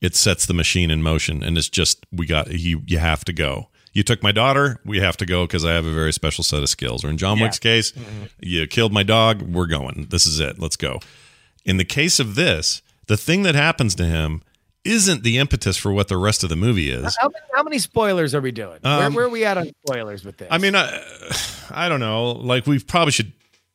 it 0.00 0.14
sets 0.16 0.46
the 0.46 0.54
machine 0.54 0.90
in 0.90 1.02
motion, 1.02 1.42
and 1.42 1.58
it's 1.58 1.68
just 1.68 2.06
we 2.12 2.26
got 2.26 2.50
you. 2.50 2.82
You 2.86 2.98
have 2.98 3.24
to 3.26 3.32
go. 3.32 3.68
You 3.92 4.02
took 4.02 4.22
my 4.22 4.30
daughter, 4.32 4.78
we 4.84 5.00
have 5.00 5.16
to 5.16 5.24
go 5.26 5.46
because 5.46 5.64
I 5.64 5.72
have 5.72 5.86
a 5.86 5.92
very 5.92 6.12
special 6.12 6.44
set 6.44 6.62
of 6.62 6.68
skills. 6.68 7.02
Or 7.02 7.08
in 7.08 7.16
John 7.16 7.38
Yeah. 7.38 7.44
Wick's 7.44 7.58
case, 7.58 7.94
you 8.40 8.66
killed 8.66 8.92
my 8.92 9.02
dog, 9.02 9.40
we're 9.40 9.66
going. 9.66 10.08
This 10.10 10.26
is 10.26 10.38
it. 10.38 10.58
Let's 10.58 10.76
go. 10.76 11.00
In 11.64 11.78
the 11.78 11.84
case 11.84 12.20
of 12.20 12.34
this, 12.34 12.82
the 13.06 13.16
thing 13.16 13.42
that 13.44 13.54
happens 13.54 13.94
to 13.94 14.04
him 14.04 14.42
isn't 14.86 15.22
the 15.22 15.38
impetus 15.38 15.76
for 15.76 15.92
what 15.92 16.08
the 16.08 16.16
rest 16.16 16.42
of 16.42 16.48
the 16.50 16.56
movie 16.56 16.90
is. 16.90 17.16
How 17.20 17.28
many, 17.28 17.44
how 17.54 17.62
many 17.62 17.78
spoilers 17.78 18.34
are 18.34 18.40
we 18.40 18.52
doing? 18.52 18.78
where, 18.82 19.06
Um, 19.06 19.14
where 19.14 19.24
are 19.26 19.28
we 19.28 19.44
at 19.44 19.58
on 19.58 19.70
spoilers 19.86 20.24
with 20.24 20.36
this? 20.38 20.48
I 20.50 20.58
mean, 20.58 20.74
I, 20.74 21.02
I 21.70 21.88
don't 21.88 22.00
know. 22.00 22.32
Like 22.32 22.66
we 22.66 22.78
probably 22.78 23.12
should. 23.12 23.32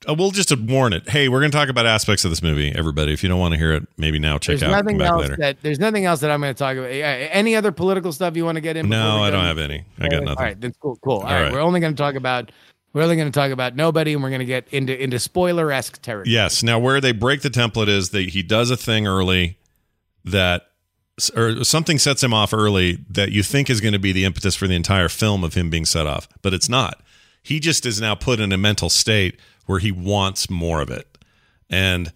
Uh, 0.10 0.16
we'll 0.16 0.32
just 0.32 0.52
warn 0.58 0.94
it. 0.94 1.08
Hey, 1.08 1.30
we're 1.30 1.42
going 1.42 1.52
to 1.52 1.58
talk 1.58 1.70
about 1.70 1.86
aspects 1.86 2.26
of 2.26 2.32
this 2.32 2.42
movie. 2.42 2.74
Everybody, 2.76 3.14
if 3.14 3.22
you 3.22 3.30
don't 3.30 3.40
want 3.40 3.54
to 3.54 3.60
hear 3.60 3.74
it, 3.74 3.88
maybe 3.98 4.18
now 4.18 4.40
check 4.40 4.58
there's 4.58 4.64
out. 4.64 4.72
Nothing 4.72 4.98
back 4.98 5.10
else 5.12 5.22
later. 5.22 5.36
that 5.38 5.62
there's 5.62 5.80
nothing 5.80 6.06
else 6.06 6.22
that 6.22 6.32
I'm 6.32 6.42
going 6.42 6.56
to 6.56 6.58
talk 6.58 6.76
about. 6.76 6.88
Any 6.90 7.56
other 7.56 7.72
political 7.72 8.12
stuff 8.12 8.36
you 8.36 8.44
want 8.44 8.56
to 8.56 8.62
get 8.62 8.78
in? 8.78 8.90
no, 8.90 9.22
I 9.22 9.30
don't 9.30 9.44
have 9.46 9.60
any. 9.60 9.86
I 10.00 10.08
got 10.08 10.24
nothing. 10.24 10.28
All 10.30 10.44
right, 10.44 10.60
that's 10.60 10.76
cool. 10.78 10.98
Cool. 11.04 11.18
All, 11.18 11.20
All 11.22 11.26
right. 11.32 11.44
right. 11.44 11.52
we're 11.54 11.62
only 11.62 11.80
going 11.82 11.94
to 11.94 12.02
talk 12.02 12.16
about 12.16 12.52
we're 12.94 13.04
only 13.04 13.16
going 13.16 13.32
to 13.32 13.40
talk 13.40 13.52
about 13.52 13.76
nobody, 13.76 14.14
and 14.14 14.24
we're 14.24 14.30
going 14.30 14.40
to 14.40 14.46
get 14.46 14.68
into 14.72 15.00
into 15.00 15.20
spoiler 15.20 15.72
esque 15.72 16.02
territory. 16.02 16.34
Yes. 16.34 16.64
Now, 16.64 16.80
where 16.80 17.00
they 17.00 17.12
break 17.12 17.42
the 17.42 17.50
template 17.50 17.88
is 17.88 18.10
that 18.10 18.30
he 18.30 18.42
does 18.42 18.72
a 18.72 18.78
thing 18.78 19.06
early 19.06 19.58
that, 20.26 20.64
or 21.36 21.64
something 21.64 22.00
sets 22.00 22.24
him 22.24 22.34
off 22.34 22.54
early 22.54 23.00
that 23.10 23.32
you 23.32 23.44
think 23.44 23.70
is 23.70 23.82
going 23.82 23.94
to 23.94 24.00
be 24.00 24.12
the 24.12 24.26
impetus 24.26 24.56
for 24.56 24.68
the 24.68 24.76
entire 24.76 25.10
film 25.10 25.44
of 25.44 25.54
him 25.54 25.70
being 25.70 25.86
set 25.86 26.08
off, 26.08 26.28
but 26.42 26.54
it's 26.54 26.70
not. 26.70 27.02
He 27.44 27.60
just 27.60 27.86
is 27.86 28.00
now 28.00 28.16
put 28.16 28.40
in 28.40 28.52
a 28.52 28.58
mental 28.58 28.90
state 28.90 29.40
where 29.66 29.80
he 29.80 29.92
wants 29.92 30.50
more 30.50 30.82
of 30.82 30.90
it. 30.90 31.18
And 31.70 32.12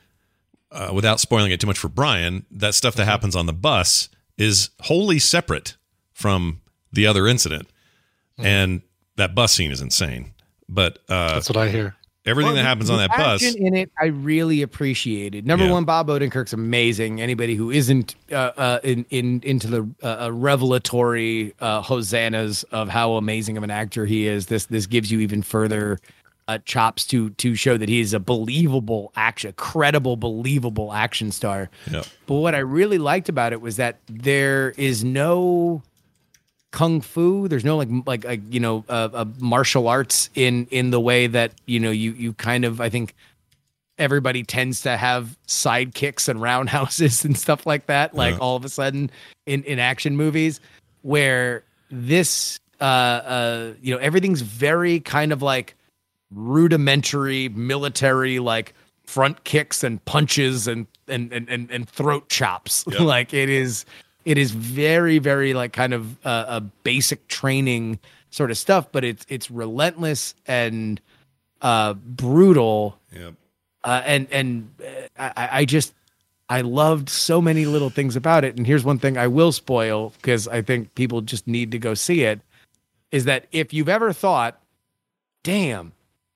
uh, 0.71 0.91
without 0.93 1.19
spoiling 1.19 1.51
it 1.51 1.59
too 1.59 1.67
much 1.67 1.77
for 1.77 1.89
Brian, 1.89 2.45
that 2.51 2.75
stuff 2.75 2.95
that 2.95 3.05
happens 3.05 3.35
on 3.35 3.45
the 3.45 3.53
bus 3.53 4.09
is 4.37 4.69
wholly 4.81 5.19
separate 5.19 5.77
from 6.13 6.61
the 6.91 7.07
other 7.07 7.27
incident. 7.27 7.69
And 8.37 8.81
that 9.15 9.33
bus 9.33 9.53
scene 9.53 9.71
is 9.71 9.81
insane. 9.81 10.33
But 10.67 10.99
uh, 11.07 11.35
That's 11.35 11.49
what 11.49 11.57
I 11.57 11.69
hear. 11.69 11.95
Everything 12.25 12.47
Well, 12.53 12.55
that 12.55 12.65
happens 12.65 12.89
on 12.89 12.97
that 12.97 13.11
bus. 13.11 13.43
in 13.43 13.75
it, 13.75 13.91
I 14.01 14.05
really 14.07 14.61
appreciated. 14.63 15.45
Number 15.45 15.65
Yeah. 15.65 15.71
one, 15.73 15.85
Bob 15.85 16.07
Odenkirk's 16.07 16.53
amazing. 16.53 17.21
Anybody 17.21 17.53
who 17.55 17.69
isn't 17.69 18.15
uh, 18.31 18.35
uh, 18.35 18.79
in 18.83 19.05
in 19.11 19.41
into 19.43 19.67
the 19.67 19.87
uh, 20.01 20.25
uh, 20.25 20.31
revelatory 20.31 21.53
uh, 21.61 21.81
hosannas 21.81 22.63
of 22.71 22.89
how 22.89 23.13
amazing 23.13 23.57
of 23.57 23.63
an 23.63 23.69
actor 23.71 24.05
he 24.05 24.25
is, 24.27 24.47
this 24.47 24.65
this 24.65 24.87
gives 24.87 25.11
you 25.11 25.19
even 25.19 25.41
further 25.43 25.99
uh, 26.47 26.57
chops 26.65 27.05
to 27.07 27.29
to 27.31 27.53
show 27.55 27.77
that 27.77 27.89
he 27.89 27.99
is 27.99 28.13
a 28.13 28.19
believable 28.19 29.11
action, 29.15 29.53
credible, 29.57 30.15
believable 30.17 30.93
action 30.93 31.31
star. 31.31 31.69
Yeah. 31.91 32.03
But 32.25 32.35
what 32.35 32.55
I 32.55 32.59
really 32.59 32.97
liked 32.97 33.29
about 33.29 33.53
it 33.53 33.61
was 33.61 33.75
that 33.77 33.99
there 34.07 34.71
is 34.77 35.03
no 35.03 35.83
kung 36.75 36.99
fu. 37.01 37.47
There's 37.47 37.63
no 37.63 37.77
like 37.77 37.87
like 38.05 38.23
like 38.25 38.41
you 38.51 38.59
know 38.59 38.83
uh, 38.89 39.09
uh, 39.13 39.25
martial 39.39 39.87
arts 39.87 40.29
in 40.35 40.67
in 40.69 40.91
the 40.91 40.99
way 40.99 41.27
that 41.27 41.53
you 41.65 41.79
know 41.79 41.91
you 41.91 42.11
you 42.11 42.33
kind 42.33 42.65
of 42.65 42.81
I 42.81 42.89
think 42.89 43.15
everybody 43.97 44.43
tends 44.43 44.81
to 44.81 44.97
have 44.97 45.37
sidekicks 45.47 46.27
and 46.27 46.41
roundhouses 46.41 47.23
and 47.27 47.37
stuff 47.37 47.65
like 47.65 47.85
that. 47.87 48.13
Like 48.13 48.33
Yeah. 48.35 48.39
all 48.41 48.55
of 48.57 48.65
a 48.65 48.69
sudden 48.69 49.09
in 49.45 49.63
in 49.63 49.79
action 49.79 50.17
movies, 50.17 50.59
where 51.01 51.63
this 51.89 52.59
uh 52.81 52.83
uh 52.83 53.73
you 53.81 53.93
know 53.95 54.01
everything's 54.01 54.41
very 54.41 54.99
kind 54.99 55.31
of 55.31 55.41
like 55.41 55.75
rudimentary 56.45 57.49
military 57.49 58.39
like 58.39 58.73
front 59.05 59.43
kicks 59.43 59.83
and 59.83 60.03
punches 60.05 60.67
and 60.67 60.87
and 61.07 61.31
and 61.31 61.47
and, 61.49 61.69
and 61.71 61.87
throat 61.87 62.27
chops 62.29 62.83
Yep. 62.91 62.99
like 63.01 63.33
it 63.33 63.49
is 63.49 63.85
it 64.25 64.37
is 64.37 64.51
very 64.51 65.19
very 65.19 65.53
like 65.53 65.71
kind 65.73 65.93
of 65.93 66.25
uh, 66.25 66.45
a 66.47 66.61
basic 66.61 67.27
training 67.27 67.99
sort 68.31 68.51
of 68.51 68.57
stuff 68.57 68.91
but 68.91 69.03
it's 69.03 69.25
it's 69.29 69.49
relentless 69.49 70.35
and 70.45 70.99
uh 71.61 71.93
brutal 71.93 72.97
Yep. 73.13 73.33
uh, 73.85 74.01
and 74.05 74.27
and 74.31 74.69
uh, 75.17 75.29
I, 75.37 75.49
I 75.59 75.65
just 75.65 75.93
I 76.49 76.61
loved 76.61 77.09
so 77.09 77.41
many 77.41 77.65
little 77.65 77.89
things 77.89 78.15
about 78.15 78.43
it. 78.43 78.55
And 78.55 78.67
here's 78.67 78.83
one 78.83 78.99
thing 78.99 79.17
I 79.17 79.25
will 79.25 79.51
spoil 79.51 80.13
because 80.17 80.47
I 80.47 80.61
think 80.61 80.93
people 80.93 81.21
just 81.21 81.47
need 81.47 81.71
to 81.71 81.79
go 81.79 81.95
see 81.95 82.21
it. 82.21 82.39
Is 83.11 83.25
that 83.25 83.47
if 83.51 83.73
you've 83.73 83.89
ever 83.89 84.13
thought, 84.13 84.61
damn, 85.43 85.93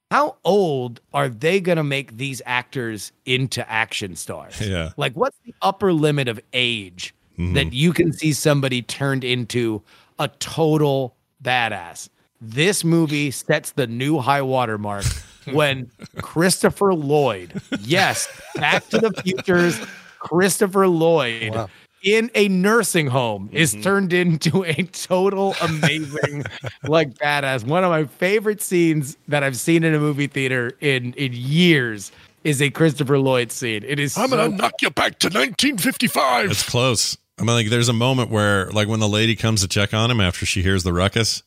how 0.09 0.37
old 0.43 0.99
are 1.13 1.29
they 1.29 1.59
gonna 1.59 1.83
make 1.83 2.17
these 2.17 2.41
actors 2.47 3.11
into 3.25 3.69
action 3.69 4.15
stars? 4.15 4.59
Yeah. 4.59 4.93
Like, 4.97 5.13
what's 5.13 5.37
the 5.45 5.53
upper 5.61 5.93
limit 5.93 6.27
of 6.27 6.39
age 6.53 7.13
Mhm. 7.39 7.53
that 7.53 7.73
you 7.73 7.93
can 7.93 8.11
see 8.13 8.33
somebody 8.33 8.81
turned 8.81 9.23
into 9.23 9.81
a 10.19 10.27
total 10.39 11.15
badass? 11.43 12.09
This 12.41 12.83
movie 12.83 13.31
sets 13.31 13.71
the 13.71 13.87
new 13.87 14.19
high 14.19 14.41
water 14.41 14.77
mark 14.77 15.05
when 15.51 15.89
Christopher 16.21 16.93
Lloyd, 16.93 17.61
yes, 17.81 18.27
Back 18.55 18.87
to 18.89 18.97
the 18.99 19.11
Future's 19.23 19.79
Christopher 20.19 20.87
Lloyd. 20.87 21.55
In 22.01 22.31
a 22.33 22.47
nursing 22.47 23.07
home 23.07 23.49
is 23.51 23.75
turned 23.81 24.13
into 24.13 24.63
a 24.63 24.73
total 24.83 25.53
amazing, 25.61 26.45
like 26.87 27.09
badass. 27.15 27.65
One 27.65 27.83
of 27.83 27.89
my 27.89 28.05
favorite 28.05 28.61
scenes 28.61 29.17
that 29.27 29.43
I've 29.43 29.57
seen 29.57 29.83
in 29.83 29.93
a 29.93 29.99
movie 29.99 30.27
theater 30.27 30.71
in 30.79 31.11
in 31.15 31.33
years 31.33 32.13
is 32.45 32.61
a 32.61 32.69
Christopher 32.69 33.19
Lloyd 33.19 33.51
scene. 33.51 33.83
It 33.85 33.99
is 33.99 34.17
I'm 34.17 34.29
so 34.29 34.37
gonna 34.37 34.55
knock 34.55 34.75
you 34.81 34.91
back 34.91 35.19
to 35.19 35.27
1955. 35.27 36.51
It's 36.51 36.63
close. 36.69 37.17
I 37.39 37.43
mean, 37.43 37.55
like, 37.55 37.69
there's 37.69 37.89
a 37.89 37.93
moment 37.93 38.29
where, 38.29 38.69
like, 38.71 38.87
when 38.87 38.99
the 38.99 39.07
lady 39.09 39.35
comes 39.35 39.61
to 39.61 39.67
check 39.67 39.93
on 39.93 40.11
him 40.11 40.19
after 40.19 40.45
she 40.45 40.61
hears 40.61 40.83
the 40.83 40.93
ruckus, 40.93 41.43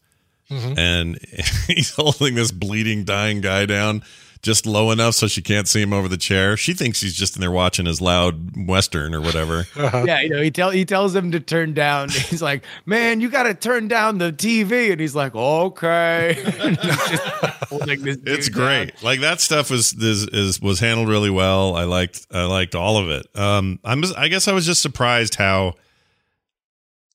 Mhm. 0.51 0.78
and 0.78 1.19
he's 1.69 1.90
holding 1.94 2.35
this 2.35 2.51
bleeding, 2.51 3.05
dying 3.05 3.40
guy 3.40 3.64
down 3.66 4.02
just 4.43 4.66
low 4.66 4.90
enough 4.90 5.14
so 5.14 5.28
she 5.28 5.40
can't 5.40 5.69
see 5.69 5.81
him 5.81 5.93
over 5.93 6.09
the 6.09 6.16
chair. 6.16 6.56
She 6.56 6.74
thinks 6.74 7.01
he's 7.01 7.14
just 7.14 7.36
in 7.36 7.40
there 7.40 7.52
watching 7.52 7.86
his 7.86 8.01
loud 8.01 8.66
western 8.66 9.14
or 9.14 9.20
whatever. 9.20 9.69
yeah, 9.77 10.20
you 10.20 10.31
know, 10.31 10.43
he 10.43 10.51
tell 10.51 10.70
he 10.70 10.85
tells 10.85 11.14
him 11.14 11.31
to 11.31 11.39
turn 11.39 11.74
down. 11.74 12.09
He's 12.28 12.43
like, 12.43 12.64
"Man, 12.85 13.20
you 13.20 13.31
got 13.31 13.44
to 13.44 13.55
turn 13.55 13.86
down 13.86 14.19
the 14.19 14.32
TV," 14.32 14.90
and 14.90 15.01
he's 15.01 15.14
like, 15.14 15.36
"Okay." 15.36 16.35
He's 16.44 16.77
just 16.77 17.23
holding 17.70 18.02
this 18.02 18.16
it's 18.27 18.47
dude 18.48 18.56
down. 18.56 18.66
great. 18.86 19.02
Like 19.05 19.20
that 19.20 19.40
stuff 19.40 19.70
was 19.70 19.93
is, 19.94 20.27
is 20.27 20.60
was 20.60 20.81
handled 20.81 21.09
really 21.09 21.31
well. 21.31 21.77
I 21.77 21.85
liked 21.85 22.27
I 22.32 22.43
liked 22.47 22.74
all 22.74 22.97
of 22.98 23.10
it. 23.10 23.28
Um, 23.39 23.78
I'm 23.85 24.02
just, 24.02 24.19
I 24.19 24.27
guess 24.27 24.48
I 24.48 24.52
was 24.52 24.66
just 24.66 24.82
surprised 24.82 25.36
how 25.36 25.74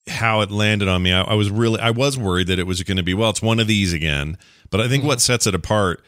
how 0.07 0.41
it 0.41 0.51
landed 0.51 0.87
on 0.87 1.01
me. 1.03 1.11
I, 1.11 1.21
I 1.21 1.33
was 1.33 1.49
really 1.49 1.79
I 1.79 1.91
was 1.91 2.17
worried 2.17 2.47
that 2.47 2.59
it 2.59 2.67
was 2.67 2.81
going 2.83 2.97
to 2.97 3.03
be 3.03 3.13
well, 3.13 3.29
it's 3.29 3.41
one 3.41 3.59
of 3.59 3.67
these 3.67 3.93
again. 3.93 4.37
But 4.69 4.81
I 4.81 4.87
think 4.87 5.03
what 5.03 5.21
sets 5.21 5.47
it 5.47 5.55
apart 5.55 6.03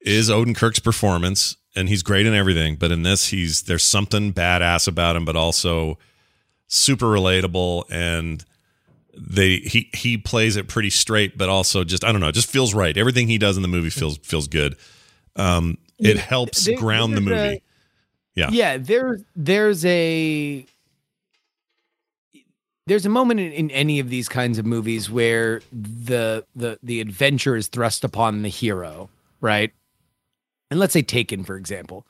is 0.00 0.28
Odenkirk's 0.30 0.78
performance, 0.80 1.56
and 1.74 1.88
he's 1.88 2.02
great 2.02 2.26
in 2.26 2.34
everything. 2.34 2.76
But 2.76 2.92
in 2.92 3.02
this, 3.02 3.28
he's 3.28 3.62
there's 3.62 3.84
something 3.84 4.32
badass 4.32 4.86
about 4.88 5.16
him, 5.16 5.24
but 5.24 5.36
also 5.36 5.98
super 6.66 7.06
relatable 7.06 7.84
and 7.90 8.44
they 9.16 9.56
he 9.56 9.88
he 9.94 10.18
plays 10.18 10.54
it 10.56 10.68
pretty 10.68 10.90
straight 10.90 11.36
but 11.38 11.48
also 11.48 11.82
just 11.82 12.04
i 12.04 12.12
don't 12.12 12.20
know 12.20 12.28
it 12.28 12.34
just 12.34 12.48
feels 12.50 12.74
right 12.74 12.96
everything 12.98 13.26
he 13.26 13.38
does 13.38 13.56
in 13.56 13.62
the 13.62 13.68
movie 13.68 13.88
feels 13.90 14.18
feels 14.18 14.46
good 14.46 14.76
um 15.34 15.78
it 15.98 16.18
helps 16.18 16.66
there- 16.66 16.76
ground 16.76 17.16
the 17.16 17.20
there's 17.22 17.40
a- 17.40 17.44
movie 17.46 17.62
yeah 18.34 18.48
Yeah, 18.52 18.76
there 18.76 19.18
there's 19.34 19.82
a 19.86 20.64
there's 22.88 23.06
a 23.06 23.10
moment 23.10 23.38
in, 23.38 23.52
in 23.52 23.70
any 23.70 23.98
of 24.00 24.08
these 24.08 24.28
kinds 24.28 24.58
of 24.58 24.66
movies 24.66 25.10
where 25.10 25.60
the 25.72 26.44
the 26.56 26.78
the 26.82 27.00
adventure 27.00 27.56
is 27.56 27.68
thrust 27.68 28.04
upon 28.04 28.42
the 28.42 28.48
hero, 28.48 29.08
right? 29.40 29.72
And 30.70 30.80
let's 30.80 30.92
say 30.92 31.02
Taken, 31.02 31.44
for 31.44 31.56
example. 31.56 32.06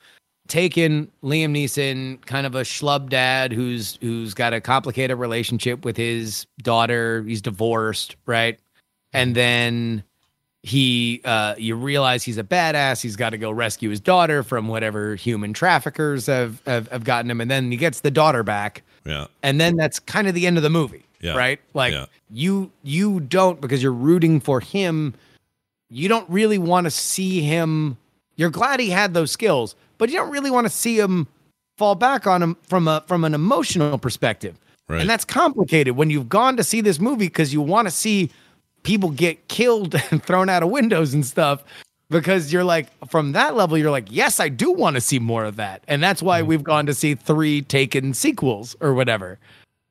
Taken, 0.47 1.11
Liam 1.23 1.51
Neeson, 1.51 2.25
kind 2.25 2.47
of 2.47 2.55
a 2.55 2.61
schlub 2.61 3.09
dad 3.09 3.53
who's 3.53 3.99
who's 4.01 4.33
got 4.33 4.53
a 4.53 4.61
complicated 4.61 5.17
relationship 5.17 5.85
with 5.85 5.95
his 5.95 6.47
daughter. 6.63 7.23
He's 7.23 7.41
divorced, 7.41 8.15
right? 8.25 8.57
And 9.13 9.35
then 9.35 10.03
he 10.61 11.21
uh 11.23 11.55
you 11.57 11.73
realize 11.73 12.21
he's 12.21 12.37
a 12.37 12.43
badass 12.43 13.01
he's 13.01 13.15
got 13.15 13.29
to 13.29 13.37
go 13.37 13.49
rescue 13.49 13.89
his 13.89 14.01
daughter 14.01 14.43
from 14.43 14.67
whatever 14.67 15.15
human 15.15 15.53
traffickers 15.53 16.25
have, 16.25 16.61
have 16.65 16.89
have 16.89 17.05
gotten 17.05 17.31
him 17.31 17.39
and 17.39 17.49
then 17.49 17.71
he 17.71 17.77
gets 17.77 18.01
the 18.01 18.11
daughter 18.11 18.43
back 18.43 18.83
yeah 19.05 19.27
and 19.43 19.59
then 19.59 19.75
that's 19.75 19.99
kind 19.99 20.27
of 20.27 20.33
the 20.33 20.45
end 20.47 20.57
of 20.57 20.63
the 20.63 20.69
movie 20.69 21.03
Yeah. 21.21 21.35
right 21.37 21.59
like 21.73 21.93
Yeah. 21.93 22.05
you 22.31 22.71
you 22.83 23.19
don't 23.21 23.59
because 23.61 23.81
you're 23.83 23.91
rooting 23.91 24.39
for 24.39 24.59
him 24.59 25.13
you 25.89 26.07
don't 26.07 26.29
really 26.29 26.57
want 26.57 26.85
to 26.85 26.91
see 26.91 27.41
him 27.41 27.97
you're 28.35 28.49
glad 28.49 28.79
he 28.79 28.89
had 28.89 29.13
those 29.13 29.31
skills 29.31 29.75
but 29.97 30.09
you 30.09 30.15
don't 30.17 30.29
really 30.31 30.51
want 30.51 30.65
to 30.65 30.69
see 30.69 30.99
him 30.99 31.27
fall 31.77 31.95
back 31.95 32.27
on 32.27 32.41
him 32.43 32.57
from 32.67 32.87
a 32.87 33.03
from 33.07 33.23
an 33.23 33.33
emotional 33.33 33.97
perspective 33.97 34.55
Right. 34.87 35.01
and 35.01 35.09
that's 35.09 35.23
complicated 35.25 35.95
when 35.95 36.09
you've 36.09 36.29
gone 36.29 36.57
to 36.57 36.63
see 36.63 36.81
this 36.81 36.99
movie 36.99 37.27
because 37.27 37.53
you 37.53 37.61
want 37.61 37.87
to 37.87 37.91
see 37.91 38.31
people 38.83 39.11
get 39.11 39.47
killed 39.47 39.93
and 40.11 40.23
thrown 40.23 40.49
out 40.49 40.63
of 40.63 40.69
windows 40.69 41.13
and 41.13 41.23
stuff 41.25 41.63
because 42.09 42.51
you're 42.51 42.63
like 42.63 42.87
from 43.07 43.33
that 43.33 43.55
level 43.55 43.77
you're 43.77 43.91
like 43.91 44.07
yes 44.09 44.39
i 44.39 44.49
do 44.49 44.71
want 44.71 44.95
to 44.95 45.01
see 45.01 45.19
more 45.19 45.45
of 45.45 45.55
that. 45.57 45.83
And 45.87 46.01
that's 46.01 46.21
why 46.21 46.41
we've 46.41 46.63
gone 46.63 46.85
to 46.87 46.93
see 46.93 47.15
three 47.15 47.61
taken 47.61 48.13
sequels 48.13 48.75
or 48.79 48.93
whatever. 48.93 49.39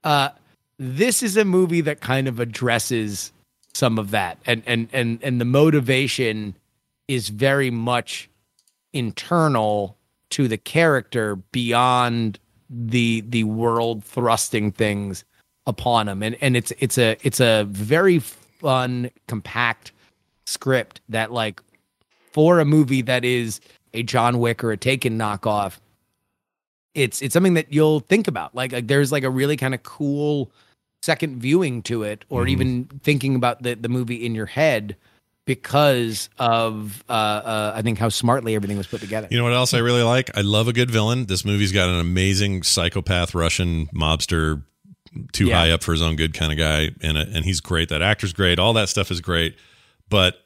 Uh 0.04 0.30
this 0.78 1.22
is 1.22 1.36
a 1.36 1.44
movie 1.44 1.80
that 1.80 2.00
kind 2.00 2.28
of 2.28 2.38
addresses 2.38 3.32
some 3.74 3.98
of 3.98 4.10
that. 4.10 4.38
And 4.46 4.62
and 4.66 4.88
and 4.92 5.18
and 5.22 5.40
the 5.40 5.44
motivation 5.44 6.56
is 7.06 7.28
very 7.28 7.70
much 7.70 8.28
internal 8.92 9.96
to 10.30 10.48
the 10.48 10.58
character 10.58 11.36
beyond 11.36 12.38
the 12.68 13.22
the 13.28 13.44
world 13.44 14.04
thrusting 14.04 14.72
things 14.72 15.24
upon 15.66 16.08
him. 16.08 16.22
And 16.22 16.36
and 16.40 16.56
it's 16.56 16.72
it's 16.78 16.98
a 16.98 17.16
it's 17.22 17.40
a 17.40 17.64
very 17.68 18.18
fun 18.18 19.10
compact 19.26 19.92
script 20.46 21.00
that 21.08 21.32
like 21.32 21.60
for 22.38 22.60
a 22.60 22.64
movie 22.64 23.02
that 23.02 23.24
is 23.24 23.60
a 23.94 24.04
John 24.04 24.38
Wick 24.38 24.62
or 24.62 24.70
a 24.70 24.76
Taken 24.76 25.18
knockoff 25.18 25.78
it's 26.94 27.20
it's 27.20 27.32
something 27.32 27.54
that 27.54 27.72
you'll 27.72 27.98
think 28.00 28.28
about 28.28 28.54
like, 28.54 28.70
like 28.70 28.86
there's 28.86 29.10
like 29.10 29.24
a 29.24 29.30
really 29.30 29.56
kind 29.56 29.74
of 29.74 29.82
cool 29.82 30.48
second 31.02 31.40
viewing 31.40 31.82
to 31.82 32.04
it 32.04 32.24
or 32.28 32.44
Mhm. 32.44 32.48
even 32.50 32.84
thinking 33.02 33.34
about 33.34 33.62
the 33.64 33.74
the 33.74 33.88
movie 33.88 34.24
in 34.24 34.36
your 34.36 34.46
head 34.46 34.94
because 35.44 36.28
of 36.38 37.02
uh, 37.08 37.12
uh 37.12 37.72
I 37.74 37.82
think 37.82 37.98
how 37.98 38.08
smartly 38.08 38.54
everything 38.54 38.76
was 38.78 38.86
put 38.86 39.00
together. 39.00 39.26
you 39.32 39.36
know 39.38 39.44
what 39.44 39.52
else 39.52 39.74
i 39.74 39.78
really 39.78 40.02
like 40.04 40.30
i 40.36 40.40
love 40.40 40.68
a 40.68 40.72
good 40.72 40.90
villain 40.92 41.26
this 41.26 41.44
movie's 41.44 41.72
got 41.72 41.88
an 41.88 41.98
amazing 41.98 42.62
psychopath 42.62 43.34
russian 43.34 43.86
mobster 43.88 44.62
too 45.32 45.46
Yeah. 45.46 45.58
high 45.58 45.70
up 45.72 45.82
for 45.82 45.90
his 45.92 46.02
own 46.02 46.14
good 46.16 46.34
kind 46.34 46.52
of 46.52 46.58
guy 46.58 46.90
in 47.00 47.16
it 47.16 47.28
and 47.34 47.44
he's 47.44 47.60
great 47.60 47.88
that 47.88 48.00
actor's 48.02 48.32
great 48.32 48.58
all 48.60 48.72
that 48.74 48.88
stuff 48.88 49.10
is 49.10 49.20
great 49.20 49.56
but 50.08 50.36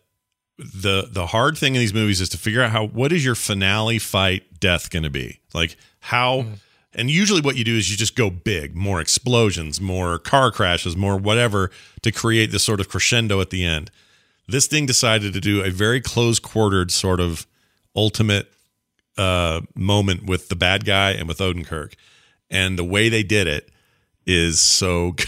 the 0.58 1.08
the 1.10 1.26
hard 1.26 1.56
thing 1.56 1.74
in 1.74 1.80
these 1.80 1.94
movies 1.94 2.20
is 2.20 2.28
to 2.30 2.38
figure 2.38 2.62
out 2.62 2.70
how 2.70 2.86
what 2.86 3.12
is 3.12 3.24
your 3.24 3.34
finale 3.34 3.98
fight 3.98 4.60
death 4.60 4.90
going 4.90 5.02
to 5.02 5.10
be? 5.10 5.40
Like 5.54 5.76
how 6.00 6.46
and 6.94 7.10
usually 7.10 7.40
what 7.40 7.56
you 7.56 7.64
do 7.64 7.76
is 7.76 7.90
you 7.90 7.96
just 7.96 8.16
go 8.16 8.30
big 8.30 8.76
more 8.76 9.00
explosions 9.00 9.80
more 9.80 10.18
car 10.18 10.50
crashes 10.50 10.96
more 10.96 11.16
whatever 11.16 11.70
to 12.02 12.12
create 12.12 12.50
this 12.52 12.62
sort 12.62 12.80
of 12.80 12.88
crescendo 12.88 13.40
at 13.40 13.50
the 13.50 13.64
end. 13.64 13.90
This 14.48 14.66
thing 14.66 14.86
decided 14.86 15.32
to 15.32 15.40
do 15.40 15.62
a 15.62 15.70
very 15.70 16.00
close 16.00 16.38
quartered 16.38 16.90
sort 16.90 17.20
of 17.20 17.46
ultimate 17.94 18.52
uh, 19.16 19.60
moment 19.74 20.24
with 20.24 20.48
the 20.48 20.56
bad 20.56 20.84
guy 20.84 21.12
and 21.12 21.28
with 21.28 21.38
Odenkirk, 21.38 21.94
and 22.50 22.78
the 22.78 22.84
way 22.84 23.08
they 23.08 23.22
did 23.22 23.46
it 23.46 23.70
is 24.26 24.60
so 24.60 25.12
good. 25.16 25.26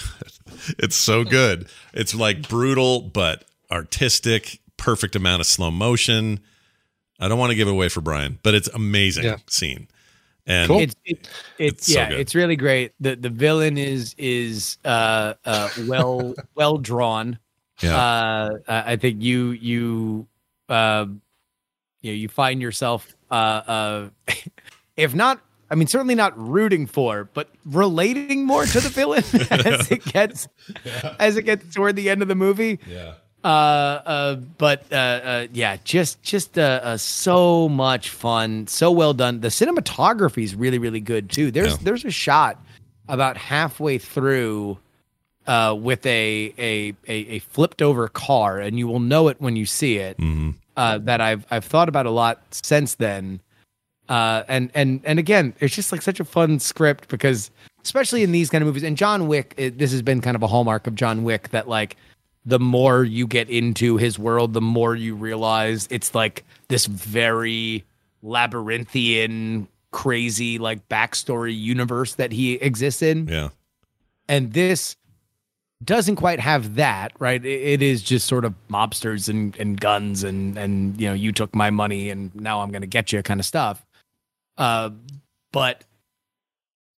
It's 0.78 0.96
so 0.96 1.24
good. 1.24 1.68
It's 1.92 2.14
like 2.14 2.48
brutal 2.48 3.02
but 3.02 3.44
artistic, 3.70 4.60
perfect 4.76 5.16
amount 5.16 5.40
of 5.40 5.46
slow 5.46 5.70
motion. 5.70 6.40
I 7.20 7.28
don't 7.28 7.38
want 7.38 7.50
to 7.50 7.56
give 7.56 7.68
it 7.68 7.70
away 7.72 7.88
for 7.88 8.00
Brian, 8.00 8.38
but 8.42 8.54
it's 8.54 8.68
amazing 8.68 9.24
Yeah. 9.24 9.36
scene. 9.48 9.88
And 10.46 10.70
It's 10.72 10.94
it, 11.04 11.18
it's, 11.18 11.28
It's 11.58 11.88
yeah, 11.88 12.08
good. 12.10 12.20
it's 12.20 12.34
really 12.34 12.56
great. 12.56 12.92
The 13.00 13.16
the 13.16 13.30
villain 13.30 13.78
is 13.78 14.14
is 14.18 14.76
uh 14.84 15.34
uh 15.44 15.70
well 15.86 16.34
well 16.54 16.76
drawn. 16.76 17.38
Yeah. 17.80 17.96
Uh 17.96 18.50
I 18.68 18.92
I 18.92 18.96
think 18.96 19.22
you 19.22 19.52
you 19.52 20.26
uh 20.68 21.06
you 22.02 22.10
know, 22.12 22.16
you 22.16 22.28
find 22.28 22.60
yourself 22.60 23.14
uh 23.30 23.34
uh 23.34 24.08
if 24.98 25.14
not 25.14 25.40
I 25.70 25.76
mean 25.76 25.86
certainly 25.86 26.14
not 26.14 26.36
rooting 26.38 26.86
for, 26.86 27.30
but 27.32 27.48
relating 27.64 28.44
more 28.44 28.66
to 28.66 28.80
the 28.80 28.90
villain 28.90 29.24
as 29.50 29.90
it 29.90 30.04
gets 30.04 30.46
as 31.18 31.38
it 31.38 31.44
gets 31.44 31.74
toward 31.74 31.96
the 31.96 32.10
end 32.10 32.20
of 32.20 32.28
the 32.28 32.34
movie. 32.34 32.80
Yeah. 32.86 33.14
Uh, 33.44 33.46
uh, 33.46 34.34
but 34.36 34.84
uh, 34.90 34.96
uh, 34.96 35.46
yeah, 35.52 35.76
just 35.84 36.22
just 36.22 36.58
uh, 36.58 36.80
uh, 36.82 36.96
so 36.96 37.68
much 37.68 38.08
fun, 38.08 38.66
so 38.66 38.90
well 38.90 39.12
done. 39.12 39.40
The 39.40 39.48
cinematography 39.48 40.42
is 40.44 40.54
really 40.54 40.78
really 40.78 41.00
good 41.00 41.28
too. 41.30 41.50
There's 41.50 41.72
Yeah. 41.72 41.78
there's 41.82 42.04
a 42.06 42.10
shot 42.10 42.58
about 43.06 43.36
halfway 43.36 43.98
through 43.98 44.78
uh, 45.46 45.76
with 45.78 46.06
a, 46.06 46.54
a 46.56 46.94
a 47.06 47.12
a 47.12 47.38
flipped 47.40 47.82
over 47.82 48.08
car, 48.08 48.60
and 48.60 48.78
you 48.78 48.86
will 48.88 49.00
know 49.00 49.28
it 49.28 49.36
when 49.40 49.56
you 49.56 49.66
see 49.66 49.98
it. 49.98 50.16
Mhm. 50.18 50.54
Uh, 50.76 50.98
that 50.98 51.20
I've 51.20 51.44
I've 51.50 51.64
thought 51.66 51.88
about 51.90 52.06
a 52.06 52.10
lot 52.10 52.42
since 52.50 52.94
then. 52.94 53.40
Uh, 54.08 54.42
and 54.48 54.70
and 54.74 55.00
and 55.04 55.18
again, 55.18 55.52
it's 55.60 55.74
just 55.74 55.92
like 55.92 56.00
such 56.02 56.18
a 56.18 56.24
fun 56.24 56.58
script 56.60 57.08
because, 57.08 57.50
especially 57.84 58.22
in 58.22 58.32
these 58.32 58.48
kind 58.48 58.62
of 58.62 58.66
movies, 58.66 58.82
and 58.82 58.96
John 58.96 59.28
Wick, 59.28 59.52
it, 59.58 59.76
this 59.78 59.92
has 59.92 60.00
been 60.02 60.20
kind 60.22 60.34
of 60.34 60.42
a 60.42 60.46
hallmark 60.46 60.86
of 60.86 60.94
John 60.94 61.24
Wick 61.24 61.50
that 61.50 61.68
like 61.68 61.96
the 62.46 62.58
more 62.58 63.04
you 63.04 63.26
get 63.26 63.48
into 63.48 63.96
his 63.96 64.18
world, 64.18 64.52
the 64.52 64.60
more 64.60 64.94
you 64.94 65.14
realize 65.14 65.88
it's 65.90 66.14
like 66.14 66.44
this 66.68 66.86
very 66.86 67.84
labyrinthian, 68.22 69.68
crazy 69.92 70.58
like 70.58 70.88
backstory 70.88 71.56
universe 71.58 72.14
that 72.16 72.32
he 72.32 72.54
exists 72.54 73.02
in. 73.02 73.28
Yeah. 73.28 73.48
and 74.28 74.52
this 74.52 74.96
doesn't 75.84 76.16
quite 76.16 76.40
have 76.40 76.76
that 76.76 77.12
right? 77.18 77.44
It, 77.44 77.82
is 77.82 78.02
just 78.02 78.26
sort 78.26 78.44
of 78.44 78.54
mobsters 78.70 79.28
and, 79.28 79.54
and 79.56 79.78
guns 79.78 80.24
and 80.24 80.56
and 80.56 80.98
you 81.00 81.08
know 81.08 81.14
you 81.14 81.30
took 81.30 81.54
my 81.54 81.70
money 81.70 82.08
and 82.08 82.34
now 82.34 82.62
i'm 82.62 82.70
gonna 82.70 82.86
get 82.86 83.12
you 83.12 83.22
kind 83.22 83.38
of 83.38 83.46
stuff. 83.46 83.84
Uh 84.56 84.90
but 85.52 85.84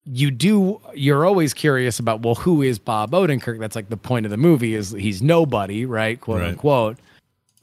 you 0.07 0.31
do 0.31 0.81
you're 0.95 1.25
always 1.25 1.55
curious 1.55 1.99
about 1.99 2.21
well 2.23 2.35
who 2.35 2.61
is 2.61 2.79
bob 2.79 3.13
odenkirk 3.13 3.59
that's 3.59 3.75
like 3.75 3.89
the 3.89 3.97
point 3.97 4.27
of 4.27 4.31
the 4.31 4.37
movie 4.37 4.75
is 4.75 4.91
he's 4.91 5.23
nobody 5.23 5.87
right 5.87 6.21
quote 6.21 6.41
Right. 6.41 6.51
unquote 6.51 6.99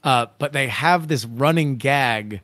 uh 0.02 0.26
but 0.38 0.52
they 0.52 0.66
have 0.66 1.06
this 1.08 1.24
running 1.24 1.76
gag 1.76 2.40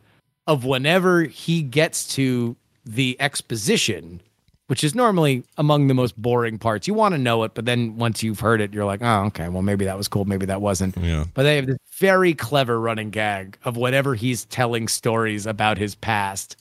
of 0.46 0.64
whenever 0.64 1.22
he 1.24 1.62
gets 1.62 2.06
to 2.14 2.54
the 2.84 3.16
exposition 3.20 4.20
which 4.68 4.84
is 4.84 4.94
normally 4.94 5.42
among 5.56 5.86
the 5.88 5.94
most 5.94 6.14
boring 6.20 6.58
parts. 6.58 6.86
You 6.86 6.92
want 6.92 7.14
to 7.14 7.18
know 7.18 7.42
it, 7.44 7.54
but 7.54 7.64
then 7.64 7.96
once 7.96 8.22
you've 8.22 8.38
heard 8.38 8.60
it, 8.60 8.74
you're 8.74 8.84
like, 8.84 9.00
oh, 9.02 9.24
okay, 9.28 9.48
well, 9.48 9.62
maybe 9.62 9.86
that 9.86 9.96
was 9.96 10.08
cool, 10.08 10.26
maybe 10.26 10.44
that 10.44 10.60
wasn't. 10.60 10.94
Yeah. 10.98 11.24
But 11.32 11.44
they 11.44 11.56
have 11.56 11.66
this 11.68 11.78
very 11.96 12.34
clever 12.34 12.78
running 12.78 13.08
gag 13.08 13.56
of 13.64 13.78
whenever 13.78 14.14
he's 14.14 14.44
telling 14.44 14.86
stories 14.86 15.46
about 15.46 15.78
his 15.78 15.94
past. 15.94 16.58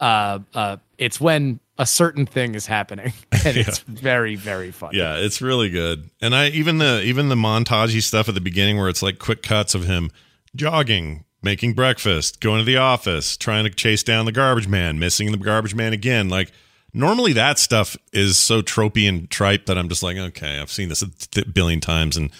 Uh, 0.00 0.40
uh, 0.54 0.78
it's 0.98 1.20
when 1.20 1.60
a 1.78 1.86
certain 1.86 2.26
thing 2.26 2.54
is 2.54 2.66
happening, 2.66 3.12
and 3.44 3.56
it's 3.56 3.80
very, 3.80 4.36
very 4.36 4.70
funny. 4.70 4.98
Yeah, 4.98 5.16
it's 5.16 5.42
really 5.42 5.70
good. 5.70 6.10
And 6.20 6.34
I 6.34 6.48
even 6.48 6.78
the 6.78 7.02
even 7.02 7.28
the 7.28 7.34
montagey 7.34 8.02
stuff 8.02 8.28
at 8.28 8.34
the 8.34 8.40
beginning 8.40 8.78
where 8.78 8.88
it's 8.88 9.02
like 9.02 9.18
quick 9.18 9.42
cuts 9.42 9.74
of 9.74 9.84
him 9.84 10.10
jogging, 10.54 11.24
making 11.42 11.74
breakfast, 11.74 12.40
going 12.40 12.60
to 12.60 12.64
the 12.64 12.76
office, 12.76 13.36
trying 13.36 13.64
to 13.64 13.70
chase 13.70 14.02
down 14.02 14.24
the 14.24 14.32
garbage 14.32 14.68
man, 14.68 14.98
missing 14.98 15.32
the 15.32 15.38
garbage 15.38 15.74
man 15.74 15.92
again. 15.92 16.28
Like 16.28 16.52
normally 16.92 17.32
that 17.32 17.58
stuff 17.58 17.96
is 18.12 18.38
so 18.38 18.62
tropey 18.62 19.08
and 19.08 19.28
tripe 19.28 19.66
that 19.66 19.76
I'm 19.76 19.88
just 19.88 20.02
like, 20.02 20.16
okay, 20.16 20.60
I've 20.60 20.70
seen 20.70 20.88
this 20.88 21.02
a 21.02 21.08
th- 21.10 21.52
billion 21.52 21.80
times 21.80 22.16
and 22.16 22.30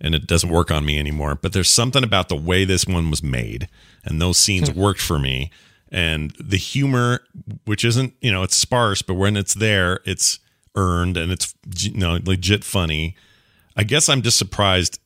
and 0.00 0.14
it 0.14 0.26
doesn't 0.26 0.48
work 0.48 0.70
on 0.70 0.86
me 0.86 0.98
anymore. 0.98 1.34
But 1.34 1.52
there's 1.52 1.68
something 1.68 2.02
about 2.02 2.30
the 2.30 2.36
way 2.36 2.64
this 2.64 2.86
one 2.86 3.10
was 3.10 3.22
made 3.22 3.68
and 4.04 4.20
those 4.20 4.38
scenes 4.38 4.70
worked 4.74 5.00
for 5.02 5.18
me. 5.18 5.50
And 5.90 6.30
the 6.38 6.56
humor, 6.56 7.20
which 7.64 7.84
isn't, 7.84 8.14
you 8.20 8.30
know, 8.30 8.42
it's 8.42 8.56
sparse, 8.56 9.02
but 9.02 9.14
when 9.14 9.36
it's 9.36 9.54
there, 9.54 10.00
it's 10.04 10.38
earned 10.76 11.16
and 11.16 11.32
it's, 11.32 11.54
you 11.78 11.96
know, 11.96 12.18
legit 12.24 12.62
funny. 12.62 13.16
I 13.76 13.82
guess 13.82 14.08
I'm 14.08 14.22
just 14.22 14.38
surprised 14.38 15.00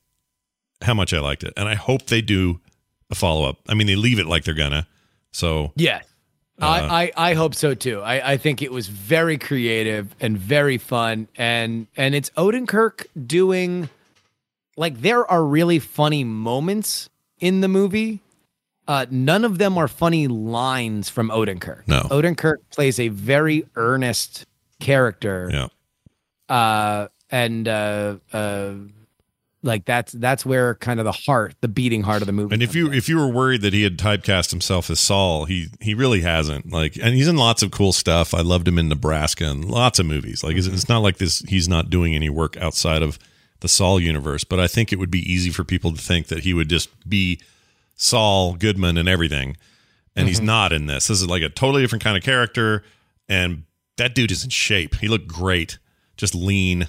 how 0.83 0.95
much 0.95 1.15
I 1.15 1.21
liked 1.21 1.43
it. 1.43 1.55
And 1.57 1.69
I 1.69 1.75
hope 1.75 2.07
they 2.07 2.21
do 2.21 2.61
a 3.11 3.15
follow 3.15 3.49
up. 3.49 3.59
I 3.69 3.75
mean, 3.75 3.87
they 3.87 3.97
leave 3.97 4.19
it 4.19 4.27
like 4.27 4.45
they're 4.45 4.55
gonna. 4.55 4.87
So, 5.33 5.73
Yeah. 5.77 6.03
Uh, 6.61 6.67
I, 6.67 7.03
I, 7.17 7.31
I 7.31 7.35
hope 7.35 7.55
so 7.55 7.75
too. 7.75 8.01
I, 8.01 8.33
I 8.33 8.37
think 8.37 8.63
it 8.63 8.71
was 8.71 8.87
very 8.87 9.39
creative 9.39 10.15
and 10.21 10.39
very 10.39 10.79
fun 10.79 11.27
and 11.35 11.89
and 11.97 12.15
it's 12.15 12.31
Odenkirk 12.31 13.07
doing 13.27 13.89
like 14.77 15.01
there 15.01 15.29
are 15.29 15.45
really 15.45 15.81
funny 15.81 16.23
moments 16.23 17.11
in 17.41 17.61
the 17.61 17.69
movie. 17.69 18.21
Uh, 18.87 19.07
none 19.11 19.45
of 19.45 19.59
them 19.59 19.79
are 19.79 19.89
funny 19.89 20.29
lines 20.29 21.09
from 21.09 21.31
Odenkirk. 21.31 21.89
No. 21.89 22.01
Odenkirk 22.03 22.57
plays 22.71 23.01
a 23.01 23.09
very 23.09 23.67
earnest 23.77 24.47
character. 24.81 25.51
Yeah. 25.51 25.69
Uh, 26.55 27.09
and 27.31 27.67
uh, 27.67 28.17
uh, 28.33 28.75
like 29.63 29.87
that's 29.87 30.13
that's 30.13 30.45
where 30.45 30.75
kind 30.75 31.01
of 31.01 31.05
the 31.05 31.13
heart, 31.13 31.55
the 31.63 31.69
beating 31.69 32.03
heart 32.03 32.21
of 32.21 32.27
the 32.27 32.33
movie. 32.33 32.53
And 32.53 32.63
if 32.63 32.75
you 32.75 32.93
if 32.93 33.09
you 33.09 33.17
were 33.17 33.29
worried 33.29 33.63
that 33.63 33.73
he 33.73 33.83
had 33.83 33.97
typecast 33.97 34.51
himself 34.51 34.91
as 34.91 35.01
Saul, 35.01 35.47
he 35.47 35.69
he 35.81 35.95
really 35.95 36.21
hasn't. 36.21 36.71
Like, 36.71 36.97
and 37.03 37.15
he's 37.15 37.29
in 37.29 37.37
lots 37.37 37.63
of 37.63 37.71
cool 37.71 37.95
stuff. 37.95 38.35
I 38.35 38.43
loved 38.43 38.69
him 38.69 38.79
in 38.79 38.89
Nebraska 38.89 39.47
and 39.47 39.65
lots 39.65 39.99
of 39.99 40.05
movies. 40.05 40.45
Like, 40.45 40.57
it's, 40.57 40.67
it's 40.67 40.89
not 40.89 40.99
like 40.99 41.17
this. 41.17 41.41
He's 41.49 41.67
not 41.67 41.89
doing 41.89 42.15
any 42.15 42.29
work 42.29 42.59
outside 42.59 43.03
of 43.03 43.19
the 43.61 43.69
Saul 43.69 43.99
universe. 43.99 44.45
But 44.45 44.61
I 44.61 44.67
think 44.67 44.93
it 44.93 44.99
would 44.99 45.11
be 45.11 45.33
easy 45.33 45.51
for 45.51 45.65
people 45.65 45.93
to 45.93 46.01
think 46.01 46.27
that 46.27 46.41
he 46.41 46.53
would 46.53 46.69
just 46.69 46.91
be 47.09 47.41
Saul 47.95 48.55
Goodman 48.55 48.97
and 48.97 49.09
everything. 49.09 49.57
And 50.17 50.29
he's 50.29 50.41
not 50.41 50.73
in 50.73 50.87
this. 50.87 51.09
This 51.09 51.21
is 51.21 51.29
like 51.29 51.43
a 51.43 51.49
totally 51.49 51.83
different 51.83 52.05
kind 52.05 52.17
of 52.17 52.23
character. 52.23 52.85
And 53.29 53.65
that 53.97 54.15
dude 54.15 54.31
is 54.31 54.45
in 54.45 54.51
shape. 54.51 54.95
He 54.97 55.09
looked 55.09 55.27
great, 55.27 55.79
just 56.17 56.35
lean, 56.37 56.89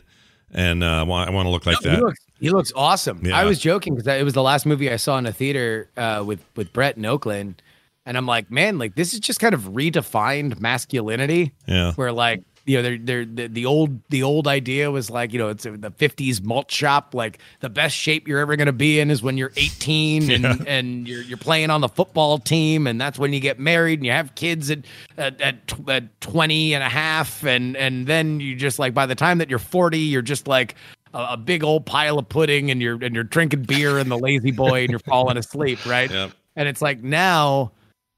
and 0.51 0.83
uh, 0.83 0.87
I 0.87 1.03
want, 1.03 1.31
to 1.31 1.49
look 1.49 1.65
like 1.65 1.79
He 1.79 1.89
that. 1.89 2.01
looks, 2.01 2.19
he 2.39 2.49
looks 2.49 2.71
awesome. 2.75 3.25
Yeah. 3.25 3.37
I 3.37 3.45
was 3.45 3.59
joking 3.59 3.95
because 3.95 4.07
it 4.07 4.23
was 4.23 4.33
the 4.33 4.43
last 4.43 4.65
movie 4.65 4.91
I 4.91 4.97
saw 4.97 5.17
in 5.17 5.25
a 5.25 5.31
theater 5.31 5.89
uh, 5.97 6.23
with 6.25 6.39
with 6.55 6.71
Brett 6.71 6.97
in 6.97 7.05
Oakland, 7.05 7.61
and 8.05 8.15
I'm 8.17 8.25
like, 8.27 8.51
man, 8.51 8.77
like 8.77 8.95
this 8.95 9.13
is 9.13 9.19
just 9.19 9.39
kind 9.39 9.53
of 9.55 9.61
redefined 9.63 10.59
masculinity. 10.59 11.53
Yeah. 11.67 11.93
where 11.93 12.11
like 12.11 12.43
you 12.65 12.77
know, 12.77 12.81
they're, 12.81 12.97
they're 12.97 13.25
the, 13.25 13.47
the 13.47 13.65
old 13.65 14.03
the 14.09 14.23
old 14.23 14.47
idea 14.47 14.89
was 14.89 15.09
like 15.11 15.31
you 15.31 15.39
know 15.39 15.49
it's 15.49 15.63
the 15.63 15.69
'50s 15.69 16.43
malt 16.43 16.71
shop. 16.71 17.13
Like 17.13 17.39
the 17.59 17.69
best 17.69 17.95
shape 17.95 18.27
you're 18.27 18.39
ever 18.39 18.55
going 18.55 18.65
to 18.65 18.73
be 18.73 18.99
in 18.99 19.11
is 19.11 19.21
when 19.21 19.37
you're 19.37 19.51
18 19.55 20.31
and 20.31 20.43
Yeah. 20.43 20.55
and 20.67 21.07
you're 21.07 21.21
you're 21.21 21.37
playing 21.37 21.69
on 21.69 21.81
the 21.81 21.89
football 21.89 22.39
team, 22.39 22.87
and 22.87 22.99
that's 22.99 23.19
when 23.19 23.33
you 23.33 23.39
get 23.39 23.59
married 23.59 23.99
and 23.99 24.05
you 24.05 24.11
have 24.11 24.33
kids 24.33 24.71
at 24.71 24.79
at, 25.17 25.39
at, 25.41 25.67
tw- 25.67 25.89
at 25.89 26.21
20 26.21 26.73
and 26.73 26.83
a 26.83 26.89
half, 26.89 27.43
and 27.43 27.77
and 27.77 28.07
then 28.07 28.39
you 28.39 28.55
just 28.55 28.79
like 28.79 28.93
by 28.95 29.05
the 29.05 29.15
time 29.15 29.37
that 29.37 29.49
you're 29.49 29.59
40, 29.59 29.99
you're 29.99 30.23
just 30.23 30.47
like 30.47 30.73
a, 31.13 31.27
a 31.31 31.37
big 31.37 31.63
old 31.63 31.85
pile 31.85 32.17
of 32.17 32.27
pudding, 32.27 32.71
and 32.71 32.81
you're 32.81 33.01
and 33.03 33.13
you're 33.13 33.23
drinking 33.23 33.63
beer 33.63 33.99
and 33.99 34.09
the 34.09 34.17
lazy 34.17 34.51
boy, 34.51 34.81
and 34.81 34.89
you're 34.89 34.99
falling 34.99 35.37
asleep, 35.37 35.85
right? 35.85 36.09
Yep. 36.09 36.31
And 36.55 36.67
it's 36.67 36.81
like 36.81 37.03
now 37.03 37.73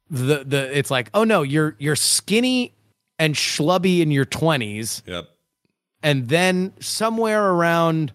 the 0.09 0.45
the 0.45 0.77
it's 0.77 0.89
like 0.89 1.09
oh 1.13 1.25
no, 1.25 1.41
you're 1.41 1.75
you're 1.79 1.97
skinny 1.97 2.73
and 3.19 3.35
schlubby 3.35 4.01
in 4.01 4.11
your 4.11 4.25
20s 4.25 5.01
Yep. 5.07 5.27
and 6.03 6.27
then 6.29 6.73
somewhere 6.79 7.43
around 7.51 8.13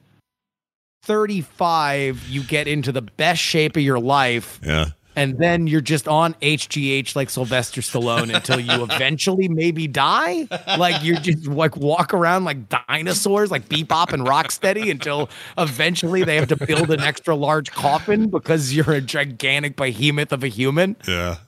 35 1.04 2.28
you 2.28 2.42
get 2.44 2.68
into 2.68 2.92
the 2.92 3.02
best 3.02 3.40
shape 3.42 3.76
of 3.76 3.82
your 3.82 3.98
life 3.98 4.60
Yeah. 4.64 4.86
and 5.16 5.36
then 5.38 5.66
you're 5.66 5.80
just 5.80 6.06
on 6.06 6.34
HGH 6.34 7.16
like 7.16 7.28
Sylvester 7.28 7.80
Stallone 7.80 8.32
until 8.32 8.60
you 8.60 8.84
eventually 8.90 9.48
maybe 9.48 9.88
die. 9.88 10.46
Like 10.78 11.02
you're 11.04 11.16
just 11.16 11.48
like 11.48 11.76
walk 11.76 12.14
around 12.14 12.44
like 12.44 12.68
dinosaurs, 12.68 13.50
like 13.50 13.68
Bebop 13.68 14.12
and 14.12 14.24
Rocksteady 14.24 14.90
until 14.92 15.28
eventually 15.58 16.22
they 16.22 16.36
have 16.36 16.48
to 16.48 16.56
build 16.66 16.90
an 16.92 17.00
extra 17.00 17.34
large 17.34 17.72
coffin 17.72 18.30
because 18.30 18.72
you're 18.74 18.92
a 18.92 19.00
gigantic 19.00 19.74
behemoth 19.76 20.30
of 20.32 20.44
a 20.44 20.48
human. 20.48 20.94
Yeah. 21.08 21.38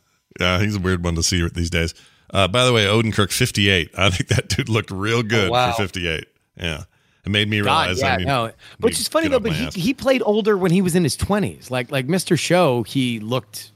Yeah. 0.40 0.58
He's 0.60 0.74
a 0.76 0.80
weird 0.80 1.04
one 1.04 1.14
to 1.14 1.22
see 1.22 1.48
these 1.54 1.70
days. 1.70 1.94
Uh, 2.30 2.48
by 2.48 2.64
the 2.64 2.72
way, 2.72 2.84
Odenkirk 2.86 3.32
58. 3.32 3.90
I 3.96 4.10
think 4.10 4.28
that 4.30 4.48
dude 4.48 4.68
looked 4.68 4.90
real 4.90 5.22
good 5.22 5.48
Oh, 5.48 5.52
wow. 5.52 5.72
for 5.72 5.82
58. 5.82 6.26
Yeah. 6.56 6.84
It 7.24 7.30
made 7.30 7.48
me 7.48 7.60
realize. 7.60 8.00
God, 8.00 8.06
yeah, 8.06 8.14
I 8.14 8.16
need, 8.18 8.26
no. 8.26 8.52
Which 8.80 9.00
is 9.00 9.08
funny 9.08 9.28
though, 9.28 9.40
but 9.40 9.52
he, 9.52 9.64
ass. 9.66 9.74
he 9.74 9.94
played 9.94 10.22
older 10.24 10.58
when 10.58 10.70
he 10.72 10.82
was 10.82 10.94
in 10.94 11.04
his 11.04 11.16
twenties. 11.16 11.70
Like 11.70 11.90
like 11.90 12.06
Mr. 12.06 12.38
Show, 12.38 12.82
he 12.82 13.18
looked 13.18 13.70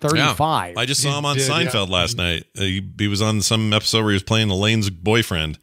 35. 0.00 0.76
I 0.76 0.86
just 0.86 1.02
saw 1.02 1.18
him 1.18 1.24
on 1.24 1.36
did, 1.36 1.48
yeah. 1.48 1.54
Seinfeld 1.64 1.88
last 1.88 2.16
night. 2.16 2.44
Uh, 2.56 2.62
He, 2.62 2.88
he 2.98 3.08
was 3.08 3.20
on 3.20 3.42
some 3.42 3.72
episode 3.72 4.02
where 4.02 4.10
he 4.12 4.14
was 4.14 4.22
playing 4.22 4.48
Elaine's 4.50 4.90
boyfriend, 4.90 5.58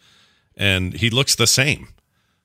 and 0.58 0.94
he 0.94 1.10
looks 1.10 1.36
the 1.36 1.48
same. 1.48 1.88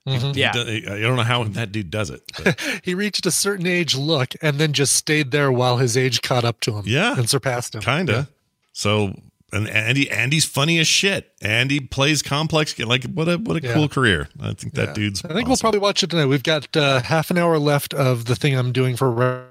Mhm. 0.07 0.35
Yeah. 0.35 0.53
He 0.53 0.81
do- 0.81 0.93
I 0.93 0.99
don't 1.01 1.17
know 1.17 1.23
how 1.23 1.43
that 1.49 1.71
dude 1.73 1.91
does 1.91 2.09
it. 2.09 2.21
but- 2.41 2.57
He 2.83 2.93
reached 2.95 3.25
a 3.25 3.31
certain 3.31 3.67
age 3.67 3.93
look 3.95 4.33
and 4.41 4.57
then 4.57 4.71
just 4.73 4.93
stayed 4.95 5.31
there 5.31 5.51
while 5.51 5.77
his 5.77 5.97
age 5.97 6.21
caught 6.21 6.45
up 6.45 6.59
to 6.61 6.77
him. 6.77 6.83
Yeah. 6.87 7.17
And 7.17 7.29
surpassed 7.29 7.75
him. 7.75 7.81
Kinda. 7.81 8.29
So 8.71 9.13
and 9.53 9.67
Andy 9.69 10.09
Andy's 10.09 10.45
funny 10.45 10.79
as 10.79 10.87
shit. 10.87 11.31
Andy 11.41 11.79
plays 11.79 12.21
complex 12.21 12.77
like 12.79 13.03
what 13.05 13.27
a 13.27 13.37
what 13.37 13.57
a 13.63 13.65
Yeah. 13.67 13.73
cool 13.73 13.89
career. 13.89 14.29
I 14.39 14.53
think 14.53 14.73
that 14.75 14.89
Yeah. 14.89 14.93
dude's 14.93 15.25
I 15.25 15.33
think 15.33 15.47
we'll 15.47 15.57
probably 15.57 15.79
watch 15.79 16.03
it 16.03 16.09
tonight. 16.09 16.25
We've 16.25 16.43
got 16.43 16.75
uh, 16.75 17.01
half 17.01 17.31
an 17.31 17.37
hour 17.37 17.57
left 17.59 17.93
of 17.93 18.25
the 18.25 18.35
thing 18.35 18.55
I'm 18.57 18.71
doing 18.71 18.95
for 18.95 19.47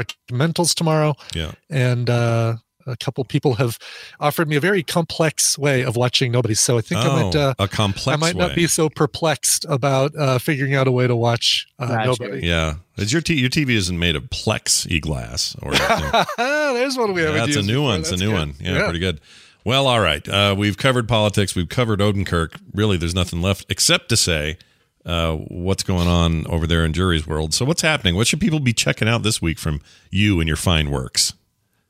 recommendals 0.00 0.74
tomorrow. 0.74 1.14
Yeah. 1.34 1.52
And 1.70 2.08
uh, 2.10 2.56
a 2.86 2.96
couple 2.96 3.24
people 3.24 3.54
have 3.54 3.78
offered 4.20 4.48
me 4.48 4.56
a 4.56 4.60
very 4.60 4.82
complex 4.82 5.58
way 5.58 5.82
of 5.84 5.96
watching 5.96 6.32
Nobody. 6.32 6.54
So 6.54 6.78
I 6.78 6.80
think 6.80 7.00
I 7.00 7.22
might, 7.22 7.34
Oh, 7.36 7.40
uh, 7.40 7.54
a 7.58 7.68
complex 7.68 8.06
I 8.08 8.16
might 8.16 8.34
way. 8.34 8.46
not 8.46 8.54
be 8.56 8.66
so 8.66 8.88
perplexed 8.88 9.64
about 9.68 10.14
uh, 10.16 10.38
figuring 10.38 10.74
out 10.74 10.86
a 10.88 10.92
way 10.92 11.06
to 11.06 11.16
watch 11.16 11.66
uh, 11.78 11.86
Gotcha. 11.88 12.06
Nobody. 12.22 12.46
Yeah. 12.46 12.74
Is 12.96 13.12
your 13.12 13.20
t- 13.22 13.38
your 13.38 13.50
TV 13.50 13.70
isn't 13.70 13.98
made 13.98 14.16
of 14.16 14.24
plexi 14.24 15.00
glass 15.00 15.54
or 15.62 15.72
anything. 15.74 16.24
There's 16.38 16.96
one 16.96 17.12
we 17.12 17.22
haven't 17.22 17.36
That's 17.46 17.56
a 17.56 17.62
new 17.62 17.74
before. 17.74 17.82
one. 17.88 18.00
It's 18.00 18.10
a 18.12 18.16
new 18.16 18.26
good. 18.30 18.34
one. 18.34 18.54
Yeah, 18.60 18.84
pretty 18.84 18.98
good. 19.00 19.20
Well, 19.64 19.86
all 19.88 20.00
right. 20.00 20.26
Uh, 20.28 20.54
we've 20.56 20.76
covered 20.78 21.08
politics. 21.08 21.54
We've 21.56 21.68
covered 21.68 21.98
Odenkirk. 22.00 22.60
Really, 22.72 22.96
there's 22.96 23.14
nothing 23.16 23.42
left 23.42 23.66
except 23.68 24.08
to 24.10 24.16
say 24.16 24.58
uh, 25.04 25.32
what's 25.36 25.82
going 25.82 26.06
on 26.08 26.46
over 26.46 26.66
there 26.66 26.84
in 26.84 26.92
Jury's 26.92 27.26
world. 27.26 27.52
So, 27.52 27.64
what's 27.64 27.82
happening? 27.82 28.14
What 28.14 28.26
should 28.28 28.40
people 28.40 28.60
be 28.60 28.72
checking 28.72 29.08
out 29.08 29.22
this 29.24 29.42
week 29.42 29.58
from 29.58 29.80
you 30.10 30.38
and 30.40 30.46
your 30.48 30.56
fine 30.56 30.90
works? 30.90 31.34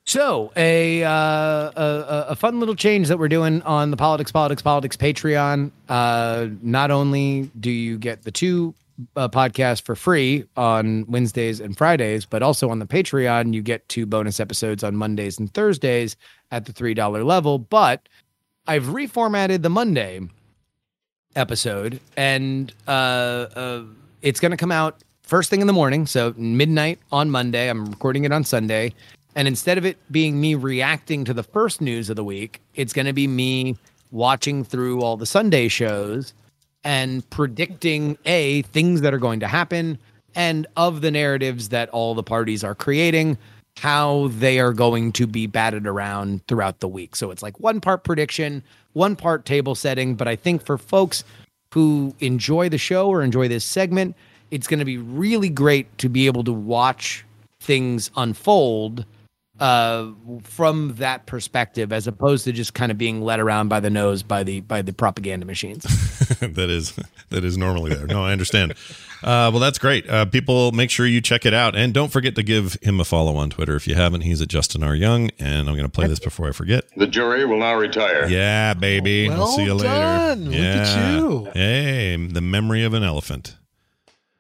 So 0.07 0.53
a, 0.57 1.03
uh, 1.03 1.11
a 1.11 2.27
a 2.29 2.37
fun 2.37 2.61
little 2.61 2.77
change 2.77 3.09
that 3.09 3.19
we're 3.19 3.29
doing 3.29 3.61
on 3.63 3.91
the 3.91 3.97
politics, 3.97 4.31
politics, 4.31 4.63
politics 4.63 4.97
Patreon. 4.97 5.73
Uh, 5.89 6.47
not 6.63 6.93
only 6.93 7.51
do 7.59 7.73
you 7.73 7.99
get 7.99 8.23
the 8.23 8.31
two 8.31 8.73
uh, 9.17 9.29
podcasts 9.29 9.83
for 9.83 9.97
free 9.97 10.45
on 10.57 11.07
Wednesdays 11.09 11.61
and 11.61 11.77
Fridays, 11.77 12.25
but 12.25 12.41
also 12.41 12.71
on 12.71 12.79
the 12.79 12.87
Patreon 12.87 13.53
you 13.53 13.63
get 13.63 13.87
two 13.89 14.07
bonus 14.07 14.39
episodes 14.39 14.85
on 14.85 14.95
Mondays 14.97 15.41
and 15.41 15.53
Thursdays 15.53 16.17
at 16.53 16.67
the 16.67 16.73
three 16.73 16.95
dollar 16.95 17.25
level. 17.25 17.59
But 17.59 18.09
I've 18.69 18.85
reformatted 18.85 19.63
the 19.63 19.71
Monday 19.71 20.21
episode, 21.35 21.99
and 22.17 22.73
uh, 22.87 22.91
uh, 23.57 23.83
it's 24.23 24.39
going 24.39 24.53
to 24.53 24.57
come 24.57 24.73
out 24.73 25.03
first 25.25 25.51
thing 25.51 25.61
in 25.61 25.67
the 25.67 25.73
morning, 25.73 26.07
so 26.07 26.33
midnight 26.37 27.01
on 27.11 27.29
Monday. 27.29 27.69
I'm 27.69 27.87
recording 27.87 28.25
it 28.25 28.31
on 28.31 28.45
Sunday. 28.45 28.95
And 29.37 29.47
instead 29.47 29.77
of 29.77 29.85
it 29.85 29.99
being 30.11 30.41
me 30.41 30.55
reacting 30.55 31.27
to 31.27 31.35
the 31.35 31.43
first 31.43 31.83
news 31.83 32.09
of 32.09 32.17
the 32.17 32.25
week, 32.25 32.63
it's 32.75 32.95
going 32.95 33.07
to 33.07 33.13
be 33.13 33.29
me 33.29 33.77
watching 34.11 34.65
through 34.65 35.03
all 35.03 35.19
the 35.19 35.27
Sunday 35.27 35.69
shows 35.69 36.33
and 36.83 37.29
predicting 37.29 38.17
A, 38.25 38.63
things 38.63 39.03
that 39.03 39.13
are 39.13 39.19
going 39.19 39.41
to 39.41 39.47
happen, 39.47 39.99
and 40.35 40.67
of 40.77 41.03
the 41.03 41.11
narratives 41.11 41.69
that 41.69 41.91
all 41.91 42.15
the 42.15 42.23
parties 42.23 42.65
are 42.65 42.75
creating, 42.75 43.37
how 43.77 44.29
they 44.29 44.59
are 44.59 44.73
going 44.73 45.13
to 45.13 45.27
be 45.27 45.47
batted 45.47 45.87
around 45.87 46.47
throughout 46.47 46.81
the 46.81 46.89
week. 46.89 47.15
So 47.15 47.31
it's 47.31 47.43
like 47.43 47.61
one 47.61 47.81
part 47.81 48.05
prediction, 48.05 48.63
one 48.95 49.17
part 49.17 49.45
table 49.45 49.75
setting. 49.75 50.15
But 50.15 50.29
I 50.29 50.37
think 50.37 50.65
for 50.65 50.79
folks 50.79 51.25
who 51.75 52.15
enjoy 52.21 52.71
the 52.71 52.79
show 52.79 53.09
or 53.09 53.23
enjoy 53.23 53.49
this 53.49 53.67
segment, 53.67 54.17
it's 54.51 54.67
going 54.67 54.79
to 54.79 54.87
be 54.87 54.97
really 54.97 55.51
great 55.51 55.99
to 55.99 56.09
be 56.09 56.25
able 56.25 56.45
to 56.45 56.53
watch 56.55 57.23
things 57.61 58.11
unfold 58.17 59.05
uh 59.61 60.11
from 60.43 60.95
that 60.97 61.25
perspective 61.27 61.93
as 61.93 62.07
opposed 62.07 62.45
to 62.45 62.53
just 62.53 62.75
kind 62.75 62.93
of 62.93 62.99
being 62.99 63.23
led 63.23 63.41
around 63.41 63.69
by 63.69 63.81
the 63.81 63.89
nose 63.91 64.23
by 64.23 64.43
the 64.43 64.61
by 64.61 64.83
the 64.83 64.93
propaganda 64.93 65.47
machines 65.47 65.83
that 66.41 66.69
is 66.71 66.95
that 67.31 67.45
is 67.45 67.57
normally 67.57 67.95
there. 67.95 68.07
No, 68.07 68.25
I 68.25 68.33
understand. 68.33 68.75
Uh, 69.23 69.49
well, 69.51 69.59
that's 69.59 69.79
great. 69.79 70.09
Uh, 70.09 70.27
people, 70.27 70.71
make 70.73 70.91
sure 70.91 71.07
you 71.07 71.21
check 71.23 71.47
it 71.47 71.55
out, 71.55 71.75
and 71.75 71.95
don't 71.95 72.13
forget 72.13 72.35
to 72.37 72.43
give 72.43 72.75
him 72.83 73.01
a 73.01 73.05
follow 73.05 73.35
on 73.37 73.49
Twitter 73.51 73.75
if 73.75 73.89
you 73.89 73.95
haven't. 73.95 74.21
He's 74.21 74.43
at 74.43 74.49
Justin 74.49 74.83
R 74.85 74.95
Young, 74.95 75.31
and 75.39 75.61
I'm 75.69 75.75
going 75.75 75.87
to 75.87 75.89
play 75.89 76.07
this 76.07 76.21
before 76.21 76.49
I 76.49 76.53
forget. 76.53 76.85
The 76.97 77.07
jury 77.07 77.45
will 77.47 77.59
now 77.59 77.75
retire. 77.77 78.29
Yeah, 78.29 78.75
baby. 78.75 79.29
Well 79.29 79.41
I'll 79.43 79.47
see 79.49 79.65
you 79.65 79.75
later. 79.75 79.89
done. 79.89 80.45
Look 80.45 80.55
at 80.55 80.87
Yeah. 80.87 81.17
you. 81.17 81.49
Hey, 81.55 82.17
the 82.17 82.41
memory 82.43 82.85
of 82.85 82.93
an 82.95 83.03
elephant. 83.03 83.57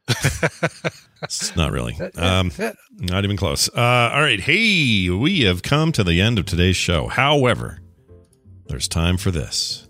It's 0.08 1.56
not 1.56 1.72
really. 1.72 1.98
Um, 2.16 2.50
not 2.98 3.24
even 3.24 3.36
close. 3.36 3.68
Uh, 3.68 4.10
all 4.14 4.20
right. 4.20 4.40
Hey, 4.40 5.10
we 5.10 5.42
have 5.42 5.62
come 5.62 5.92
to 5.92 6.04
the 6.04 6.20
end 6.20 6.38
of 6.38 6.46
today's 6.46 6.76
show. 6.76 7.08
However, 7.08 7.80
there's 8.66 8.88
time 8.88 9.16
for 9.16 9.30
this. 9.30 9.86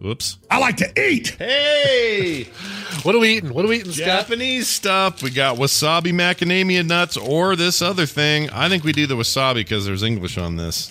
Whoops. 0.00 0.38
I 0.48 0.58
like 0.58 0.76
to 0.76 1.10
eat. 1.10 1.30
Hey, 1.38 2.44
What 3.02 3.14
are 3.14 3.18
we 3.18 3.36
eating? 3.36 3.52
What 3.54 3.64
are 3.64 3.68
we 3.68 3.78
eating, 3.80 3.92
Scott? 3.92 4.06
Japanese 4.06 4.68
stuff. 4.68 5.22
We 5.22 5.30
got 5.30 5.56
wasabi 5.56 6.12
macadamia 6.12 6.86
nuts 6.86 7.16
or 7.16 7.56
this 7.56 7.80
other 7.82 8.06
thing. 8.06 8.50
I 8.50 8.68
think 8.68 8.84
we 8.84 8.92
do 8.92 9.06
the 9.06 9.14
wasabi 9.14 9.56
because 9.56 9.86
there's 9.86 10.02
English 10.02 10.36
on 10.38 10.56
this. 10.56 10.88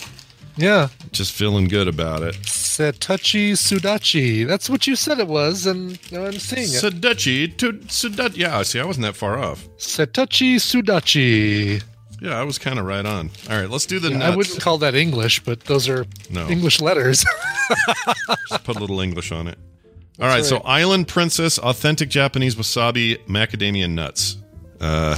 Yeah. 0.57 0.87
Just 1.11 1.33
feeling 1.33 1.67
good 1.67 1.87
about 1.87 2.23
it. 2.23 2.35
Setachi 2.43 3.51
Sudachi. 3.53 4.45
That's 4.47 4.69
what 4.69 4.87
you 4.87 4.95
said 4.95 5.19
it 5.19 5.27
was, 5.27 5.65
and 5.65 5.99
now 6.11 6.25
I'm 6.25 6.33
seeing 6.33 6.63
it. 6.63 6.69
Sudachi 6.83 7.55
to 7.57 7.73
Sudachi. 7.73 8.37
Yeah, 8.37 8.61
see, 8.63 8.79
I 8.79 8.85
wasn't 8.85 9.05
that 9.05 9.15
far 9.15 9.37
off. 9.37 9.67
Setachi 9.77 10.55
Sudachi. 10.55 11.83
Yeah, 12.21 12.39
I 12.39 12.43
was 12.43 12.57
kind 12.57 12.79
of 12.79 12.85
right 12.85 13.05
on. 13.05 13.29
All 13.49 13.57
right, 13.59 13.69
let's 13.69 13.85
do 13.85 13.99
the 13.99 14.09
Yeah, 14.09 14.17
nuts. 14.17 14.33
I 14.33 14.35
wouldn't 14.35 14.59
call 14.61 14.79
that 14.79 14.95
English, 14.95 15.43
but 15.43 15.61
those 15.65 15.87
are 15.87 16.05
No. 16.31 16.47
English 16.49 16.81
letters. 16.81 17.23
Just 18.49 18.63
put 18.63 18.75
a 18.75 18.79
little 18.79 18.99
English 19.01 19.31
on 19.31 19.47
it. 19.47 19.57
All 20.19 20.25
right, 20.27 20.37
That's 20.37 20.49
so. 20.49 20.57
Island 20.65 21.07
Princess, 21.07 21.59
authentic 21.59 22.09
Japanese 22.09 22.55
wasabi, 22.55 23.17
macadamia 23.27 23.87
nuts. 23.87 24.37
Uh, 24.81 25.17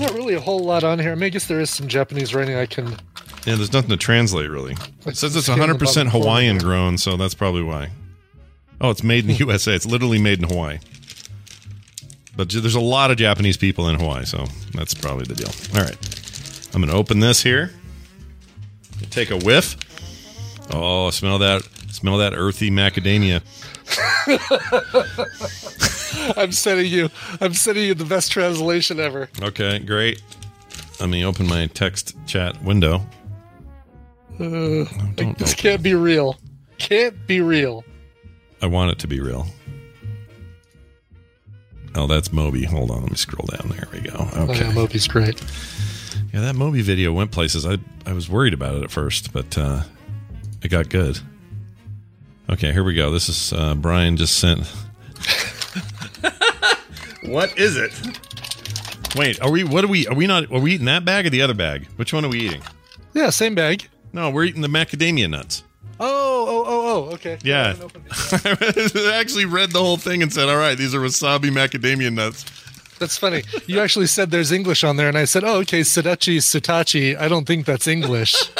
Not 0.00 0.12
really 0.12 0.34
a 0.34 0.40
whole 0.40 0.58
lot 0.64 0.82
on 0.82 0.98
here. 0.98 1.12
I 1.12 1.14
mean, 1.14 1.24
I 1.24 1.28
guess 1.28 1.46
there 1.46 1.60
is 1.60 1.70
some 1.70 1.86
Japanese 1.86 2.34
writing 2.34 2.56
I 2.56 2.66
can. 2.66 2.96
Yeah, 3.46 3.54
there's 3.54 3.72
nothing 3.72 3.90
to 3.90 3.96
translate 3.96 4.50
really. 4.50 4.76
It 5.06 5.16
says 5.16 5.36
it's 5.36 5.48
100% 5.48 6.08
Hawaiian 6.08 6.58
grown, 6.58 6.98
so 6.98 7.16
that's 7.16 7.34
probably 7.34 7.62
why. 7.62 7.90
Oh, 8.80 8.90
it's 8.90 9.02
made 9.02 9.24
in 9.24 9.28
the 9.28 9.34
USA. 9.46 9.74
It's 9.74 9.86
literally 9.86 10.18
made 10.18 10.42
in 10.42 10.48
Hawaii. 10.48 10.78
But 12.36 12.50
there's 12.50 12.74
a 12.74 12.80
lot 12.80 13.10
of 13.10 13.16
Japanese 13.16 13.56
people 13.56 13.88
in 13.88 13.98
Hawaii, 13.98 14.24
so 14.24 14.46
that's 14.74 14.92
probably 14.92 15.24
the 15.24 15.34
deal. 15.34 15.50
All 15.74 15.82
right. 15.82 15.96
I'm 16.74 16.82
going 16.82 16.92
to 16.92 16.98
open 16.98 17.20
this 17.20 17.42
here. 17.42 17.70
Take 19.10 19.30
a 19.30 19.38
whiff. 19.38 19.76
Oh, 20.72 21.08
smell 21.10 21.38
that. 21.38 21.62
Smell 21.90 22.18
that 22.18 22.34
earthy 22.34 22.70
macadamia. 22.70 23.40
I'm 26.36 26.52
sending 26.52 26.92
you. 26.92 27.08
I'm 27.40 27.54
sending 27.54 27.84
you 27.84 27.94
the 27.94 28.04
best 28.04 28.30
translation 28.32 29.00
ever. 29.00 29.30
Okay, 29.40 29.78
great. 29.78 30.20
Let 31.00 31.08
me 31.08 31.24
open 31.24 31.46
my 31.46 31.66
text 31.68 32.14
chat 32.26 32.62
window. 32.62 33.06
Uh, 34.38 34.84
don't 35.14 35.36
this 35.38 35.54
can't 35.54 35.82
be 35.82 35.94
real. 35.94 36.36
Can't 36.78 37.26
be 37.26 37.40
real. 37.40 37.84
I 38.60 38.66
want 38.66 38.90
it 38.92 38.98
to 39.00 39.06
be 39.06 39.20
real. 39.20 39.46
Oh, 41.94 42.06
that's 42.06 42.30
Moby. 42.32 42.64
Hold 42.64 42.90
on, 42.90 43.00
let 43.02 43.10
me 43.10 43.16
scroll 43.16 43.46
down. 43.46 43.70
There 43.70 43.88
we 43.92 44.00
go. 44.00 44.12
Oh, 44.34 44.42
Okay. 44.50 44.60
yeah, 44.66 44.72
Moby's 44.72 45.08
great. 45.08 45.42
Yeah, 46.32 46.40
that 46.42 46.54
Moby 46.54 46.82
video 46.82 47.12
went 47.12 47.30
places. 47.30 47.64
I 47.64 47.78
I 48.04 48.12
was 48.12 48.28
worried 48.28 48.52
about 48.52 48.74
it 48.76 48.82
at 48.82 48.90
first, 48.90 49.32
but 49.32 49.56
uh, 49.56 49.82
it 50.62 50.68
got 50.68 50.88
good. 50.90 51.18
Okay, 52.50 52.72
here 52.72 52.84
we 52.84 52.94
go. 52.94 53.10
This 53.10 53.28
is 53.28 53.52
uh, 53.54 53.74
Brian 53.74 54.16
just 54.18 54.38
sent. 54.38 54.66
what 57.24 57.56
is 57.58 57.76
it? 57.76 57.92
Wait, 59.16 59.40
are 59.40 59.50
we? 59.50 59.64
What 59.64 59.82
are 59.84 59.88
we? 59.88 60.06
Are 60.06 60.14
we 60.14 60.26
not? 60.26 60.50
Are 60.52 60.60
we 60.60 60.74
eating 60.74 60.86
that 60.86 61.04
bag 61.04 61.26
or 61.26 61.30
the 61.30 61.42
other 61.42 61.54
bag? 61.54 61.86
Which 61.96 62.12
one 62.12 62.24
are 62.24 62.28
we 62.28 62.40
eating? 62.40 62.62
Yeah, 63.14 63.30
same 63.30 63.54
bag. 63.54 63.88
No, 64.16 64.30
we're 64.30 64.44
eating 64.44 64.62
the 64.62 64.68
macadamia 64.68 65.28
nuts. 65.28 65.62
Oh, 66.00 66.46
oh, 66.48 66.64
oh, 66.66 67.08
oh. 67.10 67.14
Okay. 67.14 67.38
Yeah, 67.42 67.74
I 68.32 69.12
actually 69.20 69.44
read 69.44 69.72
the 69.72 69.78
whole 69.78 69.98
thing 69.98 70.22
and 70.22 70.32
said, 70.32 70.48
"All 70.48 70.56
right, 70.56 70.76
these 70.76 70.94
are 70.94 71.00
wasabi 71.00 71.50
macadamia 71.50 72.10
nuts." 72.10 72.46
That's 72.98 73.18
funny. 73.18 73.42
You 73.66 73.80
actually 73.80 74.06
said 74.06 74.30
there's 74.30 74.52
English 74.52 74.84
on 74.84 74.96
there, 74.96 75.08
and 75.08 75.18
I 75.18 75.26
said, 75.26 75.44
"Oh, 75.44 75.58
okay, 75.58 75.82
Sudachi, 75.82 76.38
Sutachi." 76.38 77.14
I 77.18 77.28
don't 77.28 77.46
think 77.46 77.66
that's 77.66 77.86
English. 77.86 78.34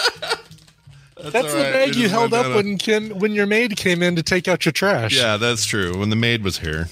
That's, 1.19 1.35
all 1.35 1.59
the 1.59 1.65
right. 1.65 1.73
bag 1.73 1.89
It 1.89 1.97
you 1.97 2.09
held 2.11 2.35
up 2.35 2.55
when 2.55 2.77
Ken, 2.77 3.19
when 3.19 3.33
your 3.33 3.47
maid 3.47 3.77
came 3.77 4.03
in 4.03 4.15
to 4.17 4.23
take 4.23 4.47
out 4.47 4.65
your 4.67 4.73
trash. 4.73 5.17
Yeah, 5.17 5.39
that's 5.39 5.65
true. 5.65 5.99
When 5.99 6.11
the 6.11 6.15
maid 6.15 6.45
was 6.45 6.59
here. 6.59 6.89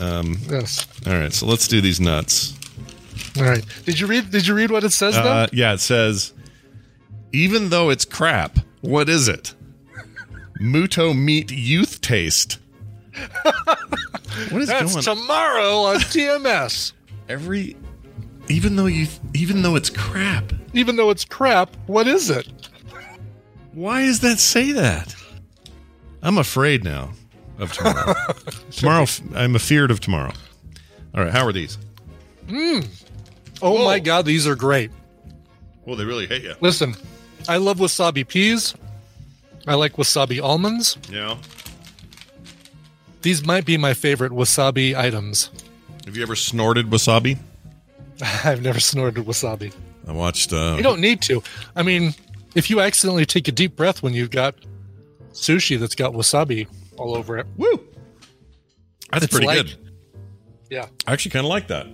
Um, 0.00 0.38
Yes. 0.48 0.86
All 1.06 1.12
right, 1.12 1.32
so 1.32 1.46
let's 1.46 1.68
do 1.68 1.80
these 1.82 2.00
nuts. 2.00 2.54
All 3.36 3.44
right. 3.44 3.64
Did 3.84 4.00
you 4.00 4.06
read? 4.06 4.30
Did 4.30 4.46
you 4.46 4.54
read 4.54 4.70
what 4.70 4.82
it 4.82 4.92
says? 4.92 5.16
Uh, 5.16 5.22
though? 5.22 5.46
yeah, 5.52 5.74
it 5.74 5.80
says, 5.80 6.32
even 7.32 7.68
though 7.70 7.90
it's 7.90 8.04
crap, 8.04 8.58
what 8.80 9.08
is 9.08 9.28
it? 9.28 9.54
Muto 10.60 11.16
meat 11.16 11.50
youth 11.50 12.00
taste. 12.00 12.58
what 14.50 14.62
is 14.62 14.68
That's 14.68 14.92
going? 14.92 15.18
tomorrow 15.18 15.76
on 15.80 15.96
TMS. 15.96 16.92
Every, 17.28 17.76
even 18.48 18.76
though 18.76 18.86
you, 18.86 19.06
even 19.34 19.62
though 19.62 19.76
it's 19.76 19.90
crap, 19.90 20.52
Even 20.72 20.96
though 20.96 21.10
it's 21.10 21.24
crap, 21.24 21.74
what 21.86 22.06
is 22.06 22.30
it? 22.30 22.46
Why 23.72 24.04
does 24.06 24.20
that 24.20 24.38
say 24.38 24.72
that? 24.72 25.14
I'm 26.22 26.38
afraid 26.38 26.84
now 26.84 27.12
of 27.58 27.72
tomorrow. 27.72 28.14
tomorrow, 28.70 29.06
I'm 29.34 29.54
afeared 29.56 29.90
of 29.90 30.00
tomorrow. 30.00 30.32
All 31.14 31.24
right, 31.24 31.32
how 31.32 31.46
are 31.46 31.52
these? 31.52 31.78
Mm. 32.46 32.86
Oh 33.62 33.84
my 33.84 33.98
god, 33.98 34.24
these 34.26 34.46
are 34.46 34.54
great. 34.54 34.90
Well, 35.84 35.96
they 35.96 36.04
really 36.04 36.26
hate 36.26 36.42
you. 36.42 36.54
Listen, 36.60 36.94
I 37.48 37.56
love 37.58 37.78
wasabi 37.78 38.26
peas. 38.26 38.74
I 39.66 39.74
like 39.74 39.94
wasabi 39.96 40.42
almonds. 40.42 40.96
Yeah. 41.10 41.36
These 43.22 43.44
might 43.44 43.64
be 43.64 43.76
my 43.76 43.94
favorite 43.94 44.32
wasabi 44.32 44.94
items. 44.96 45.50
Have 46.04 46.16
you 46.16 46.22
ever 46.22 46.36
snorted 46.36 46.86
wasabi? 46.90 47.38
I've 48.44 48.62
never 48.62 48.80
snorted 48.80 49.24
wasabi. 49.26 49.72
I 50.06 50.12
watched. 50.12 50.52
Uh, 50.52 50.74
You 50.76 50.82
don't 50.82 51.00
need 51.00 51.20
to. 51.22 51.42
I 51.74 51.82
mean, 51.82 52.14
if 52.54 52.70
you 52.70 52.80
accidentally 52.80 53.26
take 53.26 53.48
a 53.48 53.52
deep 53.52 53.74
breath 53.74 54.02
when 54.02 54.14
you've 54.14 54.30
got 54.30 54.54
sushi 55.32 55.78
that's 55.78 55.96
got 55.96 56.12
wasabi 56.12 56.68
all 56.96 57.16
over 57.16 57.36
it, 57.38 57.46
woo, 57.56 57.80
that's 59.10 59.24
It's 59.24 59.32
pretty 59.32 59.46
like- 59.48 59.66
good. 59.66 59.76
yeah, 60.70 60.86
I 61.06 61.12
actually 61.12 61.32
kind 61.32 61.44
of 61.44 61.50
like 61.50 61.66
that. 61.68 61.86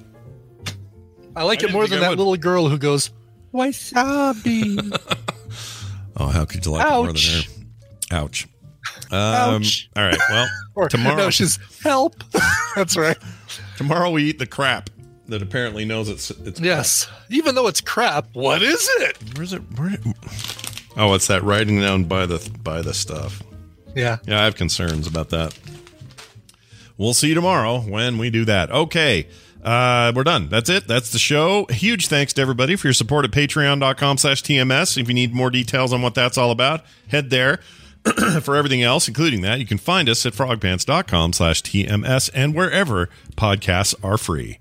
I 1.34 1.44
like 1.44 1.64
I 1.64 1.68
it 1.68 1.72
more 1.72 1.86
than 1.86 1.98
I 1.98 2.02
that 2.02 2.10
would. 2.10 2.18
little 2.18 2.36
girl 2.36 2.68
who 2.68 2.76
goes 2.76 3.10
wasabi. 3.54 4.94
Oh, 6.16 6.26
how 6.26 6.44
could 6.44 6.64
you 6.64 6.72
like 6.72 6.86
it 6.86 6.90
more 6.90 7.06
than 7.06 7.16
Ouch. 7.16 7.48
her? 8.10 8.16
Ouch. 8.16 8.48
Um, 9.10 9.62
Ouch. 9.62 9.90
All 9.96 10.04
right. 10.04 10.18
Well, 10.30 10.48
or 10.74 10.88
tomorrow. 10.88 11.16
no, 11.16 11.30
she's 11.30 11.58
help. 11.82 12.22
that's 12.76 12.96
right. 12.96 13.16
tomorrow 13.76 14.10
we 14.10 14.24
eat 14.24 14.38
the 14.38 14.46
crap 14.46 14.90
that 15.28 15.42
apparently 15.42 15.84
knows 15.84 16.08
it's 16.08 16.30
it's. 16.30 16.60
Yes, 16.60 17.08
even 17.30 17.54
though 17.54 17.66
it's 17.68 17.80
crap, 17.80 18.26
what 18.34 18.62
is 18.62 18.88
it? 19.00 19.18
Where's 19.36 19.52
it? 19.52 19.62
Where? 19.78 19.96
Oh, 20.96 21.14
it's 21.14 21.28
that 21.28 21.42
writing 21.42 21.80
down 21.80 22.04
by 22.04 22.26
the 22.26 22.50
by 22.62 22.82
the 22.82 22.92
stuff. 22.92 23.42
Yeah. 23.94 24.18
Yeah, 24.26 24.40
I 24.40 24.44
have 24.44 24.56
concerns 24.56 25.06
about 25.06 25.30
that. 25.30 25.58
We'll 26.98 27.14
see 27.14 27.28
you 27.28 27.34
tomorrow 27.34 27.80
when 27.80 28.18
we 28.18 28.30
do 28.30 28.44
that. 28.44 28.70
Okay. 28.70 29.26
Uh, 29.62 30.12
we're 30.14 30.24
done. 30.24 30.48
That's 30.48 30.68
it. 30.68 30.88
That's 30.88 31.12
the 31.12 31.18
show. 31.18 31.66
Huge 31.66 32.08
thanks 32.08 32.32
to 32.34 32.42
everybody 32.42 32.74
for 32.76 32.88
your 32.88 32.94
support 32.94 33.24
at 33.24 33.30
patreon.com 33.30 34.18
slash 34.18 34.42
TMS. 34.42 34.98
If 34.98 35.08
you 35.08 35.14
need 35.14 35.34
more 35.34 35.50
details 35.50 35.92
on 35.92 36.02
what 36.02 36.14
that's 36.14 36.36
all 36.36 36.50
about, 36.50 36.84
head 37.08 37.30
there. 37.30 37.60
for 38.42 38.56
everything 38.56 38.82
else, 38.82 39.06
including 39.06 39.42
that, 39.42 39.60
you 39.60 39.66
can 39.66 39.78
find 39.78 40.08
us 40.08 40.26
at 40.26 40.32
frogpants.com 40.32 41.32
slash 41.32 41.62
TMS 41.62 42.30
and 42.34 42.52
wherever 42.52 43.08
podcasts 43.36 43.94
are 44.02 44.18
free. 44.18 44.58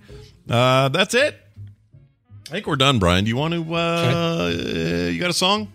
Uh, 0.48 0.90
that's 0.90 1.16
it. 1.16 1.40
I 2.48 2.52
think 2.52 2.68
we're 2.68 2.76
done, 2.76 3.00
Brian. 3.00 3.24
Do 3.24 3.30
you 3.30 3.38
want 3.38 3.56
to, 3.56 3.74
uh, 3.74 5.10
you 5.10 5.20
got 5.20 5.32
a 5.32 5.34
song? 5.34 5.72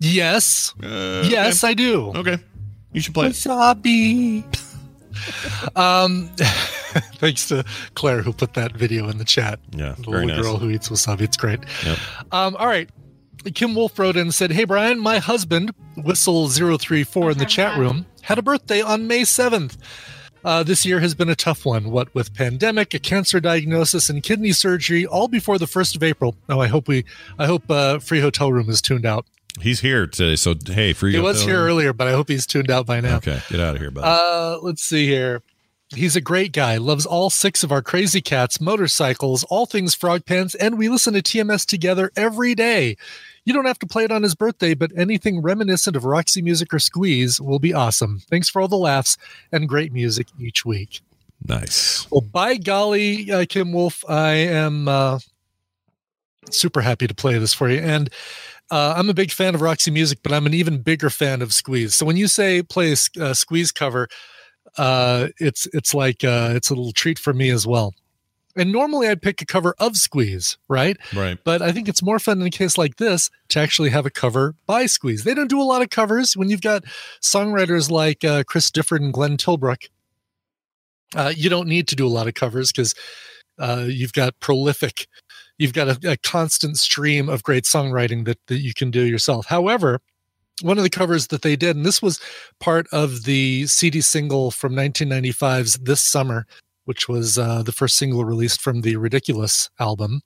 Yes. 0.00 0.74
Uh, 0.82 1.24
yes, 1.28 1.62
okay. 1.62 1.70
I 1.70 1.74
do. 1.74 2.12
Okay. 2.16 2.38
You 2.92 3.00
should 3.00 3.14
play 3.14 3.26
it. 3.26 3.32
Wasabi. 3.32 4.44
um, 5.76 6.30
thanks 7.16 7.48
to 7.48 7.64
Claire 7.94 8.22
who 8.22 8.32
put 8.32 8.54
that 8.54 8.72
video 8.72 9.08
in 9.08 9.18
the 9.18 9.24
chat. 9.24 9.60
Yeah, 9.70 9.94
the 9.96 10.10
very 10.10 10.26
little 10.26 10.36
nice. 10.36 10.42
girl 10.42 10.56
who 10.58 10.70
eats 10.70 10.88
wasabi. 10.88 11.22
It's 11.22 11.36
great. 11.36 11.60
Yep. 11.84 11.98
Um, 12.32 12.56
all 12.56 12.66
right. 12.66 12.88
Kim 13.54 13.74
Wolf 13.74 13.98
wrote 13.98 14.16
in 14.16 14.22
and 14.22 14.34
said, 14.34 14.52
Hey, 14.52 14.64
Brian, 14.64 14.98
my 14.98 15.18
husband, 15.18 15.74
Whistle034 15.98 17.32
in 17.32 17.38
the 17.38 17.44
chat 17.44 17.78
room, 17.78 18.06
had 18.22 18.38
a 18.38 18.42
birthday 18.42 18.80
on 18.80 19.06
May 19.06 19.22
7th. 19.22 19.76
Uh, 20.44 20.62
this 20.62 20.84
year 20.84 21.00
has 21.00 21.14
been 21.14 21.30
a 21.30 21.34
tough 21.34 21.64
one, 21.64 21.90
what 21.90 22.14
with 22.14 22.34
pandemic, 22.34 22.92
a 22.92 22.98
cancer 22.98 23.40
diagnosis, 23.40 24.10
and 24.10 24.22
kidney 24.22 24.52
surgery, 24.52 25.06
all 25.06 25.26
before 25.26 25.58
the 25.58 25.66
1st 25.66 25.96
of 25.96 26.02
April. 26.02 26.36
Oh, 26.48 26.60
I 26.60 26.66
hope 26.68 26.86
we, 26.86 27.04
I 27.38 27.46
hope 27.46 27.70
uh, 27.70 27.98
Free 27.98 28.20
Hotel 28.20 28.52
Room 28.52 28.68
is 28.68 28.82
tuned 28.82 29.06
out. 29.06 29.26
He's 29.60 29.80
here 29.80 30.06
today, 30.06 30.36
so 30.36 30.54
hey, 30.66 30.92
free. 30.92 31.12
He 31.12 31.20
was 31.20 31.42
here 31.42 31.58
room. 31.58 31.68
earlier, 31.68 31.92
but 31.92 32.08
I 32.08 32.12
hope 32.12 32.28
he's 32.28 32.44
tuned 32.44 32.70
out 32.70 32.86
by 32.86 33.00
now. 33.00 33.16
Okay, 33.18 33.40
get 33.48 33.60
out 33.60 33.76
of 33.76 33.80
here, 33.80 33.90
bud. 33.90 34.02
Uh, 34.02 34.58
let's 34.62 34.82
see 34.82 35.06
here. 35.06 35.42
He's 35.90 36.16
a 36.16 36.20
great 36.20 36.52
guy, 36.52 36.78
loves 36.78 37.06
all 37.06 37.30
six 37.30 37.62
of 37.62 37.70
our 37.70 37.82
crazy 37.82 38.20
cats, 38.20 38.60
motorcycles, 38.60 39.44
all 39.44 39.66
things 39.66 39.94
frog 39.94 40.24
pants, 40.24 40.54
and 40.54 40.78
we 40.78 40.88
listen 40.88 41.14
to 41.14 41.22
TMS 41.22 41.66
together 41.66 42.10
every 42.16 42.54
day. 42.54 42.96
You 43.44 43.52
don't 43.52 43.66
have 43.66 43.78
to 43.80 43.86
play 43.86 44.04
it 44.04 44.10
on 44.10 44.22
his 44.22 44.34
birthday, 44.34 44.74
but 44.74 44.90
anything 44.96 45.42
reminiscent 45.42 45.94
of 45.94 46.04
Roxy 46.04 46.40
Music 46.40 46.72
or 46.72 46.78
Squeeze 46.78 47.40
will 47.40 47.58
be 47.58 47.74
awesome. 47.74 48.20
Thanks 48.30 48.48
for 48.48 48.62
all 48.62 48.68
the 48.68 48.76
laughs 48.76 49.18
and 49.52 49.68
great 49.68 49.92
music 49.92 50.28
each 50.38 50.64
week. 50.64 51.00
nice. 51.46 52.10
Well, 52.10 52.22
by 52.22 52.56
golly, 52.56 53.30
uh, 53.30 53.44
Kim 53.46 53.72
Wolf, 53.72 54.02
I 54.08 54.32
am 54.32 54.88
uh, 54.88 55.18
super 56.50 56.80
happy 56.80 57.06
to 57.06 57.14
play 57.14 57.38
this 57.38 57.52
for 57.52 57.68
you. 57.68 57.80
And 57.80 58.08
uh, 58.70 58.94
I'm 58.96 59.10
a 59.10 59.14
big 59.14 59.30
fan 59.30 59.54
of 59.54 59.60
Roxy 59.60 59.90
Music, 59.90 60.20
but 60.22 60.32
I'm 60.32 60.46
an 60.46 60.54
even 60.54 60.80
bigger 60.80 61.10
fan 61.10 61.42
of 61.42 61.52
Squeeze. 61.52 61.94
So 61.94 62.06
when 62.06 62.16
you 62.16 62.28
say 62.28 62.62
play 62.62 62.92
a 62.92 62.96
a 63.20 63.34
Squeeze 63.34 63.70
cover, 63.70 64.08
uh, 64.76 65.28
it's 65.38 65.66
it's 65.72 65.94
like 65.94 66.24
uh, 66.24 66.52
it's 66.54 66.70
a 66.70 66.74
little 66.74 66.92
treat 66.92 67.18
for 67.18 67.32
me 67.32 67.50
as 67.50 67.66
well. 67.66 67.94
And 68.56 68.70
normally 68.70 69.08
I'd 69.08 69.20
pick 69.20 69.42
a 69.42 69.46
cover 69.46 69.74
of 69.78 69.96
Squeeze, 69.96 70.58
right? 70.68 70.96
Right. 71.14 71.38
But 71.42 71.60
I 71.60 71.72
think 71.72 71.88
it's 71.88 72.02
more 72.02 72.20
fun 72.20 72.40
in 72.40 72.46
a 72.46 72.50
case 72.50 72.78
like 72.78 72.96
this 72.96 73.28
to 73.48 73.58
actually 73.58 73.90
have 73.90 74.06
a 74.06 74.10
cover 74.10 74.54
by 74.66 74.86
Squeeze. 74.86 75.24
They 75.24 75.34
don't 75.34 75.50
do 75.50 75.60
a 75.60 75.64
lot 75.64 75.82
of 75.82 75.90
covers 75.90 76.36
when 76.36 76.50
you've 76.50 76.62
got 76.62 76.84
songwriters 77.20 77.90
like 77.90 78.24
uh, 78.24 78.44
Chris 78.46 78.70
Difford 78.70 78.98
and 78.98 79.12
Glenn 79.12 79.36
Tilbrook. 79.36 79.88
Uh, 81.16 81.32
you 81.34 81.50
don't 81.50 81.68
need 81.68 81.88
to 81.88 81.96
do 81.96 82.06
a 82.06 82.08
lot 82.08 82.28
of 82.28 82.34
covers 82.34 82.70
because 82.70 82.94
uh, 83.58 83.86
you've 83.88 84.12
got 84.12 84.38
prolific, 84.40 85.08
you've 85.58 85.72
got 85.72 85.88
a, 85.88 86.12
a 86.12 86.16
constant 86.16 86.76
stream 86.76 87.28
of 87.28 87.42
great 87.42 87.64
songwriting 87.64 88.24
that, 88.24 88.38
that 88.46 88.58
you 88.58 88.72
can 88.72 88.90
do 88.90 89.02
yourself. 89.02 89.46
However, 89.46 90.00
one 90.62 90.78
of 90.78 90.84
the 90.84 90.90
covers 90.90 91.28
that 91.28 91.42
they 91.42 91.56
did, 91.56 91.76
and 91.76 91.84
this 91.84 92.02
was 92.02 92.20
part 92.60 92.86
of 92.92 93.24
the 93.24 93.66
CD 93.66 94.00
single 94.00 94.50
from 94.50 94.74
1995's 94.74 95.74
This 95.78 96.00
Summer, 96.00 96.46
which 96.84 97.08
was 97.08 97.38
uh, 97.38 97.62
the 97.62 97.72
first 97.72 97.96
single 97.96 98.24
released 98.24 98.60
from 98.60 98.82
the 98.82 98.96
Ridiculous 98.96 99.70
album. 99.80 100.22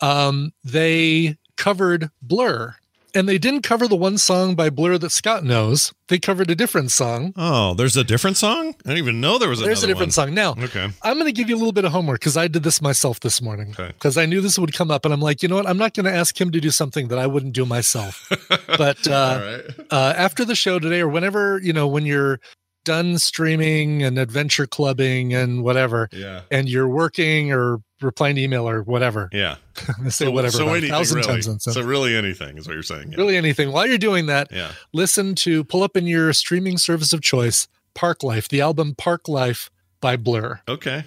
Um, 0.00 0.52
they 0.64 1.36
covered 1.56 2.10
Blur, 2.20 2.74
and 3.14 3.28
they 3.28 3.38
didn't 3.38 3.62
cover 3.62 3.86
the 3.88 3.96
one 3.96 4.18
song 4.18 4.54
by 4.54 4.70
Blur 4.70 4.98
that 4.98 5.10
Scott 5.10 5.44
knows. 5.44 5.92
They 6.08 6.18
covered 6.18 6.50
a 6.50 6.54
different 6.54 6.90
song. 6.90 7.32
Oh, 7.36 7.74
there's 7.74 7.96
a 7.96 8.04
different 8.04 8.36
song. 8.36 8.68
I 8.84 8.88
didn't 8.88 8.98
even 8.98 9.20
know 9.20 9.38
there 9.38 9.48
was. 9.48 9.60
There's 9.60 9.82
a 9.82 9.86
different 9.86 10.08
one. 10.08 10.10
song. 10.12 10.34
Now, 10.34 10.54
Okay. 10.58 10.90
I'm 11.02 11.14
going 11.14 11.26
to 11.26 11.32
give 11.32 11.48
you 11.48 11.56
a 11.56 11.58
little 11.58 11.72
bit 11.72 11.84
of 11.84 11.92
homework 11.92 12.20
because 12.20 12.36
I 12.36 12.48
did 12.48 12.62
this 12.62 12.82
myself 12.82 13.20
this 13.20 13.40
morning 13.40 13.70
Okay. 13.70 13.88
because 13.88 14.16
I 14.18 14.26
knew 14.26 14.40
this 14.40 14.58
would 14.58 14.74
come 14.74 14.90
up, 14.90 15.04
and 15.04 15.12
I'm 15.14 15.20
like, 15.20 15.42
you 15.42 15.48
know 15.48 15.56
what? 15.56 15.66
I'm 15.68 15.78
not 15.78 15.94
going 15.94 16.04
to 16.06 16.12
ask 16.12 16.38
him 16.38 16.50
to 16.52 16.60
do 16.60 16.70
something 16.70 17.08
that 17.08 17.18
I 17.18 17.26
wouldn't 17.26 17.54
do 17.54 17.64
myself. 17.66 18.28
but 18.66 19.06
uh, 19.08 19.40
right. 19.42 19.86
uh, 19.90 20.14
after 20.16 20.44
the 20.44 20.54
show 20.54 20.78
today, 20.78 21.00
or 21.00 21.08
whenever 21.08 21.58
you 21.62 21.72
know, 21.72 21.86
when 21.86 22.04
you're 22.04 22.40
done 22.84 23.18
streaming 23.18 24.02
and 24.02 24.18
adventure 24.18 24.66
clubbing 24.66 25.32
and 25.34 25.62
whatever, 25.62 26.08
Yeah. 26.12 26.42
and 26.50 26.68
you're 26.68 26.88
working 26.88 27.52
or 27.52 27.80
replying 28.00 28.36
to 28.36 28.42
email 28.42 28.68
or 28.68 28.82
whatever, 28.82 29.28
Yeah. 29.32 29.56
Say 30.08 30.28
whatever 30.28 30.56
So 30.56 30.68
anything 30.68 30.90
thousand 30.90 31.18
really. 31.18 31.42
times. 31.42 31.64
So 31.64 31.82
really 31.82 32.16
anything 32.16 32.58
is 32.58 32.66
what 32.66 32.74
you're 32.74 32.82
saying. 32.82 33.12
Yeah. 33.12 33.18
really 33.18 33.36
anything. 33.36 33.70
While 33.72 33.86
you're 33.86 33.98
doing 33.98 34.26
that, 34.26 34.48
Yeah. 34.50 34.72
listen 34.92 35.34
to 35.36 35.62
pull 35.64 35.82
up 35.82 35.96
in 35.96 36.06
your 36.06 36.32
streaming 36.32 36.78
service 36.78 37.12
of 37.12 37.20
choice, 37.22 37.68
Park 37.94 38.22
Life, 38.22 38.48
the 38.48 38.60
album 38.60 38.94
Park 38.96 39.28
Life 39.28 39.70
by 40.00 40.16
Blur. 40.16 40.60
Okay. 40.68 41.04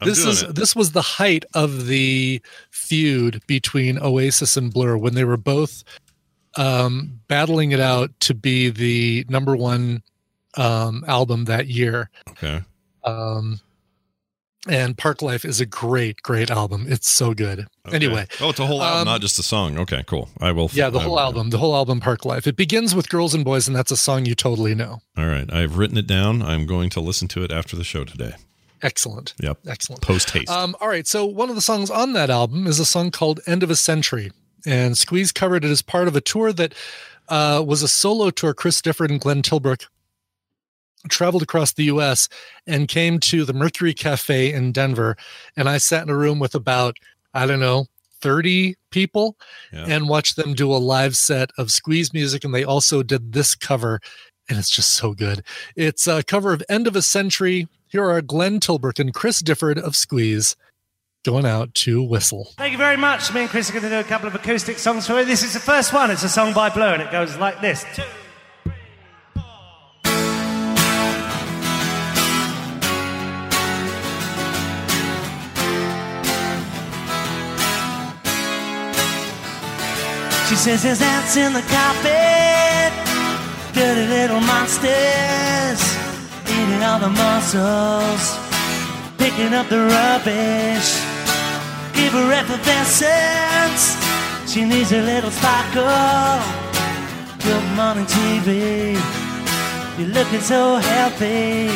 I'm 0.00 0.08
this 0.08 0.24
is 0.24 0.42
it. 0.42 0.54
this 0.54 0.74
was 0.74 0.92
the 0.92 1.02
height 1.02 1.44
of 1.54 1.86
the 1.86 2.40
feud 2.70 3.42
between 3.46 3.98
Oasis 3.98 4.56
and 4.56 4.72
Blur 4.72 4.96
when 4.96 5.14
they 5.14 5.24
were 5.24 5.36
both 5.36 5.84
um, 6.56 7.20
battling 7.28 7.72
it 7.72 7.80
out 7.80 8.10
to 8.20 8.34
be 8.34 8.70
the 8.70 9.24
number 9.28 9.56
one 9.56 10.02
um, 10.56 11.04
album 11.06 11.44
that 11.46 11.66
year. 11.68 12.10
Okay. 12.30 12.62
Um, 13.04 13.60
and 14.66 14.96
Park 14.96 15.20
Life 15.20 15.44
is 15.44 15.60
a 15.60 15.66
great, 15.66 16.22
great 16.22 16.50
album. 16.50 16.86
It's 16.88 17.10
so 17.10 17.34
good. 17.34 17.66
Okay. 17.86 17.96
Anyway, 17.96 18.26
Oh, 18.40 18.48
it's 18.48 18.58
a 18.58 18.64
whole 18.66 18.82
album, 18.82 19.00
um, 19.00 19.04
not 19.06 19.20
just 19.20 19.38
a 19.38 19.42
song. 19.42 19.78
Okay, 19.78 20.02
cool. 20.06 20.30
I 20.40 20.52
will. 20.52 20.70
yeah, 20.72 20.88
the 20.88 21.00
I 21.00 21.02
whole 21.02 21.12
will- 21.12 21.20
album, 21.20 21.50
the 21.50 21.58
whole 21.58 21.74
album, 21.76 22.00
Park 22.00 22.24
Life. 22.24 22.46
It 22.46 22.56
begins 22.56 22.94
with 22.94 23.10
Girls 23.10 23.34
and 23.34 23.44
Boys, 23.44 23.68
and 23.68 23.76
that's 23.76 23.90
a 23.90 23.96
song 23.96 24.24
you 24.24 24.34
totally 24.34 24.74
know. 24.74 25.00
All 25.18 25.26
right. 25.26 25.52
I've 25.52 25.76
written 25.76 25.98
it 25.98 26.06
down. 26.06 26.40
I'm 26.40 26.64
going 26.64 26.88
to 26.90 27.00
listen 27.00 27.28
to 27.28 27.42
it 27.44 27.52
after 27.52 27.76
the 27.76 27.84
show 27.84 28.04
today. 28.04 28.32
Excellent. 28.80 29.34
Yep. 29.40 29.58
Excellent. 29.66 30.00
Post 30.02 30.30
haste. 30.30 30.48
Um, 30.50 30.74
all 30.80 30.88
right. 30.88 31.06
So 31.06 31.26
one 31.26 31.50
of 31.50 31.56
the 31.56 31.62
songs 31.62 31.90
on 31.90 32.14
that 32.14 32.30
album 32.30 32.66
is 32.66 32.78
a 32.80 32.84
song 32.86 33.10
called 33.10 33.40
"End 33.46 33.62
of 33.62 33.70
a 33.70 33.76
Century," 33.76 34.30
and 34.66 34.96
Squeeze 34.96 35.30
covered 35.32 35.64
it 35.64 35.70
as 35.70 35.82
part 35.82 36.08
of 36.08 36.16
a 36.16 36.20
tour 36.22 36.52
that 36.54 36.74
uh, 37.28 37.62
was 37.66 37.82
a 37.82 37.88
solo 37.88 38.30
tour. 38.30 38.52
Chris 38.54 38.80
Difford 38.80 39.10
and 39.10 39.20
Glenn 39.20 39.42
Tilbrook 39.42 39.86
traveled 41.08 41.42
across 41.42 41.72
the 41.72 41.84
U.S. 41.84 42.28
and 42.66 42.88
came 42.88 43.18
to 43.20 43.44
the 43.44 43.52
Mercury 43.52 43.94
Cafe 43.94 44.52
in 44.52 44.72
Denver, 44.72 45.16
and 45.56 45.68
I 45.68 45.78
sat 45.78 46.02
in 46.02 46.10
a 46.10 46.16
room 46.16 46.38
with 46.38 46.54
about 46.54 46.96
I 47.32 47.46
don't 47.46 47.60
know. 47.60 47.86
30 48.20 48.76
people 48.90 49.36
Yeah. 49.70 49.84
and 49.86 50.08
watched 50.08 50.36
them 50.36 50.54
do 50.54 50.72
a 50.72 50.78
live 50.78 51.14
set 51.14 51.50
of 51.58 51.70
squeeze 51.70 52.14
music 52.14 52.42
and 52.42 52.54
they 52.54 52.64
also 52.64 53.02
did 53.02 53.34
this 53.34 53.54
cover 53.54 54.00
and 54.48 54.58
it's 54.58 54.70
just 54.70 54.94
so 54.94 55.12
good 55.12 55.42
it's 55.76 56.06
a 56.06 56.22
cover 56.22 56.54
of 56.54 56.62
end 56.70 56.86
of 56.86 56.96
a 56.96 57.02
century 57.02 57.68
here 57.86 58.08
are 58.08 58.22
glenn 58.22 58.60
tilbrook 58.60 58.98
and 58.98 59.12
chris 59.12 59.42
difford 59.42 59.76
of 59.78 59.94
squeeze 59.94 60.56
going 61.22 61.44
out 61.44 61.74
to 61.74 62.02
Whistle. 62.02 62.48
Thank 62.56 62.72
you 62.72 62.78
very 62.78 62.96
much. 62.96 63.32
Me 63.34 63.42
and 63.42 63.50
Chris 63.50 63.68
are 63.68 63.72
going 63.74 63.82
to 63.84 63.88
do 63.90 63.98
a 63.98 64.04
couple 64.04 64.28
of 64.28 64.34
acoustic 64.34 64.78
songs 64.78 65.06
for 65.06 65.18
you. 65.20 65.24
This 65.24 65.42
is 65.42 65.54
the 65.54 65.60
first 65.60 65.92
one. 65.92 66.10
It's 66.10 66.22
a 66.22 66.28
song 66.28 66.52
by 66.52 66.68
Blur, 66.68 66.92
and 66.94 67.02
it 67.02 67.10
goes 67.10 67.36
like 67.38 67.60
this. 67.62 67.82
Two. 67.94 68.02
She 80.54 80.60
says 80.70 80.84
there's 80.84 81.02
ants 81.02 81.36
in 81.36 81.52
the 81.52 81.62
carpet, 81.62 82.92
dirty 83.74 84.06
little 84.06 84.38
monsters, 84.38 85.82
eating 86.46 86.80
all 86.80 87.00
the 87.00 87.10
mussels, 87.10 88.38
picking 89.18 89.52
up 89.52 89.68
the 89.68 89.80
rubbish. 89.82 90.94
Give 91.92 92.12
her 92.12 92.30
effervescence, 92.30 93.98
she 94.48 94.64
needs 94.64 94.92
a 94.92 95.02
little 95.02 95.32
sparkle. 95.32 96.38
Good 97.42 97.66
morning 97.74 98.06
TV, 98.06 98.94
you're 99.98 100.14
looking 100.14 100.40
so 100.40 100.76
healthy. 100.76 101.66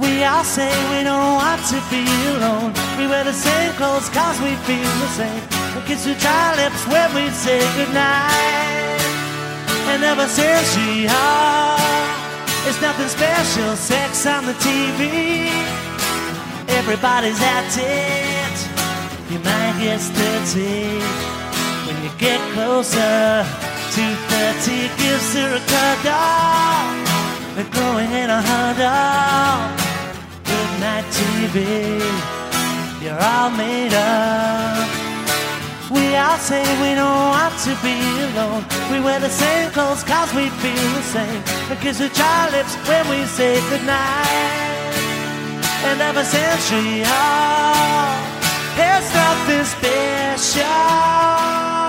We 0.00 0.24
all 0.24 0.42
say 0.42 0.72
we 0.96 1.04
don't 1.04 1.34
want 1.34 1.60
to 1.66 1.82
be 1.90 2.06
alone. 2.32 2.72
We 2.96 3.06
wear 3.06 3.24
the 3.24 3.34
same 3.34 3.72
clothes 3.74 4.08
cause 4.08 4.40
we 4.40 4.54
feel 4.64 4.90
the 5.04 5.08
same. 5.08 5.57
We 5.78 5.84
kiss 5.84 6.08
each 6.08 6.24
our 6.24 6.56
lips 6.56 6.84
when 6.88 7.14
we 7.14 7.30
say 7.30 7.60
goodnight. 7.76 8.98
And 9.90 10.02
ever 10.02 10.26
since 10.26 10.74
she 10.74 11.06
heard, 11.06 12.08
it's 12.66 12.80
nothing 12.82 13.06
special. 13.06 13.76
Sex 13.76 14.26
on 14.26 14.44
the 14.46 14.54
TV. 14.54 15.46
Everybody's 16.80 17.40
at 17.40 17.70
it. 17.78 18.56
You 19.30 19.38
might 19.38 19.78
get 19.78 20.02
dirty 20.18 20.98
when 21.86 21.96
you 22.02 22.10
get 22.18 22.40
closer 22.54 23.46
to 23.94 24.04
30. 24.34 24.90
Gives 24.98 25.34
her 25.38 25.50
a 25.54 25.62
cuddle. 25.72 26.90
They're 27.54 27.70
growing 27.70 28.10
in 28.10 28.30
a 28.30 28.42
huddle. 28.42 29.78
Good 30.42 30.70
night, 30.80 31.06
TV. 31.14 32.02
You're 33.00 33.20
all 33.20 33.50
made 33.50 33.94
up. 33.94 34.97
We 35.90 36.16
all 36.16 36.36
say 36.36 36.60
we 36.82 36.94
don't 36.94 37.30
want 37.32 37.56
to 37.64 37.72
be 37.80 37.96
alone. 38.28 38.64
We 38.92 39.00
wear 39.00 39.20
the 39.20 39.30
same 39.30 39.70
clothes 39.70 40.04
cause 40.04 40.32
we 40.34 40.50
feel 40.60 40.88
the 40.92 41.02
same. 41.02 41.42
And 41.70 41.80
kiss 41.80 41.98
each 42.00 42.20
our 42.20 42.50
lips 42.50 42.76
when 42.86 43.08
we 43.08 43.24
say 43.24 43.58
goodnight. 43.70 44.92
And 45.88 46.00
ever 46.02 46.24
since 46.24 46.70
we 46.72 47.04
are, 47.04 48.16
there's 48.76 49.14
nothing 49.14 49.64
special. 49.64 51.87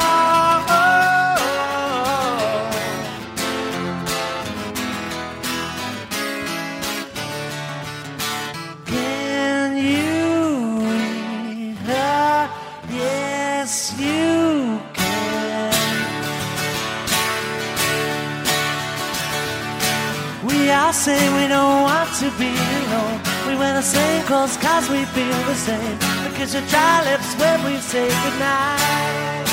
We 20.90 20.92
all 20.92 21.02
say 21.06 21.22
we 21.38 21.48
don't 21.48 21.84
want 21.84 22.10
to 22.18 22.32
be 22.42 22.50
alone. 22.50 23.22
We 23.46 23.54
wear 23.62 23.76
the 23.76 23.84
same 23.84 24.26
clothes 24.26 24.58
cause 24.58 24.90
we 24.90 25.06
feel 25.14 25.40
the 25.46 25.54
same. 25.54 25.98
Because 26.26 26.56
your 26.56 26.66
dry 26.66 27.06
lips 27.06 27.30
when 27.38 27.64
we 27.64 27.78
say 27.78 28.10
goodnight. 28.10 29.46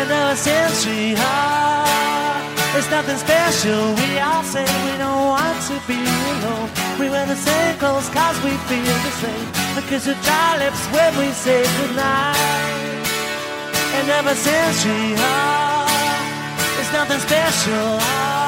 And 0.00 0.10
ever 0.10 0.36
since 0.36 0.84
she 0.84 1.12
heard, 1.12 2.48
it's 2.72 2.88
nothing 2.88 3.18
special. 3.18 3.92
We 4.00 4.18
all 4.20 4.42
say 4.42 4.64
we 4.88 4.96
don't 4.96 5.36
want 5.36 5.58
to 5.68 5.76
be 5.84 6.00
alone. 6.00 6.70
We 6.98 7.10
wear 7.10 7.26
the 7.26 7.36
same 7.36 7.76
clothes 7.76 8.08
cause 8.08 8.40
we 8.40 8.56
feel 8.72 8.96
the 9.04 9.14
same. 9.20 9.48
Because 9.76 10.06
your 10.06 10.16
dry 10.24 10.56
lips 10.64 10.80
when 10.96 11.12
we 11.20 11.28
say 11.44 11.60
goodnight. 11.76 12.40
And 14.00 14.08
ever 14.16 14.34
since 14.34 14.80
she 14.80 15.12
heard, 15.12 15.92
it's 16.80 16.90
nothing 16.94 17.20
special. 17.20 18.47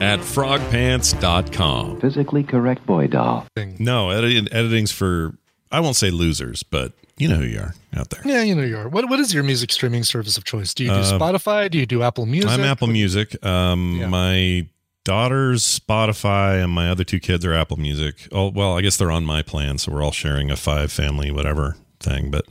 at 0.00 0.20
frogpants.com. 0.20 2.00
Physically 2.00 2.42
correct 2.42 2.84
boy 2.86 3.06
doll. 3.06 3.46
No, 3.78 4.10
editing, 4.10 4.48
editing's 4.52 4.92
for, 4.92 5.34
I 5.72 5.80
won't 5.80 5.96
say 5.96 6.10
losers, 6.10 6.62
but 6.62 6.92
you 7.16 7.28
know 7.28 7.36
who 7.36 7.44
you 7.46 7.58
are 7.60 7.74
out 7.96 8.10
there. 8.10 8.20
Yeah, 8.24 8.42
you 8.42 8.54
know 8.54 8.62
you 8.62 8.76
are. 8.78 8.88
What 8.88 9.08
What 9.08 9.18
is 9.20 9.34
your 9.34 9.42
music 9.42 9.72
streaming 9.72 10.04
service 10.04 10.36
of 10.36 10.44
choice? 10.44 10.72
Do 10.74 10.84
you 10.84 10.90
do 10.90 10.96
Uh, 10.96 11.18
Spotify? 11.18 11.70
Do 11.70 11.78
you 11.78 11.86
do 11.86 12.02
Apple 12.02 12.26
Music? 12.26 12.50
I'm 12.50 12.60
Apple 12.60 12.86
Music. 12.88 13.44
Um, 13.44 13.98
Yeah. 14.00 14.06
My 14.08 14.66
daughter's 15.04 15.62
Spotify 15.64 16.62
and 16.62 16.72
my 16.72 16.90
other 16.90 17.02
two 17.04 17.18
kids 17.18 17.44
are 17.44 17.54
Apple 17.54 17.78
Music. 17.78 18.28
Oh, 18.30 18.48
well, 18.48 18.76
I 18.76 18.82
guess 18.82 18.96
they're 18.96 19.10
on 19.10 19.24
my 19.24 19.42
plan, 19.42 19.78
so 19.78 19.90
we're 19.92 20.02
all 20.02 20.12
sharing 20.12 20.50
a 20.50 20.56
five 20.56 20.92
family 20.92 21.30
whatever 21.30 21.76
thing. 21.98 22.30
But 22.30 22.44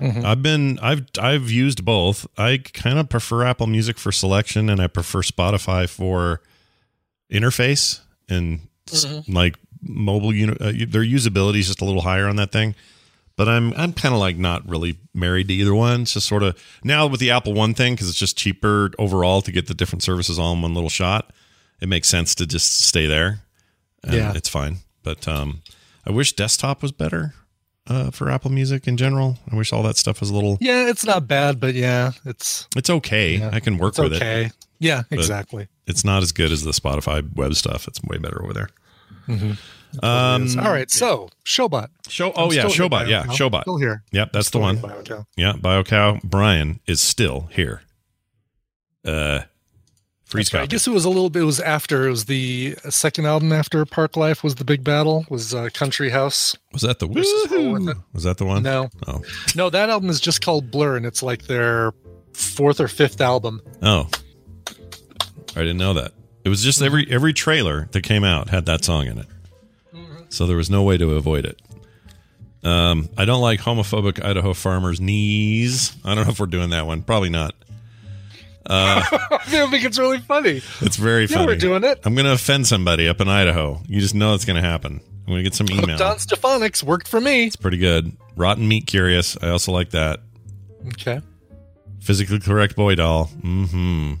Mhm. 0.00 0.24
I've 0.24 0.42
been 0.42 0.78
I've 0.80 1.04
I've 1.20 1.50
used 1.50 1.84
both. 1.84 2.26
I 2.38 2.58
kind 2.58 2.98
of 2.98 3.08
prefer 3.08 3.44
Apple 3.44 3.66
Music 3.66 3.98
for 3.98 4.10
selection, 4.10 4.68
and 4.70 4.80
I 4.80 4.86
prefer 4.86 5.22
Spotify 5.22 5.88
for 5.88 6.40
interface 7.30 8.00
and 8.28 8.60
Mhm. 8.90 9.32
like 9.32 9.56
mobile. 9.82 10.34
uni- 10.34 10.56
uh, 10.60 10.72
their 10.88 11.04
usability 11.04 11.58
is 11.58 11.66
just 11.68 11.80
a 11.80 11.84
little 11.84 12.02
higher 12.02 12.26
on 12.28 12.36
that 12.36 12.52
thing. 12.52 12.74
But 13.36 13.48
I'm 13.48 13.72
I'm 13.74 13.92
kind 13.92 14.12
of 14.14 14.18
like 14.20 14.36
not 14.36 14.68
really 14.68 14.98
married 15.14 15.48
to 15.48 15.54
either 15.54 15.74
one. 15.74 16.02
It's 16.02 16.14
just 16.14 16.26
sort 16.26 16.42
of 16.42 16.56
now 16.82 17.06
with 17.06 17.20
the 17.20 17.30
Apple 17.30 17.54
One 17.54 17.72
thing 17.74 17.94
because 17.94 18.08
it's 18.08 18.18
just 18.18 18.36
cheaper 18.36 18.90
overall 18.98 19.42
to 19.42 19.52
get 19.52 19.66
the 19.68 19.74
different 19.74 20.02
services 20.02 20.38
all 20.38 20.52
in 20.54 20.62
one 20.62 20.74
little 20.74 20.90
shot. 20.90 21.32
It 21.80 21.88
makes 21.88 22.08
sense 22.08 22.34
to 22.36 22.46
just 22.46 22.80
stay 22.82 23.06
there. 23.06 23.42
And 24.02 24.14
Yeah. 24.14 24.32
it's 24.34 24.48
fine. 24.48 24.78
But 25.04 25.28
um, 25.28 25.60
I 26.04 26.10
wish 26.10 26.32
desktop 26.32 26.82
was 26.82 26.90
better 26.92 27.34
uh, 27.86 28.10
for 28.10 28.28
Apple 28.30 28.50
Music 28.50 28.88
in 28.88 28.96
general. 28.96 29.38
I 29.50 29.54
wish 29.56 29.72
all 29.72 29.82
that 29.84 29.96
stuff 29.96 30.20
was 30.20 30.30
a 30.30 30.34
little. 30.34 30.58
Yeah, 30.60 30.88
it's 30.88 31.04
not 31.04 31.28
bad, 31.28 31.60
but 31.60 31.74
yeah, 31.74 32.12
it's 32.24 32.66
It's 32.76 32.90
okay. 32.90 33.36
Yeah, 33.38 33.50
I 33.52 33.60
can 33.60 33.78
work 33.78 33.90
it's 33.92 33.98
with 34.00 34.14
okay. 34.14 34.46
it. 34.46 34.52
Yeah, 34.78 35.02
but 35.08 35.18
exactly. 35.18 35.68
It's 35.86 36.04
not 36.04 36.22
as 36.22 36.32
good 36.32 36.52
as 36.52 36.62
the 36.62 36.70
Spotify 36.72 37.26
web 37.34 37.54
stuff. 37.54 37.88
It's 37.88 38.02
way 38.02 38.18
better 38.18 38.42
over 38.42 38.52
there. 38.52 38.68
Mhm. 39.26 39.58
Um, 40.02 40.58
All 40.60 40.70
right, 40.70 40.90
so 40.90 41.30
Showbot. 41.46 41.88
Show. 42.08 42.28
I'm 42.28 42.34
Oh 42.36 42.52
yeah, 42.52 42.64
Showbot. 42.66 43.08
Yeah, 43.08 43.24
Showbot. 43.24 43.62
Still 43.62 43.78
here. 43.78 44.02
Yep, 44.12 44.32
that's 44.32 44.50
the 44.50 44.58
one. 44.58 44.78
BioCow. 44.78 45.24
Yeah, 45.36 45.54
BioCow. 45.54 46.22
Brian 46.22 46.80
is 46.86 47.00
still 47.00 47.48
here. 47.52 47.82
Uh, 49.04 49.40
freeze 50.24 50.52
right. 50.52 50.64
I 50.64 50.66
guess 50.66 50.86
it 50.86 50.90
was 50.90 51.06
a 51.06 51.08
little 51.08 51.30
bit. 51.30 51.40
It 51.42 51.46
was 51.46 51.60
after. 51.60 52.06
It 52.06 52.10
was 52.10 52.26
the 52.26 52.74
second 52.90 53.24
album 53.26 53.50
after 53.52 53.84
Park 53.86 54.16
Life 54.16 54.44
was 54.44 54.56
the 54.56 54.64
big 54.64 54.84
battle. 54.84 55.24
Was 55.30 55.54
uh, 55.54 55.68
Country 55.72 56.10
House. 56.10 56.54
Was 56.72 56.82
that 56.82 56.98
the 56.98 57.06
versus 57.06 57.50
Roll 57.50 57.72
With 57.72 57.88
It. 57.88 57.96
Was 58.12 58.24
that 58.24 58.36
the 58.36 58.44
one? 58.44 58.62
No. 58.62 58.90
Oh. 59.06 59.22
No, 59.56 59.70
that 59.70 59.88
album 59.88 60.10
is 60.10 60.20
just 60.20 60.42
called 60.42 60.70
Blur, 60.70 60.96
and 60.96 61.06
it's 61.06 61.22
like 61.22 61.44
their 61.46 61.92
fourth 62.34 62.78
or 62.80 62.88
fifth 62.88 63.20
album. 63.22 63.62
Oh. 63.82 64.08
I 65.56 65.60
didn't 65.60 65.78
know 65.78 65.94
that. 65.94 66.12
It 66.44 66.48
was 66.48 66.62
just 66.62 66.80
every 66.82 67.06
every 67.10 67.32
trailer 67.32 67.88
that 67.92 68.02
came 68.02 68.24
out 68.24 68.48
had 68.50 68.66
that 68.66 68.84
song 68.84 69.06
in 69.06 69.18
it. 69.18 69.26
So 70.30 70.46
there 70.46 70.56
was 70.56 70.68
no 70.70 70.82
way 70.82 70.96
to 70.98 71.14
avoid 71.16 71.46
it. 71.46 71.60
Um, 72.62 73.08
I 73.16 73.24
don't 73.24 73.40
like 73.40 73.60
homophobic 73.60 74.22
Idaho 74.22 74.52
farmers' 74.52 75.00
knees. 75.00 75.96
I 76.04 76.14
don't 76.14 76.24
know 76.24 76.30
if 76.32 76.40
we're 76.40 76.46
doing 76.46 76.70
that 76.70 76.86
one. 76.86 77.02
Probably 77.02 77.30
not. 77.30 77.54
Uh, 78.66 79.02
I 79.30 79.38
think 79.70 79.84
it's 79.84 79.98
really 79.98 80.18
funny. 80.18 80.60
it's 80.82 80.96
very 80.96 81.22
Yeah, 81.22 81.36
funny. 81.38 81.46
we're 81.46 81.56
doing 81.56 81.84
it. 81.84 82.00
I'm 82.04 82.14
going 82.14 82.26
to 82.26 82.32
offend 82.32 82.66
somebody 82.66 83.08
up 83.08 83.20
in 83.22 83.28
Idaho. 83.28 83.80
You 83.86 84.00
just 84.00 84.14
know 84.14 84.34
it's 84.34 84.44
going 84.44 84.60
to 84.62 84.68
happen. 84.68 85.00
I'm 85.20 85.32
going 85.32 85.38
to 85.38 85.42
get 85.42 85.54
some 85.54 85.70
email. 85.70 85.96
Don 85.96 86.12
on 86.12 86.16
Stefaniks 86.18 86.82
worked 86.82 87.08
for 87.08 87.20
me. 87.20 87.46
It's 87.46 87.56
pretty 87.56 87.78
good. 87.78 88.14
Rotten 88.36 88.68
Meat 88.68 88.86
Curious. 88.86 89.38
I 89.40 89.48
also 89.48 89.72
like 89.72 89.90
that. 89.90 90.20
Okay. 90.88 91.22
Physically 92.00 92.40
correct 92.40 92.76
boy 92.76 92.94
doll. 92.96 93.30
Mm-hmm. 93.40 94.14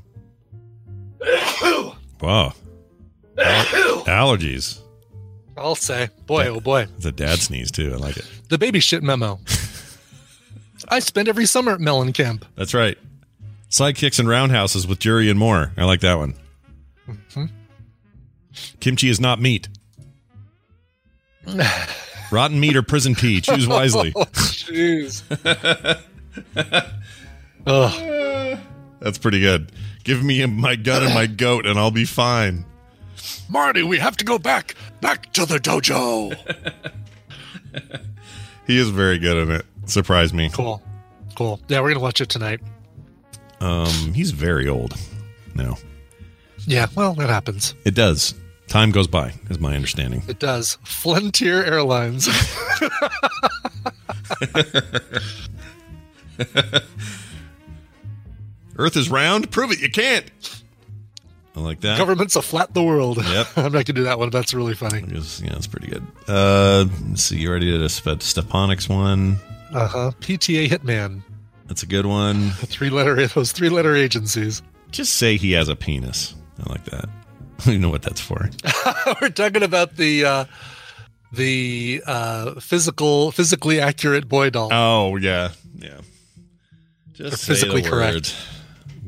Wow. 2.20 2.52
Al- 3.38 4.04
allergies. 4.04 4.80
I'll 5.56 5.74
say, 5.74 6.08
boy, 6.26 6.46
oh 6.48 6.60
boy, 6.60 6.86
It's 6.96 7.04
a 7.06 7.12
dad 7.12 7.38
sneeze 7.40 7.70
too. 7.70 7.92
I 7.92 7.96
like 7.96 8.16
it. 8.16 8.24
the 8.48 8.58
baby 8.58 8.80
shit 8.80 9.02
memo. 9.02 9.40
I 10.88 11.00
spend 11.00 11.28
every 11.28 11.46
summer 11.46 11.72
at 11.72 11.80
Mellon 11.80 12.12
Camp. 12.12 12.44
That's 12.56 12.74
right. 12.74 12.96
Sidekicks 13.70 14.18
and 14.20 14.28
roundhouses 14.28 14.86
with 14.86 14.98
Jury 15.00 15.28
and 15.30 15.38
more. 15.38 15.72
I 15.76 15.84
like 15.84 16.00
that 16.00 16.14
one. 16.16 16.34
Mhm. 17.08 17.50
Kimchi 18.80 19.08
is 19.08 19.20
not 19.20 19.40
meat. 19.40 19.68
Rotten 22.30 22.60
meat 22.60 22.76
or 22.76 22.82
prison 22.82 23.14
pee. 23.14 23.40
Choose 23.40 23.66
wisely. 23.66 24.12
Oh, 24.14 24.24
Jeez. 24.32 25.22
Ugh. 27.66 28.58
That's 29.00 29.18
pretty 29.18 29.40
good. 29.40 29.72
Give 30.08 30.24
me 30.24 30.46
my 30.46 30.74
gun 30.74 31.04
and 31.04 31.12
my 31.12 31.26
goat, 31.44 31.66
and 31.66 31.78
I'll 31.78 31.90
be 31.90 32.06
fine. 32.06 32.64
Marty, 33.46 33.82
we 33.82 33.98
have 33.98 34.16
to 34.16 34.24
go 34.24 34.38
back, 34.38 34.74
back 35.02 35.30
to 35.34 35.44
the 35.44 35.58
dojo. 35.58 36.34
He 38.66 38.78
is 38.78 38.90
very 38.90 39.18
good 39.18 39.38
in 39.38 39.50
it. 39.50 39.64
Surprised 39.86 40.34
me. 40.34 40.50
Cool. 40.50 40.82
Cool. 41.34 41.58
Yeah, 41.68 41.80
we're 41.80 41.88
gonna 41.88 42.00
watch 42.00 42.20
it 42.20 42.28
tonight. 42.28 42.60
Um, 43.60 44.12
he's 44.12 44.30
very 44.30 44.68
old 44.68 44.94
now. 45.54 45.78
Yeah, 46.66 46.86
well, 46.94 47.14
that 47.14 47.30
happens. 47.30 47.74
It 47.86 47.94
does. 47.94 48.34
Time 48.66 48.90
goes 48.90 49.06
by, 49.06 49.32
is 49.48 49.58
my 49.58 49.74
understanding. 49.74 50.22
It 50.28 50.38
does. 50.38 50.76
Flunteer 50.84 51.66
Airlines. 51.66 52.28
Earth 58.78 58.96
is 58.96 59.10
round. 59.10 59.50
Prove 59.50 59.72
it. 59.72 59.80
You 59.80 59.90
can't. 59.90 60.24
I 61.56 61.60
like 61.60 61.80
that. 61.80 61.98
Governments 61.98 62.36
a 62.36 62.42
flat 62.42 62.72
the 62.72 62.82
world. 62.82 63.18
Yep. 63.18 63.46
I'm 63.56 63.72
not 63.72 63.84
gonna 63.84 63.94
do 63.94 64.04
that 64.04 64.18
one. 64.18 64.30
That's 64.30 64.54
really 64.54 64.74
funny. 64.74 65.00
Yeah, 65.00 65.50
that's 65.50 65.66
pretty 65.66 65.88
good. 65.88 66.06
Uh, 66.28 66.86
let's 67.08 67.24
see. 67.24 67.38
You 67.38 67.50
already 67.50 67.70
did 67.70 67.82
a 67.82 67.86
Stefaniks 67.86 68.88
one. 68.88 69.38
Uh 69.74 69.88
huh. 69.88 70.10
PTA 70.20 70.68
Hitman. 70.68 71.22
That's 71.66 71.82
a 71.82 71.86
good 71.86 72.06
one. 72.06 72.50
Three 72.50 72.90
letter 72.90 73.26
those 73.34 73.52
three 73.52 73.68
letter 73.68 73.94
agencies. 73.96 74.62
Just 74.90 75.14
say 75.14 75.36
he 75.36 75.52
has 75.52 75.68
a 75.68 75.76
penis. 75.76 76.34
I 76.64 76.70
like 76.70 76.84
that. 76.84 77.08
you 77.66 77.78
know 77.78 77.90
what 77.90 78.02
that's 78.02 78.20
for. 78.20 78.48
we're 79.20 79.28
talking 79.30 79.64
about 79.64 79.96
the 79.96 80.24
uh 80.24 80.44
the 81.32 82.02
uh 82.06 82.60
physical 82.60 83.32
physically 83.32 83.80
accurate 83.80 84.28
boy 84.28 84.50
doll. 84.50 84.68
Oh 84.72 85.16
yeah, 85.16 85.50
yeah. 85.76 86.00
Just 87.12 87.42
say 87.42 87.54
physically 87.54 87.82
the 87.82 87.90
correct. 87.90 88.14
word. 88.14 88.57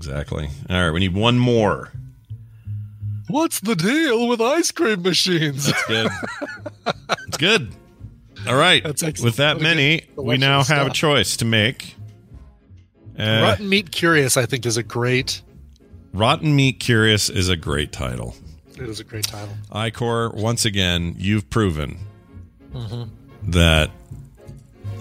Exactly. 0.00 0.48
All 0.70 0.82
right, 0.82 0.90
we 0.92 1.00
need 1.00 1.12
one 1.14 1.38
more. 1.38 1.92
What's 3.28 3.60
the 3.60 3.76
deal 3.76 4.26
with 4.28 4.40
ice 4.40 4.70
cream 4.70 5.02
machines? 5.02 5.66
That's 5.66 5.84
good. 5.86 6.08
It's 7.28 7.36
good. 7.36 7.74
All 8.48 8.56
right. 8.56 8.82
That's 8.82 9.02
excellent. 9.02 9.24
With 9.26 9.36
that 9.36 9.56
What 9.56 9.62
many, 9.62 10.04
we 10.16 10.38
now 10.38 10.60
of 10.60 10.68
have 10.68 10.86
a 10.86 10.90
choice 10.90 11.36
to 11.36 11.44
make. 11.44 11.94
Uh, 13.18 13.40
Rotten 13.42 13.68
Meat 13.68 13.90
Curious, 13.92 14.38
I 14.38 14.46
think, 14.46 14.64
is 14.64 14.78
a 14.78 14.82
great. 14.82 15.42
Rotten 16.14 16.56
Meat 16.56 16.80
Curious 16.80 17.28
is 17.28 17.50
a 17.50 17.56
great 17.56 17.92
title. 17.92 18.34
It 18.76 18.88
is 18.88 18.98
a 19.00 19.04
great 19.04 19.26
title. 19.26 19.54
Icor, 19.70 20.34
once 20.34 20.64
again, 20.64 21.14
you've 21.18 21.50
proven 21.50 21.98
Mm-hmm. 22.72 23.50
that 23.50 23.90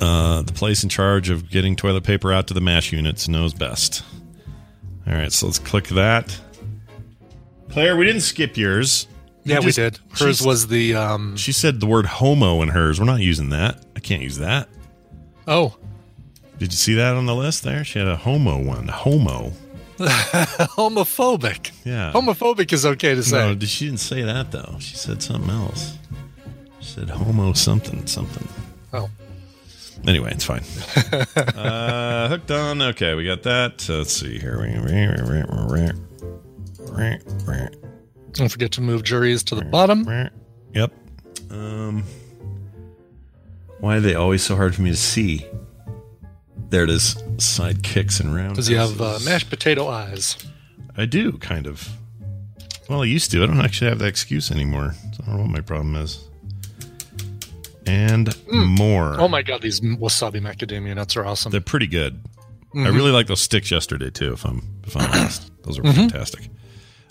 uh, 0.02 0.42
the 0.42 0.54
place 0.54 0.84
in 0.84 0.90
charge 0.90 1.30
of 1.30 1.50
getting 1.50 1.76
toilet 1.76 2.04
paper 2.04 2.34
out 2.34 2.48
to 2.48 2.54
the 2.54 2.62
mash 2.62 2.92
units 2.92 3.28
knows 3.30 3.54
best. 3.54 4.04
All 5.10 5.16
right, 5.16 5.32
so 5.32 5.48
let's 5.48 5.60
click 5.60 5.88
that. 5.90 6.40
Claire, 7.72 7.98
we 7.98 8.06
didn't 8.06 8.22
skip 8.22 8.58
yours. 8.58 9.08
You 9.44 9.56
Yeah, 9.56 9.60
we 9.62 9.72
did. 9.72 10.00
Hers 10.20 10.42
was 10.42 10.68
the. 10.68 10.96
um 10.96 11.36
She 11.36 11.52
said 11.52 11.80
the 11.80 11.86
word 11.88 12.06
homo 12.06 12.62
in 12.62 12.70
hers. 12.70 13.00
We're 13.00 13.06
not 13.06 13.22
using 13.22 13.50
that. 13.50 13.84
I 13.96 14.00
can't 14.00 14.22
use 14.22 14.38
that. 14.38 14.70
Oh, 15.48 15.76
Did 16.60 16.72
you 16.72 16.78
see 16.78 16.94
that 16.96 17.16
on 17.16 17.26
the 17.26 17.36
list 17.36 17.64
there? 17.64 17.84
She 17.84 17.98
had 18.00 18.08
a 18.08 18.18
homo 18.18 18.62
one. 18.62 18.88
Homo. 18.88 19.54
homophobic. 20.00 21.72
Yeah. 21.84 22.12
Homophobic 22.14 22.72
is 22.72 22.86
okay 22.86 23.16
to 23.16 23.24
say. 23.24 23.54
No, 23.54 23.60
she 23.66 23.86
didn't 23.86 24.00
say 24.00 24.22
that 24.22 24.52
though. 24.52 24.76
She 24.80 24.96
said 24.96 25.22
something 25.24 25.50
else. 25.50 25.98
She 26.80 26.92
said 26.92 27.10
homo 27.10 27.54
something 27.54 28.06
something. 28.08 28.48
Oh. 28.94 29.10
Anyway, 30.08 30.32
it's 30.32 30.46
fine. 30.46 30.64
uh, 31.56 32.30
hooked 32.30 32.52
on. 32.52 32.82
Okay, 32.82 33.16
we 33.16 33.26
got 33.26 33.44
that. 33.44 33.90
Uh, 33.90 33.98
let's 33.98 34.14
see 34.14 34.40
here. 34.40 34.58
Don't 38.34 38.50
forget 38.50 38.72
to 38.74 38.82
move 38.82 39.04
juries 39.04 39.44
to 39.46 39.56
the 39.56 39.66
bottom. 39.66 40.08
Yep. 40.74 40.94
Um, 41.50 42.04
why 43.80 43.98
are 43.98 44.00
they 44.00 44.16
always 44.16 44.44
so 44.44 44.56
hard 44.56 44.76
for 44.76 44.82
me 44.82 44.92
to 44.92 44.98
see? 44.98 45.46
There 46.70 46.84
it 46.84 46.90
is. 46.90 47.16
Sidekicks 47.38 48.20
and 48.20 48.34
round. 48.36 48.52
Because 48.52 48.70
you 48.70 48.78
have 48.78 49.02
uh, 49.02 49.20
mashed 49.26 49.50
potato 49.50 49.88
eyes. 49.88 50.38
I 50.96 51.06
do 51.06 51.34
kind 51.40 51.66
of. 51.66 51.90
Well, 52.90 53.02
I 53.02 53.06
used 53.06 53.32
to. 53.32 53.44
I 53.44 53.48
don't 53.48 53.60
actually 53.60 53.90
have 53.90 54.00
that 54.00 54.08
excuse 54.08 54.52
anymore. 54.52 54.94
So 55.14 55.24
I 55.24 55.26
don't 55.28 55.38
know 55.38 55.42
what 55.44 55.52
my 55.52 55.62
problem 55.62 55.96
is. 55.96 56.29
And 57.90 58.36
more. 58.52 59.20
Oh 59.20 59.28
my 59.28 59.42
god, 59.42 59.62
these 59.62 59.82
wasabi 59.82 60.40
macadamia 60.42 60.96
nuts 60.96 61.18
are 61.18 61.26
awesome. 61.26 61.52
They're 61.52 61.60
pretty 61.62 61.88
good. 61.88 62.24
I 62.74 62.78
Mhm. 62.78 62.96
really 62.96 63.12
like 63.12 63.26
those 63.28 63.42
sticks 63.42 63.72
yesterday 63.72 64.12
too. 64.12 64.34
If 64.34 64.46
I'm 64.46 64.62
if 64.86 64.96
I'm 64.96 65.10
honest, 65.12 65.52
those 65.64 65.80
are 65.80 65.82
Mhm. 65.84 65.96
fantastic. 65.96 66.50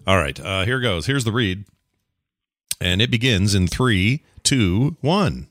All 0.06 0.16
right, 0.16 0.38
uh, 0.38 0.64
here 0.64 0.80
goes. 0.80 1.06
Here's 1.06 1.24
the 1.24 1.32
read, 1.32 1.64
and 2.80 3.02
it 3.02 3.10
begins 3.10 3.54
in 3.54 3.66
three, 3.66 4.22
two, 4.44 4.96
one. 5.00 5.48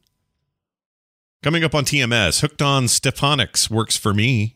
Coming 1.43 1.63
up 1.63 1.75
on 1.75 1.83
TMS, 1.85 2.39
Hooked 2.41 2.61
on 2.61 2.85
Stefaniks 2.85 3.69
works 3.69 3.95
for 3.97 4.13
me. 4.13 4.55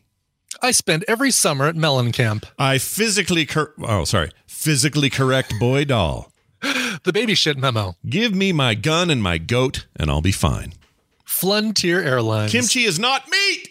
I 0.62 0.70
spend 0.72 1.04
every 1.06 1.30
summer 1.30 1.66
at 1.66 1.76
Mellon 1.76 2.12
Camp. 2.12 2.46
I 2.58 2.78
physically 2.78 3.44
cor- 3.46 3.74
oh 3.82 4.04
sorry, 4.04 4.30
physically 4.46 5.10
correct 5.10 5.52
boy 5.60 5.84
doll. 5.84 6.31
The 7.04 7.12
baby 7.12 7.34
shit 7.34 7.56
memo. 7.56 7.96
Give 8.08 8.34
me 8.34 8.52
my 8.52 8.74
gun 8.74 9.10
and 9.10 9.22
my 9.22 9.38
goat, 9.38 9.86
and 9.96 10.10
I'll 10.10 10.20
be 10.20 10.32
fine. 10.32 10.72
Flunteer 11.26 12.04
Airlines. 12.04 12.52
Kimchi 12.52 12.84
is 12.84 12.98
not 12.98 13.28
meat. 13.28 13.68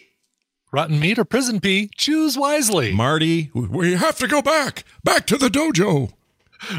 Rotten 0.72 0.98
meat 0.98 1.18
or 1.18 1.24
prison 1.24 1.60
pee? 1.60 1.90
Choose 1.96 2.36
wisely. 2.36 2.92
Marty, 2.92 3.50
we 3.54 3.94
have 3.94 4.16
to 4.18 4.26
go 4.26 4.40
back, 4.42 4.84
back 5.04 5.26
to 5.26 5.36
the 5.36 5.48
dojo. 5.48 6.12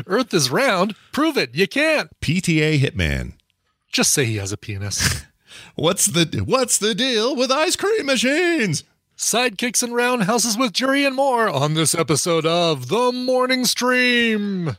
Earth 0.07 0.34
is 0.34 0.49
round. 0.49 0.95
Prove 1.11 1.38
it. 1.38 1.53
You 1.53 1.68
can't. 1.68 2.10
PTA 2.22 2.80
Hitman. 2.80 3.34
Just 3.91 4.11
say 4.11 4.26
he 4.26 4.38
has 4.38 4.52
a 4.52 4.57
penis. 4.57 5.24
What's 5.76 6.07
the 6.07 6.44
what's 6.45 6.80
the 6.80 6.95
deal 6.95 7.36
with 7.36 7.52
ice 7.52 7.76
cream 7.76 8.07
machines? 8.07 8.84
Sidekicks 9.15 9.84
and 9.84 9.94
roundhouses 9.94 10.57
with 10.57 10.74
jury 10.74 11.06
and 11.06 11.15
more 11.15 11.48
on 11.48 11.76
this 11.76 11.94
episode 11.94 12.45
of 12.45 12.90
The 12.90 13.11
Morning 13.11 13.65
Stream. 13.65 14.78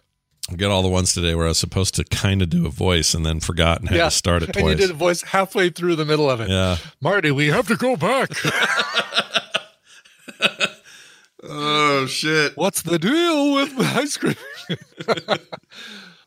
I 0.51 0.57
got 0.57 0.71
all 0.71 0.83
the 0.83 0.89
ones 0.89 1.15
today 1.15 1.35
where 1.35 1.47
I 1.47 1.49
was 1.49 1.59
supposed 1.59 1.95
to 1.95 2.05
kind 2.05 2.43
of 2.43 2.51
do 2.51 2.67
a 2.67 2.71
voice 2.71 3.15
and 3.15 3.25
then 3.25 3.41
forgot 3.41 3.81
and 3.81 3.89
had 3.89 3.97
to 3.97 4.11
start 4.11 4.43
it 4.43 4.53
twice. 4.53 4.57
and 4.63 4.69
you 4.71 4.77
did 4.77 4.91
a 4.91 4.95
voice 4.99 5.23
halfway 5.23 5.71
through 5.71 5.97
the 5.97 6.05
middle 6.05 6.31
of 6.31 6.41
it. 6.41 6.51
Yeah. 6.51 6.77
Marty, 7.01 7.31
we 7.31 7.47
have 7.49 7.67
to 7.69 7.77
go 7.77 7.97
back. 7.97 8.31
Oh 11.47 12.07
shit. 12.07 12.57
What's 12.57 12.83
the 12.83 12.99
deal 12.99 13.55
with 13.55 13.79
ice 13.79 14.17
cream? 14.17 14.35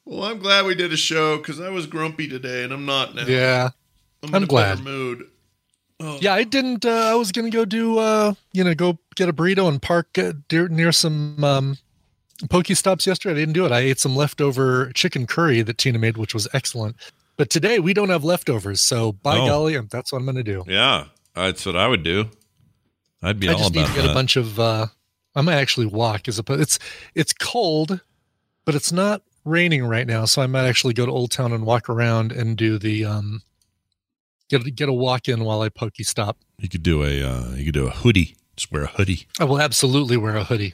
Well, 0.05 0.23
I'm 0.23 0.39
glad 0.39 0.65
we 0.65 0.73
did 0.73 0.93
a 0.93 0.97
show 0.97 1.35
because 1.35 1.59
I 1.59 1.67
was 1.67 1.85
grumpy 1.85 2.29
today 2.29 2.63
and 2.63 2.71
I'm 2.71 2.85
not 2.85 3.13
now. 3.13 3.25
yeah. 3.27 3.71
I'm, 4.23 4.29
I'm 4.29 4.35
in 4.35 4.43
a 4.43 4.47
glad. 4.47 4.77
better 4.77 4.89
mood. 4.89 5.25
Yeah, 6.21 6.33
I 6.33 6.45
didn't. 6.45 6.85
Uh, 6.85 7.11
I 7.11 7.15
was 7.15 7.33
gonna 7.33 7.49
go 7.49 7.65
do, 7.65 7.97
uh, 7.97 8.33
you 8.53 8.63
know, 8.63 8.73
go 8.73 8.99
get 9.15 9.27
a 9.27 9.33
burrito 9.33 9.67
and 9.67 9.81
park 9.81 10.17
uh, 10.17 10.31
near, 10.49 10.69
near 10.69 10.91
some 10.93 11.43
um, 11.43 11.77
PokéStops 12.43 13.05
yesterday. 13.05 13.33
I 13.35 13.39
didn't 13.39 13.53
do 13.53 13.65
it. 13.65 13.71
I 13.71 13.79
ate 13.79 13.99
some 13.99 14.15
leftover 14.15 14.91
chicken 14.93 15.25
curry 15.27 15.61
that 15.63 15.77
Tina 15.77 15.97
made, 15.99 16.17
which 16.17 16.33
was 16.33 16.47
excellent. 16.53 16.95
But 17.35 17.49
today 17.49 17.79
we 17.79 17.93
don't 17.93 18.09
have 18.09 18.23
leftovers, 18.23 18.81
so 18.81 19.11
by 19.11 19.37
Oh. 19.37 19.45
golly, 19.47 19.77
um, 19.77 19.87
that's 19.91 20.11
what 20.11 20.19
I'm 20.19 20.25
gonna 20.25 20.43
do. 20.43 20.63
Yeah, 20.67 21.05
that's 21.35 21.65
what 21.65 21.75
I 21.75 21.87
would 21.87 22.03
do. 22.03 22.29
I'd 23.21 23.39
be 23.39 23.49
I 23.49 23.53
just 23.53 23.73
need 23.73 23.85
to 23.87 23.93
get 23.93 24.03
that. 24.03 24.11
a 24.11 24.13
bunch 24.13 24.35
of. 24.35 24.59
Uh, 24.59 24.87
I 25.35 25.41
might 25.41 25.55
actually 25.55 25.85
walk 25.87 26.27
as 26.27 26.39
opposed. 26.39 26.61
It's 26.61 26.79
it's 27.15 27.33
cold, 27.33 27.99
but 28.65 28.75
it's 28.75 28.91
not 28.91 29.21
raining 29.45 29.85
right 29.85 30.05
now, 30.07 30.25
so 30.25 30.41
I 30.41 30.47
might 30.47 30.65
actually 30.67 30.93
go 30.93 31.05
to 31.05 31.11
Old 31.11 31.31
Town 31.31 31.51
and 31.53 31.65
walk 31.65 31.89
around 31.89 32.31
and 32.31 32.57
do 32.57 32.77
the 32.79 33.05
um, 33.05 33.41
get 34.49 34.75
get 34.75 34.89
a 34.89 34.93
walk 34.93 35.27
in 35.27 35.43
while 35.43 35.61
I 35.61 35.69
PokéStop. 35.69 36.35
you 36.59 36.69
could 36.69 36.83
do 36.83 37.03
a 37.03 37.21
uh, 37.23 37.55
you 37.55 37.65
could 37.65 37.73
do 37.73 37.87
a 37.87 37.91
hoodie. 37.91 38.35
Just 38.55 38.71
wear 38.71 38.83
a 38.83 38.87
hoodie. 38.87 39.27
I 39.39 39.43
will 39.43 39.59
absolutely 39.61 40.17
wear 40.17 40.35
a 40.35 40.43
hoodie. 40.43 40.73